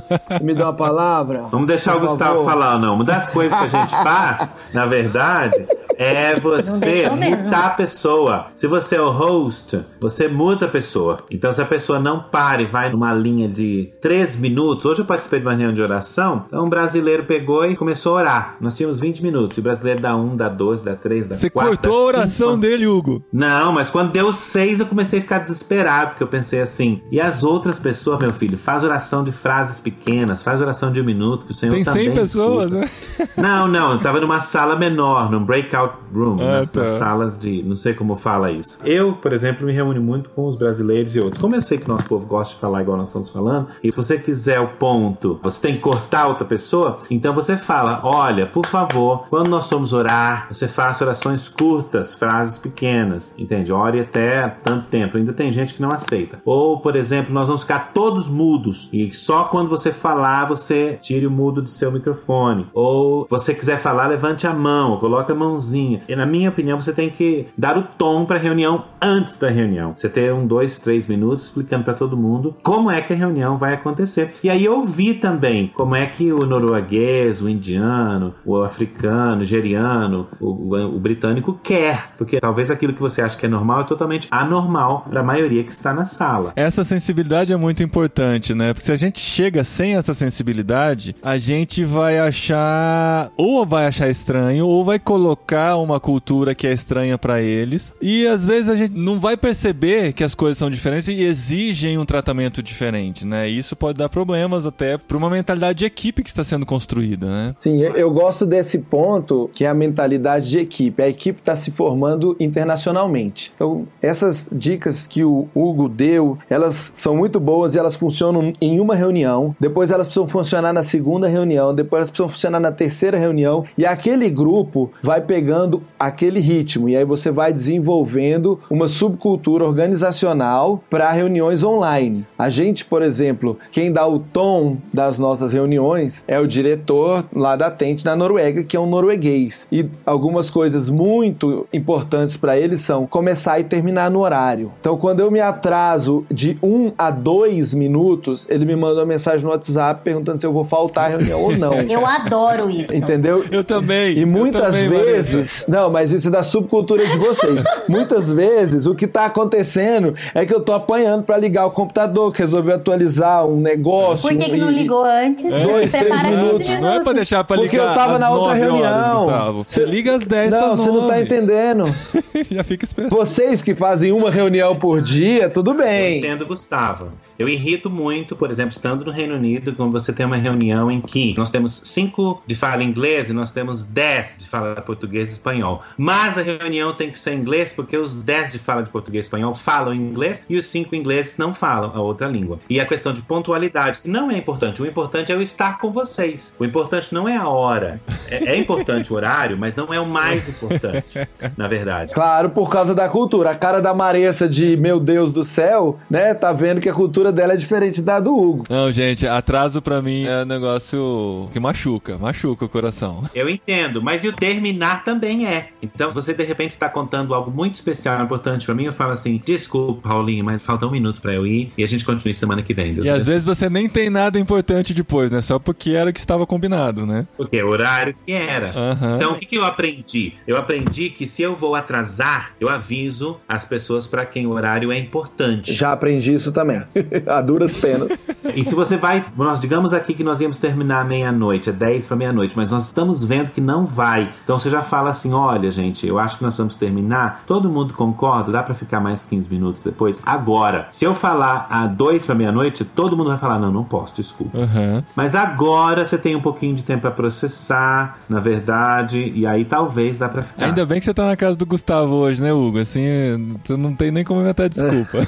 Me 0.42 0.54
dá 0.54 0.66
uma 0.66 0.74
palavra. 0.74 1.44
Vamos 1.52 1.68
deixar 1.68 1.98
o 1.98 2.00
Gustavo 2.00 2.36
favor. 2.44 2.50
falar, 2.50 2.80
não. 2.80 2.96
Uma 2.96 3.04
das 3.04 3.30
coisas 3.30 3.58
que 3.58 3.66
a 3.66 3.68
gente 3.68 3.92
faz, 3.92 4.58
na 4.74 4.86
verdade, 4.86 5.66
é 5.98 6.37
você 6.40 7.10
mutar 7.10 7.66
a 7.66 7.70
pessoa. 7.72 8.48
Se 8.56 8.68
você 8.68 8.96
é 8.96 9.02
o 9.02 9.10
host, 9.10 9.80
você 10.00 10.28
muta 10.28 10.66
a 10.66 10.68
pessoa. 10.68 11.18
Então, 11.30 11.52
se 11.52 11.62
a 11.62 11.66
pessoa 11.66 12.00
não 12.00 12.20
para 12.20 12.62
e 12.62 12.66
vai 12.66 12.90
numa 12.90 13.14
linha 13.14 13.48
de 13.48 13.92
3 14.02 14.38
minutos, 14.38 14.86
hoje 14.86 15.02
eu 15.02 15.06
participei 15.06 15.40
de 15.40 15.46
uma 15.46 15.52
reunião 15.52 15.74
de 15.74 15.82
oração, 15.82 16.46
então 16.48 16.66
um 16.66 16.70
brasileiro 16.70 17.24
pegou 17.26 17.66
e 17.66 17.76
começou 17.76 18.18
a 18.18 18.22
orar. 18.22 18.56
Nós 18.60 18.76
tínhamos 18.76 19.00
20 19.00 19.22
minutos. 19.22 19.58
E 19.58 19.60
o 19.60 19.64
brasileiro 19.64 20.02
dá 20.02 20.16
1, 20.16 20.36
dá 20.36 20.50
12, 20.50 20.86
dá 20.86 20.96
3, 20.96 21.30
dá 21.30 21.36
Você 21.36 21.50
4. 21.50 21.70
cortou 21.70 21.94
a 21.94 22.06
oração 22.06 22.58
dele, 22.58 22.88
Hugo. 22.88 23.24
Não, 23.32 23.72
mas 23.72 23.90
quando 23.90 24.12
deu 24.12 24.32
seis 24.34 24.80
eu 24.80 24.86
comecei 24.86 25.20
a 25.20 25.22
ficar 25.22 25.40
desesperado, 25.40 26.12
porque 26.12 26.24
eu 26.24 26.28
pensei 26.28 26.62
assim, 26.62 27.02
e 27.12 27.20
as 27.20 27.44
outras 27.44 27.80
pessoas, 27.80 28.20
meu 28.20 28.34
filho, 28.34 28.58
faz 28.58 28.84
oração 28.84 29.24
de 29.24 29.32
frases 29.32 29.80
pequenas, 29.80 30.42
faz 30.44 30.62
oração 30.62 30.92
de 30.92 31.02
um 31.02 31.04
minuto, 31.04 31.46
que 31.46 31.52
o 31.52 31.56
Senhor 31.56 31.74
Tem 31.74 31.84
também 31.84 32.06
100 32.06 32.14
pessoas, 32.14 32.72
escuta. 32.72 32.90
né? 33.20 33.30
Não, 33.38 33.68
não, 33.68 33.94
eu 33.94 34.00
tava 34.00 34.20
numa 34.20 34.40
sala 34.42 34.76
menor, 34.76 35.30
num 35.32 35.44
breakout 35.44 35.68
breakout 35.68 35.98
room, 36.36 36.42
Ah, 36.42 36.58
nas, 36.60 36.70
tá. 36.70 36.82
nas 36.82 36.92
salas 36.92 37.38
de. 37.38 37.64
Não 37.64 37.76
sei 37.76 37.94
como 37.94 38.16
fala 38.16 38.52
isso. 38.52 38.80
Eu, 38.86 39.14
por 39.14 39.34
exemplo, 39.34 39.66
me 39.66 39.74
reúno 39.74 40.02
muito 40.02 40.30
com 40.30 40.48
os 40.48 40.56
brasileiros 40.56 41.16
e 41.16 41.20
outros. 41.20 41.42
Como 41.42 41.56
eu 41.56 41.62
sei 41.62 41.78
que 41.78 41.88
nosso 41.88 42.06
povo 42.06 42.26
gosta 42.26 42.54
de 42.56 42.60
falar 42.62 42.82
igual 42.82 42.98
nós 42.98 43.10
estamos 43.10 43.30
falando, 43.30 43.68
e 43.84 43.92
se 43.92 43.98
você 43.98 44.18
quiser 44.18 44.60
o 44.60 44.68
ponto, 44.70 45.40
você 45.44 45.62
tem 45.62 45.76
que 45.76 45.82
cortar 45.82 46.28
outra 46.28 46.46
pessoa, 46.46 47.00
então 47.10 47.34
você 47.34 47.58
fala: 47.58 48.00
olha, 48.04 48.46
por 48.46 48.66
favor, 48.66 49.26
quando 49.30 49.50
nós 49.50 49.70
formos 49.70 49.94
orar, 49.94 50.48
você 50.52 50.68
faça 50.68 51.04
orações 51.04 51.48
curtas, 51.50 52.14
frases 52.14 52.58
pequenas, 52.58 53.34
entende? 53.38 53.72
Ore 53.72 54.00
até 54.00 54.48
tanto 54.64 54.88
tempo. 54.88 55.18
Ainda 55.18 55.34
tem 55.34 55.52
gente 55.52 55.74
que 55.74 55.82
não 55.82 55.92
aceita. 55.92 56.40
Ou, 56.46 56.80
por 56.80 56.96
exemplo, 56.96 57.34
nós 57.34 57.48
vamos 57.48 57.62
ficar 57.62 57.92
todos 57.94 58.30
mudos 58.30 58.90
e 58.94 59.14
só 59.14 59.46
quando 59.46 59.70
você 59.70 59.92
falar, 59.92 60.46
você 60.46 60.98
tire 61.02 61.26
o 61.28 61.32
mudo 61.32 61.62
do 61.62 61.70
seu 61.70 61.92
microfone. 61.92 62.68
Ou 62.74 63.26
você 63.30 63.54
quiser 63.54 63.78
falar, 63.80 64.08
levante 64.08 64.46
a 64.48 64.54
mão, 64.54 64.98
coloque 64.98 65.32
a 65.32 65.36
mãozinha. 65.36 66.02
E 66.08 66.16
na 66.16 66.26
minha 66.26 66.50
opinião, 66.50 66.82
você 66.82 66.94
tem 66.94 67.10
que 67.10 67.48
dar 67.58 67.78
o 67.78 67.84
tom 67.84 68.26
para 68.26 68.38
a 68.38 68.40
reunião 68.40 68.86
antes 69.02 69.38
da 69.38 69.50
reunião. 69.50 69.94
Você 69.96 70.10
ter 70.10 70.34
um, 70.34 70.46
dois, 70.46 70.80
três 70.80 71.08
minutos 71.08 71.46
explicando 71.46 71.84
para 71.84 71.94
todo 71.94 72.18
mundo 72.18 72.56
como 72.64 72.90
é 72.92 73.02
que 73.02 73.14
a 73.14 73.16
reunião 73.16 73.58
vai 73.58 73.74
acontecer. 73.74 74.34
E 74.44 74.50
aí 74.50 74.64
eu 74.66 74.84
vi 74.86 75.14
também 75.14 75.72
como 75.76 75.96
é 75.96 76.06
que 76.06 76.32
o 76.32 76.40
norueguês, 76.40 77.42
o 77.42 77.50
indiano, 77.50 78.34
o 78.46 78.58
africano, 78.62 79.34
o 79.34 79.36
nigeriano, 79.38 80.28
o, 80.40 80.76
o- 80.76 80.96
o 80.96 81.00
britânico 81.00 81.60
quer. 81.64 82.10
Porque 82.18 82.40
talvez 82.40 82.70
aquilo 82.72 82.94
que 82.94 83.00
você 83.02 83.22
acha 83.22 83.38
que 83.38 83.46
é 83.46 83.50
normal 83.50 83.82
é 83.82 83.84
totalmente 83.86 84.28
anormal 84.32 85.06
para 85.10 85.22
a 85.22 85.24
maioria 85.24 85.64
que 85.64 85.72
está 85.72 85.94
na 85.94 86.06
sala. 86.06 86.54
Essa 86.56 86.84
sensibilidade 86.84 87.52
é 87.54 87.58
muito 87.58 87.84
importante, 87.84 88.54
né? 88.54 88.74
Porque 88.74 88.86
se 88.86 88.92
a 88.92 88.96
gente 88.96 89.20
chega 89.20 89.64
sem 89.64 89.96
essa 89.96 90.14
sensibilidade, 90.14 91.16
a 91.22 91.38
gente 91.38 91.84
vai 91.84 92.18
achar 92.20 93.32
ou 93.38 93.66
vai 93.66 93.86
achar 93.88 94.10
estranho 94.10 94.66
ou 94.68 94.84
vai 94.84 95.00
colocar 95.00 95.78
uma 95.78 95.97
cultura 96.00 96.56
que 96.56 96.68
é 96.68 96.74
estranha 96.74 97.18
pra 97.18 97.42
eles. 97.42 97.94
E 98.02 98.28
às 98.28 98.46
vezes 98.46 98.70
a 98.70 98.76
gente 98.76 98.98
não 98.98 99.20
vai 99.20 99.38
perceber 99.38 100.14
que 100.14 100.24
as 100.24 100.36
coisas 100.36 100.58
são 100.58 100.70
diferentes 100.70 101.08
e 101.08 101.24
exigem 101.24 101.98
um 101.98 102.06
tratamento 102.06 102.62
diferente, 102.62 103.26
né? 103.26 103.48
Isso 103.48 103.76
pode 103.76 103.98
dar 103.98 104.10
problemas 104.10 104.66
até 104.66 104.98
pra 104.98 105.18
uma 105.18 105.30
mentalidade 105.30 105.80
de 105.80 105.86
equipe 105.86 106.24
que 106.24 106.30
está 106.30 106.44
sendo 106.44 106.66
construída, 106.66 107.28
né? 107.28 107.56
Sim, 107.60 107.82
eu 107.82 108.12
gosto 108.12 108.46
desse 108.46 108.80
ponto 108.80 109.50
que 109.54 109.66
é 109.66 109.70
a 109.70 109.74
mentalidade 109.74 110.50
de 110.50 110.58
equipe. 110.58 111.02
A 111.02 111.10
equipe 111.10 111.40
está 111.40 111.56
se 111.56 111.72
formando 111.72 112.36
internacionalmente. 112.40 113.52
Então, 113.56 113.88
essas 114.02 114.50
dicas 114.52 115.08
que 115.08 115.24
o 115.24 115.48
Hugo 115.54 115.90
deu, 115.90 116.38
elas 116.50 116.92
são 116.94 117.16
muito 117.16 117.40
boas 117.40 117.76
e 117.76 117.80
elas 117.80 117.96
funcionam 117.96 118.54
em 118.62 118.80
uma 118.80 118.96
reunião. 118.96 119.56
Depois 119.60 119.92
elas 119.92 120.08
precisam 120.08 120.28
funcionar 120.28 120.74
na 120.74 120.84
segunda 120.84 121.28
reunião. 121.28 121.74
Depois 121.74 122.00
elas 122.00 122.10
precisam 122.10 122.30
funcionar 122.30 122.60
na 122.60 122.72
terceira 122.72 123.18
reunião. 123.18 123.66
E 123.78 123.86
aquele 123.86 124.30
grupo 124.30 124.92
vai 125.02 125.22
pegando 125.22 125.84
aquele 126.00 126.40
ritmo. 126.40 126.90
E 126.90 126.96
aí 126.96 127.06
você 127.06 127.32
vai 127.32 127.52
desenvolvendo 127.54 128.60
uma 128.70 128.88
subcultura 128.88 129.66
organizacional 129.66 130.84
para 130.90 131.12
reuniões 131.12 131.64
online. 131.64 132.26
A 132.38 132.50
gente, 132.50 132.86
por 132.86 133.02
exemplo, 133.02 133.58
quem 133.72 133.92
dá 133.92 134.06
o 134.08 134.20
tom 134.20 134.78
das 134.94 135.18
nossas 135.18 135.54
reuniões 135.54 136.24
é 136.28 136.40
o 136.40 136.48
diretor 136.48 137.26
lá 137.34 137.56
da 137.56 137.72
Tente 137.72 138.06
na 138.06 138.16
Noruega, 138.16 138.64
que 138.64 138.76
é 138.76 138.80
um 138.80 138.90
norueguês. 138.90 139.68
E 139.72 139.86
algumas 140.06 140.50
coisas 140.50 140.90
muito 140.90 141.68
importantes 141.74 142.38
para 142.38 142.58
ele 142.58 142.78
são 142.78 143.08
começar 143.08 143.60
e 143.60 143.64
terminar 143.64 144.10
no 144.12 144.20
horário. 144.20 144.72
Então, 144.80 144.98
quando 144.98 145.20
eu 145.20 145.32
me 145.32 145.40
atraso 145.40 146.26
de 146.32 146.58
um 146.62 146.92
a 146.98 147.10
dois 147.10 147.74
minutos, 147.74 148.48
ele 148.50 148.66
me 148.66 148.76
manda 148.76 149.00
uma 149.00 149.06
mensagem 149.06 149.44
no 149.44 149.50
WhatsApp 149.50 150.02
perguntando 150.04 150.40
se 150.40 150.46
eu 150.46 150.54
vou 150.54 150.66
faltar 150.66 151.06
à 151.06 151.08
reunião 151.18 151.42
ou 151.42 151.58
não. 151.58 151.74
Eu 151.82 152.06
adoro 152.06 152.70
isso. 152.70 152.96
Entendeu? 152.96 153.44
Eu 153.52 153.64
também. 153.64 154.18
E 154.18 154.26
muitas 154.26 154.62
também, 154.62 154.90
vezes. 154.90 155.64
Não, 155.78 155.92
mas 155.92 156.12
isso 156.12 156.28
é 156.28 156.32
da 156.32 156.42
subcultura 156.44 157.06
de 157.08 157.18
vocês. 157.18 157.64
muitas 157.88 158.32
vezes 158.32 158.88
o 158.88 158.96
que 158.96 159.06
tá 159.06 159.26
acontecendo 159.26 160.16
é 160.34 160.46
que 160.46 160.54
eu 160.54 160.60
tô 160.60 160.74
apanhando 160.74 161.24
pra 161.24 161.38
ligar 161.38 161.66
o 161.68 161.72
computador, 161.72 162.32
que 162.34 162.40
resolveu 162.40 162.76
atualizar 162.76 163.46
um 163.46 163.60
negócio. 163.60 164.28
Por 164.28 164.36
que, 164.38 164.50
que 164.50 164.58
não 164.58 164.72
ligou 164.72 165.04
antes? 165.06 165.46
Dois, 165.64 165.92
prepara 165.92 166.22
15 166.30 166.36
minutos. 166.36 166.60
minutos. 166.68 166.82
Não 166.82 166.94
é 166.94 167.04
pra 167.04 167.14
deixar 167.14 167.44
pra 167.44 167.58
Porque 167.58 167.76
ligar 167.78 167.92
eu 167.92 167.96
tava 167.96 168.14
às 168.14 168.20
na 168.20 168.30
outra 168.32 168.48
9 168.56 168.60
reunião. 168.60 168.92
horas, 168.94 169.22
Gustavo. 169.22 169.66
Você 169.68 169.86
liga 169.86 170.16
às 170.16 170.26
10 170.26 170.52
Não, 170.52 170.78
você 170.78 170.88
não 170.90 171.02
tá 171.02 171.16
9. 171.16 171.22
entendendo. 171.22 171.96
Já 172.52 172.64
fica 172.64 172.84
esperando. 172.86 173.12
Vocês 173.12 173.62
que 173.62 173.76
fazem 173.76 174.12
uma 174.12 174.32
reunião 174.32 174.76
por 174.76 175.02
dia, 175.02 175.50
tudo 175.50 175.72
Eu 175.72 175.78
bem. 175.78 176.18
entendo, 176.20 176.46
Gustavo. 176.46 177.10
Eu 177.38 177.48
irrito 177.48 177.88
muito, 177.90 178.36
por 178.36 178.50
exemplo, 178.50 178.72
estando 178.72 179.06
no 179.06 179.12
Reino 179.12 179.36
Unido, 179.36 179.74
quando 179.76 179.92
você 179.92 180.12
tem 180.12 180.26
uma 180.26 180.38
reunião 180.38 180.90
em 180.90 181.00
que 181.00 181.36
nós 181.38 181.52
temos 181.52 181.82
cinco 181.86 182.42
de 182.48 182.56
fala 182.56 182.84
inglês 182.84 183.30
e 183.30 183.34
nós 183.34 183.52
temos 183.52 183.84
dez 183.84 184.38
de 184.40 184.48
fala 184.48 184.76
português 184.82 185.30
e 185.30 185.34
espanhol. 185.34 185.67
Mas 185.98 186.38
a 186.38 186.42
reunião 186.42 186.94
tem 186.94 187.12
que 187.12 187.20
ser 187.20 187.34
em 187.34 187.40
inglês 187.40 187.74
porque 187.74 187.98
os 187.98 188.24
dez 188.24 188.52
de 188.52 188.60
fala 188.60 188.84
de 188.84 188.90
português 188.90 189.26
e 189.26 189.28
espanhol 189.28 189.54
falam 189.54 189.94
inglês 189.94 190.42
e 190.50 190.58
os 190.58 190.66
cinco 190.66 190.96
ingleses 190.96 191.38
não 191.38 191.54
falam 191.54 191.92
a 191.94 192.02
outra 192.02 192.28
língua. 192.28 192.60
E 192.70 192.80
a 192.80 192.86
questão 192.86 193.14
de 193.14 193.22
pontualidade, 193.22 194.00
que 194.00 194.08
não 194.08 194.32
é 194.32 194.38
importante. 194.38 194.82
O 194.82 194.86
importante 194.86 195.32
é 195.32 195.36
eu 195.36 195.42
estar 195.42 195.78
com 195.80 195.92
vocês. 195.92 196.56
O 196.60 196.66
importante 196.66 197.14
não 197.14 197.28
é 197.28 197.36
a 197.36 197.48
hora. 197.48 198.00
É, 198.30 198.54
é 198.54 198.58
importante 198.58 199.12
o 199.12 199.16
horário, 199.16 199.58
mas 199.58 199.76
não 199.76 199.94
é 199.94 200.00
o 200.00 200.06
mais 200.06 200.48
importante, 200.48 201.28
na 201.56 201.68
verdade. 201.68 202.14
Claro, 202.14 202.50
por 202.50 202.70
causa 202.70 202.94
da 202.94 203.10
cultura. 203.10 203.52
A 203.52 203.56
cara 203.56 203.82
da 203.82 203.94
Maressa 203.94 204.48
de 204.48 204.78
meu 204.78 205.00
Deus 205.00 205.34
do 205.34 205.44
céu, 205.44 206.00
né? 206.10 206.34
Tá 206.34 206.52
vendo 206.54 206.82
que 206.82 206.90
a 206.90 206.94
cultura 206.94 207.32
dela 207.32 207.54
é 207.54 207.58
diferente 207.58 208.02
da 208.02 208.20
do 208.20 208.36
Hugo. 208.36 208.66
Não, 208.70 208.92
gente, 208.92 209.26
atraso 209.28 209.82
pra 209.82 210.02
mim 210.02 210.26
é 210.26 210.44
um 210.44 210.46
negócio 210.46 211.50
que 211.52 211.60
machuca, 211.60 212.18
machuca 212.18 212.66
o 212.66 212.70
coração. 212.70 213.24
Eu 213.34 213.50
entendo, 213.50 214.02
mas 214.02 214.24
e 214.24 214.28
o 214.28 214.34
terminar 214.34 215.04
também 215.04 215.46
é. 215.46 215.57
Então, 215.82 216.12
se 216.12 216.16
você 216.16 216.34
de 216.34 216.44
repente 216.44 216.72
está 216.72 216.90
contando 216.90 217.34
algo 217.34 217.52
muito 217.52 217.76
especial, 217.76 218.24
importante 218.24 218.66
pra 218.66 218.76
mim, 218.76 218.86
eu 218.86 218.94
falo 218.94 219.12
assim: 219.12 219.42
desculpa, 219.46 220.10
Paulinho, 220.10 220.44
mas 220.44 220.62
falta 220.62 220.86
um 220.86 220.92
minuto 220.92 221.22
pra 221.22 221.34
eu 221.34 221.46
ir 221.46 221.72
e 221.78 221.84
a 221.84 221.88
gente 221.88 222.06
continua 222.06 222.34
semana 222.34 222.62
que 222.62 222.74
vem. 222.74 222.94
Deus 222.94 223.06
E 223.06 223.10
às 223.10 223.16
abençoe. 223.16 223.34
vezes 223.34 223.46
você 223.46 223.70
nem 223.70 223.88
tem 223.90 224.10
nada 224.10 224.40
importante 224.40 224.94
depois, 224.94 225.32
né? 225.32 225.42
Só 225.42 225.60
porque 225.60 225.92
era 225.92 226.10
o 226.10 226.14
que 226.14 226.20
estava 226.20 226.46
combinado, 226.46 227.06
né? 227.06 227.28
Porque 227.38 227.58
é 227.58 227.64
o 227.64 227.68
horário 227.70 228.16
que 228.26 228.32
era. 228.32 228.72
Aham. 228.76 229.16
Então, 229.18 229.32
o 229.34 229.36
que, 229.40 229.46
que 229.46 229.56
eu 229.58 229.66
aprendi? 229.66 230.34
Eu 230.46 230.58
aprendi 230.58 231.10
que 231.10 231.26
se 231.26 231.42
eu 231.42 231.56
vou 231.56 231.76
atrasar, 231.76 232.52
eu 232.60 232.70
aviso 232.70 233.38
as 233.48 233.66
pessoas 233.66 234.06
pra 234.08 234.26
quem 234.26 234.46
o 234.46 234.52
horário 234.52 234.92
é 234.92 234.98
importante. 234.98 235.74
Já 235.74 235.92
aprendi 235.94 236.34
isso 236.34 236.52
também. 236.52 236.82
a 237.28 237.42
duras 237.42 237.72
penas. 237.78 238.22
E 238.56 238.64
se 238.64 238.76
você 238.76 238.98
vai, 238.98 239.26
nós 239.36 239.60
digamos 239.60 239.94
aqui 239.94 240.14
que 240.14 240.24
nós 240.24 240.42
íamos 240.42 240.58
terminar 240.58 241.06
meia-noite, 241.06 241.70
é 241.70 241.74
10 241.74 242.08
para 242.08 242.18
meia-noite, 242.18 242.54
mas 242.56 242.72
nós 242.72 242.86
estamos 242.86 243.24
vendo 243.24 243.52
que 243.52 243.62
não 243.62 243.86
vai. 243.86 244.32
Então 244.44 244.58
você 244.58 244.70
já 244.70 244.82
fala 244.82 245.10
assim: 245.10 245.34
olha, 245.48 245.72
gente, 245.72 246.06
eu 246.06 246.20
acho 246.20 246.38
que 246.38 246.44
nós 246.44 246.58
vamos 246.58 246.76
terminar. 246.76 247.44
Todo 247.48 247.70
mundo 247.70 247.94
concorda? 247.94 248.52
Dá 248.52 248.64
para 248.64 248.76
ficar 248.76 249.00
mais 249.00 249.26
15 249.26 249.54
minutos 249.54 249.84
depois? 249.84 250.22
Agora, 250.26 250.88
se 250.92 251.06
eu 251.06 251.14
falar 251.14 251.68
a 251.70 251.88
2 251.88 252.26
para 252.26 252.36
meia-noite, 252.36 252.84
todo 252.84 253.16
mundo 253.16 253.30
vai 253.30 253.38
falar: 253.38 253.60
não, 253.60 253.72
não 253.72 253.84
posso, 253.84 254.16
desculpa. 254.16 254.58
Aham. 254.58 255.04
Mas 255.16 255.36
agora 255.36 256.06
você 256.06 256.18
tem 256.18 256.36
um 256.36 256.42
pouquinho 256.42 256.76
de 256.76 256.84
tempo 256.84 257.02
para 257.02 257.12
processar, 257.12 258.20
na 258.30 258.40
verdade, 258.40 259.32
e 259.36 259.46
aí 259.46 259.66
talvez 259.66 260.20
dá 260.20 260.30
para 260.30 260.42
ficar. 260.42 260.66
Ainda 260.66 260.86
bem 260.86 261.00
que 261.00 261.06
você 261.06 261.14
tá 261.14 261.26
na 261.26 261.36
casa 261.36 261.56
do 261.56 261.66
Gustavo 261.66 262.16
hoje, 262.16 262.42
né, 262.42 262.54
Hugo? 262.54 262.80
Assim, 262.80 263.58
você 263.64 263.78
não 263.78 263.94
tem 263.94 264.12
nem 264.12 264.24
como 264.24 264.42
inventar 264.42 264.70
desculpa. 264.70 265.20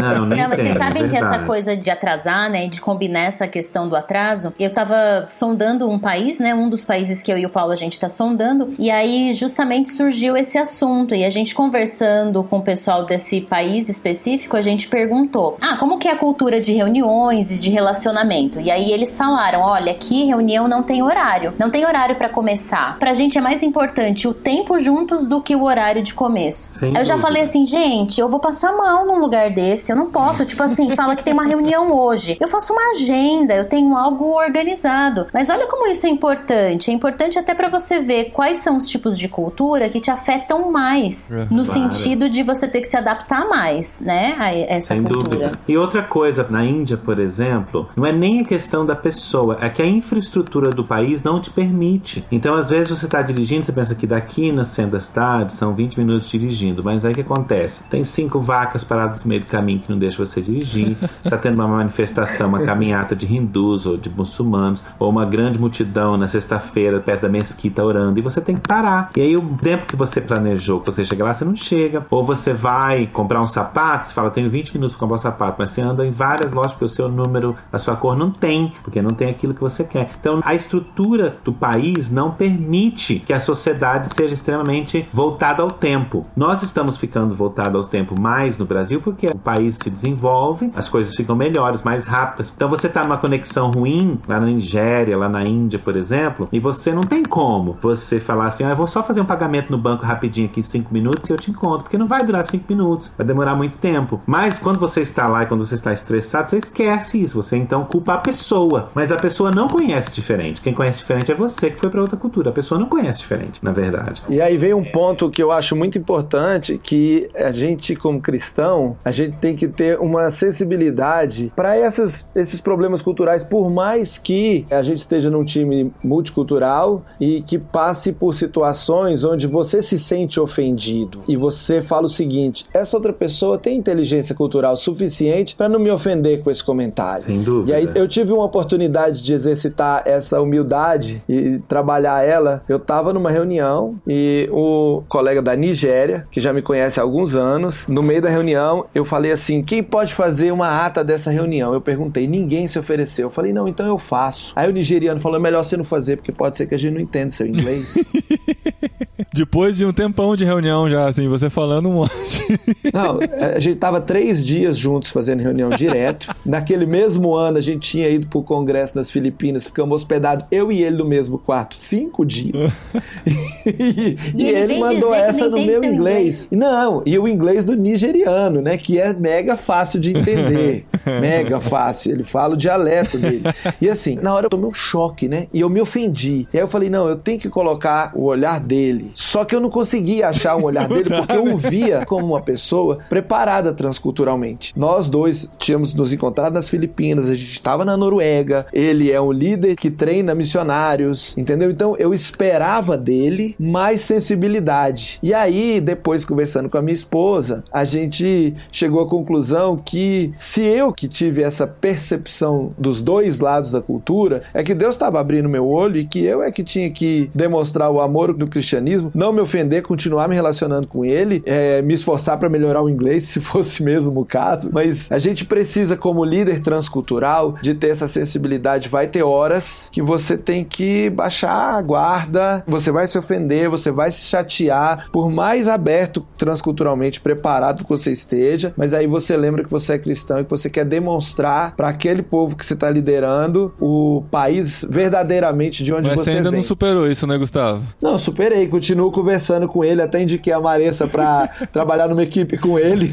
Não, 0.00 0.26
nem 0.26 0.40
Não, 0.40 0.48
mas 0.48 0.56
tem, 0.56 0.66
vocês 0.66 0.76
é 0.76 0.78
sabem 0.78 1.08
que 1.08 1.16
essa 1.16 1.40
coisa 1.40 1.76
de 1.76 1.90
atrasar, 1.90 2.50
né, 2.50 2.68
de 2.68 2.80
combinar 2.80 3.20
essa 3.20 3.46
questão 3.46 3.88
do 3.88 3.96
atraso, 3.96 4.52
eu 4.58 4.72
tava 4.72 5.24
sondando 5.26 5.88
um 5.88 5.98
país, 5.98 6.38
né, 6.38 6.54
um 6.54 6.68
dos 6.68 6.84
países 6.84 7.22
que 7.22 7.32
eu 7.32 7.38
e 7.38 7.46
o 7.46 7.50
Paulo 7.50 7.72
a 7.72 7.76
gente 7.76 7.98
tá 7.98 8.08
sondando, 8.08 8.67
e 8.78 8.90
aí 8.90 9.32
justamente 9.32 9.90
surgiu 9.90 10.36
esse 10.36 10.58
assunto, 10.58 11.14
e 11.14 11.24
a 11.24 11.30
gente 11.30 11.54
conversando 11.54 12.42
com 12.44 12.58
o 12.58 12.62
pessoal 12.62 13.04
desse 13.04 13.40
país 13.40 13.88
específico, 13.88 14.56
a 14.56 14.62
gente 14.62 14.88
perguntou, 14.88 15.56
ah, 15.60 15.76
como 15.76 15.98
que 15.98 16.08
é 16.08 16.12
a 16.12 16.16
cultura 16.16 16.60
de 16.60 16.72
reuniões 16.72 17.50
e 17.50 17.60
de 17.60 17.70
relacionamento? 17.70 18.60
E 18.60 18.70
aí 18.70 18.90
eles 18.92 19.16
falaram, 19.16 19.60
olha, 19.60 19.92
aqui 19.92 20.24
reunião 20.24 20.68
não 20.68 20.82
tem 20.82 21.02
horário, 21.02 21.54
não 21.58 21.70
tem 21.70 21.84
horário 21.84 22.16
pra 22.16 22.28
começar. 22.28 22.98
Pra 22.98 23.14
gente 23.14 23.38
é 23.38 23.40
mais 23.40 23.62
importante 23.62 24.28
o 24.28 24.34
tempo 24.34 24.78
juntos 24.78 25.26
do 25.26 25.40
que 25.40 25.54
o 25.54 25.64
horário 25.64 26.02
de 26.02 26.14
começo. 26.14 26.70
Sem 26.78 26.88
eu 26.88 27.04
já 27.04 27.14
dúvida. 27.14 27.18
falei 27.18 27.42
assim, 27.42 27.66
gente, 27.66 28.20
eu 28.20 28.28
vou 28.28 28.40
passar 28.40 28.72
mal 28.72 29.06
num 29.06 29.18
lugar 29.18 29.50
desse, 29.50 29.92
eu 29.92 29.96
não 29.96 30.10
posso, 30.10 30.44
tipo 30.44 30.62
assim, 30.62 30.90
fala 30.96 31.16
que 31.16 31.24
tem 31.24 31.32
uma 31.32 31.46
reunião 31.46 31.92
hoje. 31.92 32.36
Eu 32.40 32.48
faço 32.48 32.72
uma 32.72 32.90
agenda, 32.90 33.54
eu 33.54 33.64
tenho 33.64 33.96
algo 33.96 34.26
organizado. 34.36 35.26
Mas 35.32 35.48
olha 35.50 35.66
como 35.66 35.86
isso 35.86 36.06
é 36.06 36.10
importante. 36.10 36.90
É 36.90 36.94
importante 36.94 37.38
até 37.38 37.54
pra 37.54 37.68
você 37.68 38.00
ver 38.00 38.30
quais 38.30 38.57
são 38.58 38.76
os 38.78 38.88
tipos 38.88 39.18
de 39.18 39.28
cultura 39.28 39.88
que 39.88 40.00
te 40.00 40.10
afetam 40.10 40.70
mais, 40.70 41.30
É, 41.30 41.40
no 41.44 41.46
claro. 41.48 41.64
sentido 41.64 42.28
de 42.28 42.42
você 42.42 42.66
ter 42.68 42.80
que 42.80 42.86
se 42.86 42.96
adaptar 42.96 43.48
mais, 43.48 44.00
né, 44.00 44.34
a 44.38 44.54
essa 44.54 44.88
Sem 44.94 45.02
cultura. 45.02 45.22
dúvida. 45.28 45.52
E 45.66 45.76
outra 45.76 46.02
coisa, 46.02 46.46
na 46.48 46.64
Índia, 46.64 46.96
por 46.96 47.18
exemplo, 47.18 47.88
não 47.96 48.04
é 48.06 48.12
nem 48.12 48.40
a 48.40 48.44
questão 48.44 48.84
da 48.84 48.94
pessoa, 48.96 49.58
é 49.60 49.68
que 49.68 49.82
a 49.82 49.86
infraestrutura 49.86 50.70
do 50.70 50.84
país 50.84 51.22
não 51.22 51.40
te 51.40 51.50
permite. 51.50 52.24
Então, 52.30 52.54
às 52.56 52.70
vezes, 52.70 52.88
você 52.90 53.06
está 53.06 53.22
dirigindo, 53.22 53.64
você 53.64 53.72
pensa 53.72 53.94
que 53.94 54.06
daqui 54.06 54.50
na 54.52 54.64
Sendastad 54.64 55.52
são 55.52 55.74
20 55.74 55.98
minutos 55.98 56.28
dirigindo, 56.30 56.82
mas 56.82 57.04
aí 57.04 57.12
o 57.12 57.14
que 57.14 57.20
acontece? 57.20 57.84
Tem 57.84 58.02
cinco 58.04 58.40
vacas 58.40 58.84
paradas 58.84 59.22
no 59.22 59.28
meio 59.28 59.40
do 59.40 59.46
caminho 59.46 59.80
que 59.80 59.90
não 59.90 59.98
deixam 59.98 60.24
você 60.24 60.40
dirigir, 60.40 60.96
tá 61.28 61.36
tendo 61.36 61.54
uma 61.54 61.68
manifestação, 61.68 62.48
uma 62.48 62.62
caminhada 62.62 63.14
de 63.14 63.32
hindus 63.32 63.86
ou 63.86 63.96
de 63.96 64.08
muçulmanos, 64.10 64.82
ou 64.98 65.10
uma 65.10 65.24
grande 65.24 65.58
multidão 65.58 66.16
na 66.16 66.28
sexta-feira 66.28 67.00
perto 67.00 67.22
da 67.22 67.28
mesquita 67.28 67.84
orando, 67.84 68.18
e 68.18 68.22
você 68.22 68.37
tem 68.40 68.56
que 68.56 68.66
parar. 68.66 69.10
E 69.16 69.20
aí 69.20 69.36
o 69.36 69.56
tempo 69.56 69.86
que 69.86 69.96
você 69.96 70.20
planejou, 70.20 70.80
que 70.80 70.86
você 70.86 71.04
chega 71.04 71.24
lá, 71.24 71.34
você 71.34 71.44
não 71.44 71.56
chega. 71.56 72.06
Ou 72.10 72.22
você 72.22 72.52
vai 72.52 73.06
comprar 73.06 73.40
um 73.40 73.46
sapato, 73.46 74.06
você 74.06 74.14
fala, 74.14 74.30
tenho 74.30 74.50
20 74.50 74.74
minutos 74.74 74.94
para 74.94 75.00
comprar 75.00 75.16
um 75.16 75.18
sapato, 75.18 75.56
mas 75.58 75.70
você 75.70 75.80
anda 75.80 76.06
em 76.06 76.10
várias 76.10 76.52
lojas 76.52 76.72
porque 76.72 76.84
o 76.84 76.88
seu 76.88 77.08
número, 77.08 77.56
a 77.72 77.78
sua 77.78 77.96
cor 77.96 78.16
não 78.16 78.30
tem, 78.30 78.72
porque 78.82 79.02
não 79.02 79.10
tem 79.10 79.28
aquilo 79.28 79.54
que 79.54 79.60
você 79.60 79.84
quer. 79.84 80.10
Então 80.20 80.40
a 80.44 80.54
estrutura 80.54 81.36
do 81.44 81.52
país 81.52 82.10
não 82.10 82.30
permite 82.30 83.20
que 83.20 83.32
a 83.32 83.40
sociedade 83.40 84.12
seja 84.12 84.34
extremamente 84.34 85.08
voltada 85.12 85.62
ao 85.62 85.70
tempo. 85.70 86.26
Nós 86.36 86.62
estamos 86.62 86.96
ficando 86.96 87.34
voltados 87.34 87.74
ao 87.74 87.90
tempo 87.90 88.18
mais 88.18 88.58
no 88.58 88.64
Brasil 88.64 89.00
porque 89.00 89.26
o 89.26 89.38
país 89.38 89.76
se 89.76 89.90
desenvolve, 89.90 90.72
as 90.74 90.88
coisas 90.88 91.14
ficam 91.14 91.36
melhores, 91.36 91.82
mais 91.82 92.06
rápidas. 92.06 92.52
Então 92.54 92.68
você 92.68 92.86
está 92.86 93.02
numa 93.02 93.18
conexão 93.18 93.70
ruim 93.70 94.18
lá 94.26 94.40
na 94.40 94.46
Nigéria, 94.46 95.16
lá 95.16 95.28
na 95.28 95.44
Índia, 95.44 95.78
por 95.78 95.96
exemplo, 95.96 96.48
e 96.52 96.60
você 96.60 96.92
não 96.92 97.02
tem 97.02 97.22
como 97.22 97.76
você 97.80 98.20
falar 98.28 98.46
assim, 98.46 98.62
ah, 98.62 98.70
eu 98.70 98.76
vou 98.76 98.86
só 98.86 99.02
fazer 99.02 99.22
um 99.22 99.24
pagamento 99.24 99.70
no 99.70 99.78
banco 99.78 100.04
rapidinho 100.04 100.48
aqui 100.48 100.60
em 100.60 100.62
5 100.62 100.92
minutos 100.92 101.30
e 101.30 101.32
eu 101.32 101.38
te 101.38 101.50
encontro, 101.50 101.84
porque 101.84 101.96
não 101.96 102.06
vai 102.06 102.22
durar 102.22 102.44
5 102.44 102.66
minutos, 102.68 103.14
vai 103.16 103.26
demorar 103.26 103.54
muito 103.54 103.78
tempo. 103.78 104.20
Mas 104.26 104.58
quando 104.58 104.78
você 104.78 105.00
está 105.00 105.26
lá 105.26 105.44
e 105.44 105.46
quando 105.46 105.64
você 105.64 105.74
está 105.74 105.94
estressado, 105.94 106.50
você 106.50 106.58
esquece 106.58 107.22
isso, 107.22 107.42
você 107.42 107.56
então 107.56 107.86
culpa 107.86 108.12
a 108.14 108.18
pessoa, 108.18 108.90
mas 108.94 109.10
a 109.10 109.16
pessoa 109.16 109.50
não 109.50 109.66
conhece 109.66 110.14
diferente. 110.14 110.60
Quem 110.60 110.74
conhece 110.74 110.98
diferente 110.98 111.32
é 111.32 111.34
você 111.34 111.70
que 111.70 111.80
foi 111.80 111.88
para 111.88 112.02
outra 112.02 112.18
cultura. 112.18 112.50
A 112.50 112.52
pessoa 112.52 112.78
não 112.78 112.86
conhece 112.86 113.20
diferente, 113.20 113.64
na 113.64 113.72
verdade. 113.72 114.22
E 114.28 114.42
aí 114.42 114.58
vem 114.58 114.74
um 114.74 114.84
ponto 114.84 115.30
que 115.30 115.42
eu 115.42 115.50
acho 115.50 115.74
muito 115.74 115.96
importante, 115.96 116.76
que 116.76 117.30
a 117.34 117.50
gente 117.50 117.96
como 117.96 118.20
cristão, 118.20 118.94
a 119.02 119.10
gente 119.10 119.38
tem 119.38 119.56
que 119.56 119.66
ter 119.68 119.98
uma 119.98 120.30
sensibilidade 120.30 121.50
para 121.56 121.78
esses 121.78 122.60
problemas 122.60 123.00
culturais, 123.00 123.42
por 123.42 123.70
mais 123.70 124.18
que 124.18 124.66
a 124.70 124.82
gente 124.82 124.98
esteja 124.98 125.30
num 125.30 125.44
time 125.44 125.90
multicultural 126.04 127.02
e 127.18 127.40
que 127.40 127.58
passe 127.58 128.12
por 128.18 128.34
situações 128.34 129.24
onde 129.24 129.46
você 129.46 129.82
se 129.82 129.98
sente 129.98 130.40
ofendido 130.40 131.20
e 131.28 131.36
você 131.36 131.82
fala 131.82 132.06
o 132.06 132.10
seguinte: 132.10 132.66
essa 132.72 132.96
outra 132.96 133.12
pessoa 133.12 133.58
tem 133.58 133.76
inteligência 133.76 134.34
cultural 134.34 134.76
suficiente 134.76 135.56
para 135.56 135.68
não 135.68 135.78
me 135.78 135.90
ofender 135.90 136.42
com 136.42 136.50
esse 136.50 136.62
comentário. 136.62 137.22
Sem 137.22 137.42
dúvida. 137.42 137.72
E 137.72 137.74
aí 137.74 137.90
eu 137.94 138.08
tive 138.08 138.32
uma 138.32 138.44
oportunidade 138.44 139.22
de 139.22 139.32
exercitar 139.32 140.02
essa 140.04 140.40
humildade 140.40 141.22
e 141.28 141.58
trabalhar 141.68 142.24
ela. 142.24 142.62
Eu 142.68 142.76
estava 142.76 143.12
numa 143.12 143.30
reunião 143.30 143.96
e 144.06 144.48
o 144.52 145.02
colega 145.08 145.40
da 145.42 145.54
Nigéria, 145.54 146.26
que 146.30 146.40
já 146.40 146.52
me 146.52 146.62
conhece 146.62 147.00
há 147.00 147.02
alguns 147.02 147.34
anos, 147.34 147.84
no 147.86 148.02
meio 148.02 148.22
da 148.22 148.28
reunião 148.28 148.86
eu 148.94 149.04
falei 149.04 149.32
assim: 149.32 149.62
quem 149.62 149.82
pode 149.82 150.14
fazer 150.14 150.52
uma 150.52 150.84
ata 150.84 151.04
dessa 151.04 151.30
reunião? 151.30 151.72
Eu 151.72 151.80
perguntei, 151.80 152.26
ninguém 152.26 152.68
se 152.68 152.78
ofereceu. 152.78 153.26
Eu 153.26 153.30
falei, 153.30 153.52
não, 153.52 153.68
então 153.68 153.86
eu 153.86 153.98
faço. 153.98 154.52
Aí 154.56 154.68
o 154.68 154.72
nigeriano 154.72 155.20
falou: 155.20 155.38
é 155.38 155.42
melhor 155.42 155.64
você 155.64 155.76
não 155.76 155.84
fazer, 155.84 156.16
porque 156.16 156.32
pode 156.32 156.56
ser 156.56 156.66
que 156.66 156.74
a 156.74 156.78
gente 156.78 156.94
não 156.94 157.00
entenda 157.00 157.30
seu 157.30 157.46
inglês. 157.46 157.94
Depois 159.34 159.76
de 159.76 159.84
um 159.84 159.92
tempão 159.92 160.34
de 160.36 160.44
reunião 160.44 160.88
já, 160.88 161.08
assim, 161.08 161.28
você 161.28 161.50
falando 161.50 161.88
um 161.88 161.94
monte. 161.94 162.60
Não, 162.92 163.18
a 163.54 163.58
gente 163.58 163.78
tava 163.78 164.00
três 164.00 164.44
dias 164.44 164.76
juntos 164.76 165.10
fazendo 165.10 165.40
reunião 165.40 165.70
direto. 165.70 166.34
Naquele 166.44 166.86
mesmo 166.86 167.34
ano, 167.34 167.58
a 167.58 167.60
gente 167.60 167.90
tinha 167.90 168.08
ido 168.08 168.26
pro 168.26 168.42
congresso 168.42 168.96
nas 168.96 169.10
Filipinas, 169.10 169.66
ficamos 169.66 170.02
hospedados, 170.02 170.46
eu 170.50 170.70
e 170.72 170.82
ele 170.82 170.96
no 170.96 171.04
mesmo 171.04 171.38
quarto, 171.38 171.78
cinco 171.78 172.24
dias. 172.24 172.72
e, 173.26 174.16
e, 174.34 174.48
ele, 174.48 174.74
ele 174.74 174.80
mandou 174.80 175.14
essa 175.14 175.48
no 175.48 175.56
meu 175.56 175.84
inglês. 175.84 175.94
inglês. 175.94 176.48
Não, 176.50 177.02
e 177.04 177.18
o 177.18 177.28
inglês 177.28 177.64
do 177.64 177.74
nigeriano, 177.74 178.60
né, 178.62 178.76
que 178.76 178.98
é 178.98 179.12
mega 179.12 179.56
fácil 179.56 180.00
de 180.00 180.10
entender. 180.10 180.86
mega 181.20 181.60
fácil. 181.60 182.12
Ele 182.12 182.24
fala 182.24 182.54
o 182.54 182.56
dialeto 182.56 183.18
dele. 183.18 183.42
E 183.80 183.88
assim, 183.88 184.16
na 184.16 184.34
hora 184.34 184.46
eu 184.46 184.50
tomei 184.50 184.68
um 184.68 184.74
choque, 184.74 185.28
né, 185.28 185.48
e 185.52 185.60
eu 185.60 185.68
me 185.68 185.80
ofendi. 185.80 186.46
E 186.52 186.56
aí 186.56 186.62
eu 186.62 186.68
falei, 186.68 186.88
não, 186.88 187.08
eu 187.08 187.16
tenho 187.16 187.38
que 187.38 187.48
colocar 187.48 187.97
o 188.14 188.24
olhar 188.24 188.60
dele 188.60 189.12
só 189.14 189.44
que 189.44 189.54
eu 189.54 189.60
não 189.60 189.70
conseguia 189.70 190.28
achar 190.28 190.56
um 190.56 190.64
olhar 190.64 190.86
dele 190.88 191.04
porque 191.04 191.32
eu 191.32 191.54
o 191.54 191.58
via 191.58 192.04
como 192.06 192.26
uma 192.26 192.40
pessoa 192.40 192.98
preparada 193.08 193.72
transculturalmente. 193.72 194.72
Nós 194.76 195.08
dois 195.08 195.50
tínhamos 195.58 195.94
nos 195.94 196.12
encontrado 196.12 196.52
nas 196.52 196.68
Filipinas, 196.68 197.28
a 197.28 197.34
gente 197.34 197.52
estava 197.52 197.84
na 197.84 197.96
Noruega, 197.96 198.66
ele 198.72 199.10
é 199.10 199.20
um 199.20 199.32
líder 199.32 199.76
que 199.76 199.90
treina 199.90 200.34
missionários, 200.34 201.36
entendeu? 201.36 201.70
Então 201.70 201.96
eu 201.98 202.14
esperava 202.14 202.96
dele 202.96 203.54
mais 203.58 204.00
sensibilidade. 204.02 205.18
E 205.22 205.34
aí, 205.34 205.80
depois 205.80 206.24
conversando 206.24 206.70
com 206.70 206.78
a 206.78 206.82
minha 206.82 206.94
esposa, 206.94 207.64
a 207.72 207.84
gente 207.84 208.54
chegou 208.70 209.02
à 209.02 209.08
conclusão 209.08 209.76
que 209.76 210.32
se 210.36 210.62
eu 210.62 210.92
que 210.92 211.08
tive 211.08 211.42
essa 211.42 211.66
percepção 211.66 212.72
dos 212.78 213.02
dois 213.02 213.40
lados 213.40 213.72
da 213.72 213.80
cultura, 213.80 214.42
é 214.54 214.62
que 214.62 214.74
Deus 214.74 214.94
estava 214.94 215.20
abrindo 215.20 215.48
meu 215.48 215.66
olho 215.66 215.98
e 215.98 216.06
que 216.06 216.24
eu 216.24 216.42
é 216.42 216.50
que 216.50 216.64
tinha 216.64 216.90
que 216.90 217.30
demonstrar 217.34 217.87
o 217.90 218.00
amor 218.00 218.32
do 218.32 218.46
cristianismo 218.46 219.10
não 219.14 219.32
me 219.32 219.40
ofender, 219.40 219.82
continuar 219.82 220.28
me 220.28 220.34
relacionando 220.34 220.86
com 220.86 221.04
ele, 221.04 221.42
é, 221.44 221.82
me 221.82 221.94
esforçar 221.94 222.38
para 222.38 222.48
melhorar 222.48 222.82
o 222.82 222.90
inglês, 222.90 223.24
se 223.28 223.40
fosse 223.40 223.82
mesmo 223.82 224.20
o 224.20 224.24
caso. 224.24 224.70
Mas 224.72 225.10
a 225.10 225.18
gente 225.18 225.44
precisa, 225.44 225.96
como 225.96 226.24
líder 226.24 226.62
transcultural, 226.62 227.56
de 227.62 227.74
ter 227.74 227.88
essa 227.88 228.06
sensibilidade. 228.06 228.88
Vai 228.88 229.06
ter 229.06 229.22
horas 229.22 229.88
que 229.92 230.02
você 230.02 230.36
tem 230.36 230.64
que 230.64 231.10
baixar 231.10 231.74
a 231.74 231.82
guarda, 231.82 232.62
você 232.66 232.90
vai 232.90 233.06
se 233.06 233.18
ofender, 233.18 233.68
você 233.68 233.90
vai 233.90 234.12
se 234.12 234.22
chatear, 234.22 235.08
por 235.12 235.30
mais 235.30 235.68
aberto 235.68 236.24
transculturalmente 236.36 237.20
preparado 237.20 237.82
que 237.82 237.88
você 237.88 238.12
esteja, 238.12 238.72
mas 238.76 238.92
aí 238.92 239.06
você 239.06 239.36
lembra 239.36 239.64
que 239.64 239.70
você 239.70 239.94
é 239.94 239.98
cristão 239.98 240.40
e 240.40 240.44
que 240.44 240.50
você 240.50 240.68
quer 240.70 240.84
demonstrar 240.84 241.74
para 241.76 241.88
aquele 241.88 242.22
povo 242.22 242.56
que 242.56 242.64
você 242.64 242.74
está 242.74 242.90
liderando 242.90 243.74
o 243.80 244.24
país 244.30 244.84
verdadeiramente 244.88 245.82
de 245.82 245.92
onde 245.92 246.08
mas 246.08 246.20
você, 246.20 246.24
você 246.24 246.36
ainda 246.36 246.50
vem. 246.50 246.58
não 246.58 246.62
superou 246.62 247.06
isso, 247.06 247.26
né, 247.26 247.36
Gustavo? 247.36 247.77
Não, 248.00 248.18
superei, 248.18 248.66
continuo 248.68 248.98
continuo 248.98 249.12
conversando 249.12 249.68
com 249.68 249.84
ele, 249.84 250.02
até 250.02 250.22
indiquei 250.22 250.52
a 250.52 250.60
Maressa 250.60 251.06
para 251.06 251.48
trabalhar 251.72 252.08
numa 252.08 252.22
equipe 252.22 252.56
com 252.58 252.78
ele. 252.78 253.12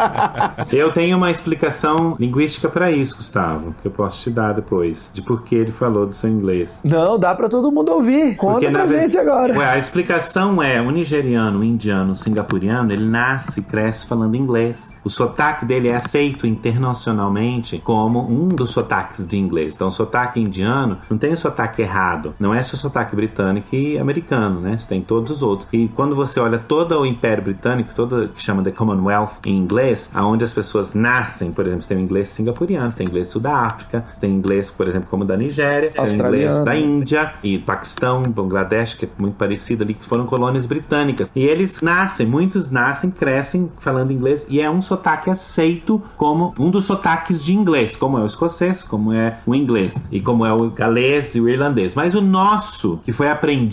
eu 0.72 0.92
tenho 0.92 1.16
uma 1.16 1.30
explicação 1.30 2.16
linguística 2.18 2.68
para 2.68 2.90
isso, 2.90 3.16
Gustavo, 3.16 3.74
que 3.82 3.88
eu 3.88 3.90
posso 3.90 4.22
te 4.22 4.30
dar 4.30 4.52
depois, 4.52 5.10
de 5.12 5.22
por 5.22 5.42
que 5.42 5.54
ele 5.54 5.72
falou 5.72 6.06
do 6.06 6.14
seu 6.14 6.30
inglês. 6.30 6.80
Não, 6.84 7.18
dá 7.18 7.34
para 7.34 7.48
todo 7.48 7.70
mundo 7.70 7.92
ouvir. 7.92 8.36
Conta 8.36 8.60
Porque, 8.60 8.70
pra 8.70 8.86
gente 8.86 9.18
agora. 9.18 9.58
Ué, 9.58 9.68
a 9.68 9.78
explicação 9.78 10.62
é, 10.62 10.80
o 10.80 10.90
nigeriano, 10.90 11.60
o 11.60 11.64
indiano, 11.64 12.12
o 12.12 12.16
singapuriano, 12.16 12.92
ele 12.92 13.04
nasce 13.04 13.60
e 13.60 13.62
cresce 13.62 14.06
falando 14.06 14.36
inglês. 14.36 14.98
O 15.04 15.10
sotaque 15.10 15.64
dele 15.64 15.88
é 15.88 15.96
aceito 15.96 16.46
internacionalmente 16.46 17.78
como 17.78 18.20
um 18.20 18.48
dos 18.48 18.70
sotaques 18.70 19.26
de 19.26 19.36
inglês. 19.36 19.74
Então, 19.74 19.88
o 19.88 19.92
sotaque 19.92 20.40
indiano 20.40 20.98
não 21.10 21.18
tem 21.18 21.32
o 21.32 21.36
sotaque 21.36 21.82
errado. 21.82 22.34
Não 22.38 22.54
é 22.54 22.62
só 22.62 22.76
sotaque 22.76 23.14
britânico 23.14 23.68
americano, 23.98 24.60
né? 24.60 24.76
Você 24.76 24.88
tem 24.88 25.00
todos 25.00 25.30
os 25.30 25.42
outros. 25.42 25.68
E 25.72 25.88
quando 25.88 26.14
você 26.14 26.40
olha 26.40 26.58
todo 26.58 26.98
o 26.98 27.06
Império 27.06 27.44
Britânico, 27.44 27.94
todo 27.94 28.28
que 28.28 28.42
chama 28.42 28.62
de 28.62 28.72
Commonwealth 28.72 29.40
em 29.44 29.56
inglês, 29.56 30.10
aonde 30.14 30.44
as 30.44 30.54
pessoas 30.54 30.94
nascem, 30.94 31.52
por 31.52 31.66
exemplo, 31.66 31.82
você 31.82 31.88
tem 31.88 31.98
o 31.98 32.00
inglês 32.00 32.28
singapuriano, 32.28 32.90
você 32.90 32.98
tem 32.98 33.06
o 33.06 33.10
inglês 33.10 33.28
sul 33.28 33.40
da 33.40 33.56
África, 33.56 34.04
você 34.12 34.20
tem 34.20 34.30
inglês, 34.30 34.70
por 34.70 34.86
exemplo, 34.88 35.08
como 35.10 35.24
da 35.24 35.36
Nigéria, 35.36 35.92
você 35.94 36.06
tem 36.06 36.20
o 36.20 36.26
inglês 36.26 36.64
da 36.64 36.76
Índia 36.76 37.34
e 37.42 37.58
Paquistão, 37.58 38.22
Bangladesh, 38.22 38.94
que 38.94 39.06
é 39.06 39.08
muito 39.18 39.34
parecido 39.34 39.82
ali, 39.82 39.94
que 39.94 40.04
foram 40.04 40.26
colônias 40.26 40.66
britânicas. 40.66 41.32
E 41.34 41.42
eles 41.42 41.82
nascem, 41.82 42.26
muitos 42.26 42.70
nascem, 42.70 43.10
crescem 43.10 43.70
falando 43.78 44.12
inglês 44.12 44.46
e 44.48 44.60
é 44.60 44.70
um 44.70 44.80
sotaque 44.80 45.30
aceito 45.30 46.02
como 46.16 46.54
um 46.58 46.70
dos 46.70 46.84
sotaques 46.84 47.44
de 47.44 47.54
inglês, 47.54 47.96
como 47.96 48.18
é 48.18 48.22
o 48.22 48.26
escocês, 48.26 48.82
como 48.82 49.12
é 49.12 49.38
o 49.46 49.54
inglês 49.54 50.06
e 50.10 50.20
como 50.20 50.44
é 50.44 50.52
o 50.52 50.70
galês 50.70 51.34
e 51.34 51.40
o 51.40 51.48
irlandês. 51.48 51.94
Mas 51.94 52.14
o 52.14 52.20
nosso, 52.20 53.00
que 53.04 53.12
foi 53.12 53.28
aprendido, 53.28 53.69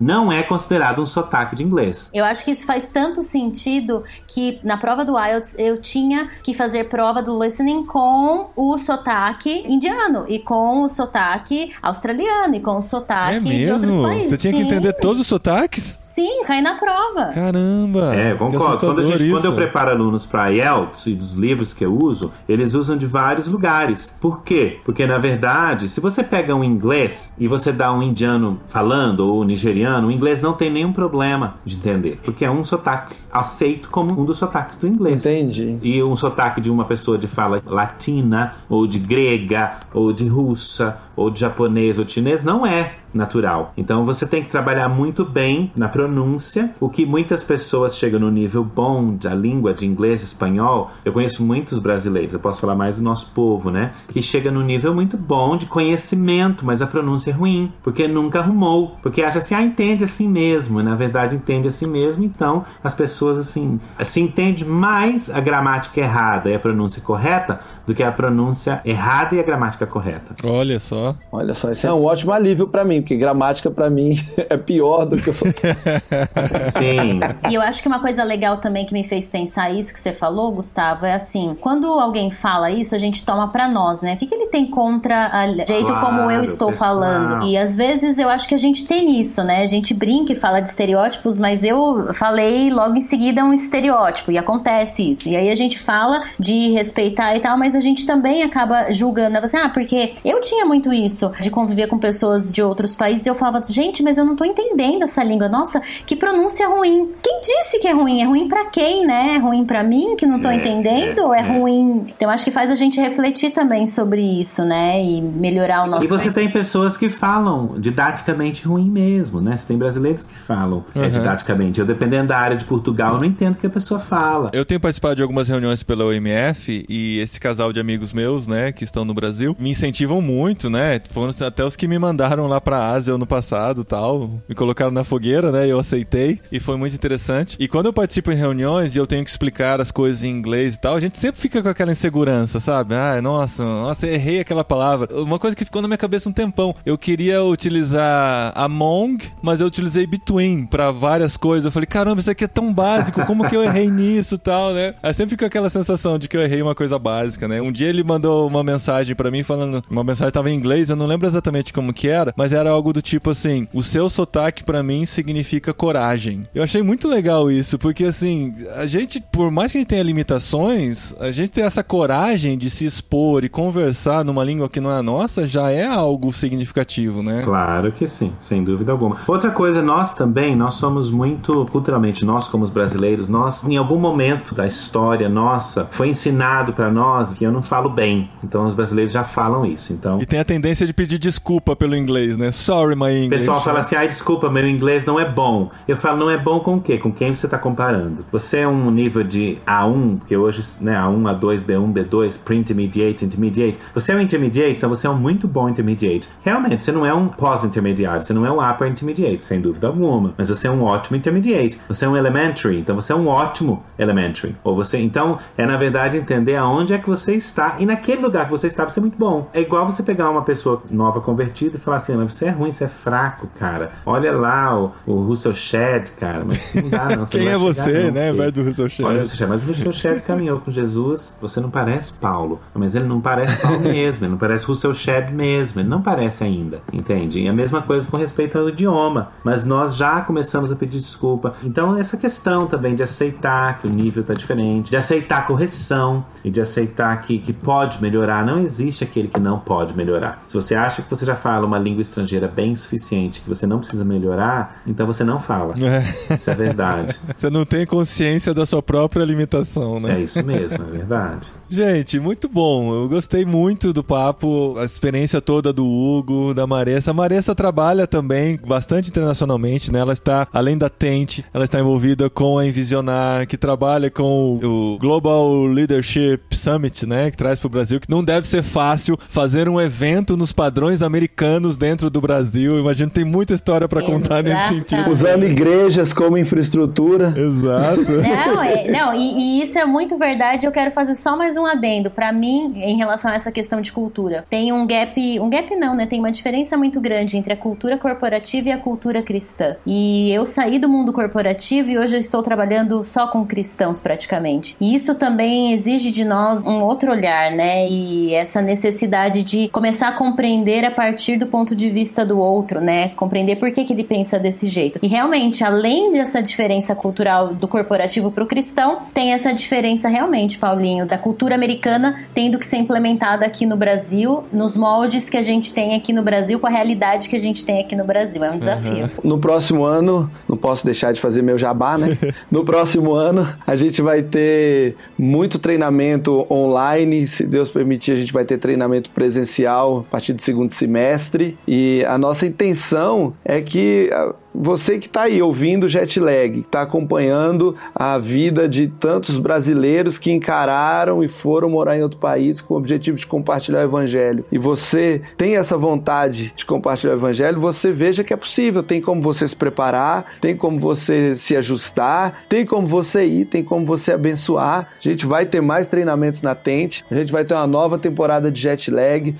não 0.00 0.32
é 0.32 0.42
considerado 0.42 1.00
um 1.00 1.06
sotaque 1.06 1.54
de 1.54 1.62
inglês. 1.62 2.10
Eu 2.12 2.24
acho 2.24 2.44
que 2.44 2.50
isso 2.50 2.66
faz 2.66 2.88
tanto 2.88 3.22
sentido 3.22 4.04
que 4.26 4.58
na 4.64 4.76
prova 4.76 5.04
do 5.04 5.18
IELTS 5.18 5.56
eu 5.58 5.80
tinha 5.80 6.28
que 6.42 6.52
fazer 6.52 6.88
prova 6.88 7.22
do 7.22 7.42
listening 7.42 7.84
com 7.86 8.50
o 8.56 8.76
sotaque 8.76 9.64
indiano 9.66 10.24
e 10.28 10.38
com 10.38 10.82
o 10.82 10.88
sotaque 10.88 11.72
australiano 11.80 12.54
e 12.54 12.60
com 12.60 12.78
o 12.78 12.82
sotaque 12.82 13.48
é 13.48 13.64
de 13.64 13.72
outros 13.72 14.02
países. 14.02 14.28
Você 14.28 14.38
tinha 14.38 14.52
Sim. 14.52 14.58
que 14.58 14.64
entender 14.64 14.92
todos 14.94 15.20
os 15.20 15.26
sotaques? 15.26 16.00
Sim, 16.16 16.44
cai 16.46 16.62
na 16.62 16.78
prova. 16.78 17.26
Caramba! 17.34 18.16
É, 18.16 18.32
concordo. 18.32 18.78
Quando, 18.78 19.02
gente, 19.02 19.28
quando, 19.28 19.44
eu 19.44 19.52
preparo 19.52 19.90
alunos 19.90 20.24
para 20.24 20.50
IELTS 20.50 21.08
e 21.08 21.14
dos 21.14 21.32
livros 21.32 21.74
que 21.74 21.84
eu 21.84 21.94
uso, 21.94 22.32
eles 22.48 22.72
usam 22.72 22.96
de 22.96 23.06
vários 23.06 23.48
lugares. 23.48 24.16
Por 24.18 24.42
quê? 24.42 24.78
Porque, 24.82 25.06
na 25.06 25.18
verdade, 25.18 25.90
se 25.90 26.00
você 26.00 26.24
pega 26.24 26.54
um 26.54 26.64
inglês 26.64 27.34
e 27.38 27.46
você 27.46 27.70
dá 27.70 27.92
um 27.92 28.02
indiano 28.02 28.58
falando 28.66 29.28
ou 29.28 29.42
um 29.42 29.44
nigeriano, 29.44 30.08
o 30.08 30.10
inglês 30.10 30.40
não 30.40 30.54
tem 30.54 30.70
nenhum 30.70 30.90
problema 30.90 31.56
de 31.66 31.76
entender. 31.76 32.18
Porque 32.24 32.46
é 32.46 32.50
um 32.50 32.64
sotaque 32.64 33.14
aceito 33.30 33.90
como 33.90 34.18
um 34.18 34.24
dos 34.24 34.38
sotaques 34.38 34.78
do 34.78 34.88
inglês. 34.88 35.26
Entendi. 35.26 35.76
E 35.82 36.02
um 36.02 36.16
sotaque 36.16 36.62
de 36.62 36.70
uma 36.70 36.86
pessoa 36.86 37.18
de 37.18 37.28
fala 37.28 37.62
latina, 37.66 38.54
ou 38.70 38.86
de 38.86 38.98
grega, 38.98 39.80
ou 39.92 40.14
de 40.14 40.26
russa, 40.26 40.98
ou 41.16 41.30
de 41.30 41.40
japonês 41.40 41.98
ou 41.98 42.04
de 42.04 42.12
chinês 42.12 42.44
não 42.44 42.66
é 42.66 42.96
natural. 43.16 43.72
Então 43.76 44.04
você 44.04 44.26
tem 44.26 44.42
que 44.42 44.50
trabalhar 44.50 44.88
muito 44.88 45.24
bem 45.24 45.72
na 45.74 45.88
pronúncia, 45.88 46.72
o 46.78 46.88
que 46.88 47.06
muitas 47.06 47.42
pessoas 47.42 47.96
chegam 47.96 48.20
no 48.20 48.30
nível 48.30 48.62
bom 48.62 49.14
da 49.14 49.34
língua 49.34 49.72
de 49.72 49.86
inglês, 49.86 50.22
espanhol. 50.22 50.90
Eu 51.04 51.12
conheço 51.12 51.44
muitos 51.44 51.78
brasileiros, 51.78 52.34
eu 52.34 52.40
posso 52.40 52.60
falar 52.60 52.74
mais 52.74 52.96
do 52.96 53.02
nosso 53.02 53.32
povo, 53.32 53.70
né? 53.70 53.92
Que 54.08 54.20
chega 54.20 54.50
no 54.50 54.62
nível 54.62 54.94
muito 54.94 55.16
bom 55.16 55.56
de 55.56 55.66
conhecimento, 55.66 56.64
mas 56.64 56.82
a 56.82 56.86
pronúncia 56.86 57.30
é 57.30 57.34
ruim, 57.34 57.72
porque 57.82 58.06
nunca 58.06 58.40
arrumou, 58.40 58.96
porque 59.02 59.22
acha 59.22 59.38
assim, 59.38 59.54
ah, 59.54 59.62
entende 59.62 60.04
assim 60.04 60.28
mesmo, 60.28 60.82
na 60.82 60.94
verdade 60.94 61.36
entende 61.36 61.68
assim 61.68 61.86
mesmo, 61.86 62.24
então 62.24 62.64
as 62.84 62.92
pessoas 62.92 63.38
assim, 63.38 63.80
se 64.02 64.20
entende 64.20 64.64
mais 64.64 65.30
a 65.30 65.40
gramática 65.40 66.00
errada 66.00 66.50
e 66.50 66.54
a 66.54 66.58
pronúncia 66.58 67.00
correta 67.02 67.60
do 67.86 67.94
que 67.94 68.02
a 68.02 68.12
pronúncia 68.12 68.80
errada 68.84 69.34
e 69.34 69.40
a 69.40 69.42
gramática 69.42 69.86
correta. 69.86 70.34
Olha 70.42 70.78
só. 70.78 71.05
Olha 71.30 71.54
só, 71.54 71.70
isso 71.70 71.86
é 71.86 71.92
um 71.92 72.04
ótimo 72.04 72.32
alívio 72.32 72.66
para 72.66 72.84
mim, 72.84 73.00
porque 73.00 73.16
gramática 73.16 73.70
para 73.70 73.88
mim 73.90 74.18
é 74.36 74.56
pior 74.56 75.04
do 75.04 75.16
que 75.16 75.28
eu 75.28 75.34
sou. 75.34 75.48
Sim. 76.70 77.20
E 77.50 77.54
eu 77.54 77.60
acho 77.60 77.82
que 77.82 77.88
uma 77.88 78.00
coisa 78.00 78.24
legal 78.24 78.58
também 78.58 78.86
que 78.86 78.92
me 78.92 79.04
fez 79.04 79.28
pensar 79.28 79.70
isso 79.70 79.92
que 79.92 80.00
você 80.00 80.12
falou, 80.12 80.52
Gustavo, 80.52 81.06
é 81.06 81.14
assim, 81.14 81.56
quando 81.60 81.86
alguém 81.86 82.30
fala 82.30 82.70
isso, 82.70 82.94
a 82.94 82.98
gente 82.98 83.24
toma 83.24 83.48
para 83.48 83.68
nós, 83.68 84.02
né? 84.02 84.14
O 84.14 84.16
que, 84.16 84.26
que 84.26 84.34
ele 84.34 84.46
tem 84.46 84.66
contra 84.66 85.30
o 85.46 85.66
jeito 85.66 85.86
Claro, 85.86 86.06
como 86.06 86.30
eu 86.30 86.42
estou 86.42 86.68
pessoal. 86.70 86.90
falando? 86.90 87.44
E 87.46 87.56
às 87.56 87.76
vezes 87.76 88.18
eu 88.18 88.28
acho 88.28 88.48
que 88.48 88.54
a 88.54 88.58
gente 88.58 88.86
tem 88.86 89.20
isso, 89.20 89.42
né? 89.44 89.62
A 89.62 89.66
gente 89.66 89.92
brinca 89.94 90.32
e 90.32 90.36
fala 90.36 90.60
de 90.60 90.68
estereótipos, 90.68 91.38
mas 91.38 91.62
eu 91.62 92.12
falei 92.14 92.70
logo 92.70 92.96
em 92.96 93.00
seguida 93.00 93.44
um 93.44 93.52
estereótipo 93.52 94.30
e 94.30 94.38
acontece 94.38 95.10
isso. 95.10 95.28
E 95.28 95.36
aí 95.36 95.50
a 95.50 95.54
gente 95.54 95.78
fala 95.78 96.20
de 96.38 96.70
respeitar 96.70 97.34
e 97.36 97.40
tal, 97.40 97.56
mas 97.58 97.74
a 97.74 97.80
gente 97.80 98.06
também 98.06 98.42
acaba 98.42 98.90
julgando, 98.92 99.38
assim, 99.38 99.56
ah, 99.56 99.68
porque 99.68 100.14
eu 100.24 100.40
tinha 100.40 100.64
muito 100.64 100.92
isso 101.04 101.30
de 101.40 101.50
conviver 101.50 101.86
com 101.88 101.98
pessoas 101.98 102.52
de 102.52 102.62
outros 102.62 102.94
países, 102.94 103.26
e 103.26 103.28
eu 103.28 103.34
falava, 103.34 103.62
gente, 103.68 104.02
mas 104.02 104.16
eu 104.18 104.24
não 104.24 104.36
tô 104.36 104.44
entendendo 104.44 105.02
essa 105.02 105.22
língua. 105.22 105.48
Nossa, 105.48 105.80
que 106.06 106.16
pronúncia 106.16 106.68
ruim. 106.68 107.10
Quem 107.22 107.40
disse 107.40 107.78
que 107.78 107.86
é 107.88 107.92
ruim? 107.92 108.20
É 108.20 108.24
ruim 108.24 108.48
pra 108.48 108.66
quem, 108.66 109.06
né? 109.06 109.34
É 109.36 109.38
ruim 109.38 109.64
pra 109.64 109.82
mim 109.82 110.16
que 110.16 110.26
não 110.26 110.40
tô 110.40 110.48
É, 110.48 110.56
entendendo? 110.56 111.20
é, 111.20 111.24
ou 111.24 111.34
é, 111.34 111.40
é. 111.40 111.42
ruim? 111.42 112.04
Então 112.16 112.30
acho 112.30 112.44
que 112.44 112.50
faz 112.50 112.70
a 112.70 112.74
gente 112.74 113.00
refletir 113.00 113.50
também 113.50 113.86
sobre 113.86 114.22
isso, 114.22 114.64
né? 114.64 115.02
E 115.02 115.20
melhorar 115.20 115.84
o 115.84 115.86
nosso 115.90 116.04
E 116.04 116.08
você 116.08 116.30
tem 116.32 116.48
pessoas 116.50 116.96
que 116.96 117.08
falam 117.10 117.74
didaticamente 117.78 118.66
ruim 118.66 118.88
mesmo, 118.90 119.40
né? 119.40 119.56
Você 119.56 119.68
tem 119.68 119.78
brasileiros 119.78 120.24
que 120.24 120.34
falam 120.34 120.84
é, 120.94 121.00
Uhum. 121.00 121.08
didaticamente. 121.10 121.80
Eu, 121.80 121.86
dependendo 121.86 122.28
da 122.28 122.38
área 122.38 122.56
de 122.56 122.64
Portugal, 122.64 123.14
eu 123.14 123.18
não 123.20 123.26
entendo 123.26 123.54
o 123.54 123.56
que 123.56 123.66
a 123.66 123.70
pessoa 123.70 123.98
fala. 124.00 124.50
Eu 124.52 124.64
tenho 124.64 124.80
participado 124.80 125.16
de 125.16 125.22
algumas 125.22 125.48
reuniões 125.48 125.82
pela 125.82 126.04
OMF 126.04 126.84
e 126.88 127.18
esse 127.18 127.40
casal 127.40 127.72
de 127.72 127.80
amigos 127.80 128.12
meus, 128.12 128.46
né, 128.46 128.72
que 128.72 128.84
estão 128.84 129.04
no 129.04 129.14
Brasil, 129.14 129.56
me 129.58 129.70
incentivam 129.70 130.20
muito, 130.20 130.68
né? 130.70 130.85
Foram 131.10 131.30
até 131.46 131.64
os 131.64 131.76
que 131.76 131.88
me 131.88 131.98
mandaram 131.98 132.46
lá 132.46 132.60
pra 132.60 132.90
Ásia 132.90 133.14
ano 133.14 133.26
passado 133.26 133.84
tal. 133.84 134.30
Me 134.48 134.54
colocaram 134.54 134.90
na 134.90 135.04
fogueira, 135.04 135.50
né? 135.50 135.66
Eu 135.66 135.78
aceitei 135.78 136.40
e 136.50 136.60
foi 136.60 136.76
muito 136.76 136.94
interessante. 136.94 137.56
E 137.58 137.68
quando 137.68 137.86
eu 137.86 137.92
participo 137.92 138.30
em 138.30 138.36
reuniões 138.36 138.94
e 138.94 138.98
eu 138.98 139.06
tenho 139.06 139.24
que 139.24 139.30
explicar 139.30 139.80
as 139.80 139.90
coisas 139.90 140.24
em 140.24 140.30
inglês 140.30 140.74
e 140.74 140.80
tal, 140.80 140.94
a 140.94 141.00
gente 141.00 141.16
sempre 141.16 141.40
fica 141.40 141.62
com 141.62 141.68
aquela 141.68 141.92
insegurança, 141.92 142.60
sabe? 142.60 142.94
Ah, 142.94 143.20
nossa, 143.22 143.64
nossa, 143.64 144.06
errei 144.06 144.40
aquela 144.40 144.64
palavra. 144.64 145.08
Uma 145.20 145.38
coisa 145.38 145.56
que 145.56 145.64
ficou 145.64 145.82
na 145.82 145.88
minha 145.88 145.98
cabeça 145.98 146.28
um 146.28 146.32
tempão. 146.32 146.74
Eu 146.84 146.98
queria 146.98 147.42
utilizar 147.42 148.52
among, 148.54 149.18
mas 149.42 149.60
eu 149.60 149.66
utilizei 149.66 150.06
between 150.06 150.66
pra 150.66 150.90
várias 150.90 151.36
coisas. 151.36 151.64
Eu 151.64 151.72
falei, 151.72 151.86
caramba, 151.86 152.20
isso 152.20 152.30
aqui 152.30 152.44
é 152.44 152.48
tão 152.48 152.72
básico, 152.72 153.24
como 153.26 153.48
que 153.48 153.56
eu 153.56 153.64
errei 153.64 153.88
nisso 153.90 154.34
e 154.34 154.38
tal, 154.38 154.72
né? 154.72 154.94
Aí 155.02 155.14
sempre 155.14 155.30
fica 155.30 155.46
aquela 155.46 155.70
sensação 155.70 156.18
de 156.18 156.28
que 156.28 156.36
eu 156.36 156.42
errei 156.42 156.62
uma 156.62 156.74
coisa 156.74 156.98
básica, 156.98 157.48
né? 157.48 157.60
Um 157.60 157.72
dia 157.72 157.88
ele 157.88 158.02
mandou 158.04 158.46
uma 158.46 158.62
mensagem 158.62 159.14
pra 159.14 159.30
mim 159.30 159.42
falando, 159.42 159.82
uma 159.90 160.04
mensagem 160.04 160.32
tava 160.32 160.50
em 160.50 160.54
inglês, 160.54 160.75
eu 160.90 160.96
não 160.96 161.06
lembro 161.06 161.26
exatamente 161.26 161.72
como 161.72 161.92
que 161.92 162.08
era, 162.08 162.32
mas 162.36 162.52
era 162.52 162.70
algo 162.70 162.92
do 162.92 163.02
tipo 163.02 163.30
assim: 163.30 163.66
"O 163.72 163.82
seu 163.82 164.08
sotaque 164.08 164.64
pra 164.64 164.82
mim 164.82 165.04
significa 165.06 165.72
coragem". 165.72 166.46
Eu 166.54 166.62
achei 166.62 166.82
muito 166.82 167.08
legal 167.08 167.50
isso, 167.50 167.78
porque 167.78 168.04
assim, 168.04 168.54
a 168.76 168.86
gente, 168.86 169.22
por 169.32 169.50
mais 169.50 169.72
que 169.72 169.78
a 169.78 169.80
gente 169.80 169.88
tenha 169.88 170.02
limitações, 170.02 171.14
a 171.18 171.30
gente 171.30 171.50
ter 171.50 171.62
essa 171.62 171.82
coragem 171.82 172.56
de 172.56 172.70
se 172.70 172.84
expor 172.84 173.44
e 173.44 173.48
conversar 173.48 174.24
numa 174.24 174.44
língua 174.44 174.68
que 174.68 174.80
não 174.80 174.90
é 174.90 174.98
a 174.98 175.02
nossa 175.02 175.46
já 175.46 175.70
é 175.70 175.86
algo 175.86 176.32
significativo, 176.32 177.22
né? 177.22 177.42
Claro 177.42 177.90
que 177.92 178.06
sim, 178.06 178.32
sem 178.38 178.62
dúvida 178.62 178.92
alguma. 178.92 179.16
Outra 179.26 179.50
coisa, 179.50 179.82
nós 179.82 180.14
também, 180.14 180.54
nós 180.54 180.74
somos 180.74 181.10
muito, 181.10 181.66
culturalmente, 181.70 182.24
nós 182.24 182.48
como 182.48 182.64
os 182.64 182.70
brasileiros, 182.70 183.28
nós, 183.28 183.64
em 183.64 183.76
algum 183.76 183.98
momento 183.98 184.54
da 184.54 184.66
história 184.66 185.28
nossa, 185.28 185.86
foi 185.90 186.08
ensinado 186.08 186.72
pra 186.72 186.90
nós 186.90 187.34
que 187.34 187.44
eu 187.44 187.52
não 187.52 187.62
falo 187.62 187.88
bem. 187.88 188.30
Então 188.42 188.66
os 188.66 188.74
brasileiros 188.74 189.12
já 189.12 189.24
falam 189.24 189.64
isso. 189.64 189.92
Então, 189.92 190.20
E 190.20 190.26
tem 190.26 190.38
a 190.38 190.44
tendência 190.56 190.86
de 190.86 190.94
pedir 190.94 191.18
desculpa 191.18 191.76
pelo 191.76 191.94
inglês, 191.94 192.38
né? 192.38 192.50
Sorry, 192.50 192.96
my 192.96 193.04
o 193.04 193.08
English. 193.10 193.28
pessoal 193.28 193.62
fala 193.62 193.80
assim, 193.80 193.94
ai, 193.94 194.06
desculpa, 194.06 194.48
meu 194.48 194.66
inglês 194.66 195.04
não 195.04 195.20
é 195.20 195.24
bom. 195.28 195.70
Eu 195.86 195.96
falo, 195.96 196.18
não 196.18 196.30
é 196.30 196.38
bom 196.38 196.60
com 196.60 196.76
o 196.76 196.80
quê? 196.80 196.96
Com 196.96 197.12
quem 197.12 197.34
você 197.34 197.46
está 197.46 197.58
comparando? 197.58 198.24
Você 198.32 198.60
é 198.60 198.68
um 198.68 198.90
nível 198.90 199.22
de 199.22 199.58
A1, 199.66 200.18
porque 200.18 200.34
hoje, 200.34 200.62
né, 200.80 200.94
A1, 200.94 201.38
A2, 201.38 201.62
B1, 201.62 201.92
B2, 201.92 202.42
pre-intermediate, 202.42 203.24
intermediate. 203.26 203.78
Você 203.92 204.12
é 204.12 204.16
um 204.16 204.20
intermediate, 204.20 204.78
então 204.78 204.88
você 204.88 205.06
é 205.06 205.10
um 205.10 205.16
muito 205.16 205.46
bom 205.46 205.68
intermediate. 205.68 206.26
Realmente, 206.42 206.82
você 206.82 206.90
não 206.90 207.04
é 207.04 207.12
um 207.12 207.28
pós-intermediário, 207.28 208.22
você 208.22 208.32
não 208.32 208.46
é 208.46 208.50
um 208.50 208.70
upper 208.70 208.88
intermediate, 208.88 209.44
sem 209.44 209.60
dúvida 209.60 209.88
alguma. 209.88 210.32
Mas 210.38 210.48
você 210.48 210.68
é 210.68 210.70
um 210.70 210.82
ótimo 210.82 211.18
intermediate. 211.18 211.78
Você 211.86 212.06
é 212.06 212.08
um 212.08 212.16
elementary, 212.16 212.78
então 212.78 212.94
você 212.94 213.12
é 213.12 213.16
um 213.16 213.28
ótimo 213.28 213.84
elementary. 213.98 214.56
Ou 214.64 214.74
você, 214.74 214.98
então, 214.98 215.38
é 215.58 215.66
na 215.66 215.76
verdade 215.76 216.16
entender 216.16 216.56
aonde 216.56 216.94
é 216.94 216.98
que 216.98 217.08
você 217.08 217.34
está 217.34 217.76
e 217.78 217.84
naquele 217.84 218.22
lugar 218.22 218.46
que 218.46 218.52
você 218.52 218.68
está, 218.68 218.88
você 218.88 219.00
é 219.00 219.02
muito 219.02 219.18
bom. 219.18 219.50
É 219.52 219.60
igual 219.60 219.84
você 219.84 220.02
pegar 220.02 220.30
uma 220.30 220.45
pessoa 220.46 220.82
nova 220.90 221.20
convertida 221.20 221.76
e 221.76 221.80
falar 221.80 221.98
assim, 221.98 222.16
mas 222.16 222.34
você 222.34 222.46
é 222.46 222.50
ruim, 222.50 222.72
você 222.72 222.84
é 222.84 222.88
fraco, 222.88 223.48
cara. 223.58 223.92
Olha 224.06 224.32
lá 224.32 224.78
o, 224.78 224.92
o 225.06 225.26
Russell 225.26 225.54
Shedd, 225.54 226.10
cara. 226.18 226.44
Mas 226.44 226.74
não 226.74 226.88
dá, 226.88 227.16
não. 227.16 227.26
Você 227.26 227.38
Quem 227.38 227.46
não 227.46 227.52
é 227.52 227.58
você, 227.58 228.04
não, 228.04 228.12
né? 228.12 228.32
Vai 228.32 228.50
do 228.50 228.62
Russell 228.62 228.88
Shedd. 228.88 229.06
Olha, 229.06 229.18
Russell 229.18 229.36
Shedd, 229.36 229.48
mas 229.50 229.62
o 229.62 229.66
Russell 229.66 229.92
Shedd 229.92 230.20
caminhou 230.22 230.60
com 230.60 230.70
Jesus. 230.70 231.36
Você 231.40 231.60
não 231.60 231.70
parece 231.70 232.14
Paulo. 232.14 232.60
Mas 232.74 232.94
ele 232.94 233.06
não 233.06 233.20
parece 233.20 233.56
Paulo 233.60 233.80
mesmo. 233.82 234.24
Ele 234.24 234.32
não 234.32 234.38
parece 234.38 234.66
Russell 234.66 234.94
Shedd 234.94 235.32
mesmo. 235.32 235.80
Ele 235.80 235.88
não 235.88 236.00
parece 236.00 236.44
ainda. 236.44 236.80
Entende? 236.92 237.40
E 237.40 237.48
a 237.48 237.52
mesma 237.52 237.82
coisa 237.82 238.08
com 238.08 238.16
respeito 238.16 238.58
ao 238.58 238.68
idioma. 238.68 239.32
Mas 239.42 239.64
nós 239.64 239.96
já 239.96 240.20
começamos 240.20 240.70
a 240.70 240.76
pedir 240.76 241.00
desculpa. 241.00 241.54
Então, 241.64 241.96
essa 241.96 242.16
questão 242.16 242.66
também 242.66 242.94
de 242.94 243.02
aceitar 243.02 243.78
que 243.78 243.86
o 243.86 243.90
nível 243.90 244.20
está 244.22 244.34
diferente, 244.34 244.90
de 244.90 244.96
aceitar 244.96 245.38
a 245.38 245.42
correção 245.42 246.24
e 246.44 246.50
de 246.50 246.60
aceitar 246.60 247.20
que, 247.22 247.38
que 247.38 247.52
pode 247.52 248.00
melhorar. 248.00 248.44
Não 248.44 248.60
existe 248.60 249.04
aquele 249.04 249.28
que 249.28 249.40
não 249.40 249.58
pode 249.58 249.96
melhorar. 249.96 250.35
Se 250.46 250.54
você 250.54 250.74
acha 250.74 251.02
que 251.02 251.10
você 251.10 251.24
já 251.24 251.34
fala 251.34 251.66
uma 251.66 251.78
língua 251.78 252.02
estrangeira 252.02 252.48
bem 252.48 252.74
suficiente, 252.76 253.40
que 253.40 253.48
você 253.48 253.66
não 253.66 253.78
precisa 253.78 254.04
melhorar, 254.04 254.82
então 254.86 255.06
você 255.06 255.24
não 255.24 255.40
fala. 255.40 255.74
É. 255.78 256.34
Isso 256.34 256.50
é 256.50 256.54
verdade. 256.54 257.16
Você 257.36 257.50
não 257.50 257.64
tem 257.64 257.84
consciência 257.86 258.54
da 258.54 258.64
sua 258.64 258.82
própria 258.82 259.24
limitação, 259.24 260.00
né? 260.00 260.18
É 260.18 260.22
isso 260.22 260.42
mesmo, 260.44 260.82
é 260.82 260.90
verdade. 260.98 261.50
Gente, 261.68 262.18
muito 262.18 262.48
bom. 262.48 262.94
Eu 262.94 263.08
gostei 263.08 263.44
muito 263.44 263.92
do 263.92 264.02
papo, 264.02 264.74
a 264.78 264.84
experiência 264.84 265.40
toda 265.40 265.72
do 265.72 265.86
Hugo, 265.86 266.54
da 266.54 266.66
Maressa. 266.66 267.10
A 267.10 267.14
Maressa 267.14 267.54
trabalha 267.54 268.06
também 268.06 268.58
bastante 268.66 269.10
internacionalmente, 269.10 269.92
né? 269.92 269.98
Ela 269.98 270.12
está, 270.12 270.46
além 270.52 270.78
da 270.78 270.88
Tente, 270.88 271.44
ela 271.52 271.64
está 271.64 271.78
envolvida 271.78 272.30
com 272.30 272.58
a 272.58 272.66
Envisionar, 272.66 273.46
que 273.46 273.56
trabalha 273.56 274.10
com 274.10 274.58
o 274.62 274.98
Global 274.98 275.66
Leadership 275.66 276.40
Summit, 276.52 277.06
né? 277.06 277.30
Que 277.30 277.36
traz 277.36 277.58
para 277.58 277.66
o 277.66 277.70
Brasil, 277.70 278.00
que 278.00 278.10
não 278.10 278.24
deve 278.24 278.46
ser 278.46 278.62
fácil 278.62 279.18
fazer 279.28 279.68
um 279.68 279.80
evento 279.80 280.25
nos 280.34 280.50
padrões 280.50 281.02
americanos 281.02 281.76
dentro 281.76 282.08
do 282.08 282.22
Brasil. 282.22 282.78
Imagino 282.78 283.10
que 283.10 283.16
tem 283.16 283.24
muita 283.24 283.52
história 283.52 283.86
para 283.86 284.02
contar 284.02 284.42
nesse 284.42 284.68
sentido. 284.70 285.10
Usando 285.10 285.44
igrejas 285.44 286.14
como 286.14 286.38
infraestrutura. 286.38 287.34
Exato. 287.36 288.12
Não, 288.16 288.62
é- 288.62 288.90
não 288.90 289.12
e, 289.14 289.58
e 289.58 289.62
isso 289.62 289.78
é 289.78 289.84
muito 289.84 290.16
verdade. 290.16 290.64
Eu 290.66 290.72
quero 290.72 290.90
fazer 290.90 291.14
só 291.14 291.36
mais 291.36 291.56
um 291.56 291.66
adendo. 291.66 292.10
Pra 292.10 292.32
mim, 292.32 292.72
em 292.76 292.96
relação 292.96 293.30
a 293.30 293.34
essa 293.34 293.52
questão 293.52 293.80
de 293.80 293.92
cultura, 293.92 294.44
tem 294.48 294.72
um 294.72 294.86
gap, 294.86 295.40
um 295.40 295.50
gap 295.50 295.74
não, 295.76 295.94
né? 295.94 296.06
Tem 296.06 296.18
uma 296.18 296.30
diferença 296.30 296.76
muito 296.76 297.00
grande 297.00 297.36
entre 297.36 297.52
a 297.52 297.56
cultura 297.56 297.98
corporativa 297.98 298.68
e 298.68 298.72
a 298.72 298.78
cultura 298.78 299.22
cristã. 299.22 299.76
E 299.86 300.32
eu 300.32 300.46
saí 300.46 300.78
do 300.78 300.88
mundo 300.88 301.12
corporativo 301.12 301.90
e 301.90 301.98
hoje 301.98 302.14
eu 302.16 302.20
estou 302.20 302.42
trabalhando 302.42 303.02
só 303.04 303.26
com 303.26 303.44
cristãos 303.44 303.98
praticamente. 304.00 304.76
E 304.80 304.94
isso 304.94 305.14
também 305.14 305.72
exige 305.72 306.10
de 306.10 306.24
nós 306.24 306.64
um 306.64 306.82
outro 306.82 307.10
olhar, 307.10 307.50
né? 307.50 307.88
E 307.88 308.34
essa 308.34 308.62
necessidade 308.62 309.42
de 309.42 309.68
começar 309.68 310.08
a 310.08 310.12
compreender 310.16 310.84
a 310.84 310.90
partir 310.90 311.36
do 311.36 311.46
ponto 311.46 311.76
de 311.76 311.90
vista 311.90 312.24
do 312.24 312.38
outro, 312.38 312.80
né? 312.80 313.10
Compreender 313.10 313.56
por 313.56 313.70
que, 313.70 313.84
que 313.84 313.92
ele 313.92 314.02
pensa 314.02 314.38
desse 314.38 314.66
jeito. 314.68 314.98
E 315.02 315.06
realmente, 315.06 315.62
além 315.62 316.10
dessa 316.10 316.42
diferença 316.42 316.94
cultural 316.96 317.54
do 317.54 317.68
corporativo 317.68 318.32
para 318.32 318.42
o 318.42 318.46
cristão, 318.46 319.02
tem 319.12 319.32
essa 319.32 319.52
diferença 319.52 320.08
realmente, 320.08 320.58
Paulinho, 320.58 321.06
da 321.06 321.18
cultura 321.18 321.54
americana 321.54 322.16
tendo 322.34 322.58
que 322.58 322.66
ser 322.66 322.78
implementada 322.78 323.44
aqui 323.44 323.66
no 323.66 323.76
Brasil, 323.76 324.44
nos 324.52 324.76
moldes 324.76 325.28
que 325.28 325.36
a 325.36 325.42
gente 325.42 325.72
tem 325.72 325.94
aqui 325.94 326.12
no 326.12 326.22
Brasil, 326.22 326.58
com 326.58 326.66
a 326.66 326.70
realidade 326.70 327.28
que 327.28 327.36
a 327.36 327.40
gente 327.40 327.64
tem 327.64 327.80
aqui 327.80 327.94
no 327.94 328.04
Brasil. 328.04 328.42
É 328.42 328.50
um 328.50 328.56
desafio. 328.56 329.10
No 329.22 329.38
próximo 329.38 329.84
ano, 329.84 330.30
não 330.48 330.56
posso 330.56 330.84
deixar 330.84 331.12
de 331.12 331.20
fazer 331.20 331.42
meu 331.42 331.58
jabá, 331.58 331.98
né? 331.98 332.16
No 332.50 332.64
próximo 332.64 333.12
ano, 333.14 333.48
a 333.66 333.76
gente 333.76 334.00
vai 334.00 334.22
ter 334.22 334.96
muito 335.18 335.58
treinamento 335.58 336.46
online. 336.50 337.26
Se 337.26 337.44
Deus 337.44 337.68
permitir, 337.68 338.12
a 338.12 338.16
gente 338.16 338.32
vai 338.32 338.44
ter 338.44 338.58
treinamento 338.58 339.10
presencial 339.10 340.05
partir 340.06 340.32
do 340.32 340.42
segundo 340.42 340.70
semestre. 340.70 341.56
E 341.66 342.04
a 342.06 342.18
nossa 342.18 342.46
intenção 342.46 343.34
é 343.44 343.60
que 343.60 344.10
ah, 344.12 344.34
você 344.56 344.98
que 344.98 345.06
está 345.06 345.22
aí 345.24 345.42
ouvindo 345.42 345.88
jet 345.88 346.18
lag, 346.18 346.60
está 346.60 346.80
acompanhando 346.80 347.76
a 347.94 348.16
vida 348.16 348.66
de 348.66 348.88
tantos 348.88 349.38
brasileiros 349.38 350.16
que 350.16 350.32
encararam 350.32 351.22
e 351.22 351.28
foram 351.28 351.68
morar 351.68 351.98
em 351.98 352.02
outro 352.02 352.18
país 352.18 352.60
com 352.60 352.72
o 352.72 352.76
objetivo 352.78 353.18
de 353.18 353.26
compartilhar 353.26 353.80
o 353.80 353.82
evangelho, 353.82 354.44
e 354.50 354.56
você 354.56 355.20
tem 355.36 355.56
essa 355.56 355.76
vontade 355.76 356.54
de 356.56 356.64
compartilhar 356.64 357.12
o 357.12 357.16
evangelho, 357.16 357.60
você 357.60 357.92
veja 357.92 358.24
que 358.24 358.32
é 358.32 358.36
possível, 358.36 358.82
tem 358.82 359.00
como 359.00 359.20
você 359.20 359.46
se 359.46 359.54
preparar, 359.54 360.24
tem 360.40 360.56
como 360.56 360.80
você 360.80 361.36
se 361.36 361.54
ajustar, 361.54 362.44
tem 362.48 362.64
como 362.64 362.86
você 362.86 363.26
ir, 363.26 363.44
tem 363.46 363.62
como 363.62 363.84
você 363.84 364.12
abençoar. 364.12 364.88
A 364.98 365.08
gente 365.08 365.26
vai 365.26 365.44
ter 365.44 365.60
mais 365.60 365.88
treinamentos 365.88 366.40
na 366.40 366.54
Tente, 366.54 367.04
a 367.10 367.14
gente 367.14 367.30
vai 367.30 367.44
ter 367.44 367.54
uma 367.54 367.66
nova 367.66 367.98
temporada 367.98 368.50
de 368.50 368.60
jet 368.60 368.90
lag, 368.90 369.34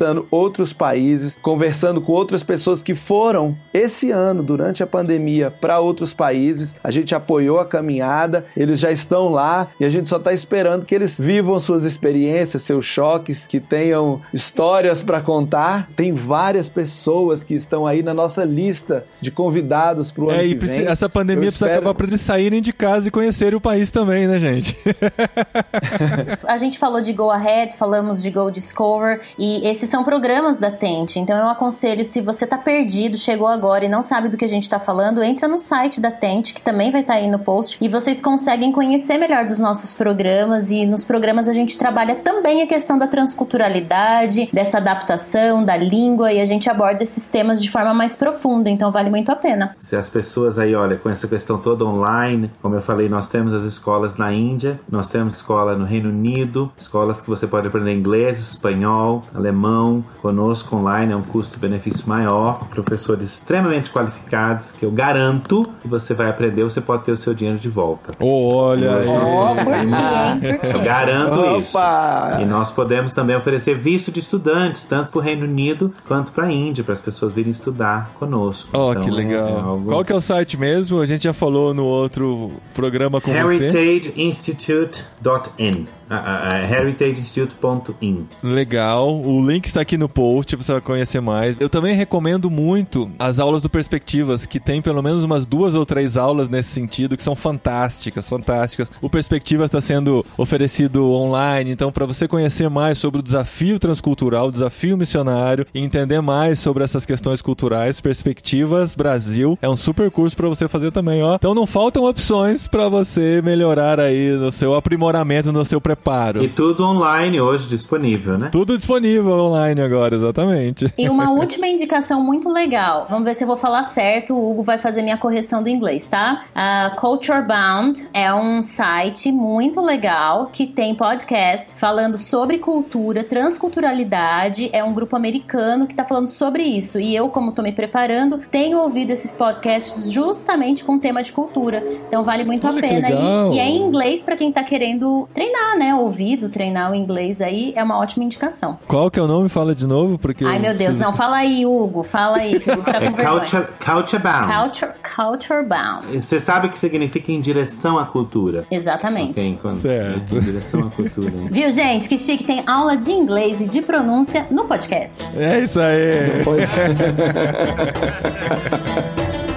visitando 0.00 0.26
outros 0.30 0.72
países, 0.72 1.38
conversando 1.42 2.00
com 2.00 2.12
outras 2.12 2.42
pessoas 2.42 2.82
que 2.82 2.94
foram 2.94 3.56
esse 3.72 4.10
ano 4.10 4.42
durante 4.42 4.82
a 4.82 4.86
pandemia 4.86 5.50
para 5.50 5.78
outros 5.78 6.14
países. 6.14 6.74
A 6.82 6.90
gente 6.90 7.14
apoiou 7.14 7.60
a 7.60 7.66
caminhada, 7.66 8.46
eles 8.56 8.80
já 8.80 8.90
estão 8.90 9.28
lá 9.28 9.68
e 9.78 9.84
a 9.84 9.90
gente 9.90 10.08
só 10.08 10.16
está 10.16 10.32
esperando 10.32 10.86
que 10.86 10.94
eles 10.94 11.18
vivam 11.18 11.60
suas 11.60 11.84
experiências, 11.84 12.62
seus 12.62 12.86
choques, 12.86 13.46
que 13.46 13.60
tenham 13.60 14.22
histórias 14.32 15.02
para 15.02 15.20
contar. 15.20 15.90
Tem 15.94 16.14
várias 16.14 16.68
pessoas 16.68 17.44
que 17.44 17.54
estão 17.54 17.86
aí 17.86 18.02
na 18.02 18.14
nossa 18.14 18.42
lista 18.42 19.04
de 19.20 19.30
convidados 19.30 20.10
para 20.10 20.24
o 20.24 20.30
é, 20.30 20.34
ano 20.36 20.44
e 20.44 20.54
que 20.56 20.66
vem. 20.66 20.86
Essa 20.86 21.08
pandemia 21.08 21.48
Eu 21.48 21.52
precisa 21.52 21.66
espero- 21.66 21.80
acabar 21.80 21.94
para 21.94 22.06
eles 22.06 22.20
saírem 22.22 22.62
de 22.62 22.72
casa 22.72 23.08
e 23.08 23.10
conhecerem 23.10 23.56
o 23.56 23.60
país 23.60 23.90
também, 23.90 24.26
né, 24.26 24.38
gente? 24.38 24.76
A 26.46 26.56
gente 26.56 26.78
falou 26.78 27.02
de 27.02 27.12
Go 27.12 27.30
Ahead, 27.30 27.76
falamos 27.76 28.22
de 28.22 28.30
Go 28.30 28.50
Discover 28.50 29.20
e 29.38 29.66
esses 29.68 29.89
são 29.90 30.04
programas 30.04 30.58
da 30.58 30.70
Tente. 30.70 31.18
Então 31.18 31.36
eu 31.36 31.48
aconselho, 31.48 32.04
se 32.04 32.20
você 32.20 32.46
tá 32.46 32.56
perdido, 32.56 33.18
chegou 33.18 33.48
agora 33.48 33.84
e 33.84 33.88
não 33.88 34.02
sabe 34.02 34.28
do 34.28 34.36
que 34.36 34.44
a 34.44 34.48
gente 34.48 34.70
tá 34.70 34.78
falando, 34.78 35.22
entra 35.22 35.48
no 35.48 35.58
site 35.58 36.00
da 36.00 36.12
Tente, 36.12 36.54
que 36.54 36.62
também 36.62 36.92
vai 36.92 37.00
estar 37.00 37.14
aí 37.14 37.28
no 37.28 37.40
post, 37.40 37.76
e 37.80 37.88
vocês 37.88 38.22
conseguem 38.22 38.70
conhecer 38.70 39.18
melhor 39.18 39.44
dos 39.44 39.58
nossos 39.58 39.92
programas. 39.92 40.70
E 40.70 40.86
nos 40.86 41.04
programas 41.04 41.48
a 41.48 41.52
gente 41.52 41.76
trabalha 41.76 42.14
também 42.14 42.62
a 42.62 42.66
questão 42.66 42.96
da 42.96 43.08
transculturalidade, 43.08 44.48
dessa 44.52 44.78
adaptação 44.78 45.64
da 45.64 45.76
língua, 45.76 46.32
e 46.32 46.40
a 46.40 46.44
gente 46.44 46.70
aborda 46.70 47.02
esses 47.02 47.26
temas 47.26 47.60
de 47.60 47.68
forma 47.68 47.92
mais 47.92 48.14
profunda. 48.14 48.70
Então 48.70 48.92
vale 48.92 49.10
muito 49.10 49.32
a 49.32 49.36
pena. 49.36 49.72
Se 49.74 49.96
as 49.96 50.08
pessoas 50.08 50.56
aí, 50.58 50.72
olha, 50.72 50.96
com 50.96 51.10
essa 51.10 51.26
questão 51.26 51.58
toda 51.58 51.84
online, 51.84 52.48
como 52.62 52.76
eu 52.76 52.80
falei, 52.80 53.08
nós 53.08 53.28
temos 53.28 53.52
as 53.52 53.64
escolas 53.64 54.16
na 54.16 54.32
Índia, 54.32 54.78
nós 54.88 55.10
temos 55.10 55.34
escola 55.34 55.74
no 55.76 55.84
Reino 55.84 56.10
Unido, 56.10 56.70
escolas 56.76 57.20
que 57.20 57.28
você 57.28 57.48
pode 57.48 57.66
aprender 57.66 57.92
inglês, 57.92 58.38
espanhol, 58.38 59.22
alemão, 59.34 59.79
conosco 60.22 60.76
online, 60.76 61.12
é 61.12 61.16
um 61.16 61.22
custo-benefício 61.22 62.08
maior, 62.08 62.66
professores 62.68 63.32
extremamente 63.32 63.90
qualificados, 63.90 64.72
que 64.72 64.84
eu 64.84 64.90
garanto 64.90 65.68
que 65.80 65.88
você 65.88 66.12
vai 66.14 66.28
aprender, 66.28 66.62
você 66.64 66.80
pode 66.80 67.04
ter 67.04 67.12
o 67.12 67.16
seu 67.16 67.32
dinheiro 67.34 67.58
de 67.58 67.68
volta. 67.68 68.14
Olha, 68.22 68.98
Hoje 68.98 69.12
nós 69.12 69.30
Ó, 69.30 69.46
conseguimos- 69.48 69.94
curti, 69.94 70.46
hein? 70.46 70.60
Eu 70.74 70.80
garanto 70.82 71.60
isso. 71.60 71.76
Opa! 71.78 72.38
E 72.40 72.44
nós 72.44 72.70
podemos 72.70 73.12
também 73.12 73.34
oferecer 73.36 73.74
visto 73.76 74.10
de 74.12 74.20
estudantes, 74.20 74.84
tanto 74.86 75.10
para 75.12 75.18
o 75.18 75.22
Reino 75.22 75.44
Unido 75.44 75.92
quanto 76.06 76.30
para 76.32 76.44
a 76.46 76.52
Índia, 76.52 76.82
para 76.84 76.92
as 76.92 77.00
pessoas 77.00 77.32
virem 77.32 77.50
estudar 77.50 78.10
conosco. 78.18 78.68
Oh, 78.72 78.90
Então, 78.90 79.02
que 79.02 79.08
é- 79.08 79.12
legal. 79.12 79.48
é 79.48 79.60
algo- 79.60 79.90
Qual 79.90 80.04
que 80.04 80.12
é 80.12 80.16
o 80.16 80.20
site 80.20 80.56
mesmo? 80.58 81.00
A 81.00 81.06
gente 81.06 81.24
já 81.24 81.32
falou 81.32 81.72
no 81.74 81.84
outro 81.84 82.50
programa 82.74 83.20
com 83.20 83.30
você. 83.30 83.38
heritageinstitute.in 83.38 85.86
heritageinstitute.in 86.10 88.26
Legal. 88.42 89.20
O 89.20 89.46
link 89.46 89.66
está 89.66 89.80
aqui 89.80 89.96
no 89.96 90.08
post, 90.08 90.56
você 90.56 90.72
vai 90.72 90.80
conhecer 90.80 91.20
mais. 91.20 91.56
Eu 91.60 91.68
também 91.68 91.94
recomendo 91.94 92.50
muito 92.50 93.10
as 93.18 93.38
aulas 93.38 93.62
do 93.62 93.70
Perspectivas, 93.70 94.46
que 94.46 94.58
tem 94.58 94.82
pelo 94.82 95.02
menos 95.02 95.24
umas 95.24 95.46
duas 95.46 95.74
ou 95.74 95.86
três 95.86 96.16
aulas 96.16 96.48
nesse 96.48 96.70
sentido, 96.70 97.16
que 97.16 97.22
são 97.22 97.36
fantásticas, 97.36 98.28
fantásticas. 98.28 98.90
O 99.00 99.08
Perspectivas 99.08 99.68
está 99.68 99.80
sendo 99.80 100.24
oferecido 100.36 101.12
online, 101.12 101.70
então 101.70 101.92
para 101.92 102.06
você 102.06 102.26
conhecer 102.26 102.68
mais 102.68 102.98
sobre 102.98 103.20
o 103.20 103.22
desafio 103.22 103.78
transcultural, 103.78 104.48
o 104.48 104.52
desafio 104.52 104.96
missionário 104.96 105.66
e 105.72 105.80
entender 105.80 106.20
mais 106.20 106.58
sobre 106.58 106.82
essas 106.82 107.06
questões 107.06 107.40
culturais, 107.40 108.00
Perspectivas 108.00 108.94
Brasil 108.94 109.58
é 109.62 109.68
um 109.68 109.76
super 109.76 110.10
curso 110.10 110.36
para 110.36 110.48
você 110.48 110.66
fazer 110.66 110.90
também, 110.90 111.22
ó. 111.22 111.36
Então 111.36 111.54
não 111.54 111.66
faltam 111.66 112.04
opções 112.04 112.66
para 112.66 112.88
você 112.88 113.40
melhorar 113.42 114.00
aí 114.00 114.32
no 114.32 114.50
seu 114.50 114.74
aprimoramento, 114.74 115.52
no 115.52 115.64
seu 115.64 115.80
preparo. 115.80 115.99
E 116.42 116.48
tudo 116.48 116.84
online 116.84 117.40
hoje 117.40 117.68
disponível, 117.68 118.38
né? 118.38 118.48
Tudo 118.50 118.76
disponível 118.76 119.32
online 119.32 119.80
agora, 119.80 120.14
exatamente. 120.14 120.92
E 120.96 121.08
uma 121.08 121.30
última 121.32 121.66
indicação 121.66 122.22
muito 122.22 122.48
legal. 122.48 123.06
Vamos 123.08 123.24
ver 123.24 123.34
se 123.34 123.44
eu 123.44 123.48
vou 123.48 123.56
falar 123.56 123.82
certo. 123.84 124.34
O 124.34 124.50
Hugo 124.50 124.62
vai 124.62 124.78
fazer 124.78 125.02
minha 125.02 125.16
correção 125.16 125.62
do 125.62 125.68
inglês, 125.68 126.06
tá? 126.08 126.44
A 126.54 126.92
Culture 126.96 127.42
Bound 127.42 128.08
é 128.12 128.32
um 128.32 128.62
site 128.62 129.30
muito 129.30 129.80
legal 129.80 130.50
que 130.52 130.66
tem 130.66 130.94
podcast 130.94 131.78
falando 131.78 132.16
sobre 132.16 132.58
cultura, 132.58 133.22
transculturalidade. 133.24 134.70
É 134.72 134.82
um 134.82 134.92
grupo 134.92 135.16
americano 135.16 135.86
que 135.86 135.94
tá 135.94 136.04
falando 136.04 136.28
sobre 136.28 136.62
isso. 136.62 136.98
E 136.98 137.14
eu, 137.14 137.28
como 137.28 137.52
tô 137.52 137.62
me 137.62 137.72
preparando, 137.72 138.38
tenho 138.50 138.78
ouvido 138.78 139.10
esses 139.10 139.32
podcasts 139.32 140.10
justamente 140.10 140.84
com 140.84 140.98
tema 140.98 141.22
de 141.22 141.32
cultura. 141.32 141.82
Então 142.08 142.24
vale 142.24 142.44
muito 142.44 142.66
Olha 142.66 142.78
a 142.78 142.80
pena. 142.80 143.10
E, 143.10 143.56
e 143.56 143.58
é 143.58 143.68
em 143.68 143.82
inglês 143.82 144.24
pra 144.24 144.36
quem 144.36 144.52
tá 144.52 144.62
querendo 144.62 145.28
treinar, 145.34 145.78
né? 145.78 145.89
Ouvido, 145.94 146.48
treinar 146.48 146.90
o 146.90 146.94
inglês 146.94 147.40
aí 147.40 147.72
é 147.76 147.82
uma 147.82 147.98
ótima 147.98 148.24
indicação. 148.24 148.78
Qual 148.86 149.10
que 149.10 149.18
é 149.18 149.22
o 149.22 149.26
nome? 149.26 149.48
Fala 149.48 149.74
de 149.74 149.86
novo, 149.86 150.18
porque... 150.18 150.44
Ai, 150.44 150.56
eu 150.56 150.60
meu 150.60 150.70
Deus, 150.72 150.84
preciso- 150.84 151.00
não, 151.04 151.12
fala 151.12 151.36
aí, 151.38 151.64
Hugo, 151.66 152.02
fala 152.02 152.38
aí, 152.38 152.58
que 152.60 152.70
ficar 152.70 152.96
É 153.02 153.10
vergonha. 153.10 153.40
culture, 153.40 153.66
culture 153.84 154.22
bound. 154.22 154.52
Culture, 154.52 154.92
culture 155.16 155.64
bound. 155.66 156.20
Você 156.20 156.38
sabe 156.40 156.66
o 156.66 156.70
que 156.70 156.78
significa 156.78 157.32
em 157.32 157.40
direção 157.40 157.98
à 157.98 158.04
cultura? 158.06 158.66
Exatamente. 158.70 159.32
Ok, 159.32 159.58
quando- 159.60 159.76
Certo. 159.76 160.36
Em 160.36 160.40
direção 160.40 160.80
à 160.86 160.90
cultura. 160.90 161.30
hein? 161.30 161.48
Viu, 161.50 161.72
gente? 161.72 162.08
Que 162.08 162.18
chique, 162.18 162.44
tem 162.44 162.62
aula 162.66 162.96
de 162.96 163.10
inglês 163.12 163.60
e 163.60 163.66
de 163.66 163.82
pronúncia 163.82 164.46
no 164.50 164.64
podcast. 164.66 165.28
É 165.36 165.60
isso 165.60 165.80
aí. 165.80 166.42
Foi. 166.44 166.60